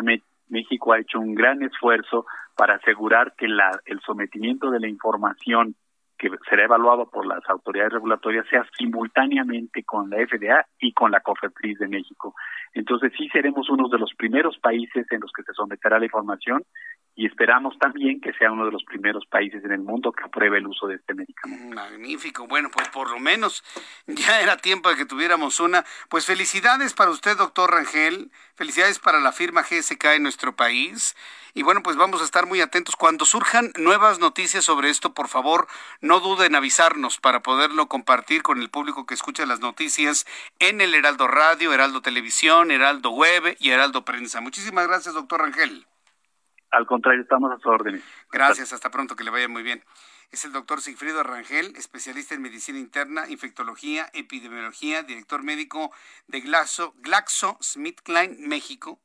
México 0.49 0.93
ha 0.93 0.99
hecho 0.99 1.19
un 1.19 1.35
gran 1.35 1.63
esfuerzo 1.63 2.25
para 2.55 2.75
asegurar 2.75 3.33
que 3.37 3.47
la, 3.47 3.71
el 3.85 3.99
sometimiento 4.01 4.69
de 4.69 4.79
la 4.79 4.87
información 4.87 5.75
que 6.19 6.29
será 6.49 6.65
evaluado 6.65 7.09
por 7.09 7.25
las 7.25 7.39
autoridades 7.49 7.93
regulatorias 7.93 8.45
sea 8.49 8.67
simultáneamente 8.77 9.83
con 9.83 10.09
la 10.09 10.17
FDA 10.17 10.65
y 10.79 10.91
con 10.91 11.11
la 11.11 11.21
COFEPRIS 11.21 11.79
de 11.79 11.87
México. 11.87 12.35
Entonces 12.73 13.13
sí 13.17 13.29
seremos 13.29 13.69
uno 13.69 13.87
de 13.87 13.97
los 13.97 14.13
primeros 14.15 14.59
países 14.59 15.07
en 15.09 15.21
los 15.21 15.31
que 15.31 15.43
se 15.43 15.53
someterá 15.53 15.97
la 15.97 16.05
información 16.05 16.63
y 17.15 17.25
esperamos 17.25 17.77
también 17.79 18.21
que 18.21 18.31
sea 18.33 18.51
uno 18.51 18.65
de 18.65 18.71
los 18.71 18.83
primeros 18.85 19.25
países 19.25 19.63
en 19.65 19.71
el 19.71 19.81
mundo 19.81 20.11
que 20.11 20.23
apruebe 20.23 20.57
el 20.57 20.67
uso 20.67 20.87
de 20.87 20.95
este 20.95 21.13
medicamento. 21.13 21.75
Magnífico. 21.75 22.47
Bueno, 22.47 22.69
pues 22.71 22.87
por 22.89 23.09
lo 23.09 23.19
menos 23.19 23.63
ya 24.07 24.41
era 24.41 24.57
tiempo 24.57 24.89
de 24.89 24.95
que 24.95 25.05
tuviéramos 25.05 25.59
una. 25.59 25.83
Pues 26.09 26.25
felicidades 26.25 26.93
para 26.93 27.11
usted, 27.11 27.37
doctor 27.37 27.71
Rangel. 27.71 28.31
Felicidades 28.55 28.99
para 28.99 29.19
la 29.19 29.31
firma 29.31 29.63
GSK 29.63 30.15
en 30.15 30.23
nuestro 30.23 30.55
país. 30.55 31.15
Y 31.53 31.63
bueno, 31.63 31.81
pues 31.83 31.97
vamos 31.97 32.21
a 32.21 32.25
estar 32.25 32.45
muy 32.45 32.61
atentos. 32.61 32.95
Cuando 32.95 33.25
surjan 33.25 33.71
nuevas 33.77 34.19
noticias 34.19 34.63
sobre 34.63 34.89
esto, 34.89 35.13
por 35.13 35.27
favor, 35.27 35.67
no 36.09 36.21
duden 36.21 36.47
en 36.47 36.55
avisarnos 36.55 37.19
para 37.19 37.43
poderlo 37.43 37.87
compartir 37.87 38.41
con 38.41 38.59
el 38.59 38.71
público 38.71 39.05
que 39.05 39.13
escucha 39.13 39.45
las 39.45 39.59
noticias 39.59 40.25
en 40.57 40.81
el 40.81 40.95
Heraldo 40.95 41.27
Radio, 41.27 41.71
Heraldo 41.71 42.01
Televisión, 42.01 42.71
Heraldo 42.71 43.11
Web 43.11 43.55
y 43.59 43.69
Heraldo 43.69 44.03
Prensa. 44.05 44.41
Muchísimas 44.41 44.87
gracias, 44.87 45.13
doctor 45.13 45.41
Rangel. 45.41 45.85
Al 46.71 46.87
contrario, 46.87 47.21
estamos 47.21 47.51
a 47.51 47.59
su 47.59 47.69
orden. 47.69 48.01
Gracias, 48.31 48.73
hasta 48.73 48.89
pronto, 48.89 49.15
que 49.15 49.23
le 49.23 49.29
vaya 49.29 49.47
muy 49.47 49.61
bien. 49.61 49.83
Es 50.31 50.45
el 50.45 50.51
doctor 50.51 50.81
Sigfrido 50.81 51.21
Rangel, 51.21 51.75
especialista 51.75 52.33
en 52.33 52.41
medicina 52.41 52.79
interna, 52.79 53.29
infectología, 53.29 54.09
epidemiología, 54.13 55.03
director 55.03 55.43
médico 55.43 55.91
de 56.25 56.41
Glaxo, 56.41 56.95
GlaxoSmithKline 57.03 58.47
México. 58.47 58.99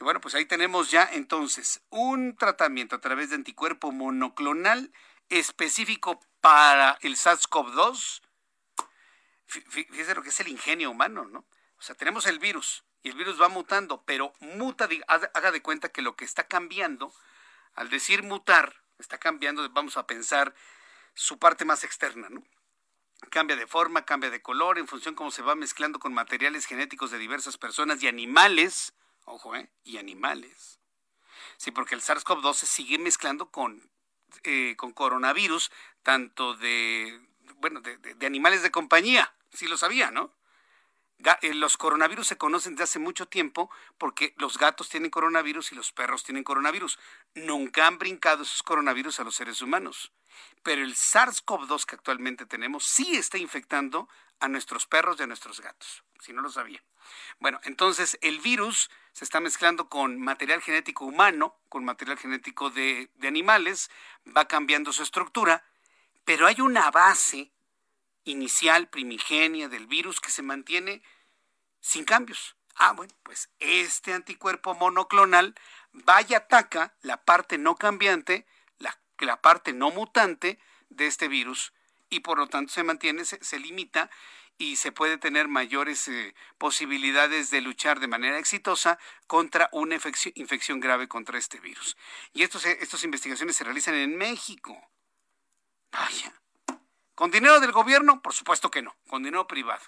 Y 0.00 0.04
bueno, 0.04 0.20
pues 0.20 0.36
ahí 0.36 0.44
tenemos 0.44 0.92
ya 0.92 1.08
entonces 1.12 1.82
un 1.90 2.36
tratamiento 2.36 2.94
a 2.94 3.00
través 3.00 3.30
de 3.30 3.34
anticuerpo 3.34 3.90
monoclonal 3.90 4.92
específico 5.28 6.20
para 6.40 6.98
el 7.02 7.16
SARS-CoV-2. 7.16 8.22
Fíjese 9.46 10.14
lo 10.14 10.22
que 10.22 10.30
es 10.30 10.40
el 10.40 10.48
ingenio 10.48 10.90
humano, 10.90 11.24
¿no? 11.24 11.46
O 11.78 11.82
sea, 11.82 11.94
tenemos 11.94 12.26
el 12.26 12.38
virus 12.38 12.84
y 13.02 13.10
el 13.10 13.16
virus 13.16 13.40
va 13.40 13.48
mutando, 13.48 14.02
pero 14.04 14.32
muta, 14.40 14.88
haga 15.06 15.52
de 15.52 15.62
cuenta 15.62 15.90
que 15.90 16.02
lo 16.02 16.16
que 16.16 16.24
está 16.24 16.44
cambiando, 16.44 17.14
al 17.74 17.88
decir 17.90 18.22
mutar, 18.22 18.82
está 18.98 19.18
cambiando, 19.18 19.68
vamos 19.70 19.96
a 19.96 20.06
pensar 20.06 20.54
su 21.14 21.38
parte 21.38 21.64
más 21.64 21.84
externa, 21.84 22.28
¿no? 22.28 22.42
Cambia 23.30 23.56
de 23.56 23.66
forma, 23.66 24.04
cambia 24.04 24.30
de 24.30 24.42
color 24.42 24.78
en 24.78 24.88
función 24.88 25.14
cómo 25.14 25.30
se 25.30 25.42
va 25.42 25.54
mezclando 25.54 25.98
con 25.98 26.12
materiales 26.12 26.66
genéticos 26.66 27.10
de 27.10 27.18
diversas 27.18 27.56
personas 27.56 28.02
y 28.02 28.08
animales 28.08 28.94
Ojo, 29.26 29.56
¿eh? 29.56 29.68
Y 29.82 29.98
animales. 29.98 30.80
Sí, 31.56 31.72
porque 31.72 31.96
el 31.96 32.00
SARS-CoV-2 32.00 32.54
se 32.54 32.66
sigue 32.66 32.98
mezclando 32.98 33.50
con, 33.50 33.90
eh, 34.44 34.74
con 34.76 34.92
coronavirus, 34.92 35.70
tanto 36.02 36.54
de, 36.54 37.20
bueno, 37.56 37.80
de, 37.80 38.26
animales 38.26 38.62
de 38.62 38.70
compañía. 38.70 39.32
Sí 39.52 39.66
lo 39.66 39.76
sabía, 39.76 40.10
¿no? 40.10 40.32
Eh, 41.40 41.54
los 41.54 41.76
coronavirus 41.78 42.26
se 42.26 42.36
conocen 42.36 42.74
desde 42.74 42.84
hace 42.84 42.98
mucho 42.98 43.26
tiempo 43.26 43.70
porque 43.96 44.34
los 44.36 44.58
gatos 44.58 44.90
tienen 44.90 45.10
coronavirus 45.10 45.72
y 45.72 45.74
los 45.74 45.92
perros 45.92 46.24
tienen 46.24 46.44
coronavirus. 46.44 46.98
Nunca 47.34 47.86
han 47.86 47.98
brincado 47.98 48.42
esos 48.42 48.62
coronavirus 48.62 49.20
a 49.20 49.24
los 49.24 49.34
seres 49.34 49.62
humanos. 49.62 50.12
Pero 50.62 50.82
el 50.82 50.94
SARS-CoV-2 50.94 51.86
que 51.86 51.94
actualmente 51.94 52.44
tenemos 52.44 52.84
sí 52.84 53.16
está 53.16 53.38
infectando 53.38 54.08
a 54.40 54.48
nuestros 54.48 54.86
perros 54.86 55.16
y 55.18 55.22
a 55.22 55.26
nuestros 55.26 55.60
gatos, 55.60 56.04
si 56.20 56.32
no 56.32 56.42
lo 56.42 56.50
sabía. 56.50 56.82
Bueno, 57.38 57.60
entonces 57.64 58.18
el 58.20 58.40
virus 58.40 58.90
se 59.16 59.24
está 59.24 59.40
mezclando 59.40 59.88
con 59.88 60.20
material 60.20 60.60
genético 60.60 61.06
humano, 61.06 61.56
con 61.70 61.86
material 61.86 62.18
genético 62.18 62.68
de, 62.68 63.08
animales, 63.26 63.90
va 64.36 64.46
cambiando 64.46 64.92
su 64.92 65.02
estructura, 65.02 65.64
pero 66.26 66.46
hay 66.46 66.60
una 66.60 66.90
base 66.90 67.50
inicial, 68.24 68.88
primigenia 68.88 69.70
del 69.70 69.86
virus 69.86 70.20
que 70.20 70.30
se 70.30 70.42
mantiene 70.42 71.02
sin 71.80 72.04
cambios. 72.04 72.56
Ah, 72.74 72.92
bueno, 72.92 73.14
pues 73.22 73.48
este 73.58 74.12
anticuerpo 74.12 74.74
monoclonal 74.74 75.54
va 76.06 76.20
y 76.20 76.34
ataca 76.34 76.94
la 77.00 77.24
parte 77.24 77.56
no 77.56 77.74
cambiante, 77.76 78.44
la, 78.76 78.98
la 79.20 79.40
parte 79.40 79.72
no 79.72 79.90
mutante 79.92 80.58
de 80.90 81.06
este 81.06 81.28
virus 81.28 81.72
y 82.10 82.20
por 82.20 82.36
lo 82.36 82.48
tanto 82.48 82.70
se 82.70 82.82
mantiene, 82.82 83.24
se 83.24 83.58
limita 83.58 84.10
y 84.58 84.76
se 84.76 84.92
puede 84.92 85.18
tener 85.18 85.48
mayores 85.48 86.08
eh, 86.08 86.34
posibilidades 86.58 87.50
de 87.50 87.60
luchar 87.60 88.00
de 88.00 88.08
manera 88.08 88.38
exitosa 88.38 88.98
contra 89.26 89.68
una 89.72 89.94
infección, 89.94 90.80
grave 90.80 91.08
contra 91.08 91.38
este 91.38 91.60
virus. 91.60 91.96
Y 92.32 92.42
estos, 92.42 92.64
eh, 92.64 92.78
estas 92.80 93.04
investigaciones 93.04 93.56
se 93.56 93.64
realizan 93.64 93.94
en 93.94 94.16
México. 94.16 94.90
Vaya. 95.92 96.32
¿Con 97.14 97.30
dinero 97.30 97.60
del 97.60 97.72
gobierno? 97.72 98.20
Por 98.22 98.34
supuesto 98.34 98.70
que 98.70 98.82
no, 98.82 98.96
con 99.08 99.22
dinero 99.22 99.46
privado. 99.46 99.84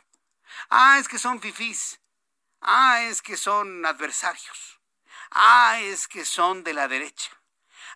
Ah, 0.70 0.98
es 0.98 1.08
que 1.08 1.18
son 1.18 1.40
fifís. 1.40 2.00
Ah, 2.60 3.02
es 3.02 3.22
que 3.22 3.36
son 3.36 3.84
adversarios. 3.84 4.80
Ah, 5.30 5.78
es 5.80 6.08
que 6.08 6.24
son 6.24 6.64
de 6.64 6.74
la 6.74 6.88
derecha. 6.88 7.30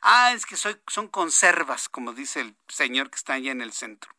Ah, 0.03 0.33
es 0.33 0.47
que 0.47 0.57
soy, 0.57 0.81
son 0.87 1.09
conservas, 1.09 1.89
como 1.89 2.13
dice 2.13 2.41
el 2.41 2.57
señor 2.69 3.11
que 3.11 3.17
está 3.17 3.35
allá 3.35 3.53
en 3.53 3.63
el 3.63 3.73
centro. 3.73 4.15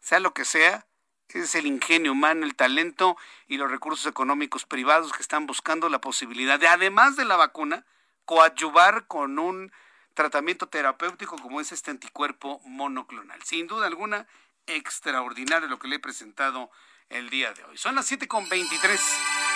sea 0.00 0.20
lo 0.20 0.32
que 0.32 0.44
sea, 0.44 0.86
es 1.34 1.54
el 1.54 1.66
ingenio 1.66 2.12
humano, 2.12 2.44
el 2.44 2.54
talento 2.54 3.16
y 3.46 3.56
los 3.56 3.70
recursos 3.70 4.06
económicos 4.06 4.66
privados 4.66 5.12
que 5.12 5.22
están 5.22 5.46
buscando 5.46 5.88
la 5.88 6.00
posibilidad 6.00 6.58
de, 6.58 6.68
además 6.68 7.16
de 7.16 7.24
la 7.24 7.36
vacuna, 7.36 7.84
coadyuvar 8.24 9.06
con 9.06 9.38
un 9.38 9.72
tratamiento 10.14 10.66
terapéutico 10.68 11.36
como 11.36 11.60
es 11.60 11.72
este 11.72 11.90
anticuerpo 11.90 12.60
monoclonal. 12.64 13.42
Sin 13.42 13.66
duda 13.66 13.86
alguna, 13.86 14.26
extraordinario 14.66 15.68
lo 15.68 15.78
que 15.78 15.88
le 15.88 15.96
he 15.96 16.00
presentado 16.00 16.70
el 17.08 17.28
día 17.28 17.52
de 17.52 17.64
hoy. 17.64 17.76
Son 17.76 17.94
las 17.94 18.10
7.23, 18.10 18.82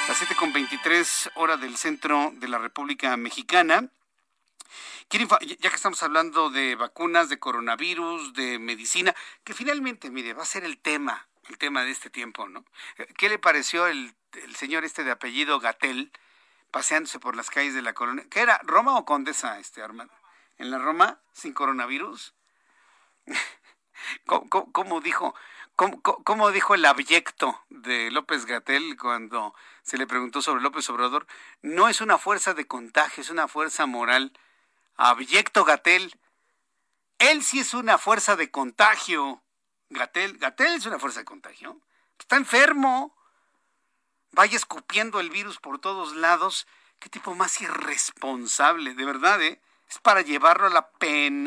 las 0.08 0.20
7.23 0.20 1.32
hora 1.36 1.56
del 1.56 1.76
centro 1.76 2.32
de 2.34 2.48
la 2.48 2.58
República 2.58 3.16
Mexicana. 3.16 3.88
Ya 5.10 5.70
que 5.70 5.76
estamos 5.76 6.02
hablando 6.02 6.50
de 6.50 6.74
vacunas, 6.74 7.28
de 7.28 7.38
coronavirus, 7.38 8.32
de 8.32 8.58
medicina, 8.58 9.14
que 9.44 9.54
finalmente, 9.54 10.10
mire, 10.10 10.32
va 10.32 10.42
a 10.42 10.46
ser 10.46 10.64
el 10.64 10.78
tema, 10.78 11.28
el 11.48 11.58
tema 11.58 11.84
de 11.84 11.90
este 11.90 12.10
tiempo, 12.10 12.48
¿no? 12.48 12.64
¿Qué 13.16 13.28
le 13.28 13.38
pareció 13.38 13.86
el, 13.86 14.14
el 14.32 14.56
señor 14.56 14.84
este 14.84 15.04
de 15.04 15.10
apellido 15.10 15.60
Gatel 15.60 16.12
paseándose 16.70 17.18
por 17.20 17.36
las 17.36 17.50
calles 17.50 17.74
de 17.74 17.82
la 17.82 17.92
colonia? 17.92 18.24
¿Qué 18.30 18.40
era? 18.40 18.60
¿Roma 18.64 18.96
o 18.96 19.04
Condesa, 19.04 19.58
este 19.58 19.82
Armando? 19.82 20.14
¿En 20.58 20.70
la 20.70 20.78
Roma 20.78 21.20
sin 21.32 21.52
coronavirus? 21.52 22.34
¿Cómo, 24.26 25.00
dijo? 25.00 25.34
¿Cómo, 25.76 26.50
dijo 26.50 26.74
el 26.74 26.84
abyecto 26.84 27.64
de 27.68 28.10
López 28.10 28.46
Gatel 28.46 28.96
cuando 28.98 29.54
se 29.82 29.98
le 29.98 30.06
preguntó 30.06 30.42
sobre 30.42 30.62
López 30.62 30.88
Obrador? 30.90 31.26
No 31.62 31.88
es 31.88 32.00
una 32.00 32.18
fuerza 32.18 32.54
de 32.54 32.66
contagio, 32.66 33.22
es 33.22 33.30
una 33.30 33.48
fuerza 33.48 33.86
moral. 33.86 34.32
Abyecto 34.96 35.64
Gatel. 35.64 36.18
Él 37.18 37.42
sí 37.42 37.60
es 37.60 37.74
una 37.74 37.98
fuerza 37.98 38.36
de 38.36 38.50
contagio. 38.50 39.42
Gatel, 39.90 40.38
Gatel 40.38 40.74
es 40.74 40.86
una 40.86 40.98
fuerza 40.98 41.20
de 41.20 41.24
contagio. 41.24 41.80
Está 42.18 42.36
enfermo. 42.36 43.14
Vaya 44.32 44.56
escupiendo 44.56 45.20
el 45.20 45.30
virus 45.30 45.58
por 45.58 45.78
todos 45.78 46.14
lados. 46.14 46.66
Qué 46.98 47.08
tipo 47.08 47.34
más 47.34 47.60
irresponsable, 47.60 48.94
de 48.94 49.04
verdad, 49.04 49.42
¿eh? 49.42 49.60
es 49.88 49.98
para 49.98 50.22
llevarlo 50.22 50.66
a 50.66 50.70
la, 50.70 50.90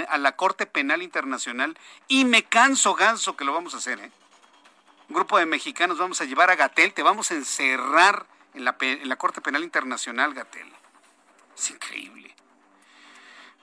a 0.07 0.17
la 0.17 0.35
Corte 0.35 0.65
Penal 0.65 1.01
Internacional 1.01 1.77
y 2.07 2.25
me 2.25 2.43
canso 2.43 2.95
ganso 2.95 3.35
que 3.35 3.45
lo 3.45 3.53
vamos 3.53 3.73
a 3.73 3.77
hacer. 3.77 3.99
¿eh? 3.99 4.11
Un 5.09 5.15
grupo 5.15 5.37
de 5.37 5.45
mexicanos 5.45 5.97
vamos 5.97 6.21
a 6.21 6.25
llevar 6.25 6.49
a 6.49 6.55
Gatel, 6.55 6.93
te 6.93 7.03
vamos 7.03 7.31
a 7.31 7.35
encerrar 7.35 8.27
en 8.53 8.65
la, 8.65 8.77
en 8.79 9.09
la 9.09 9.15
Corte 9.15 9.41
Penal 9.41 9.63
Internacional, 9.63 10.33
Gatel. 10.33 10.71
Es 11.57 11.71
increíble. 11.71 12.35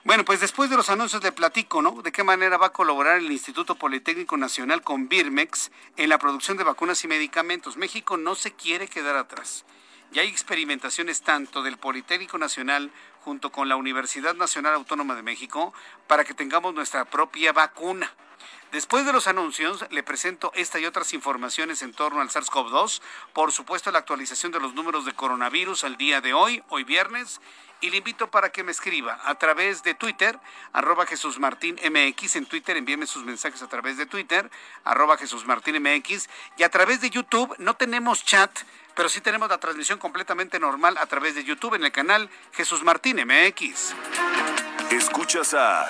Bueno, 0.05 0.23
pues 0.23 0.39
después 0.39 0.69
de 0.69 0.77
los 0.77 0.91
anuncios 0.91 1.23
le 1.23 1.31
platico, 1.31 1.81
¿no? 1.81 2.03
De 2.03 2.11
qué 2.11 2.23
manera 2.23 2.57
va 2.57 2.67
a 2.67 2.73
colaborar 2.73 3.17
el 3.17 3.31
Instituto 3.31 3.73
Politécnico 3.73 4.37
Nacional 4.37 4.83
con 4.83 5.09
Birmex 5.09 5.71
en 5.97 6.09
la 6.09 6.19
producción 6.19 6.57
de 6.57 6.63
vacunas 6.63 7.03
y 7.03 7.07
medicamentos. 7.07 7.75
México 7.75 8.15
no 8.15 8.35
se 8.35 8.53
quiere 8.53 8.87
quedar 8.87 9.15
atrás. 9.15 9.65
Ya 10.11 10.21
hay 10.21 10.27
experimentaciones 10.27 11.23
tanto 11.23 11.63
del 11.63 11.77
Politécnico 11.77 12.37
Nacional 12.37 12.91
junto 13.21 13.51
con 13.51 13.67
la 13.67 13.77
Universidad 13.77 14.35
Nacional 14.35 14.75
Autónoma 14.75 15.15
de 15.15 15.23
México 15.23 15.73
para 16.05 16.23
que 16.23 16.35
tengamos 16.35 16.75
nuestra 16.75 17.05
propia 17.05 17.51
vacuna. 17.51 18.13
Después 18.75 19.05
de 19.05 19.13
los 19.13 19.27
anuncios, 19.27 19.85
le 19.89 20.03
presento 20.03 20.51
esta 20.53 20.81
y 20.81 20.85
otras 20.85 21.13
informaciones 21.13 21.81
en 21.81 21.93
torno 21.93 22.19
al 22.19 22.27
SARS-CoV-2, 22.27 23.01
por 23.31 23.53
supuesto 23.53 23.89
la 23.89 23.99
actualización 23.99 24.51
de 24.51 24.59
los 24.59 24.73
números 24.73 25.05
de 25.05 25.13
coronavirus 25.13 25.85
al 25.85 25.95
día 25.95 26.19
de 26.19 26.33
hoy, 26.33 26.61
hoy 26.67 26.83
viernes, 26.83 27.39
y 27.79 27.89
le 27.89 27.99
invito 27.99 28.29
para 28.29 28.49
que 28.49 28.63
me 28.65 28.73
escriba 28.73 29.17
a 29.23 29.35
través 29.35 29.81
de 29.83 29.93
Twitter, 29.93 30.37
arroba 30.73 31.05
Jesús 31.05 31.39
Martín 31.39 31.79
en 31.81 32.45
Twitter 32.47 32.75
envíeme 32.75 33.07
sus 33.07 33.23
mensajes 33.23 33.61
a 33.61 33.69
través 33.69 33.95
de 33.95 34.07
Twitter, 34.07 34.51
arroba 34.83 35.15
Jesús 35.15 35.45
Martín 35.45 35.81
y 36.57 36.63
a 36.63 36.69
través 36.69 36.99
de 36.99 37.09
YouTube 37.09 37.55
no 37.59 37.75
tenemos 37.75 38.25
chat, 38.25 38.51
pero 38.93 39.07
sí 39.07 39.21
tenemos 39.21 39.47
la 39.47 39.57
transmisión 39.57 39.99
completamente 39.99 40.59
normal 40.59 40.97
a 40.97 41.05
través 41.05 41.33
de 41.35 41.45
YouTube 41.45 41.75
en 41.75 41.85
el 41.85 41.93
canal 41.93 42.29
Jesús 42.51 42.83
Martín 42.83 43.25
MX. 43.25 43.95
Escuchas 44.91 45.53
a 45.53 45.89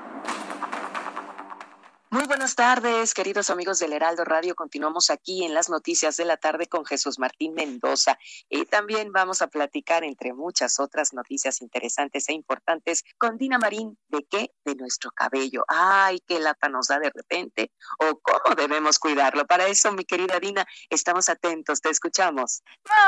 Muy 2.13 2.25
buenas 2.25 2.55
tardes, 2.55 3.13
queridos 3.13 3.49
amigos 3.49 3.79
del 3.79 3.93
Heraldo 3.93 4.25
Radio. 4.25 4.53
Continuamos 4.53 5.09
aquí 5.09 5.45
en 5.45 5.53
las 5.53 5.69
noticias 5.69 6.17
de 6.17 6.25
la 6.25 6.35
tarde 6.35 6.67
con 6.67 6.83
Jesús 6.83 7.19
Martín 7.19 7.53
Mendoza. 7.53 8.19
Y 8.49 8.65
también 8.65 9.13
vamos 9.13 9.41
a 9.41 9.47
platicar, 9.47 10.03
entre 10.03 10.33
muchas 10.33 10.81
otras 10.81 11.13
noticias 11.13 11.61
interesantes 11.61 12.27
e 12.27 12.33
importantes, 12.33 13.05
con 13.17 13.37
Dina 13.37 13.57
Marín. 13.57 13.97
¿De 14.09 14.25
qué? 14.29 14.51
De 14.65 14.75
nuestro 14.75 15.11
cabello. 15.11 15.63
Ay, 15.69 16.19
qué 16.27 16.41
lata 16.41 16.67
nos 16.67 16.89
da 16.89 16.99
de 16.99 17.11
repente. 17.15 17.71
O 17.99 18.19
cómo 18.19 18.55
debemos 18.55 18.99
cuidarlo. 18.99 19.47
Para 19.47 19.67
eso, 19.67 19.93
mi 19.93 20.03
querida 20.03 20.37
Dina, 20.37 20.67
estamos 20.89 21.29
atentos. 21.29 21.79
Te 21.79 21.91
escuchamos. 21.91 22.61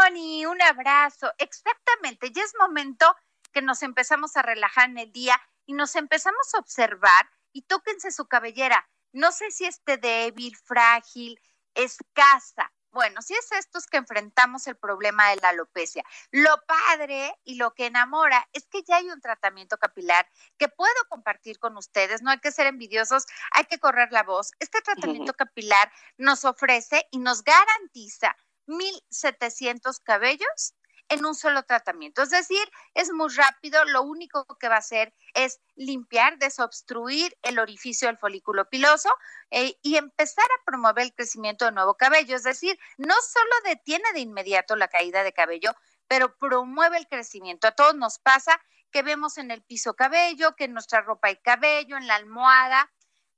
Moni, 0.06 0.46
un 0.46 0.62
abrazo. 0.62 1.30
Exactamente. 1.40 2.32
Ya 2.32 2.42
es 2.42 2.54
momento 2.58 3.14
que 3.52 3.62
nos 3.62 3.84
empezamos 3.84 4.38
a 4.38 4.44
relajar 4.44 4.90
en 4.90 4.98
el 4.98 5.12
día 5.12 5.38
y 5.66 5.74
nos 5.74 5.94
empezamos 5.98 6.54
a 6.54 6.60
observar 6.60 7.28
y 7.54 7.62
tóquense 7.62 8.12
su 8.12 8.28
cabellera 8.28 8.90
no 9.14 9.32
sé 9.32 9.52
si 9.52 9.66
esté 9.66 9.98
débil, 9.98 10.58
frágil, 10.58 11.40
escasa. 11.76 12.74
Bueno, 12.92 13.22
si 13.22 13.34
es 13.34 13.52
estos 13.52 13.86
que 13.86 13.98
enfrentamos 13.98 14.68
el 14.68 14.76
problema 14.76 15.30
de 15.30 15.38
la 15.38 15.50
alopecia. 15.50 16.04
Lo 16.32 16.56
padre 16.68 17.36
y 17.44 17.56
lo 17.56 17.74
que 17.74 17.88
enamora 17.88 18.48
es 18.54 18.68
que 18.68 18.84
ya 18.84 18.98
hay 18.98 19.10
un 19.10 19.22
tratamiento 19.22 19.78
capilar 19.78 20.28
que 20.58 20.68
puedo 20.68 20.94
compartir 21.10 21.60
con 21.60 21.78
ustedes. 21.78 22.22
No 22.22 22.32
hay 22.32 22.40
que 22.40 22.52
ser 22.52 22.68
envidiosos, 22.68 23.26
hay 23.52 23.66
que 23.66 23.80
correr 23.80 24.12
la 24.12 24.24
voz. 24.24 24.52
Este 24.60 24.82
tratamiento 24.82 25.34
capilar 25.34 25.92
nos 26.18 26.46
ofrece 26.46 27.08
y 27.12 27.20
nos 27.20 27.44
garantiza 27.44 28.36
1.700 28.68 30.02
cabellos 30.04 30.76
en 31.10 31.26
un 31.26 31.36
solo 31.36 31.64
tratamiento. 31.64 32.22
Es 32.22 32.30
decir, 32.30 32.64
es 32.94 33.12
muy 33.12 33.30
rápido, 33.34 33.84
lo 33.86 34.04
único 34.04 34.46
que 34.60 34.70
va 34.70 34.76
a 34.76 34.80
hacer 34.80 35.14
es 35.34 35.60
limpiar, 35.76 36.38
desobstruir 36.38 37.38
el 37.42 37.60
orificio 37.60 38.08
del 38.08 38.18
folículo 38.18 38.70
piloso 38.70 39.10
eh, 39.52 39.78
y 39.82 39.98
empezar 39.98 40.46
a 40.46 40.64
promover 40.66 41.06
el 41.06 41.14
crecimiento 41.14 41.66
de 41.66 41.72
nuevo 41.72 41.96
cabello. 41.96 42.36
Es 42.36 42.44
decir, 42.44 42.78
no 42.98 43.16
solo 43.22 43.52
detiene 43.66 44.12
de 44.14 44.22
inmediato 44.22 44.76
la 44.76 44.88
caída 44.88 45.24
de 45.24 45.34
cabello, 45.34 45.76
pero 46.08 46.36
promueve 46.38 46.98
el 46.98 47.08
crecimiento. 47.08 47.68
A 47.68 47.72
todos 47.72 47.96
nos 47.96 48.20
pasa 48.20 48.60
que 48.92 49.02
vemos 49.02 49.38
en 49.38 49.52
el 49.52 49.64
piso 49.64 49.96
cabello, 49.96 50.56
que 50.56 50.66
en 50.66 50.74
nuestra 50.74 51.02
ropa 51.02 51.28
hay 51.28 51.38
cabello, 51.38 51.98
en 51.98 52.08
la 52.08 52.16
almohada, 52.16 52.92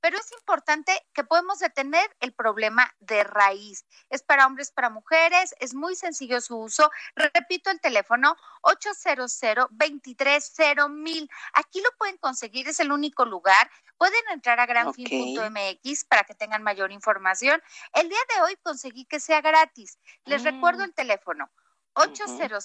pero 0.05 0.19
es 0.19 0.31
importante 0.33 0.91
que 1.15 1.23
podemos 1.23 1.57
detener 1.57 2.07
el 2.19 2.31
problema 2.31 2.93
de 2.99 3.23
raíz. 3.23 3.87
Es 4.11 4.21
para 4.21 4.45
hombres, 4.45 4.71
para 4.71 4.91
mujeres, 4.91 5.55
es 5.59 5.73
muy 5.73 5.95
sencillo 5.95 6.39
su 6.41 6.59
uso. 6.59 6.91
Repito 7.15 7.71
el 7.71 7.81
teléfono 7.81 8.35
800 8.61 9.39
230 9.71 11.27
Aquí 11.53 11.81
lo 11.81 11.89
pueden 11.97 12.17
conseguir, 12.17 12.67
es 12.67 12.79
el 12.79 12.91
único 12.91 13.25
lugar. 13.25 13.71
Pueden 13.97 14.21
entrar 14.31 14.59
a 14.59 14.67
granfin.mx 14.67 16.05
para 16.05 16.23
que 16.23 16.35
tengan 16.35 16.61
mayor 16.61 16.91
información. 16.91 17.59
El 17.93 18.07
día 18.07 18.19
de 18.35 18.43
hoy 18.43 18.55
conseguí 18.61 19.05
que 19.05 19.19
sea 19.19 19.41
gratis. 19.41 19.97
Les 20.25 20.43
recuerdo 20.43 20.81
mm. 20.81 20.85
el 20.85 20.93
teléfono 20.93 21.49
800 21.95 22.63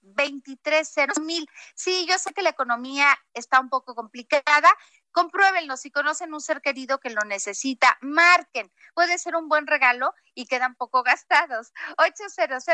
230 0.00 1.20
mil. 1.20 1.48
Sí, 1.74 2.06
yo 2.08 2.18
sé 2.18 2.32
que 2.32 2.42
la 2.42 2.50
economía 2.50 3.18
está 3.34 3.60
un 3.60 3.68
poco 3.68 3.94
complicada, 3.94 4.70
Compruébenlo, 5.18 5.76
si 5.76 5.90
conocen 5.90 6.32
un 6.32 6.40
ser 6.40 6.60
querido 6.60 7.00
que 7.00 7.10
lo 7.10 7.22
necesita, 7.22 7.98
marquen. 8.00 8.72
Puede 8.94 9.18
ser 9.18 9.34
un 9.34 9.48
buen 9.48 9.66
regalo 9.66 10.14
y 10.32 10.46
quedan 10.46 10.76
poco 10.76 11.02
gastados. 11.02 11.72
800 11.96 12.64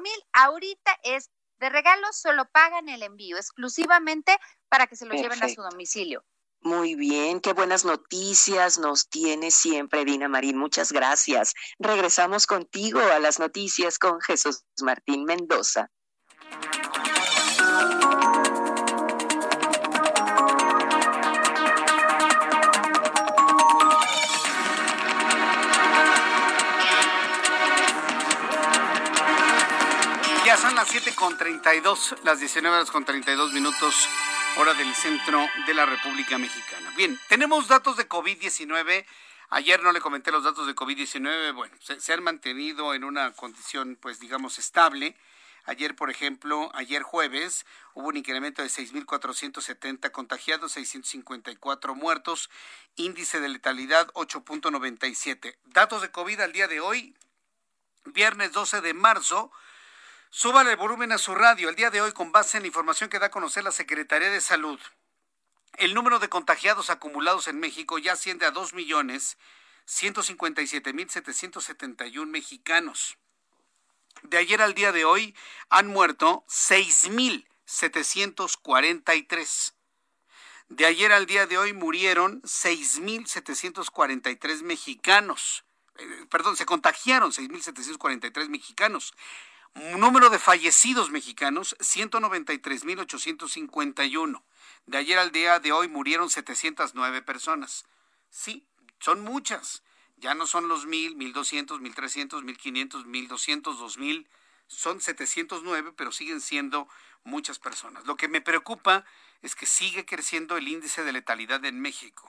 mil. 0.00 0.24
Ahorita 0.32 0.98
es 1.04 1.30
de 1.60 1.70
regalo, 1.70 2.08
solo 2.10 2.46
pagan 2.50 2.88
el 2.88 3.04
envío 3.04 3.36
exclusivamente 3.36 4.36
para 4.68 4.88
que 4.88 4.96
se 4.96 5.06
lo 5.06 5.14
lleven 5.14 5.40
a 5.40 5.48
su 5.48 5.62
domicilio. 5.62 6.24
Muy 6.62 6.96
bien, 6.96 7.38
qué 7.40 7.52
buenas 7.52 7.84
noticias 7.84 8.80
nos 8.80 9.08
tiene 9.08 9.52
siempre 9.52 10.04
Dina 10.04 10.26
Marín. 10.26 10.58
Muchas 10.58 10.90
gracias. 10.90 11.54
Regresamos 11.78 12.48
contigo 12.48 12.98
a 12.98 13.20
las 13.20 13.38
noticias 13.38 14.00
con 14.00 14.20
Jesús 14.20 14.64
Martín 14.82 15.22
Mendoza. 15.26 15.92
7 30.92 31.14
con 31.14 31.38
32, 31.38 32.16
las 32.22 32.38
19 32.38 32.76
horas 32.76 32.90
con 32.90 33.06
32 33.06 33.54
minutos, 33.54 34.10
hora 34.58 34.74
del 34.74 34.94
centro 34.94 35.48
de 35.66 35.72
la 35.72 35.86
República 35.86 36.36
Mexicana. 36.36 36.92
Bien, 36.98 37.18
tenemos 37.30 37.66
datos 37.66 37.96
de 37.96 38.06
COVID-19. 38.06 39.06
Ayer 39.48 39.82
no 39.82 39.90
le 39.92 40.02
comenté 40.02 40.30
los 40.30 40.44
datos 40.44 40.66
de 40.66 40.74
COVID-19. 40.74 41.54
Bueno, 41.54 41.74
se, 41.80 41.98
se, 41.98 42.12
han 42.12 42.22
mantenido 42.22 42.92
en 42.92 43.04
una 43.04 43.32
condición, 43.32 43.96
pues 44.02 44.20
digamos, 44.20 44.58
estable. 44.58 45.16
Ayer, 45.64 45.96
por 45.96 46.10
ejemplo, 46.10 46.70
ayer 46.74 47.02
jueves, 47.02 47.64
hubo 47.94 48.08
un 48.08 48.18
incremento 48.18 48.60
de 48.60 48.68
6.470 48.68 50.10
contagiados, 50.10 50.72
654 50.72 51.94
muertos, 51.94 52.50
índice 52.96 53.40
de 53.40 53.48
letalidad 53.48 54.08
8.97. 54.08 55.56
Datos 55.64 56.02
de 56.02 56.10
COVID 56.10 56.40
al 56.40 56.52
día 56.52 56.68
de 56.68 56.80
hoy, 56.80 57.16
viernes 58.04 58.52
12 58.52 58.82
de 58.82 58.92
marzo. 58.92 59.50
Súbale 60.34 60.70
el 60.70 60.78
volumen 60.78 61.12
a 61.12 61.18
su 61.18 61.34
radio. 61.34 61.68
El 61.68 61.76
día 61.76 61.90
de 61.90 62.00
hoy, 62.00 62.12
con 62.12 62.32
base 62.32 62.56
en 62.56 62.62
la 62.62 62.66
información 62.66 63.10
que 63.10 63.18
da 63.18 63.26
a 63.26 63.30
conocer 63.30 63.64
la 63.64 63.70
Secretaría 63.70 64.30
de 64.30 64.40
Salud, 64.40 64.80
el 65.76 65.92
número 65.92 66.20
de 66.20 66.30
contagiados 66.30 66.88
acumulados 66.88 67.48
en 67.48 67.60
México 67.60 67.98
ya 67.98 68.14
asciende 68.14 68.46
a 68.46 68.50
2 68.50 68.72
millones 68.72 69.36
157 69.84 70.94
mil 70.94 71.10
771 71.10 72.32
mexicanos. 72.32 73.18
De 74.22 74.38
ayer 74.38 74.62
al 74.62 74.72
día 74.72 74.90
de 74.90 75.04
hoy 75.04 75.36
han 75.68 75.88
muerto 75.88 76.46
6 76.48 77.10
mil 77.10 77.46
743. 77.66 79.74
De 80.70 80.86
ayer 80.86 81.12
al 81.12 81.26
día 81.26 81.46
de 81.46 81.58
hoy 81.58 81.74
murieron 81.74 82.40
6 82.42 83.00
mil 83.00 83.26
743 83.26 84.62
mexicanos. 84.62 85.66
Eh, 85.98 86.24
perdón, 86.30 86.56
se 86.56 86.64
contagiaron 86.64 87.34
6 87.34 87.50
mil 87.50 87.62
743 87.62 88.48
mexicanos. 88.48 89.12
Número 90.02 90.28
de 90.30 90.38
fallecidos 90.38 91.10
mexicanos, 91.10 91.76
193.851. 91.78 94.42
De 94.86 94.98
ayer 94.98 95.18
al 95.18 95.32
día 95.32 95.60
de 95.60 95.70
hoy 95.70 95.86
murieron 95.86 96.28
709 96.28 97.22
personas. 97.22 97.84
Sí, 98.28 98.66
son 98.98 99.22
muchas. 99.22 99.84
Ya 100.16 100.34
no 100.34 100.46
son 100.46 100.68
los 100.68 100.88
1.000, 100.88 101.16
1.200, 101.16 101.80
1.300, 101.80 102.42
1.500, 102.42 103.04
1.200, 103.04 103.78
2.000. 103.78 104.26
Son 104.66 105.00
709, 105.00 105.92
pero 105.96 106.10
siguen 106.10 106.40
siendo 106.40 106.88
muchas 107.22 107.58
personas. 107.58 108.04
Lo 108.04 108.16
que 108.16 108.28
me 108.28 108.40
preocupa 108.40 109.04
es 109.40 109.54
que 109.54 109.66
sigue 109.66 110.04
creciendo 110.04 110.56
el 110.56 110.66
índice 110.68 111.04
de 111.04 111.12
letalidad 111.12 111.64
en 111.64 111.80
México. 111.80 112.28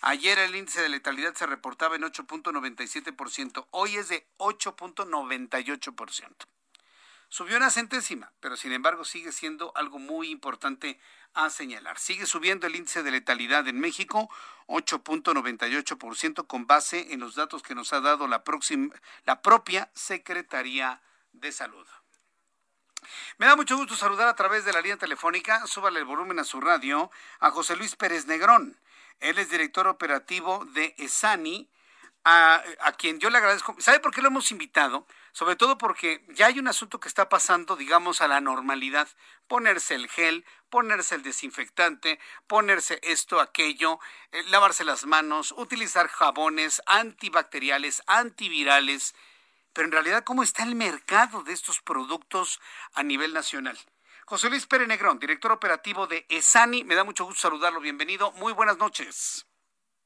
Ayer 0.00 0.40
el 0.40 0.56
índice 0.56 0.82
de 0.82 0.88
letalidad 0.88 1.34
se 1.34 1.46
reportaba 1.46 1.94
en 1.96 2.02
8.97%, 2.02 3.66
hoy 3.70 3.96
es 3.96 4.08
de 4.08 4.26
8.98% 4.38 6.46
subió 7.28 7.56
una 7.56 7.70
centésima, 7.70 8.32
pero 8.40 8.56
sin 8.56 8.72
embargo 8.72 9.04
sigue 9.04 9.32
siendo 9.32 9.72
algo 9.76 9.98
muy 9.98 10.30
importante 10.30 11.00
a 11.34 11.50
señalar. 11.50 11.98
Sigue 11.98 12.26
subiendo 12.26 12.66
el 12.66 12.76
índice 12.76 13.02
de 13.02 13.10
letalidad 13.10 13.68
en 13.68 13.78
México, 13.78 14.30
8.98% 14.66 16.46
con 16.46 16.66
base 16.66 17.12
en 17.12 17.20
los 17.20 17.34
datos 17.34 17.62
que 17.62 17.74
nos 17.74 17.92
ha 17.92 18.00
dado 18.00 18.26
la, 18.26 18.42
próxima, 18.42 18.94
la 19.24 19.42
propia 19.42 19.90
Secretaría 19.94 21.02
de 21.32 21.52
Salud. 21.52 21.86
Me 23.38 23.46
da 23.46 23.54
mucho 23.54 23.76
gusto 23.76 23.94
saludar 23.94 24.28
a 24.28 24.34
través 24.34 24.64
de 24.64 24.72
la 24.72 24.80
línea 24.80 24.96
telefónica, 24.96 25.66
súbale 25.66 26.00
el 26.00 26.06
volumen 26.06 26.38
a 26.38 26.44
su 26.44 26.60
radio, 26.60 27.10
a 27.38 27.50
José 27.50 27.76
Luis 27.76 27.94
Pérez 27.96 28.26
Negrón. 28.26 28.80
Él 29.20 29.38
es 29.38 29.50
director 29.50 29.86
operativo 29.86 30.64
de 30.72 30.94
ESANI, 30.98 31.70
a, 32.24 32.62
a 32.80 32.92
quien 32.92 33.20
yo 33.20 33.30
le 33.30 33.38
agradezco. 33.38 33.76
¿Sabe 33.78 34.00
por 34.00 34.12
qué 34.12 34.20
lo 34.20 34.28
hemos 34.28 34.50
invitado? 34.50 35.06
Sobre 35.36 35.54
todo 35.54 35.76
porque 35.76 36.24
ya 36.30 36.46
hay 36.46 36.58
un 36.58 36.66
asunto 36.66 36.98
que 36.98 37.08
está 37.08 37.28
pasando, 37.28 37.76
digamos, 37.76 38.22
a 38.22 38.26
la 38.26 38.40
normalidad. 38.40 39.06
Ponerse 39.46 39.94
el 39.94 40.08
gel, 40.08 40.46
ponerse 40.70 41.14
el 41.14 41.22
desinfectante, 41.22 42.18
ponerse 42.46 43.00
esto, 43.02 43.38
aquello, 43.38 44.00
eh, 44.32 44.42
lavarse 44.44 44.82
las 44.82 45.04
manos, 45.04 45.52
utilizar 45.58 46.08
jabones 46.08 46.80
antibacteriales, 46.86 48.02
antivirales. 48.06 49.14
Pero 49.74 49.88
en 49.88 49.92
realidad, 49.92 50.24
¿cómo 50.24 50.42
está 50.42 50.62
el 50.62 50.74
mercado 50.74 51.42
de 51.42 51.52
estos 51.52 51.82
productos 51.82 52.58
a 52.94 53.02
nivel 53.02 53.34
nacional? 53.34 53.78
José 54.24 54.48
Luis 54.48 54.64
Pérez 54.64 54.88
Negrón, 54.88 55.18
director 55.18 55.52
operativo 55.52 56.06
de 56.06 56.24
ESANI, 56.30 56.84
me 56.84 56.94
da 56.94 57.04
mucho 57.04 57.26
gusto 57.26 57.42
saludarlo. 57.42 57.80
Bienvenido. 57.80 58.32
Muy 58.32 58.54
buenas 58.54 58.78
noches. 58.78 59.45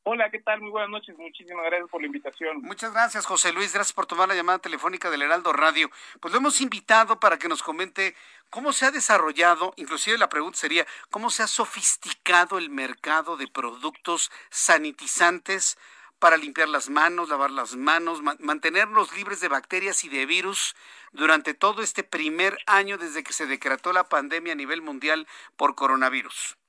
Hola, 0.02 0.31
¿qué 0.31 0.39
tal? 0.39 0.62
Muy 0.62 0.70
buenas 0.70 0.89
noches. 0.89 1.16
Muchísimas 1.18 1.64
gracias 1.66 1.90
por 1.90 2.01
la 2.01 2.06
invitación. 2.06 2.62
Muchas 2.62 2.93
gracias, 2.93 3.27
José 3.27 3.52
Luis. 3.52 3.74
Gracias 3.74 3.93
por 3.93 4.06
tomar 4.06 4.28
la 4.28 4.35
llamada 4.35 4.59
telefónica 4.59 5.10
del 5.10 5.22
Heraldo 5.22 5.52
Radio. 5.52 5.90
Pues 6.20 6.32
lo 6.32 6.39
hemos 6.39 6.60
invitado 6.62 7.20
para 7.20 7.39
que 7.39 7.48
nos 7.48 7.62
comente 7.62 8.16
cómo 8.48 8.72
se 8.72 8.86
ha 8.86 8.90
desarrollado, 8.90 9.74
inclusive 9.77 10.16
la 10.16 10.31
pregunta 10.31 10.59
sería, 10.59 10.86
cómo 11.10 11.31
se 11.31 11.43
ha 11.43 11.47
sofisticado 11.47 12.56
el 12.56 12.70
mercado 12.70 13.36
de 13.36 13.47
productos 13.47 14.32
sanitizantes 14.48 15.77
para 16.18 16.36
limpiar 16.36 16.68
las 16.68 16.89
manos, 16.89 17.28
lavar 17.28 17.51
las 17.51 17.77
manos, 17.77 18.20
mantenernos 18.40 19.14
libres 19.16 19.40
de 19.40 19.48
bacterias 19.48 20.05
y 20.05 20.09
de 20.09 20.27
virus 20.27 20.77
durante 21.12 21.55
todo 21.55 21.82
este 21.82 22.05
primer 22.05 22.59
año 22.66 22.98
desde 22.98 23.22
que 23.22 23.32
se 23.32 23.47
decretó 23.47 23.93
la 23.93 24.09
pandemia 24.09 24.52
a 24.52 24.56
nivel 24.56 24.82
mundial 24.82 25.27
por 25.56 25.74
coronavirus. 25.74 26.60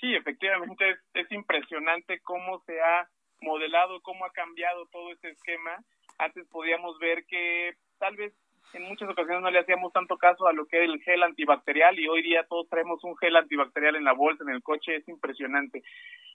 Sí, 0.00 0.14
efectivamente 0.14 0.90
es, 0.90 0.98
es 1.14 1.32
impresionante 1.32 2.20
cómo 2.20 2.60
se 2.60 2.80
ha 2.80 3.08
modelado, 3.40 4.00
cómo 4.02 4.24
ha 4.24 4.30
cambiado 4.30 4.86
todo 4.86 5.12
este 5.12 5.30
esquema. 5.30 5.78
Antes 6.18 6.46
podíamos 6.48 6.98
ver 6.98 7.24
que 7.26 7.74
tal 7.98 8.16
vez 8.16 8.34
en 8.72 8.82
muchas 8.82 9.08
ocasiones 9.08 9.42
no 9.42 9.50
le 9.50 9.60
hacíamos 9.60 9.92
tanto 9.92 10.16
caso 10.16 10.46
a 10.46 10.52
lo 10.52 10.66
que 10.66 10.76
era 10.76 10.86
el 10.86 11.02
gel 11.02 11.22
antibacterial 11.22 11.98
y 11.98 12.08
hoy 12.08 12.22
día 12.22 12.46
todos 12.48 12.68
traemos 12.68 13.02
un 13.04 13.16
gel 13.16 13.36
antibacterial 13.36 13.96
en 13.96 14.04
la 14.04 14.12
bolsa, 14.12 14.44
en 14.44 14.50
el 14.50 14.62
coche, 14.62 14.96
es 14.96 15.08
impresionante. 15.08 15.82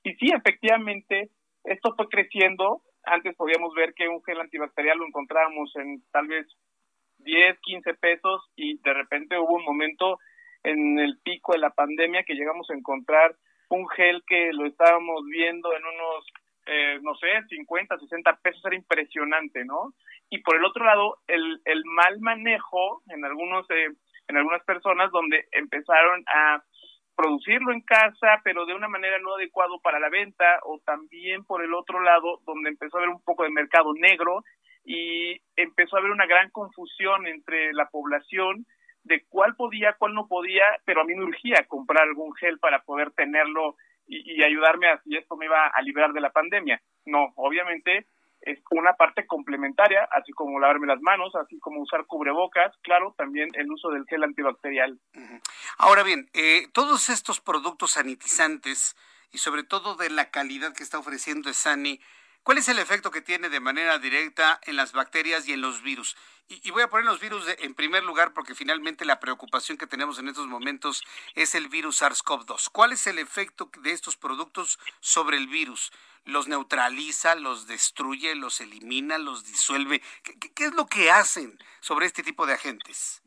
Y 0.03 0.13
sí, 0.15 0.31
efectivamente, 0.33 1.29
esto 1.63 1.93
fue 1.95 2.07
creciendo. 2.07 2.81
Antes 3.03 3.35
podíamos 3.35 3.73
ver 3.75 3.93
que 3.93 4.07
un 4.07 4.23
gel 4.23 4.39
antibacterial 4.39 4.97
lo 4.97 5.07
encontrábamos 5.07 5.75
en 5.75 6.03
tal 6.11 6.27
vez 6.27 6.47
10, 7.19 7.59
15 7.59 7.93
pesos 7.95 8.49
y 8.55 8.79
de 8.79 8.93
repente 8.93 9.37
hubo 9.37 9.55
un 9.55 9.65
momento 9.65 10.17
en 10.63 10.99
el 10.99 11.19
pico 11.23 11.53
de 11.53 11.59
la 11.59 11.71
pandemia 11.71 12.23
que 12.23 12.35
llegamos 12.35 12.69
a 12.69 12.75
encontrar 12.75 13.35
un 13.75 13.87
gel 13.89 14.23
que 14.27 14.51
lo 14.53 14.65
estábamos 14.65 15.23
viendo 15.25 15.73
en 15.75 15.83
unos, 15.83 16.25
eh, 16.65 16.99
no 17.01 17.15
sé, 17.15 17.27
50, 17.49 17.97
60 17.97 18.39
pesos, 18.43 18.65
era 18.65 18.75
impresionante, 18.75 19.65
¿no? 19.65 19.93
Y 20.29 20.39
por 20.39 20.55
el 20.57 20.65
otro 20.65 20.85
lado, 20.85 21.17
el, 21.27 21.61
el 21.65 21.83
mal 21.85 22.19
manejo 22.19 23.01
en 23.09 23.25
algunos, 23.25 23.69
eh, 23.71 23.87
en 24.27 24.37
algunas 24.37 24.63
personas 24.63 25.11
donde 25.11 25.45
empezaron 25.51 26.23
a 26.27 26.63
producirlo 27.15 27.71
en 27.71 27.81
casa, 27.81 28.41
pero 28.43 28.65
de 28.65 28.73
una 28.73 28.87
manera 28.87 29.19
no 29.19 29.35
adecuada 29.35 29.71
para 29.83 29.99
la 29.99 30.09
venta, 30.09 30.59
o 30.63 30.79
también 30.85 31.43
por 31.45 31.63
el 31.63 31.73
otro 31.73 31.99
lado, 32.01 32.39
donde 32.45 32.69
empezó 32.69 32.97
a 32.97 33.01
haber 33.01 33.13
un 33.13 33.21
poco 33.23 33.43
de 33.43 33.51
mercado 33.51 33.93
negro 33.93 34.43
y 34.83 35.39
empezó 35.55 35.95
a 35.95 35.99
haber 35.99 36.11
una 36.11 36.25
gran 36.25 36.49
confusión 36.49 37.27
entre 37.27 37.73
la 37.73 37.87
población 37.87 38.65
de 39.03 39.25
cuál 39.29 39.55
podía, 39.55 39.93
cuál 39.93 40.13
no 40.13 40.27
podía, 40.27 40.63
pero 40.85 41.01
a 41.01 41.03
mí 41.03 41.15
me 41.15 41.23
urgía 41.23 41.65
comprar 41.67 42.03
algún 42.03 42.33
gel 42.35 42.59
para 42.59 42.83
poder 42.83 43.11
tenerlo 43.11 43.75
y, 44.07 44.43
ayudarme 44.43 44.89
a 44.89 45.01
si 45.03 45.15
esto 45.15 45.35
me 45.37 45.45
iba 45.45 45.67
a 45.67 45.81
liberar 45.81 46.13
de 46.13 46.21
la 46.21 46.31
pandemia. 46.31 46.81
No, 47.05 47.33
obviamente 47.35 48.07
es 48.41 48.59
una 48.71 48.93
parte 48.93 49.27
complementaria, 49.27 50.07
así 50.11 50.31
como 50.31 50.59
lavarme 50.59 50.87
las 50.87 51.01
manos, 51.01 51.35
así 51.35 51.59
como 51.59 51.81
usar 51.81 52.05
cubrebocas, 52.07 52.75
claro, 52.81 53.13
también 53.17 53.49
el 53.53 53.71
uso 53.71 53.89
del 53.89 54.05
gel 54.05 54.23
antibacterial. 54.23 54.99
Ahora 55.77 56.03
bien, 56.03 56.29
eh, 56.33 56.67
todos 56.73 57.09
estos 57.09 57.39
productos 57.39 57.91
sanitizantes 57.91 58.95
y 59.31 59.37
sobre 59.37 59.63
todo 59.63 59.95
de 59.95 60.09
la 60.09 60.31
calidad 60.31 60.73
que 60.73 60.83
está 60.83 60.97
ofreciendo 60.97 61.53
Sani, 61.53 61.99
¿Cuál 62.43 62.57
es 62.57 62.67
el 62.69 62.79
efecto 62.79 63.11
que 63.11 63.21
tiene 63.21 63.49
de 63.49 63.59
manera 63.59 63.99
directa 63.99 64.59
en 64.65 64.75
las 64.75 64.93
bacterias 64.93 65.47
y 65.47 65.53
en 65.53 65.61
los 65.61 65.83
virus? 65.83 66.17
Y, 66.47 66.71
voy 66.71 66.81
a 66.81 66.87
poner 66.87 67.05
los 67.05 67.21
virus 67.21 67.47
en 67.59 67.75
primer 67.75 68.03
lugar 68.03 68.33
porque 68.33 68.55
finalmente 68.55 69.05
la 69.05 69.19
preocupación 69.19 69.77
que 69.77 69.85
tenemos 69.85 70.17
en 70.17 70.27
estos 70.27 70.47
momentos 70.47 71.03
es 71.35 71.53
el 71.53 71.69
virus 71.69 72.01
SARS-CoV-2. 72.01 72.71
¿Cuál 72.71 72.93
es 72.93 73.05
el 73.05 73.19
efecto 73.19 73.69
de 73.83 73.91
estos 73.91 74.17
productos 74.17 74.79
sobre 74.99 75.37
el 75.37 75.47
virus? 75.47 75.93
¿Los 76.25 76.47
neutraliza, 76.47 77.35
los 77.35 77.67
destruye, 77.67 78.33
los 78.35 78.59
elimina, 78.59 79.19
los 79.19 79.45
disuelve? 79.45 80.01
¿Qué, 80.23 80.65
es 80.65 80.73
lo 80.73 80.87
que 80.87 81.11
hacen 81.11 81.59
sobre 81.79 82.07
este 82.07 82.23
tipo 82.23 82.47
de 82.47 82.53
agentes? 82.53 83.21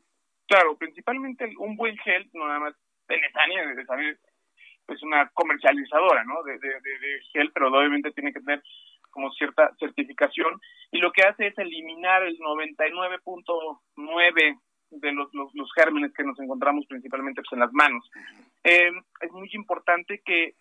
Claro, 0.45 0.77
principalmente 0.77 1.53
un 1.57 1.77
buen 1.77 1.97
gel, 1.99 2.29
no 2.33 2.47
nada 2.47 2.59
más 2.59 2.75
Benetania, 3.07 3.63
es 4.87 5.03
una 5.03 5.29
comercializadora 5.29 6.25
¿no? 6.25 6.43
de, 6.43 6.59
de 6.59 7.21
gel, 7.31 7.51
pero 7.53 7.69
obviamente 7.69 8.11
tiene 8.11 8.33
que 8.33 8.41
tener 8.41 8.61
como 9.15 9.31
cierta 9.31 9.71
certificación 9.79 10.61
y 10.91 10.99
lo 10.99 11.11
que 11.13 11.23
hace 11.23 11.47
es 11.47 11.57
eliminar 11.57 12.21
el 12.23 12.37
99.9 12.37 14.59
de 14.91 15.11
los, 15.13 15.33
los, 15.33 15.73
gérmenes 15.73 16.13
que 16.13 16.25
nos 16.25 16.37
encontramos 16.37 16.85
principalmente 16.85 17.41
pues, 17.41 17.53
en 17.53 17.59
las 17.59 17.71
manos. 17.71 18.11
Eh, 18.65 18.91
es 19.21 19.31
muy 19.31 19.49
importante 19.53 20.21
que 20.23 20.55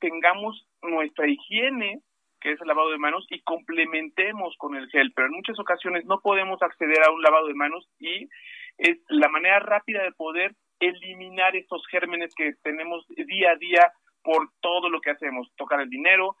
tengamos 0.00 0.66
nuestra 0.82 1.28
higiene, 1.28 2.00
que 2.40 2.50
es 2.52 2.60
el 2.60 2.66
lavado 2.66 2.90
de 2.90 2.98
manos, 2.98 3.24
y 3.30 3.40
complementemos 3.42 4.56
con 4.58 4.74
el 4.74 4.90
gel, 4.90 5.12
pero 5.14 5.28
en 5.28 5.34
muchas 5.34 5.60
ocasiones 5.60 6.04
no 6.04 6.18
podemos 6.20 6.60
acceder 6.60 7.04
a 7.04 7.12
un 7.12 7.22
lavado 7.22 7.46
de 7.46 7.54
manos 7.54 7.88
y 8.00 8.28
es 8.78 8.98
la 9.08 9.28
manera 9.28 9.60
rápida 9.60 10.02
de 10.02 10.10
poder 10.10 10.56
eliminar 10.80 11.54
estos 11.54 11.86
gérmenes 11.88 12.34
que 12.34 12.54
tenemos 12.64 13.06
día 13.08 13.52
a 13.52 13.56
día 13.56 13.92
por 14.24 14.50
todo 14.60 14.90
lo 14.90 15.00
que 15.00 15.10
hacemos, 15.10 15.52
tocar 15.56 15.80
el 15.80 15.88
dinero, 15.88 16.36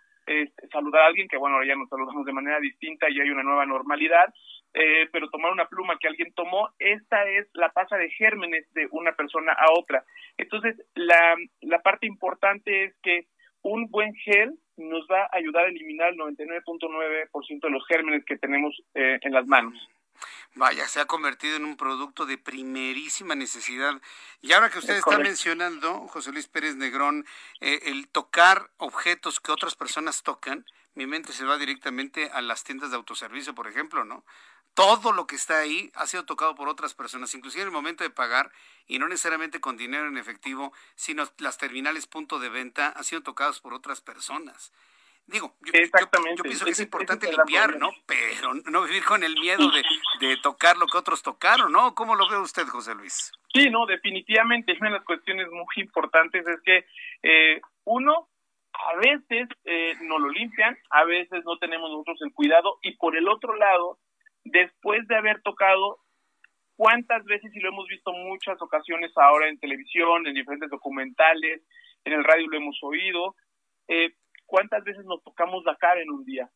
saludar 0.70 1.02
a 1.02 1.06
alguien, 1.06 1.28
que 1.28 1.36
bueno, 1.36 1.56
ahora 1.56 1.68
ya 1.68 1.76
nos 1.76 1.88
saludamos 1.88 2.24
de 2.24 2.32
manera 2.32 2.60
distinta 2.60 3.10
y 3.10 3.20
hay 3.20 3.30
una 3.30 3.42
nueva 3.42 3.66
normalidad, 3.66 4.32
eh, 4.74 5.08
pero 5.12 5.28
tomar 5.28 5.52
una 5.52 5.66
pluma 5.66 5.98
que 5.98 6.08
alguien 6.08 6.32
tomó, 6.34 6.70
esta 6.78 7.28
es 7.28 7.48
la 7.54 7.70
pasa 7.70 7.96
de 7.96 8.10
gérmenes 8.10 8.72
de 8.72 8.88
una 8.90 9.12
persona 9.12 9.52
a 9.52 9.72
otra. 9.78 10.04
Entonces, 10.36 10.76
la, 10.94 11.36
la 11.60 11.80
parte 11.80 12.06
importante 12.06 12.84
es 12.84 12.94
que 13.02 13.26
un 13.62 13.90
buen 13.90 14.14
gel 14.14 14.54
nos 14.76 15.06
va 15.10 15.22
a 15.24 15.36
ayudar 15.36 15.66
a 15.66 15.68
eliminar 15.68 16.10
el 16.10 16.18
99.9% 16.18 17.60
de 17.60 17.70
los 17.70 17.86
gérmenes 17.86 18.24
que 18.24 18.38
tenemos 18.38 18.74
eh, 18.94 19.18
en 19.20 19.32
las 19.32 19.46
manos. 19.46 19.74
Vaya, 20.54 20.86
se 20.86 21.00
ha 21.00 21.06
convertido 21.06 21.56
en 21.56 21.64
un 21.64 21.78
producto 21.78 22.26
de 22.26 22.36
primerísima 22.36 23.34
necesidad. 23.34 24.00
Y 24.42 24.52
ahora 24.52 24.68
que 24.68 24.80
usted 24.80 24.96
está 24.96 25.18
mencionando, 25.18 26.06
José 26.08 26.30
Luis 26.30 26.46
Pérez 26.46 26.76
Negrón, 26.76 27.24
eh, 27.60 27.80
el 27.84 28.08
tocar 28.08 28.70
objetos 28.76 29.40
que 29.40 29.50
otras 29.50 29.76
personas 29.76 30.22
tocan, 30.22 30.66
mi 30.94 31.06
mente 31.06 31.32
se 31.32 31.46
va 31.46 31.56
directamente 31.56 32.30
a 32.30 32.42
las 32.42 32.64
tiendas 32.64 32.90
de 32.90 32.96
autoservicio, 32.96 33.54
por 33.54 33.66
ejemplo, 33.66 34.04
¿no? 34.04 34.26
Todo 34.74 35.12
lo 35.12 35.26
que 35.26 35.36
está 35.36 35.58
ahí 35.58 35.90
ha 35.94 36.06
sido 36.06 36.26
tocado 36.26 36.54
por 36.54 36.68
otras 36.68 36.92
personas, 36.92 37.34
inclusive 37.34 37.62
en 37.62 37.68
el 37.68 37.72
momento 37.72 38.04
de 38.04 38.10
pagar, 38.10 38.52
y 38.86 38.98
no 38.98 39.08
necesariamente 39.08 39.60
con 39.60 39.78
dinero 39.78 40.06
en 40.06 40.18
efectivo, 40.18 40.74
sino 40.96 41.30
las 41.38 41.56
terminales 41.56 42.06
punto 42.06 42.38
de 42.38 42.50
venta 42.50 42.92
han 42.94 43.04
sido 43.04 43.22
tocadas 43.22 43.60
por 43.60 43.72
otras 43.72 44.02
personas. 44.02 44.70
Digo, 45.26 45.54
yo, 45.60 45.72
Exactamente. 45.72 46.42
pienso 46.42 46.64
que 46.64 46.72
es, 46.72 46.80
importante 46.80 47.30
limpiar, 47.30 47.78
¿no? 47.78 47.90
Pero 48.06 48.54
no 48.70 48.82
vivir 48.82 49.04
con 49.04 49.22
el 49.22 49.34
miedo 49.34 49.70
de, 50.20 50.36
tocar 50.42 50.76
lo 50.76 50.86
que 50.86 50.98
otros 50.98 51.22
tocaron, 51.22 51.72
¿no? 51.72 51.94
¿Cómo 51.94 52.14
lo 52.14 52.28
ve 52.28 52.38
usted, 52.38 52.66
José 52.66 52.94
Luis? 52.94 53.32
Sí, 53.54 53.70
no, 53.70 53.86
definitivamente. 53.86 54.76
Una 54.80 54.90
de 54.90 54.96
las 54.96 55.04
cuestiones 55.04 55.48
muy 55.50 55.66
importantes 55.76 56.46
es 56.46 56.60
que 56.62 56.84
eh, 57.22 57.60
uno, 57.84 58.28
a 58.72 58.96
veces 58.96 59.48
eh, 59.64 59.94
no 60.02 60.18
lo 60.18 60.28
limpian, 60.30 60.76
a 60.90 61.04
veces 61.04 61.44
no 61.44 61.58
tenemos 61.58 61.90
nosotros 61.90 62.20
el 62.22 62.32
cuidado 62.32 62.78
y 62.82 62.96
por 62.96 63.16
el 63.16 63.28
otro 63.28 63.54
lado, 63.54 63.98
después 64.44 65.06
de 65.08 65.16
haber 65.16 65.40
tocado, 65.42 66.00
¿cuántas 66.76 67.24
veces, 67.24 67.54
y 67.54 67.60
lo 67.60 67.68
hemos 67.68 67.86
visto 67.86 68.12
muchas 68.12 68.60
ocasiones 68.60 69.12
ahora 69.16 69.48
en 69.48 69.58
televisión, 69.58 70.26
en 70.26 70.34
diferentes 70.34 70.70
documentales, 70.70 71.62
en 72.04 72.12
el 72.12 72.24
radio 72.24 72.48
lo 72.48 72.56
hemos 72.56 72.78
oído, 72.82 73.36
eh, 73.88 74.12
cuántas 74.52 74.84
veces 74.84 75.06
nos 75.06 75.24
tocamos 75.24 75.64
la 75.64 75.74
cara 75.76 76.02
en 76.02 76.10
un 76.10 76.26
día. 76.26 76.46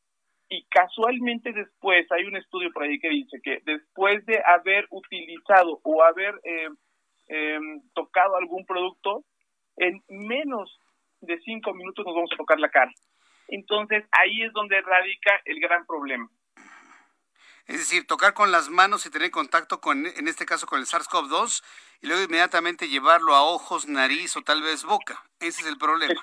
Y 0.51 0.67
casualmente 0.67 1.51
después, 1.53 2.07
hay 2.13 2.25
un 2.25 2.37
estudio 2.37 2.71
por 2.71 2.83
ahí 2.83 2.99
que 2.99 3.09
dice 3.09 3.41
que 3.43 3.63
después 3.65 4.25
de 4.27 4.39
haber 4.45 4.87
utilizado 4.91 5.81
o 5.83 6.05
haber 6.05 6.35
eh, 6.45 6.69
em, 7.29 7.81
tocado 7.95 8.37
algún 8.37 8.67
producto, 8.67 9.25
en 9.79 10.03
menos 10.09 10.79
de 11.23 11.41
cinco 11.41 11.73
minutos 11.73 12.05
nos 12.05 12.15
vamos 12.15 12.31
a 12.35 12.37
tocar 12.37 12.61
la 12.61 12.69
cara. 12.69 12.93
Entonces 13.49 14.05
ahí 14.13 14.43
es 14.43 14.53
donde 14.53 14.79
radica 14.83 15.41
el 15.47 15.59
gran 15.59 15.87
problema. 15.87 16.29
Es 17.67 17.79
decir, 17.79 18.07
tocar 18.07 18.35
con 18.35 18.53
las 18.53 18.69
manos 18.69 19.07
y 19.07 19.11
tener 19.11 19.31
contacto 19.31 19.81
con, 19.81 20.07
en 20.07 20.29
este 20.29 20.45
caso, 20.45 20.67
con 20.67 20.81
el 20.81 20.87
SARS-CoV-2 20.87 21.65
y 22.03 22.09
luego 22.09 22.23
inmediatamente 22.23 22.89
llevarlo 22.89 23.35
a 23.35 23.43
ojos, 23.43 23.89
nariz 23.89 24.37
o 24.37 24.43
tal 24.43 24.61
vez 24.61 24.85
boca. 24.85 25.25
Ese 25.41 25.63
es 25.63 25.67
el 25.67 25.79
problema 25.79 26.23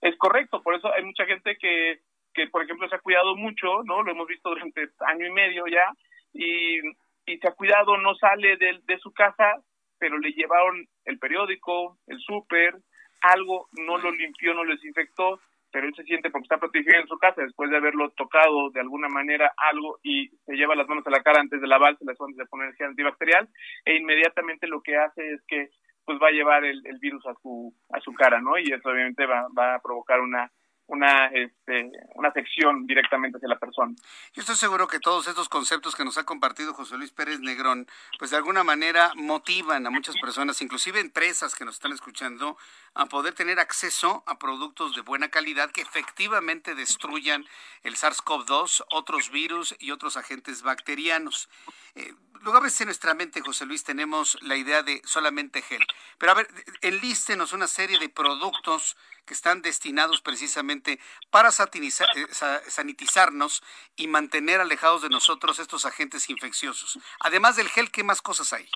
es 0.00 0.16
correcto, 0.16 0.62
por 0.62 0.74
eso 0.74 0.92
hay 0.92 1.04
mucha 1.04 1.26
gente 1.26 1.56
que, 1.56 2.00
que 2.34 2.46
por 2.48 2.62
ejemplo, 2.62 2.88
se 2.88 2.96
ha 2.96 3.00
cuidado 3.00 3.36
mucho, 3.36 3.82
¿no? 3.84 4.02
Lo 4.02 4.12
hemos 4.12 4.26
visto 4.26 4.50
durante 4.50 4.88
año 5.00 5.26
y 5.26 5.32
medio 5.32 5.66
ya, 5.66 5.92
y, 6.32 6.78
y 7.26 7.38
se 7.38 7.48
ha 7.48 7.52
cuidado, 7.52 7.96
no 7.98 8.14
sale 8.14 8.56
de, 8.56 8.80
de 8.84 8.98
su 8.98 9.12
casa, 9.12 9.62
pero 9.98 10.18
le 10.18 10.32
llevaron 10.32 10.86
el 11.04 11.18
periódico, 11.18 11.98
el 12.06 12.18
súper, 12.20 12.74
algo, 13.20 13.68
no 13.86 13.98
lo 13.98 14.10
limpió, 14.10 14.54
no 14.54 14.64
lo 14.64 14.74
desinfectó, 14.74 15.40
pero 15.72 15.86
él 15.86 15.94
se 15.94 16.04
siente 16.04 16.30
porque 16.30 16.44
está 16.44 16.58
protegido 16.58 16.98
en 16.98 17.06
su 17.06 17.18
casa 17.18 17.42
después 17.42 17.70
de 17.70 17.76
haberlo 17.76 18.10
tocado 18.10 18.70
de 18.70 18.80
alguna 18.80 19.08
manera 19.08 19.52
algo 19.56 19.98
y 20.02 20.28
se 20.46 20.54
lleva 20.54 20.74
las 20.74 20.88
manos 20.88 21.06
a 21.06 21.10
la 21.10 21.22
cara 21.22 21.40
antes 21.40 21.60
de 21.60 21.66
lavarse, 21.66 22.04
las 22.04 22.20
antes 22.20 22.36
de 22.36 22.46
poner 22.46 22.74
antibacterial 22.80 23.48
e 23.84 23.96
inmediatamente 23.96 24.66
lo 24.66 24.80
que 24.82 24.96
hace 24.96 25.34
es 25.34 25.42
que 25.46 25.68
pues 26.10 26.20
va 26.20 26.26
a 26.26 26.32
llevar 26.32 26.64
el, 26.64 26.82
virus 26.98 27.24
a 27.24 27.34
su 27.40 27.72
a 27.90 28.00
su 28.00 28.12
cara, 28.12 28.40
¿no? 28.40 28.58
Y 28.58 28.64
eso 28.72 28.88
obviamente 28.88 29.26
va, 29.26 29.46
va 29.56 29.76
a 29.76 29.78
provocar 29.78 30.20
una 30.20 30.50
una, 30.90 31.26
este, 31.26 31.90
una 32.14 32.32
sección 32.32 32.86
directamente 32.86 33.38
hacia 33.38 33.48
la 33.48 33.58
persona. 33.58 33.94
Yo 34.32 34.40
estoy 34.40 34.56
seguro 34.56 34.88
que 34.88 34.98
todos 34.98 35.28
estos 35.28 35.48
conceptos 35.48 35.94
que 35.94 36.04
nos 36.04 36.18
ha 36.18 36.24
compartido 36.24 36.74
José 36.74 36.96
Luis 36.96 37.12
Pérez 37.12 37.40
Negrón, 37.40 37.86
pues 38.18 38.32
de 38.32 38.36
alguna 38.36 38.64
manera 38.64 39.12
motivan 39.14 39.86
a 39.86 39.90
muchas 39.90 40.16
personas, 40.20 40.60
inclusive 40.60 41.00
empresas 41.00 41.54
que 41.54 41.64
nos 41.64 41.76
están 41.76 41.92
escuchando, 41.92 42.56
a 42.94 43.06
poder 43.06 43.34
tener 43.34 43.60
acceso 43.60 44.24
a 44.26 44.38
productos 44.38 44.96
de 44.96 45.02
buena 45.02 45.28
calidad 45.28 45.70
que 45.70 45.80
efectivamente 45.80 46.74
destruyan 46.74 47.44
el 47.84 47.94
SARS-CoV-2, 47.94 48.84
otros 48.90 49.30
virus 49.30 49.76
y 49.78 49.92
otros 49.92 50.16
agentes 50.16 50.62
bacterianos. 50.62 51.48
Eh, 51.94 52.14
luego 52.42 52.58
a 52.58 52.62
veces 52.62 52.80
en 52.80 52.86
nuestra 52.86 53.14
mente, 53.14 53.42
José 53.42 53.64
Luis, 53.64 53.84
tenemos 53.84 54.38
la 54.42 54.56
idea 54.56 54.82
de 54.82 55.00
solamente 55.04 55.62
gel. 55.62 55.86
Pero 56.18 56.32
a 56.32 56.34
ver, 56.34 56.48
enlístenos 56.82 57.52
una 57.52 57.68
serie 57.68 57.98
de 57.98 58.08
productos 58.08 58.96
que 59.30 59.34
están 59.34 59.62
destinados 59.62 60.20
precisamente 60.22 60.98
para 61.30 61.50
eh, 61.50 61.90
sanitizarnos 62.66 63.62
y 63.94 64.08
mantener 64.08 64.60
alejados 64.60 65.02
de 65.02 65.08
nosotros 65.08 65.60
estos 65.60 65.86
agentes 65.86 66.28
infecciosos. 66.30 66.98
Además 67.20 67.54
del 67.54 67.68
gel, 67.68 67.92
¿qué 67.92 68.02
más 68.02 68.22
cosas 68.22 68.52
hay? 68.52 68.66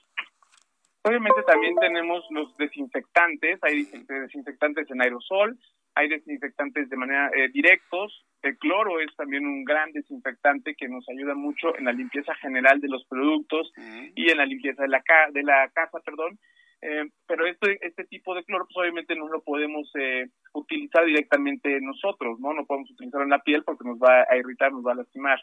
Obviamente 1.02 1.42
también 1.42 1.74
tenemos 1.80 2.24
los 2.30 2.56
desinfectantes, 2.56 3.58
hay 3.64 3.82
desinfectantes 4.06 4.88
en 4.92 5.02
aerosol, 5.02 5.58
hay 5.96 6.08
desinfectantes 6.08 6.88
de 6.88 6.96
manera 6.96 7.32
eh, 7.34 7.48
directos, 7.48 8.24
el 8.42 8.56
cloro 8.56 9.00
es 9.00 9.12
también 9.16 9.44
un 9.44 9.64
gran 9.64 9.90
desinfectante 9.90 10.76
que 10.76 10.88
nos 10.88 11.04
ayuda 11.08 11.34
mucho 11.34 11.76
en 11.76 11.86
la 11.86 11.92
limpieza 11.92 12.32
general 12.36 12.80
de 12.80 12.88
los 12.88 13.04
productos 13.06 13.72
y 14.14 14.30
en 14.30 14.38
la 14.38 14.46
limpieza 14.46 14.82
de 14.82 14.88
la, 14.88 15.02
de 15.32 15.42
la 15.42 15.68
casa, 15.70 15.98
perdón. 15.98 16.38
Eh, 16.86 17.08
pero 17.26 17.46
este, 17.46 17.78
este 17.80 18.04
tipo 18.04 18.34
de 18.34 18.44
cloro, 18.44 18.66
pues 18.66 18.76
obviamente 18.76 19.16
no 19.16 19.26
lo 19.28 19.42
podemos 19.42 19.90
eh, 19.98 20.26
utilizar 20.52 21.06
directamente 21.06 21.80
nosotros, 21.80 22.38
¿no? 22.40 22.52
No 22.52 22.66
podemos 22.66 22.90
utilizarlo 22.90 23.24
en 23.24 23.30
la 23.30 23.38
piel 23.38 23.64
porque 23.64 23.88
nos 23.88 23.98
va 23.98 24.26
a 24.28 24.36
irritar, 24.36 24.70
nos 24.70 24.84
va 24.84 24.92
a 24.92 24.96
lastimar. 24.96 25.40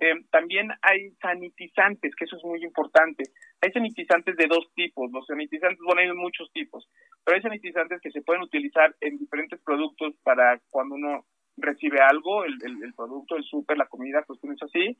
Eh, 0.00 0.14
también 0.32 0.68
hay 0.82 1.10
sanitizantes, 1.22 2.12
que 2.16 2.24
eso 2.24 2.36
es 2.36 2.44
muy 2.44 2.64
importante. 2.64 3.22
Hay 3.60 3.70
sanitizantes 3.70 4.34
de 4.34 4.48
dos 4.48 4.66
tipos. 4.74 5.12
Los 5.12 5.26
sanitizantes, 5.26 5.78
bueno, 5.86 6.00
hay 6.00 6.10
muchos 6.12 6.50
tipos, 6.52 6.88
pero 7.22 7.36
hay 7.36 7.42
sanitizantes 7.42 8.00
que 8.00 8.10
se 8.10 8.22
pueden 8.22 8.42
utilizar 8.42 8.92
en 9.00 9.16
diferentes 9.16 9.60
productos 9.60 10.16
para 10.24 10.60
cuando 10.70 10.96
uno 10.96 11.24
recibe 11.56 12.00
algo, 12.00 12.44
el, 12.44 12.54
el, 12.64 12.94
producto, 12.94 13.36
el 13.36 13.44
súper, 13.44 13.78
la 13.78 13.86
comida, 13.86 14.24
cuestiones 14.24 14.60
así, 14.60 14.96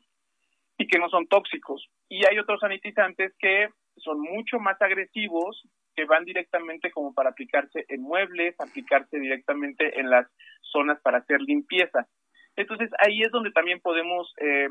y 0.78 0.86
que 0.86 1.00
no 1.00 1.08
son 1.08 1.26
tóxicos. 1.26 1.88
Y 2.08 2.24
hay 2.26 2.38
otros 2.38 2.60
sanitizantes 2.60 3.34
que 3.40 3.68
son 3.96 4.20
mucho 4.20 4.58
más 4.58 4.80
agresivos, 4.80 5.66
que 5.94 6.04
van 6.04 6.24
directamente 6.24 6.90
como 6.90 7.12
para 7.14 7.30
aplicarse 7.30 7.84
en 7.88 8.02
muebles, 8.02 8.54
aplicarse 8.58 9.18
directamente 9.18 10.00
en 10.00 10.10
las 10.10 10.26
zonas 10.60 11.00
para 11.02 11.18
hacer 11.18 11.40
limpieza. 11.40 12.06
Entonces 12.56 12.90
ahí 12.98 13.22
es 13.22 13.30
donde 13.30 13.52
también 13.52 13.80
podemos 13.80 14.32
eh, 14.38 14.68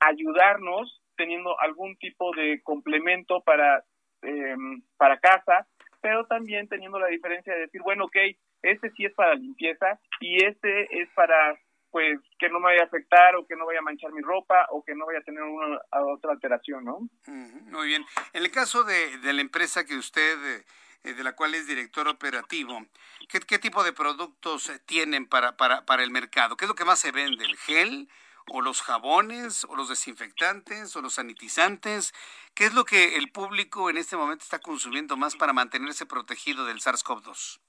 ayudarnos 0.00 1.02
teniendo 1.16 1.58
algún 1.60 1.96
tipo 1.96 2.34
de 2.34 2.60
complemento 2.62 3.42
para, 3.42 3.84
eh, 4.22 4.56
para 4.96 5.18
casa, 5.18 5.66
pero 6.00 6.26
también 6.26 6.68
teniendo 6.68 6.98
la 6.98 7.08
diferencia 7.08 7.54
de 7.54 7.60
decir, 7.60 7.80
bueno, 7.82 8.04
ok, 8.06 8.16
este 8.62 8.90
sí 8.90 9.04
es 9.04 9.14
para 9.14 9.34
limpieza 9.34 9.98
y 10.20 10.44
este 10.44 11.00
es 11.00 11.08
para 11.14 11.58
pues 11.92 12.18
que 12.38 12.48
no 12.48 12.58
me 12.58 12.68
vaya 12.68 12.82
a 12.82 12.86
afectar 12.86 13.36
o 13.36 13.46
que 13.46 13.54
no 13.54 13.66
vaya 13.66 13.80
a 13.80 13.82
manchar 13.82 14.10
mi 14.12 14.22
ropa 14.22 14.66
o 14.70 14.82
que 14.82 14.94
no 14.94 15.04
vaya 15.04 15.18
a 15.18 15.22
tener 15.22 15.42
una 15.42 15.78
otra 15.92 16.32
alteración, 16.32 16.84
¿no? 16.84 17.00
Muy 17.26 17.86
bien. 17.86 18.04
En 18.32 18.42
el 18.42 18.50
caso 18.50 18.82
de, 18.82 19.18
de 19.18 19.32
la 19.34 19.42
empresa 19.42 19.84
que 19.84 19.94
usted, 19.96 20.64
eh, 21.04 21.12
de 21.12 21.22
la 21.22 21.36
cual 21.36 21.54
es 21.54 21.66
director 21.66 22.08
operativo, 22.08 22.86
¿qué, 23.28 23.40
qué 23.40 23.58
tipo 23.58 23.84
de 23.84 23.92
productos 23.92 24.72
tienen 24.86 25.26
para, 25.26 25.58
para, 25.58 25.84
para 25.84 26.02
el 26.02 26.10
mercado? 26.10 26.56
¿Qué 26.56 26.64
es 26.64 26.68
lo 26.70 26.74
que 26.74 26.86
más 26.86 26.98
se 26.98 27.12
vende? 27.12 27.44
¿El 27.44 27.56
gel? 27.56 28.08
o 28.48 28.60
los 28.60 28.82
jabones, 28.82 29.64
o 29.68 29.76
los 29.76 29.88
desinfectantes, 29.88 30.96
o 30.96 31.00
los 31.00 31.14
sanitizantes? 31.14 32.12
¿Qué 32.56 32.64
es 32.64 32.74
lo 32.74 32.84
que 32.84 33.16
el 33.16 33.30
público 33.30 33.88
en 33.88 33.96
este 33.96 34.16
momento 34.16 34.42
está 34.42 34.58
consumiendo 34.58 35.16
más 35.16 35.36
para 35.36 35.52
mantenerse 35.52 36.06
protegido 36.06 36.64
del 36.66 36.78
SARS-CoV-2? 36.80 37.60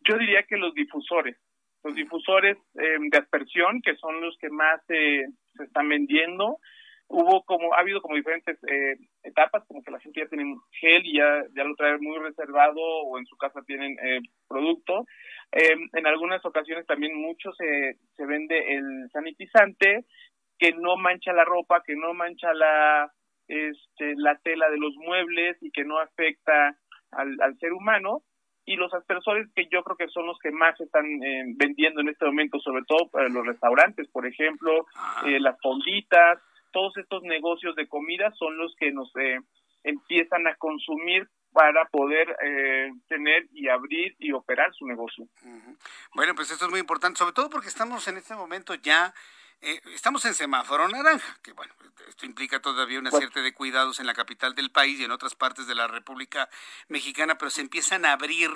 Yo 0.00 0.18
diría 0.18 0.42
que 0.42 0.56
los 0.56 0.74
difusores, 0.74 1.36
los 1.86 1.94
difusores 1.94 2.58
em, 2.74 3.08
de 3.10 3.18
aspersión, 3.18 3.80
que 3.80 3.94
son 3.96 4.20
los 4.20 4.36
que 4.38 4.50
más 4.50 4.84
se 4.86 5.26
están 5.62 5.88
vendiendo. 5.88 6.58
Hubo 7.08 7.44
como, 7.44 7.72
ha 7.74 7.78
habido 7.78 8.02
como 8.02 8.16
diferentes 8.16 8.58
eh, 8.64 8.96
etapas, 9.22 9.64
como 9.68 9.82
que 9.84 9.92
la 9.92 10.00
gente 10.00 10.20
ya 10.20 10.28
tiene 10.28 10.56
gel 10.80 11.06
y 11.06 11.18
ya, 11.18 11.44
ya 11.54 11.62
lo 11.62 11.76
trae 11.76 11.96
muy 11.98 12.18
reservado 12.18 12.80
o 12.80 13.18
en 13.18 13.26
su 13.26 13.36
casa 13.36 13.62
tienen 13.64 13.96
eh, 14.02 14.20
producto. 14.48 15.06
Em, 15.52 15.88
en 15.92 16.06
algunas 16.06 16.44
ocasiones 16.44 16.84
también 16.86 17.14
mucho 17.14 17.52
se, 17.52 17.96
se 18.16 18.26
vende 18.26 18.74
el 18.74 19.08
sanitizante 19.12 20.04
que 20.58 20.72
no 20.72 20.96
mancha 20.96 21.32
la 21.32 21.44
ropa, 21.44 21.82
que 21.86 21.94
no 21.94 22.12
mancha 22.14 22.52
la, 22.52 23.12
este, 23.46 24.14
la 24.16 24.36
tela 24.38 24.68
de 24.70 24.78
los 24.78 24.96
muebles 24.96 25.56
y 25.60 25.70
que 25.70 25.84
no 25.84 26.00
afecta 26.00 26.76
al, 27.12 27.36
al 27.40 27.56
ser 27.58 27.72
humano 27.72 28.22
y 28.66 28.74
los 28.74 28.92
aspersores 28.92 29.48
que 29.54 29.68
yo 29.70 29.82
creo 29.84 29.96
que 29.96 30.08
son 30.08 30.26
los 30.26 30.38
que 30.40 30.50
más 30.50 30.78
están 30.80 31.06
eh, 31.22 31.44
vendiendo 31.56 32.00
en 32.00 32.08
este 32.08 32.26
momento, 32.26 32.58
sobre 32.58 32.82
todo 32.84 33.08
para 33.08 33.28
los 33.28 33.46
restaurantes, 33.46 34.08
por 34.08 34.26
ejemplo, 34.26 34.86
eh, 35.24 35.38
las 35.38 35.56
fonditas, 35.62 36.40
todos 36.72 36.96
estos 36.96 37.22
negocios 37.22 37.76
de 37.76 37.86
comida 37.86 38.32
son 38.32 38.58
los 38.58 38.74
que 38.76 38.90
nos 38.90 39.08
eh, 39.16 39.38
empiezan 39.84 40.48
a 40.48 40.56
consumir 40.56 41.28
para 41.52 41.86
poder 41.86 42.36
tener 43.08 43.46
y 43.54 43.68
abrir 43.68 44.14
y 44.18 44.30
operar 44.32 44.74
su 44.74 44.86
negocio. 44.86 45.24
Bueno, 46.14 46.34
pues 46.34 46.50
esto 46.50 46.66
es 46.66 46.70
muy 46.70 46.80
importante, 46.80 47.16
sobre 47.16 47.32
todo 47.32 47.48
porque 47.48 47.68
estamos 47.68 48.06
en 48.08 48.18
este 48.18 48.34
momento 48.34 48.74
ya 48.74 49.14
eh, 49.60 49.80
estamos 49.94 50.24
en 50.24 50.34
semáforo 50.34 50.86
naranja, 50.88 51.38
que 51.42 51.52
bueno, 51.52 51.74
esto 52.08 52.26
implica 52.26 52.60
todavía 52.60 52.98
una 52.98 53.10
cierta 53.10 53.40
de 53.40 53.54
cuidados 53.54 53.98
en 53.98 54.06
la 54.06 54.14
capital 54.14 54.54
del 54.54 54.70
país 54.70 55.00
y 55.00 55.04
en 55.04 55.10
otras 55.10 55.34
partes 55.34 55.66
de 55.66 55.74
la 55.74 55.88
República 55.88 56.48
Mexicana, 56.88 57.38
pero 57.38 57.50
se 57.50 57.62
empiezan 57.62 58.04
a 58.04 58.12
abrir 58.12 58.50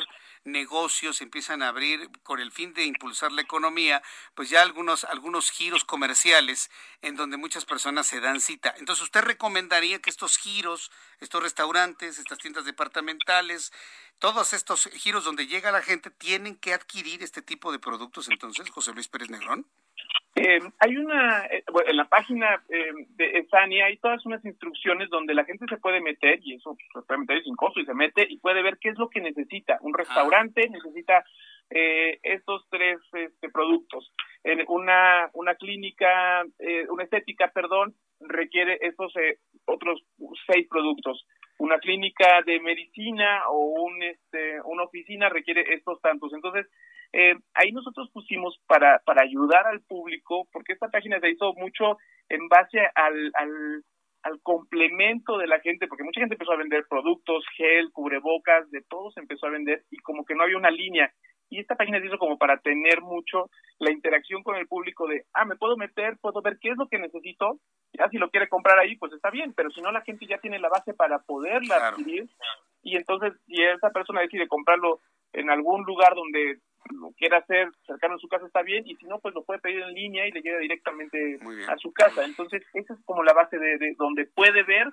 negocios, 0.44 1.16
se 1.16 1.24
empiezan 1.24 1.62
a 1.62 1.68
abrir 1.68 2.10
con 2.22 2.38
el 2.40 2.52
fin 2.52 2.74
de 2.74 2.84
impulsar 2.84 3.32
la 3.32 3.42
economía, 3.42 4.02
pues 4.34 4.50
ya 4.50 4.62
algunos, 4.62 5.04
algunos 5.04 5.50
giros 5.50 5.84
comerciales 5.84 6.70
en 7.02 7.16
donde 7.16 7.36
muchas 7.36 7.64
personas 7.64 8.06
se 8.06 8.20
dan 8.20 8.40
cita. 8.40 8.74
Entonces, 8.78 9.02
¿usted 9.02 9.22
recomendaría 9.22 10.00
que 10.00 10.10
estos 10.10 10.36
giros, 10.36 10.90
estos 11.18 11.42
restaurantes, 11.42 12.18
estas 12.18 12.38
tiendas 12.38 12.64
departamentales, 12.64 13.72
todos 14.18 14.52
estos 14.52 14.88
giros 14.92 15.24
donde 15.24 15.46
llega 15.46 15.72
la 15.72 15.82
gente, 15.82 16.10
tienen 16.10 16.56
que 16.56 16.74
adquirir 16.74 17.22
este 17.22 17.42
tipo 17.42 17.72
de 17.72 17.78
productos 17.78 18.28
entonces, 18.28 18.70
José 18.70 18.92
Luis 18.92 19.08
Pérez 19.08 19.30
Negrón? 19.30 19.66
Eh, 20.36 20.60
hay 20.78 20.96
una, 20.96 21.44
eh, 21.46 21.64
en 21.86 21.96
la 21.96 22.08
página 22.08 22.62
eh, 22.68 22.92
de 23.16 23.38
Esania 23.38 23.86
hay 23.86 23.96
todas 23.96 24.24
unas 24.24 24.44
instrucciones 24.44 25.10
donde 25.10 25.34
la 25.34 25.44
gente 25.44 25.66
se 25.68 25.76
puede 25.78 26.00
meter, 26.00 26.38
y 26.42 26.54
eso 26.54 26.76
se 26.94 27.02
puede 27.02 27.20
meter 27.20 27.42
sin 27.42 27.56
costo, 27.56 27.80
y 27.80 27.84
se 27.84 27.94
mete 27.94 28.26
y 28.28 28.38
puede 28.38 28.62
ver 28.62 28.78
qué 28.80 28.90
es 28.90 28.98
lo 28.98 29.08
que 29.08 29.20
necesita. 29.20 29.78
Un 29.80 29.94
restaurante 29.94 30.68
necesita 30.68 31.24
estos 31.72 32.66
tres 32.68 32.98
este, 33.12 33.48
productos. 33.48 34.12
En 34.42 34.64
una, 34.66 35.30
una 35.34 35.54
clínica, 35.54 36.42
una 36.88 37.04
estética, 37.04 37.52
perdón, 37.54 37.94
requiere 38.18 38.76
estos 38.80 39.12
otros 39.66 40.02
seis 40.48 40.66
productos. 40.68 41.24
Una 41.58 41.78
clínica 41.78 42.42
de 42.44 42.58
medicina 42.58 43.48
o 43.50 43.84
un, 43.84 44.02
este, 44.02 44.60
una 44.64 44.82
oficina 44.82 45.28
requiere 45.28 45.74
estos 45.74 46.00
tantos. 46.00 46.32
Entonces, 46.32 46.66
eh, 47.12 47.34
ahí 47.54 47.72
nosotros 47.72 48.08
pusimos 48.12 48.60
para, 48.66 49.00
para 49.04 49.22
ayudar 49.22 49.66
al 49.66 49.80
público, 49.82 50.46
porque 50.52 50.74
esta 50.74 50.88
página 50.88 51.18
se 51.20 51.30
hizo 51.30 51.52
mucho 51.54 51.98
en 52.28 52.48
base 52.48 52.78
al, 52.94 53.32
al, 53.34 53.84
al 54.22 54.40
complemento 54.42 55.38
de 55.38 55.48
la 55.48 55.60
gente, 55.60 55.88
porque 55.88 56.04
mucha 56.04 56.20
gente 56.20 56.34
empezó 56.34 56.52
a 56.52 56.58
vender 56.58 56.84
productos, 56.88 57.44
gel, 57.56 57.90
cubrebocas, 57.92 58.70
de 58.70 58.82
todo 58.88 59.10
se 59.10 59.20
empezó 59.20 59.46
a 59.46 59.50
vender 59.50 59.82
y 59.90 59.96
como 59.98 60.24
que 60.24 60.34
no 60.34 60.44
había 60.44 60.56
una 60.56 60.70
línea. 60.70 61.12
Y 61.52 61.58
esta 61.58 61.74
página 61.74 61.98
se 61.98 62.06
hizo 62.06 62.18
como 62.18 62.38
para 62.38 62.58
tener 62.58 63.00
mucho 63.00 63.50
la 63.80 63.90
interacción 63.90 64.44
con 64.44 64.54
el 64.54 64.68
público 64.68 65.08
de, 65.08 65.24
ah, 65.34 65.44
me 65.44 65.56
puedo 65.56 65.76
meter, 65.76 66.16
puedo 66.20 66.40
ver 66.42 66.58
qué 66.60 66.70
es 66.70 66.76
lo 66.76 66.86
que 66.86 67.00
necesito, 67.00 67.58
ya 67.92 68.08
si 68.08 68.18
lo 68.18 68.30
quiere 68.30 68.48
comprar 68.48 68.78
ahí, 68.78 68.96
pues 68.96 69.12
está 69.12 69.30
bien, 69.30 69.52
pero 69.54 69.68
si 69.70 69.82
no, 69.82 69.90
la 69.90 70.02
gente 70.02 70.26
ya 70.26 70.38
tiene 70.38 70.60
la 70.60 70.68
base 70.68 70.94
para 70.94 71.18
poderla 71.18 71.88
adquirir. 71.88 72.28
Y 72.82 72.96
entonces, 72.96 73.32
si 73.46 73.60
esa 73.62 73.90
persona 73.90 74.20
decide 74.20 74.46
comprarlo 74.46 75.00
en 75.32 75.50
algún 75.50 75.82
lugar 75.84 76.14
donde 76.14 76.60
lo 76.90 77.12
quiera 77.12 77.38
hacer 77.38 77.68
cercano 77.86 78.14
a 78.14 78.18
su 78.18 78.28
casa 78.28 78.46
está 78.46 78.62
bien 78.62 78.86
y 78.86 78.96
si 78.96 79.06
no 79.06 79.18
pues 79.20 79.34
lo 79.34 79.44
puede 79.44 79.60
pedir 79.60 79.80
en 79.80 79.94
línea 79.94 80.26
y 80.26 80.32
le 80.32 80.40
llega 80.40 80.58
directamente 80.58 81.38
a 81.68 81.76
su 81.76 81.92
casa. 81.92 82.24
Entonces 82.24 82.62
esa 82.74 82.94
es 82.94 83.00
como 83.04 83.22
la 83.22 83.32
base 83.32 83.58
de, 83.58 83.78
de, 83.78 83.94
donde 83.98 84.26
puede 84.26 84.62
ver 84.62 84.88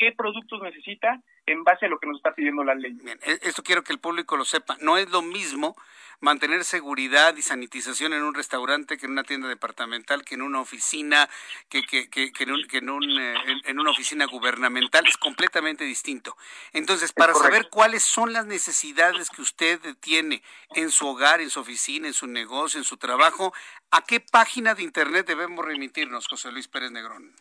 qué 0.00 0.12
productos 0.12 0.62
necesita 0.62 1.20
en 1.44 1.62
base 1.62 1.86
a 1.86 1.88
lo 1.90 1.98
que 1.98 2.06
nos 2.06 2.16
está 2.16 2.34
pidiendo 2.34 2.64
la 2.64 2.74
ley. 2.74 2.92
Bien, 3.02 3.20
e, 3.22 3.38
esto 3.42 3.62
quiero 3.62 3.84
que 3.84 3.92
el 3.92 4.00
público 4.00 4.36
lo 4.36 4.46
sepa. 4.46 4.76
No 4.80 4.96
es 4.96 5.10
lo 5.10 5.20
mismo 5.20 5.76
mantener 6.20 6.64
seguridad 6.64 7.36
y 7.36 7.42
sanitización 7.42 8.14
en 8.14 8.22
un 8.22 8.34
restaurante 8.34 8.96
que 8.96 9.06
en 9.06 9.12
una 9.12 9.24
tienda 9.24 9.48
departamental, 9.48 10.24
que 10.24 10.36
en 10.36 10.42
una 10.42 10.60
oficina, 10.60 11.28
que, 11.68 11.82
que, 11.82 12.08
que, 12.08 12.32
que 12.32 12.44
en, 12.44 12.52
un, 12.52 12.66
que 12.66 12.78
en, 12.78 12.90
un, 12.90 13.04
eh, 13.10 13.34
en, 13.64 13.78
una 13.78 13.90
oficina 13.90 14.24
gubernamental. 14.24 15.06
Es 15.06 15.18
completamente 15.18 15.84
distinto. 15.84 16.36
Entonces, 16.72 17.12
para 17.12 17.34
saber 17.34 17.68
cuáles 17.68 18.02
son 18.02 18.32
las 18.32 18.46
necesidades 18.46 19.28
que 19.28 19.42
usted 19.42 19.80
tiene 20.00 20.42
en 20.74 20.90
su 20.90 21.06
hogar, 21.06 21.42
en 21.42 21.50
su 21.50 21.60
oficina, 21.60 22.06
en 22.06 22.14
su 22.14 22.26
negocio, 22.26 22.78
en 22.78 22.84
su 22.84 22.96
trabajo, 22.96 23.52
¿a 23.90 24.02
qué 24.02 24.20
página 24.20 24.74
de 24.74 24.82
Internet 24.82 25.26
debemos 25.26 25.62
remitirnos, 25.62 26.26
José 26.26 26.50
Luis 26.52 26.68
Pérez 26.68 26.90
Negrón? 26.90 27.34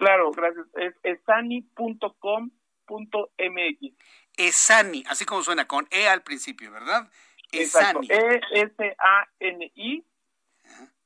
Claro, 0.00 0.30
gracias. 0.30 0.66
Es 0.76 0.94
esani.com.mx. 1.02 2.50
Esani, 4.38 5.04
así 5.06 5.26
como 5.26 5.42
suena, 5.42 5.68
con 5.68 5.86
E 5.90 6.08
al 6.08 6.22
principio, 6.22 6.72
¿verdad? 6.72 7.10
Esani. 7.52 8.08
E-S-A-N-I 8.08 10.02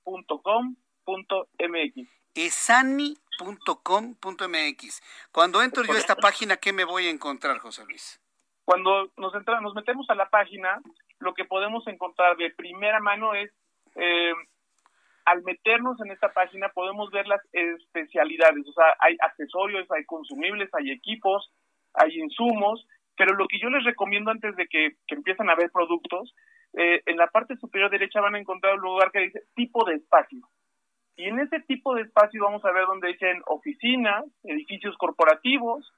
punto 0.05 0.41
com 0.43 0.77
punto 1.05 1.49
MX. 1.59 2.09
Esani.com.mx. 2.37 5.03
Cuando 5.33 5.61
entro 5.61 5.83
yo 5.83 5.95
a 5.95 5.99
esta 5.99 6.15
página, 6.15 6.57
¿qué 6.57 6.73
me 6.73 6.85
voy 6.85 7.09
a 7.09 7.11
encontrar, 7.11 7.59
José 7.59 7.85
Luis? 7.87 8.21
Cuando 8.65 9.11
nos, 9.17 9.35
entra, 9.35 9.61
nos 9.61 9.75
metemos 9.75 10.09
a 10.09 10.15
la 10.15 10.31
página, 10.31 10.81
lo 11.19 11.35
que 11.35 11.45
podemos 11.45 11.85
encontrar 11.89 12.37
de 12.37 12.51
primera 12.51 13.01
mano 13.01 13.35
es 13.35 13.51
eh, 13.97 14.35
al 15.25 15.43
meternos 15.43 16.01
en 16.01 16.11
esta 16.11 16.33
página 16.33 16.69
podemos 16.69 17.11
ver 17.11 17.27
las 17.27 17.41
especialidades, 17.53 18.67
o 18.69 18.73
sea, 18.73 18.95
hay 18.99 19.17
accesorios, 19.21 19.91
hay 19.91 20.05
consumibles, 20.05 20.69
hay 20.75 20.91
equipos, 20.91 21.51
hay 21.95 22.19
insumos, 22.19 22.87
pero 23.17 23.35
lo 23.35 23.47
que 23.47 23.59
yo 23.59 23.71
les 23.71 23.85
recomiendo 23.85 24.31
antes 24.31 24.55
de 24.57 24.67
que, 24.67 24.97
empiecen 25.09 25.49
a 25.49 25.55
ver 25.55 25.71
productos, 25.71 26.35
eh, 26.75 27.03
en 27.07 27.17
la 27.17 27.29
parte 27.29 27.57
superior 27.57 27.91
derecha 27.91 28.21
van 28.21 28.35
a 28.35 28.39
encontrar 28.39 28.75
un 28.75 28.81
lugar 28.81 29.11
que 29.13 29.21
dice 29.21 29.43
tipo 29.55 29.85
de 29.85 29.95
espacio. 29.95 30.41
Y 31.17 31.29
en 31.29 31.39
ese 31.39 31.61
tipo 31.61 31.95
de 31.95 32.03
espacio 32.03 32.43
vamos 32.43 32.65
a 32.65 32.73
ver 32.73 32.87
donde 32.87 33.09
dicen 33.09 33.41
oficinas, 33.47 34.25
edificios 34.43 34.97
corporativos, 34.97 35.93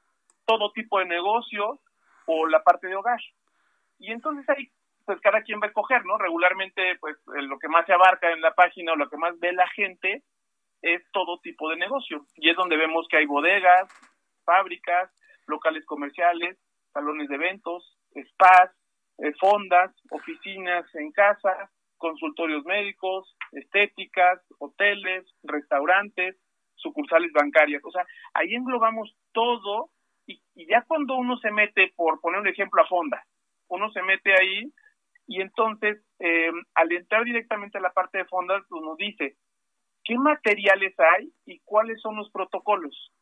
todo 0.45 0.71
tipo 0.73 0.99
de 0.99 1.07
negocio 1.07 1.81
o 2.27 2.47
la 2.47 2.63
parte 2.63 2.89
de 2.89 2.97
hogar. 2.97 3.21
Y 3.99 4.13
entonces 4.13 4.47
ahí 4.51 4.71
pues 5.07 5.21
cada 5.21 5.43
quien 5.43 5.61
va 5.61 5.67
a 5.67 5.69
escoger, 5.69 6.05
¿no? 6.05 6.19
Regularmente, 6.19 6.97
pues 7.01 7.17
lo 7.27 7.59
que 7.59 7.69
más 7.69 7.87
se 7.87 7.93
abarca 7.93 8.33
en 8.33 8.41
la 8.41 8.55
página 8.55 8.93
o 8.93 8.97
lo 8.97 9.09
que 9.09 9.17
más 9.17 9.39
ve 9.39 9.53
la 9.53 9.69
gente 9.69 10.25
es 10.83 11.01
todo 11.13 11.39
tipo 11.39 11.71
de 11.71 11.77
negocio. 11.77 12.27
Y 12.35 12.51
es 12.51 12.57
donde 12.57 12.77
vemos 12.77 13.07
que 13.09 13.19
hay 13.19 13.27
bodegas, 13.27 13.89
fábricas, 14.45 15.11
locales 15.47 15.87
comerciales, 15.87 16.59
salones 16.93 17.29
de 17.29 17.37
eventos, 17.37 17.97
spas, 18.33 18.71
eh, 19.19 19.33
fondas, 19.41 19.95
oficinas 20.11 20.93
en 20.97 21.13
casa, 21.13 21.71
consultorios 21.99 22.65
médicos, 22.65 23.37
estéticas, 23.53 24.41
hoteles, 24.59 25.25
restaurantes, 25.45 26.37
sucursales 26.75 27.33
bancarias. 27.33 27.83
O 27.85 27.93
sea, 27.93 28.05
ahí 28.35 28.55
englobamos 28.55 29.17
todo 29.33 29.91
y, 30.27 30.43
y 30.57 30.67
ya 30.67 30.83
cuando 30.83 31.15
uno 31.15 31.37
se 31.39 31.53
mete, 31.53 31.93
por 31.95 32.21
poner 32.21 32.41
un 32.41 32.49
ejemplo 32.49 32.83
a 32.83 32.89
fonda, 32.89 33.25
uno 33.69 33.89
se 33.93 34.03
mete 34.03 34.35
ahí 34.35 34.73
y 35.27 35.41
entonces 35.41 36.03
eh, 36.19 36.51
al 36.75 36.93
entrar 36.93 37.25
directamente 37.25 37.79
a 37.79 37.81
la 37.81 37.93
parte 37.93 38.19
de 38.19 38.25
fondas 38.27 38.63
pues 38.69 38.83
nos 38.83 38.97
dice 38.97 39.37
qué 40.05 40.17
materiales 40.19 40.95
hay 40.99 41.33
y 41.45 41.61
cuáles 41.65 42.01
son 42.01 42.17
los 42.17 42.31
protocolos. 42.31 43.13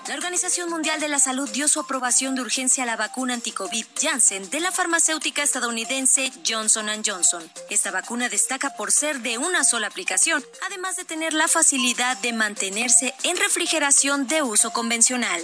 La 0.08 0.14
Organización 0.14 0.68
Mundial 0.68 0.98
de 0.98 1.06
la 1.06 1.20
Salud 1.20 1.48
dio 1.50 1.68
su 1.68 1.78
aprobación 1.78 2.34
de 2.34 2.40
urgencia 2.40 2.82
a 2.82 2.86
la 2.86 2.96
vacuna 2.96 3.34
anticovid 3.34 3.86
Janssen 4.00 4.50
de 4.50 4.58
la 4.58 4.72
farmacéutica 4.72 5.44
estadounidense 5.44 6.32
Johnson 6.46 6.88
Johnson. 7.06 7.48
Esta 7.70 7.92
vacuna 7.92 8.28
destaca 8.28 8.70
por 8.74 8.90
ser 8.90 9.20
de 9.20 9.38
una 9.38 9.62
sola 9.62 9.86
aplicación, 9.86 10.42
además 10.66 10.96
de 10.96 11.04
tener 11.04 11.34
la 11.34 11.46
facilidad 11.46 12.16
de 12.16 12.32
mantenerse 12.32 13.14
en 13.22 13.36
refrigeración 13.36 14.26
de 14.26 14.42
uso 14.42 14.72
convencional. 14.72 15.40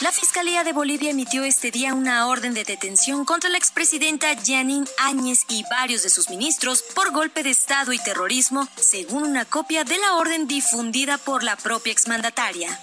La 0.00 0.12
Fiscalía 0.12 0.64
de 0.64 0.72
Bolivia 0.72 1.10
emitió 1.10 1.44
este 1.44 1.70
día 1.70 1.92
una 1.92 2.26
orden 2.26 2.54
de 2.54 2.64
detención 2.64 3.26
contra 3.26 3.50
la 3.50 3.58
expresidenta 3.58 4.28
Janine 4.34 4.86
Áñez 4.96 5.40
y 5.48 5.62
varios 5.70 6.02
de 6.02 6.08
sus 6.08 6.30
ministros 6.30 6.82
por 6.94 7.12
golpe 7.12 7.42
de 7.42 7.50
Estado 7.50 7.92
y 7.92 7.98
terrorismo, 7.98 8.66
según 8.76 9.24
una 9.24 9.44
copia 9.44 9.84
de 9.84 9.98
la 9.98 10.14
orden 10.14 10.48
difundida 10.48 11.18
por 11.18 11.42
la 11.42 11.56
propia 11.56 11.92
exmandataria. 11.92 12.80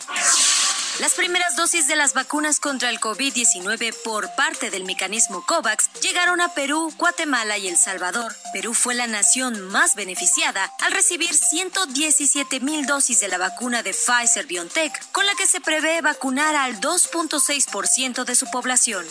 Las 1.00 1.14
primeras 1.14 1.56
dosis 1.56 1.88
de 1.88 1.96
las 1.96 2.14
vacunas 2.14 2.60
contra 2.60 2.90
el 2.90 3.00
COVID-19 3.00 3.94
por 4.04 4.34
parte 4.36 4.72
del 4.72 4.84
mecanismo 4.84 5.46
COVAX 5.46 5.92
llegaron 6.02 6.42
a 6.42 6.54
Perú, 6.56 6.92
Guatemala 6.98 7.58
y 7.58 7.68
El 7.68 7.78
Salvador. 7.78 8.36
Perú 8.52 8.74
fue 8.74 8.96
la 8.96 9.06
nación 9.06 9.62
más 9.68 9.94
beneficiada 9.94 10.72
al 10.82 10.92
recibir 10.94 11.34
117 11.34 12.60
mil 12.62 12.86
dosis 12.88 13.20
de 13.20 13.28
la 13.28 13.38
vacuna 13.38 13.84
de 13.84 13.94
Pfizer 13.94 14.48
BioNTech, 14.48 15.12
con 15.12 15.26
la 15.26 15.36
que 15.36 15.46
se 15.46 15.62
prevé 15.62 16.02
vacunar 16.02 16.56
al 16.56 16.82
2.6% 16.82 18.26
de 18.26 18.36
su 18.36 18.50
población. 18.50 19.06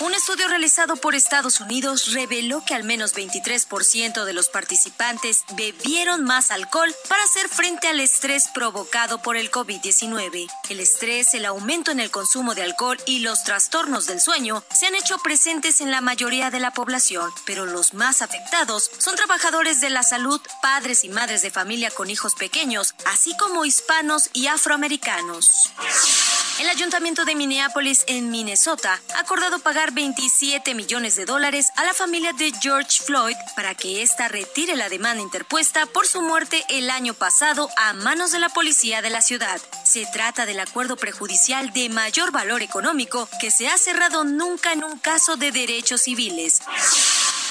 Un 0.00 0.14
estudio 0.14 0.48
realizado 0.48 0.96
por 0.96 1.14
Estados 1.14 1.60
Unidos 1.60 2.14
reveló 2.14 2.64
que 2.64 2.74
al 2.74 2.84
menos 2.84 3.14
23% 3.14 4.24
de 4.24 4.32
los 4.32 4.48
participantes 4.48 5.44
bebieron 5.54 6.24
más 6.24 6.50
alcohol 6.50 6.94
para 7.06 7.22
hacer 7.22 7.50
frente 7.50 7.86
al 7.86 8.00
estrés 8.00 8.48
provocado 8.54 9.20
por 9.20 9.36
el 9.36 9.50
COVID-19. 9.50 10.50
El 10.70 10.80
estrés, 10.80 11.34
el 11.34 11.44
aumento 11.44 11.90
en 11.90 12.00
el 12.00 12.10
consumo 12.10 12.54
de 12.54 12.62
alcohol 12.62 12.96
y 13.04 13.18
los 13.18 13.44
trastornos 13.44 14.06
del 14.06 14.22
sueño 14.22 14.64
se 14.74 14.86
han 14.86 14.94
hecho 14.94 15.18
presentes 15.18 15.82
en 15.82 15.90
la 15.90 16.00
mayoría 16.00 16.50
de 16.50 16.60
la 16.60 16.70
población, 16.70 17.30
pero 17.44 17.66
los 17.66 17.92
más 17.92 18.22
afectados 18.22 18.90
son 18.96 19.16
trabajadores 19.16 19.82
de 19.82 19.90
la 19.90 20.02
salud, 20.02 20.40
padres 20.62 21.04
y 21.04 21.10
madres 21.10 21.42
de 21.42 21.50
familia 21.50 21.90
con 21.90 22.08
hijos 22.08 22.34
pequeños, 22.36 22.94
así 23.04 23.36
como 23.36 23.66
hispanos 23.66 24.30
y 24.32 24.46
afroamericanos. 24.46 25.50
El 26.60 26.68
ayuntamiento 26.68 27.24
de 27.24 27.34
Minneapolis, 27.34 28.04
en 28.06 28.30
Minnesota, 28.30 29.00
ha 29.16 29.20
acordado 29.20 29.60
pagar 29.60 29.92
27 29.92 30.74
millones 30.74 31.16
de 31.16 31.24
dólares 31.24 31.70
a 31.76 31.86
la 31.86 31.94
familia 31.94 32.34
de 32.34 32.52
George 32.60 33.02
Floyd 33.02 33.34
para 33.56 33.74
que 33.74 34.02
ésta 34.02 34.28
retire 34.28 34.76
la 34.76 34.90
demanda 34.90 35.22
interpuesta 35.22 35.86
por 35.86 36.06
su 36.06 36.20
muerte 36.20 36.62
el 36.68 36.90
año 36.90 37.14
pasado 37.14 37.70
a 37.78 37.94
manos 37.94 38.32
de 38.32 38.40
la 38.40 38.50
policía 38.50 39.00
de 39.00 39.08
la 39.08 39.22
ciudad. 39.22 39.58
Se 39.86 40.04
trata 40.12 40.44
del 40.44 40.60
acuerdo 40.60 40.98
prejudicial 40.98 41.72
de 41.72 41.88
mayor 41.88 42.30
valor 42.30 42.60
económico 42.60 43.26
que 43.40 43.50
se 43.50 43.66
ha 43.66 43.78
cerrado 43.78 44.24
nunca 44.24 44.74
en 44.74 44.84
un 44.84 44.98
caso 44.98 45.38
de 45.38 45.52
derechos 45.52 46.02
civiles. 46.02 46.60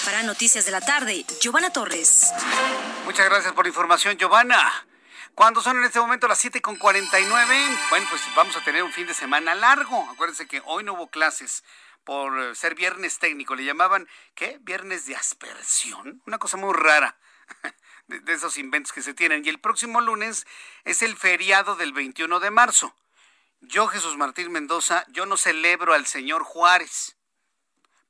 Para 0.05 0.21
Noticias 0.21 0.65
de 0.65 0.71
la 0.71 0.81
Tarde, 0.81 1.25
Giovanna 1.41 1.71
Torres. 1.71 2.27
Muchas 3.05 3.25
gracias 3.25 3.53
por 3.53 3.65
la 3.65 3.69
información, 3.69 4.17
Giovanna. 4.19 4.85
Cuando 5.35 5.61
son 5.61 5.77
en 5.77 5.85
este 5.85 5.99
momento 5.99 6.27
las 6.27 6.39
7 6.39 6.61
con 6.61 6.75
49, 6.75 7.55
bueno, 7.89 8.07
pues 8.09 8.21
vamos 8.35 8.55
a 8.57 8.63
tener 8.63 8.83
un 8.83 8.91
fin 8.91 9.07
de 9.07 9.13
semana 9.13 9.55
largo. 9.55 10.09
Acuérdense 10.11 10.47
que 10.47 10.61
hoy 10.65 10.83
no 10.83 10.93
hubo 10.93 11.09
clases 11.09 11.63
por 12.03 12.55
ser 12.55 12.75
viernes 12.75 13.19
técnico. 13.19 13.55
Le 13.55 13.63
llamaban, 13.63 14.07
¿qué? 14.35 14.57
Viernes 14.61 15.05
de 15.05 15.15
aspersión. 15.15 16.21
Una 16.25 16.37
cosa 16.37 16.57
muy 16.57 16.73
rara 16.73 17.17
de, 18.07 18.19
de 18.19 18.33
esos 18.33 18.57
inventos 18.57 18.91
que 18.91 19.01
se 19.01 19.13
tienen. 19.13 19.45
Y 19.45 19.49
el 19.49 19.59
próximo 19.59 20.01
lunes 20.01 20.45
es 20.83 21.01
el 21.01 21.15
feriado 21.15 21.75
del 21.75 21.93
21 21.93 22.39
de 22.39 22.51
marzo. 22.51 22.95
Yo, 23.61 23.87
Jesús 23.87 24.17
Martín 24.17 24.51
Mendoza, 24.51 25.05
yo 25.09 25.25
no 25.25 25.37
celebro 25.37 25.93
al 25.93 26.05
señor 26.05 26.43
Juárez 26.43 27.17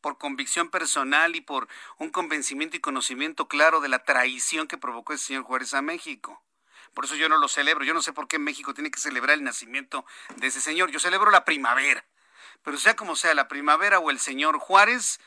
por 0.01 0.17
convicción 0.17 0.69
personal 0.69 1.35
y 1.35 1.41
por 1.41 1.67
un 1.97 2.09
convencimiento 2.09 2.77
y 2.77 2.81
conocimiento 2.81 3.47
claro 3.47 3.81
de 3.81 3.89
la 3.89 4.03
traición 4.03 4.67
que 4.67 4.77
provocó 4.77 5.13
el 5.13 5.19
señor 5.19 5.43
Juárez 5.43 5.73
a 5.73 5.81
México. 5.81 6.41
Por 6.93 7.05
eso 7.05 7.15
yo 7.15 7.29
no 7.29 7.37
lo 7.37 7.47
celebro. 7.47 7.85
Yo 7.85 7.93
no 7.93 8.01
sé 8.01 8.13
por 8.13 8.27
qué 8.27 8.39
México 8.39 8.73
tiene 8.73 8.91
que 8.91 8.99
celebrar 8.99 9.37
el 9.37 9.43
nacimiento 9.43 10.05
de 10.37 10.47
ese 10.47 10.61
señor. 10.61 10.91
Yo 10.91 10.99
celebro 10.99 11.31
la 11.31 11.45
primavera. 11.45 12.05
Pero 12.63 12.77
sea 12.77 12.95
como 12.95 13.15
sea, 13.15 13.33
la 13.33 13.47
primavera 13.47 13.99
o 13.99 14.09
el 14.09 14.19
señor 14.19 14.59
Juárez, 14.59 15.19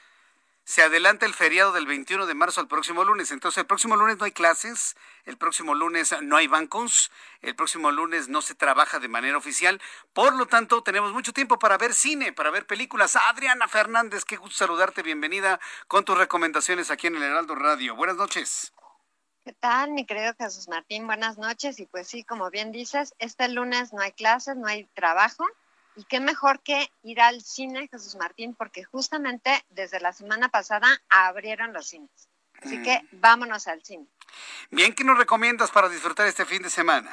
se 0.64 0.82
adelanta 0.82 1.26
el 1.26 1.34
feriado 1.34 1.72
del 1.72 1.86
21 1.86 2.26
de 2.26 2.34
marzo 2.34 2.60
al 2.60 2.68
próximo 2.68 3.05
lunes. 3.05 3.30
Entonces, 3.30 3.59
el 3.59 3.66
próximo 3.66 3.97
lunes 3.97 4.18
no 4.18 4.24
hay 4.24 4.32
clases, 4.32 4.97
el 5.24 5.36
próximo 5.36 5.74
lunes 5.74 6.14
no 6.22 6.36
hay 6.36 6.47
bancos, 6.47 7.10
el 7.40 7.56
próximo 7.56 7.90
lunes 7.90 8.28
no 8.28 8.43
se 8.43 8.55
trabaja 8.55 9.01
de 9.01 9.09
manera 9.09 9.36
oficial. 9.36 9.80
Por 10.12 10.34
lo 10.34 10.47
tanto, 10.47 10.82
tenemos 10.82 11.12
mucho 11.12 11.32
tiempo 11.32 11.59
para 11.59 11.78
ver 11.78 11.94
cine, 11.94 12.32
para 12.32 12.51
ver 12.51 12.66
películas. 12.66 13.16
Adriana 13.16 13.66
Fernández, 13.66 14.24
qué 14.24 14.36
gusto 14.36 14.56
saludarte. 14.56 15.02
Bienvenida 15.02 15.59
con 15.89 16.05
tus 16.05 16.16
recomendaciones 16.16 16.90
aquí 16.90 17.09
en 17.09 17.16
el 17.16 17.22
Heraldo 17.22 17.55
Radio. 17.55 17.97
Buenas 17.97 18.16
noches. 18.16 18.72
¿Qué 19.44 19.52
tal, 19.52 19.90
mi 19.90 20.06
querido 20.06 20.32
Jesús 20.39 20.69
Martín? 20.69 21.09
Buenas 21.09 21.36
noches. 21.36 21.81
Y 21.81 21.86
pues 21.86 22.06
sí, 22.06 22.23
como 22.23 22.48
bien 22.51 22.70
dices, 22.70 23.12
este 23.19 23.48
lunes 23.48 23.93
no 23.93 24.01
hay 24.01 24.12
clases, 24.12 24.56
no 24.56 24.69
hay 24.69 24.85
trabajo. 24.94 25.44
Y 25.97 26.05
qué 26.05 26.20
mejor 26.20 26.60
que 26.60 26.89
ir 27.02 27.20
al 27.20 27.43
cine, 27.43 27.89
Jesús 27.89 28.14
Martín, 28.14 28.55
porque 28.55 28.85
justamente 28.85 29.64
desde 29.70 29.98
la 29.98 30.12
semana 30.12 30.48
pasada 30.48 30.86
abrieron 31.09 31.73
los 31.73 31.89
cines. 31.89 32.28
Así 32.62 32.81
que 32.82 33.01
vámonos 33.10 33.66
al 33.66 33.82
cine. 33.82 34.06
Bien, 34.70 34.94
¿qué 34.94 35.02
nos 35.02 35.19
recomiendas 35.19 35.73
para 35.73 35.89
disfrutar 35.89 36.28
este 36.28 36.44
fin 36.44 36.62
de 36.62 36.70
semana? 36.70 37.10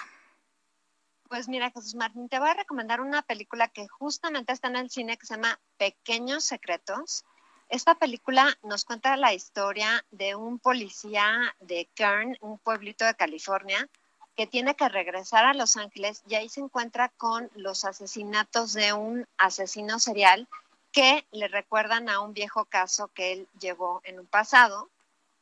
Pues 1.29 1.47
mira, 1.47 1.71
Jesús 1.71 1.95
Martín, 1.95 2.29
te 2.29 2.37
voy 2.37 2.49
a 2.49 2.53
recomendar 2.53 3.01
una 3.01 3.23
película 3.23 3.69
que 3.69 3.87
justamente 3.87 4.53
está 4.53 4.67
en 4.67 4.75
el 4.75 4.91
cine 4.91 5.17
que 5.17 5.25
se 5.25 5.33
llama 5.33 5.59
Pequeños 5.77 6.43
Secretos. 6.43 7.25
Esta 7.69 7.93
película 7.93 8.57
nos 8.63 8.83
cuenta 8.83 9.15
la 9.15 9.31
historia 9.31 10.03
de 10.09 10.33
un 10.33 10.57
policía 10.57 11.55
de 11.59 11.87
Kern, 11.93 12.35
un 12.41 12.57
pueblito 12.57 13.05
de 13.05 13.13
California, 13.13 13.87
que 14.35 14.47
tiene 14.47 14.73
que 14.73 14.89
regresar 14.89 15.45
a 15.45 15.53
Los 15.53 15.77
Ángeles 15.77 16.23
y 16.27 16.33
ahí 16.33 16.49
se 16.49 16.61
encuentra 16.61 17.09
con 17.09 17.51
los 17.53 17.85
asesinatos 17.85 18.73
de 18.73 18.93
un 18.93 19.27
asesino 19.37 19.99
serial 19.99 20.47
que 20.91 21.27
le 21.31 21.47
recuerdan 21.47 22.09
a 22.09 22.21
un 22.21 22.33
viejo 22.33 22.65
caso 22.65 23.09
que 23.09 23.33
él 23.33 23.47
llevó 23.59 24.01
en 24.03 24.19
un 24.19 24.25
pasado. 24.25 24.89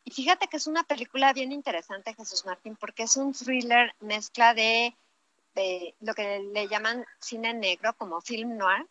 Y 0.03 0.11
fíjate 0.11 0.47
que 0.47 0.57
es 0.57 0.67
una 0.67 0.83
película 0.83 1.31
bien 1.31 1.53
interesante, 1.53 2.13
Jesús 2.13 2.45
Martín, 2.45 2.75
porque 2.75 3.03
es 3.03 3.15
un 3.15 3.31
thriller 3.31 3.95
mezcla 4.01 4.53
de, 4.53 4.93
de 5.55 5.95
lo 6.01 6.13
que 6.13 6.39
le 6.39 6.67
llaman 6.67 7.05
cine 7.21 7.53
negro, 7.53 7.95
como 7.95 8.19
film 8.19 8.57
noir, 8.57 8.85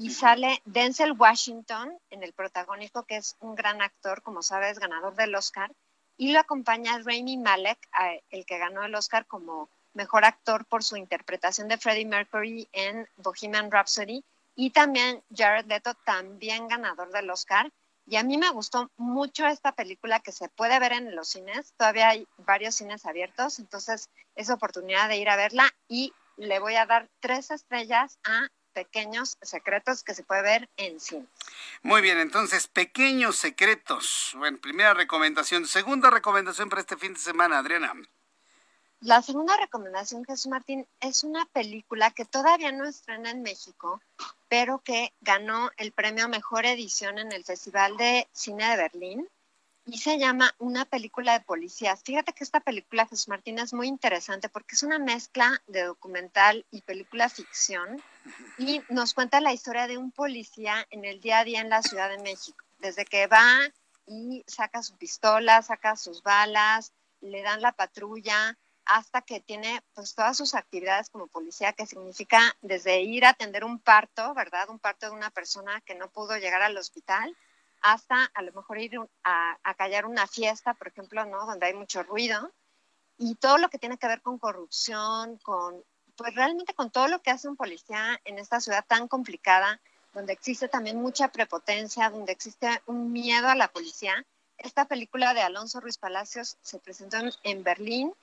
y 0.00 0.08
sale 0.08 0.62
Denzel 0.64 1.12
Washington 1.12 1.98
en 2.08 2.22
el 2.22 2.32
protagónico, 2.32 3.02
que 3.02 3.18
es 3.18 3.36
un 3.38 3.54
gran 3.54 3.82
actor, 3.82 4.22
como 4.22 4.42
sabes, 4.42 4.78
ganador 4.78 5.14
del 5.14 5.34
Oscar, 5.34 5.70
y 6.16 6.32
lo 6.32 6.40
acompaña 6.40 6.96
Rami 7.04 7.36
Malek, 7.36 7.78
el 8.30 8.46
que 8.46 8.56
ganó 8.56 8.82
el 8.82 8.94
Oscar 8.94 9.26
como 9.26 9.68
mejor 9.92 10.24
actor 10.24 10.64
por 10.64 10.82
su 10.82 10.96
interpretación 10.96 11.68
de 11.68 11.76
Freddie 11.76 12.06
Mercury 12.06 12.66
en 12.72 13.06
Bohemian 13.16 13.70
Rhapsody, 13.70 14.24
y 14.54 14.70
también 14.70 15.22
Jared 15.36 15.66
Leto, 15.66 15.92
también 16.06 16.66
ganador 16.66 17.12
del 17.12 17.28
Oscar. 17.28 17.70
Y 18.06 18.16
a 18.16 18.22
mí 18.22 18.38
me 18.38 18.48
gustó 18.48 18.90
mucho 18.96 19.46
esta 19.46 19.72
película 19.72 20.20
que 20.20 20.32
se 20.32 20.48
puede 20.48 20.78
ver 20.80 20.92
en 20.92 21.14
los 21.14 21.28
cines, 21.28 21.74
todavía 21.76 22.08
hay 22.08 22.26
varios 22.38 22.74
cines 22.74 23.04
abiertos, 23.04 23.58
entonces 23.58 24.08
es 24.34 24.48
oportunidad 24.48 25.10
de 25.10 25.18
ir 25.18 25.28
a 25.28 25.36
verla 25.36 25.70
y 25.88 26.14
le 26.38 26.58
voy 26.58 26.76
a 26.76 26.86
dar 26.86 27.06
tres 27.20 27.50
estrellas 27.50 28.18
a 28.24 28.48
pequeños 28.72 29.38
secretos 29.42 30.02
que 30.02 30.14
se 30.14 30.22
puede 30.22 30.42
ver 30.42 30.68
en 30.76 31.00
cine. 31.00 31.26
Muy 31.82 32.00
bien, 32.00 32.18
entonces, 32.18 32.66
pequeños 32.66 33.36
secretos. 33.36 34.32
Bueno, 34.36 34.58
primera 34.58 34.94
recomendación. 34.94 35.66
Segunda 35.66 36.10
recomendación 36.10 36.68
para 36.68 36.80
este 36.80 36.96
fin 36.96 37.14
de 37.14 37.20
semana, 37.20 37.58
Adriana. 37.58 37.92
La 39.00 39.22
segunda 39.22 39.56
recomendación, 39.56 40.24
Jesús 40.26 40.48
Martín, 40.48 40.86
es 41.00 41.24
una 41.24 41.46
película 41.46 42.10
que 42.10 42.26
todavía 42.26 42.70
no 42.70 42.86
estrena 42.86 43.30
en 43.30 43.42
México, 43.42 44.02
pero 44.48 44.80
que 44.80 45.14
ganó 45.22 45.70
el 45.78 45.92
premio 45.92 46.28
Mejor 46.28 46.66
Edición 46.66 47.18
en 47.18 47.32
el 47.32 47.42
Festival 47.44 47.96
de 47.96 48.28
Cine 48.32 48.68
de 48.68 48.76
Berlín 48.76 49.28
y 49.86 49.98
se 49.98 50.18
llama 50.18 50.54
Una 50.58 50.84
película 50.84 51.32
de 51.32 51.44
policías. 51.44 52.02
Fíjate 52.04 52.32
que 52.32 52.44
esta 52.44 52.60
película, 52.60 53.06
Jesús 53.06 53.28
Martín, 53.28 53.58
es 53.58 53.72
muy 53.72 53.88
interesante 53.88 54.48
porque 54.48 54.74
es 54.74 54.82
una 54.82 54.98
mezcla 54.98 55.62
de 55.66 55.84
documental 55.84 56.66
y 56.70 56.82
película 56.82 57.28
ficción 57.28 58.02
y 58.58 58.82
nos 58.88 59.14
cuenta 59.14 59.40
la 59.40 59.52
historia 59.52 59.86
de 59.86 59.98
un 59.98 60.12
policía 60.12 60.86
en 60.90 61.04
el 61.04 61.20
día 61.20 61.40
a 61.40 61.44
día 61.44 61.60
en 61.60 61.70
la 61.70 61.82
Ciudad 61.82 62.08
de 62.08 62.22
México, 62.22 62.64
desde 62.78 63.04
que 63.04 63.26
va 63.26 63.44
y 64.06 64.44
saca 64.46 64.82
su 64.82 64.96
pistola, 64.96 65.62
saca 65.62 65.96
sus 65.96 66.22
balas, 66.22 66.92
le 67.20 67.42
dan 67.42 67.60
la 67.60 67.72
patrulla, 67.72 68.58
hasta 68.84 69.22
que 69.22 69.40
tiene 69.40 69.82
pues 69.94 70.14
todas 70.14 70.36
sus 70.36 70.54
actividades 70.54 71.10
como 71.10 71.28
policía, 71.28 71.72
que 71.72 71.86
significa 71.86 72.56
desde 72.60 73.02
ir 73.02 73.24
a 73.24 73.30
atender 73.30 73.64
un 73.64 73.78
parto, 73.78 74.34
¿verdad? 74.34 74.68
Un 74.68 74.80
parto 74.80 75.06
de 75.06 75.12
una 75.12 75.30
persona 75.30 75.80
que 75.82 75.94
no 75.94 76.10
pudo 76.10 76.36
llegar 76.36 76.62
al 76.62 76.76
hospital, 76.76 77.36
hasta 77.82 78.24
a 78.24 78.42
lo 78.42 78.52
mejor 78.52 78.78
ir 78.78 78.98
a, 79.24 79.58
a 79.62 79.74
callar 79.74 80.06
una 80.06 80.26
fiesta, 80.26 80.74
por 80.74 80.88
ejemplo, 80.88 81.24
¿no? 81.24 81.46
Donde 81.46 81.66
hay 81.66 81.74
mucho 81.74 82.02
ruido, 82.02 82.50
y 83.22 83.34
todo 83.34 83.58
lo 83.58 83.68
que 83.68 83.78
tiene 83.78 83.98
que 83.98 84.08
ver 84.08 84.22
con 84.22 84.38
corrupción, 84.38 85.36
con, 85.42 85.84
pues 86.16 86.34
realmente 86.34 86.72
con 86.72 86.90
todo 86.90 87.06
lo 87.06 87.20
que 87.20 87.30
hace 87.30 87.48
un 87.48 87.56
policía 87.56 88.18
en 88.24 88.38
esta 88.38 88.60
ciudad 88.60 88.82
tan 88.88 89.08
complicada, 89.08 89.78
donde 90.14 90.32
existe 90.32 90.68
también 90.68 90.96
mucha 91.00 91.28
prepotencia, 91.28 92.08
donde 92.08 92.32
existe 92.32 92.80
un 92.86 93.12
miedo 93.12 93.48
a 93.48 93.54
la 93.54 93.68
policía. 93.68 94.24
Esta 94.56 94.86
película 94.86 95.34
de 95.34 95.42
Alonso 95.42 95.80
Ruiz 95.80 95.98
Palacios 95.98 96.56
se 96.62 96.78
presentó 96.78 97.18
en, 97.42 97.62
Berlín 97.62 98.14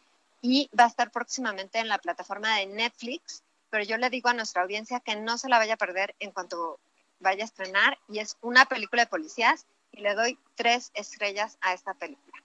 y 0.41 0.67
va 0.77 0.85
a 0.85 0.87
estar 0.87 1.11
próximamente 1.11 1.77
en 1.77 1.89
la 1.89 1.99
plataforma 1.99 2.57
de 2.57 2.65
Netflix, 2.65 3.43
pero 3.69 3.83
yo 3.83 3.97
le 3.97 4.09
digo 4.09 4.29
a 4.29 4.33
nuestra 4.33 4.63
audiencia 4.63 4.99
que 4.99 5.15
no 5.15 5.37
se 5.37 5.47
la 5.47 5.59
vaya 5.59 5.75
a 5.75 5.77
perder 5.77 6.15
en 6.19 6.31
cuanto 6.31 6.79
vaya 7.19 7.43
a 7.43 7.45
estrenar 7.45 7.97
y 8.07 8.19
es 8.19 8.37
una 8.41 8.65
película 8.65 9.03
de 9.03 9.09
policías 9.09 9.65
y 9.91 10.01
le 10.01 10.13
doy 10.13 10.37
tres 10.55 10.91
estrellas 10.93 11.57
a 11.61 11.73
esta 11.73 11.93
película. 11.93 12.43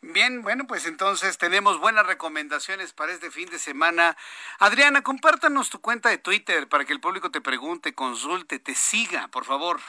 Bien, 0.00 0.42
bueno, 0.42 0.64
pues 0.68 0.86
entonces 0.86 1.38
tenemos 1.38 1.80
buenas 1.80 2.06
recomendaciones 2.06 2.92
para 2.92 3.12
este 3.12 3.32
fin 3.32 3.48
de 3.50 3.58
semana. 3.58 4.16
Adriana, 4.60 5.02
compártanos 5.02 5.70
tu 5.70 5.80
cuenta 5.80 6.08
de 6.08 6.18
Twitter 6.18 6.68
para 6.68 6.84
que 6.84 6.92
el 6.92 7.00
público 7.00 7.32
te 7.32 7.40
pregunte, 7.40 7.94
consulte, 7.94 8.60
te 8.60 8.76
siga, 8.76 9.26
por 9.28 9.44
favor. 9.44 9.80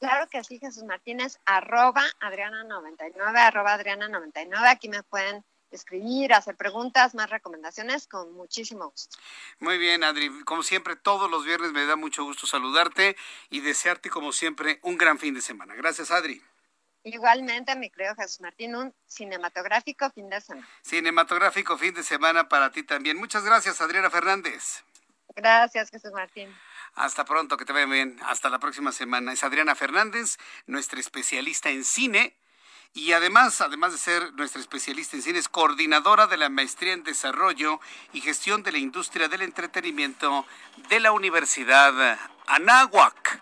Claro 0.00 0.26
que 0.28 0.42
sí, 0.42 0.58
Jesús 0.58 0.82
Martínez, 0.82 1.38
arroba 1.44 2.02
Adriana99, 2.20 3.36
arroba 3.36 3.78
Adriana99. 3.78 4.66
Aquí 4.66 4.88
me 4.88 5.02
pueden 5.04 5.44
escribir, 5.70 6.32
hacer 6.32 6.56
preguntas, 6.56 7.14
más 7.14 7.30
recomendaciones, 7.30 8.06
con 8.06 8.32
muchísimo 8.32 8.90
gusto. 8.90 9.18
Muy 9.58 9.78
bien, 9.78 10.04
Adri. 10.04 10.30
Como 10.44 10.62
siempre, 10.62 10.96
todos 10.96 11.30
los 11.30 11.44
viernes 11.44 11.72
me 11.72 11.86
da 11.86 11.96
mucho 11.96 12.24
gusto 12.24 12.46
saludarte 12.46 13.16
y 13.50 13.60
desearte, 13.60 14.10
como 14.10 14.32
siempre, 14.32 14.80
un 14.82 14.96
gran 14.96 15.18
fin 15.18 15.34
de 15.34 15.42
semana. 15.42 15.74
Gracias, 15.74 16.10
Adri. 16.10 16.42
Igualmente, 17.02 17.74
mi 17.76 17.90
creo 17.90 18.14
Jesús 18.14 18.40
Martín, 18.40 18.74
un 18.74 18.94
cinematográfico 19.06 20.10
fin 20.10 20.28
de 20.28 20.40
semana. 20.40 20.68
Cinematográfico 20.82 21.78
fin 21.78 21.94
de 21.94 22.02
semana 22.02 22.48
para 22.48 22.70
ti 22.72 22.82
también. 22.82 23.16
Muchas 23.16 23.44
gracias, 23.44 23.80
Adriana 23.80 24.10
Fernández. 24.10 24.84
Gracias, 25.34 25.90
Jesús 25.90 26.12
Martín. 26.12 26.54
Hasta 26.94 27.24
pronto, 27.24 27.56
que 27.56 27.64
te 27.64 27.72
vaya 27.72 27.86
bien. 27.86 28.18
Hasta 28.24 28.50
la 28.50 28.58
próxima 28.58 28.92
semana. 28.92 29.32
Es 29.32 29.44
Adriana 29.44 29.74
Fernández, 29.74 30.36
nuestra 30.66 31.00
especialista 31.00 31.70
en 31.70 31.84
cine. 31.84 32.36
Y 32.92 33.12
además, 33.12 33.60
además 33.60 33.92
de 33.92 33.98
ser 33.98 34.32
nuestra 34.34 34.60
especialista 34.60 35.16
en 35.16 35.22
cine, 35.22 35.38
es 35.38 35.48
coordinadora 35.48 36.26
de 36.26 36.36
la 36.36 36.48
Maestría 36.48 36.92
en 36.92 37.04
Desarrollo 37.04 37.80
y 38.12 38.20
Gestión 38.20 38.64
de 38.64 38.72
la 38.72 38.78
Industria 38.78 39.28
del 39.28 39.42
Entretenimiento 39.42 40.44
de 40.88 40.98
la 40.98 41.12
Universidad 41.12 42.18
Anáhuac. 42.48 43.40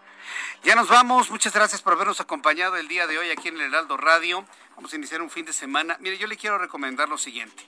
Ya 0.64 0.74
nos 0.74 0.88
vamos. 0.88 1.30
Muchas 1.30 1.54
gracias 1.54 1.80
por 1.80 1.94
habernos 1.94 2.20
acompañado 2.20 2.76
el 2.76 2.88
día 2.88 3.06
de 3.06 3.16
hoy 3.16 3.30
aquí 3.30 3.48
en 3.48 3.54
el 3.54 3.62
Heraldo 3.62 3.96
Radio. 3.96 4.44
Vamos 4.76 4.92
a 4.92 4.96
iniciar 4.96 5.22
un 5.22 5.30
fin 5.30 5.46
de 5.46 5.54
semana. 5.54 5.96
Mire, 6.00 6.18
yo 6.18 6.26
le 6.26 6.36
quiero 6.36 6.58
recomendar 6.58 7.08
lo 7.08 7.16
siguiente. 7.16 7.64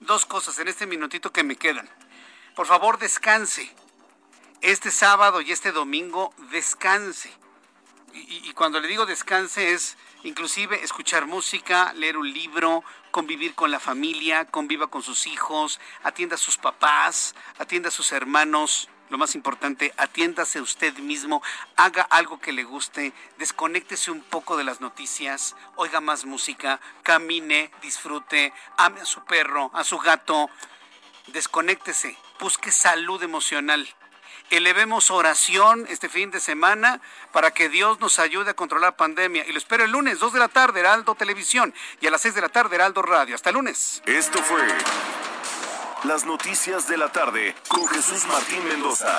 Dos 0.00 0.24
cosas 0.24 0.58
en 0.58 0.68
este 0.68 0.86
minutito 0.86 1.30
que 1.32 1.44
me 1.44 1.56
quedan. 1.56 1.88
Por 2.56 2.66
favor, 2.66 2.98
descanse. 2.98 3.70
Este 4.62 4.90
sábado 4.90 5.42
y 5.42 5.52
este 5.52 5.70
domingo, 5.70 6.32
descanse. 6.50 7.30
Y, 8.14 8.48
y, 8.48 8.52
cuando 8.54 8.80
le 8.80 8.88
digo 8.88 9.04
descanse 9.04 9.72
es 9.72 9.98
inclusive 10.24 10.82
escuchar 10.82 11.26
música, 11.26 11.92
leer 11.94 12.16
un 12.16 12.32
libro, 12.32 12.82
convivir 13.10 13.54
con 13.54 13.70
la 13.70 13.78
familia, 13.78 14.46
conviva 14.46 14.88
con 14.88 15.02
sus 15.02 15.26
hijos, 15.26 15.78
atienda 16.02 16.34
a 16.34 16.38
sus 16.38 16.58
papás, 16.58 17.34
atienda 17.58 17.88
a 17.88 17.92
sus 17.92 18.10
hermanos 18.12 18.88
lo 19.10 19.18
más 19.18 19.34
importante, 19.34 19.92
atiéndase 19.96 20.60
usted 20.60 20.96
mismo, 20.98 21.42
haga 21.76 22.02
algo 22.02 22.40
que 22.40 22.52
le 22.52 22.64
guste, 22.64 23.12
desconéctese 23.38 24.10
un 24.10 24.22
poco 24.22 24.56
de 24.56 24.64
las 24.64 24.80
noticias, 24.80 25.54
oiga 25.76 26.00
más 26.00 26.24
música, 26.24 26.80
camine, 27.02 27.70
disfrute, 27.82 28.52
ame 28.76 29.02
a 29.02 29.04
su 29.04 29.22
perro, 29.24 29.70
a 29.74 29.84
su 29.84 29.98
gato, 29.98 30.48
desconéctese, 31.28 32.16
busque 32.40 32.72
salud 32.72 33.22
emocional. 33.22 33.88
Elevemos 34.50 35.10
oración 35.10 35.86
este 35.88 36.08
fin 36.08 36.30
de 36.30 36.40
semana 36.40 37.00
para 37.32 37.52
que 37.52 37.68
Dios 37.68 38.00
nos 38.00 38.18
ayude 38.18 38.50
a 38.50 38.54
controlar 38.54 38.92
la 38.92 38.96
pandemia. 38.96 39.44
Y 39.46 39.52
lo 39.52 39.58
espero 39.58 39.84
el 39.84 39.90
lunes, 39.90 40.18
2 40.18 40.32
de 40.32 40.38
la 40.38 40.48
tarde, 40.48 40.80
Heraldo 40.80 41.14
Televisión, 41.14 41.74
y 42.00 42.06
a 42.06 42.10
las 42.10 42.20
6 42.20 42.34
de 42.34 42.40
la 42.42 42.48
tarde, 42.48 42.76
Heraldo 42.76 43.02
Radio. 43.02 43.34
Hasta 43.34 43.50
el 43.50 43.56
lunes. 43.56 44.02
Esto 44.06 44.42
fue 44.42 44.66
las 46.04 46.24
noticias 46.24 46.86
de 46.86 46.98
la 46.98 47.10
tarde 47.10 47.54
con 47.68 47.86
Jesús 47.88 48.26
Martín 48.26 48.62
Mendoza. 48.68 49.18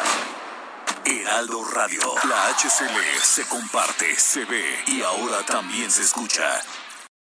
Heraldo 1.03 1.63
Radio. 1.71 2.01
La 2.27 2.47
HCL 2.49 3.19
se 3.21 3.45
comparte, 3.47 4.15
se 4.15 4.45
ve 4.45 4.83
y 4.87 5.01
ahora 5.01 5.43
también 5.45 5.91
se 5.91 6.03
escucha. 6.03 6.61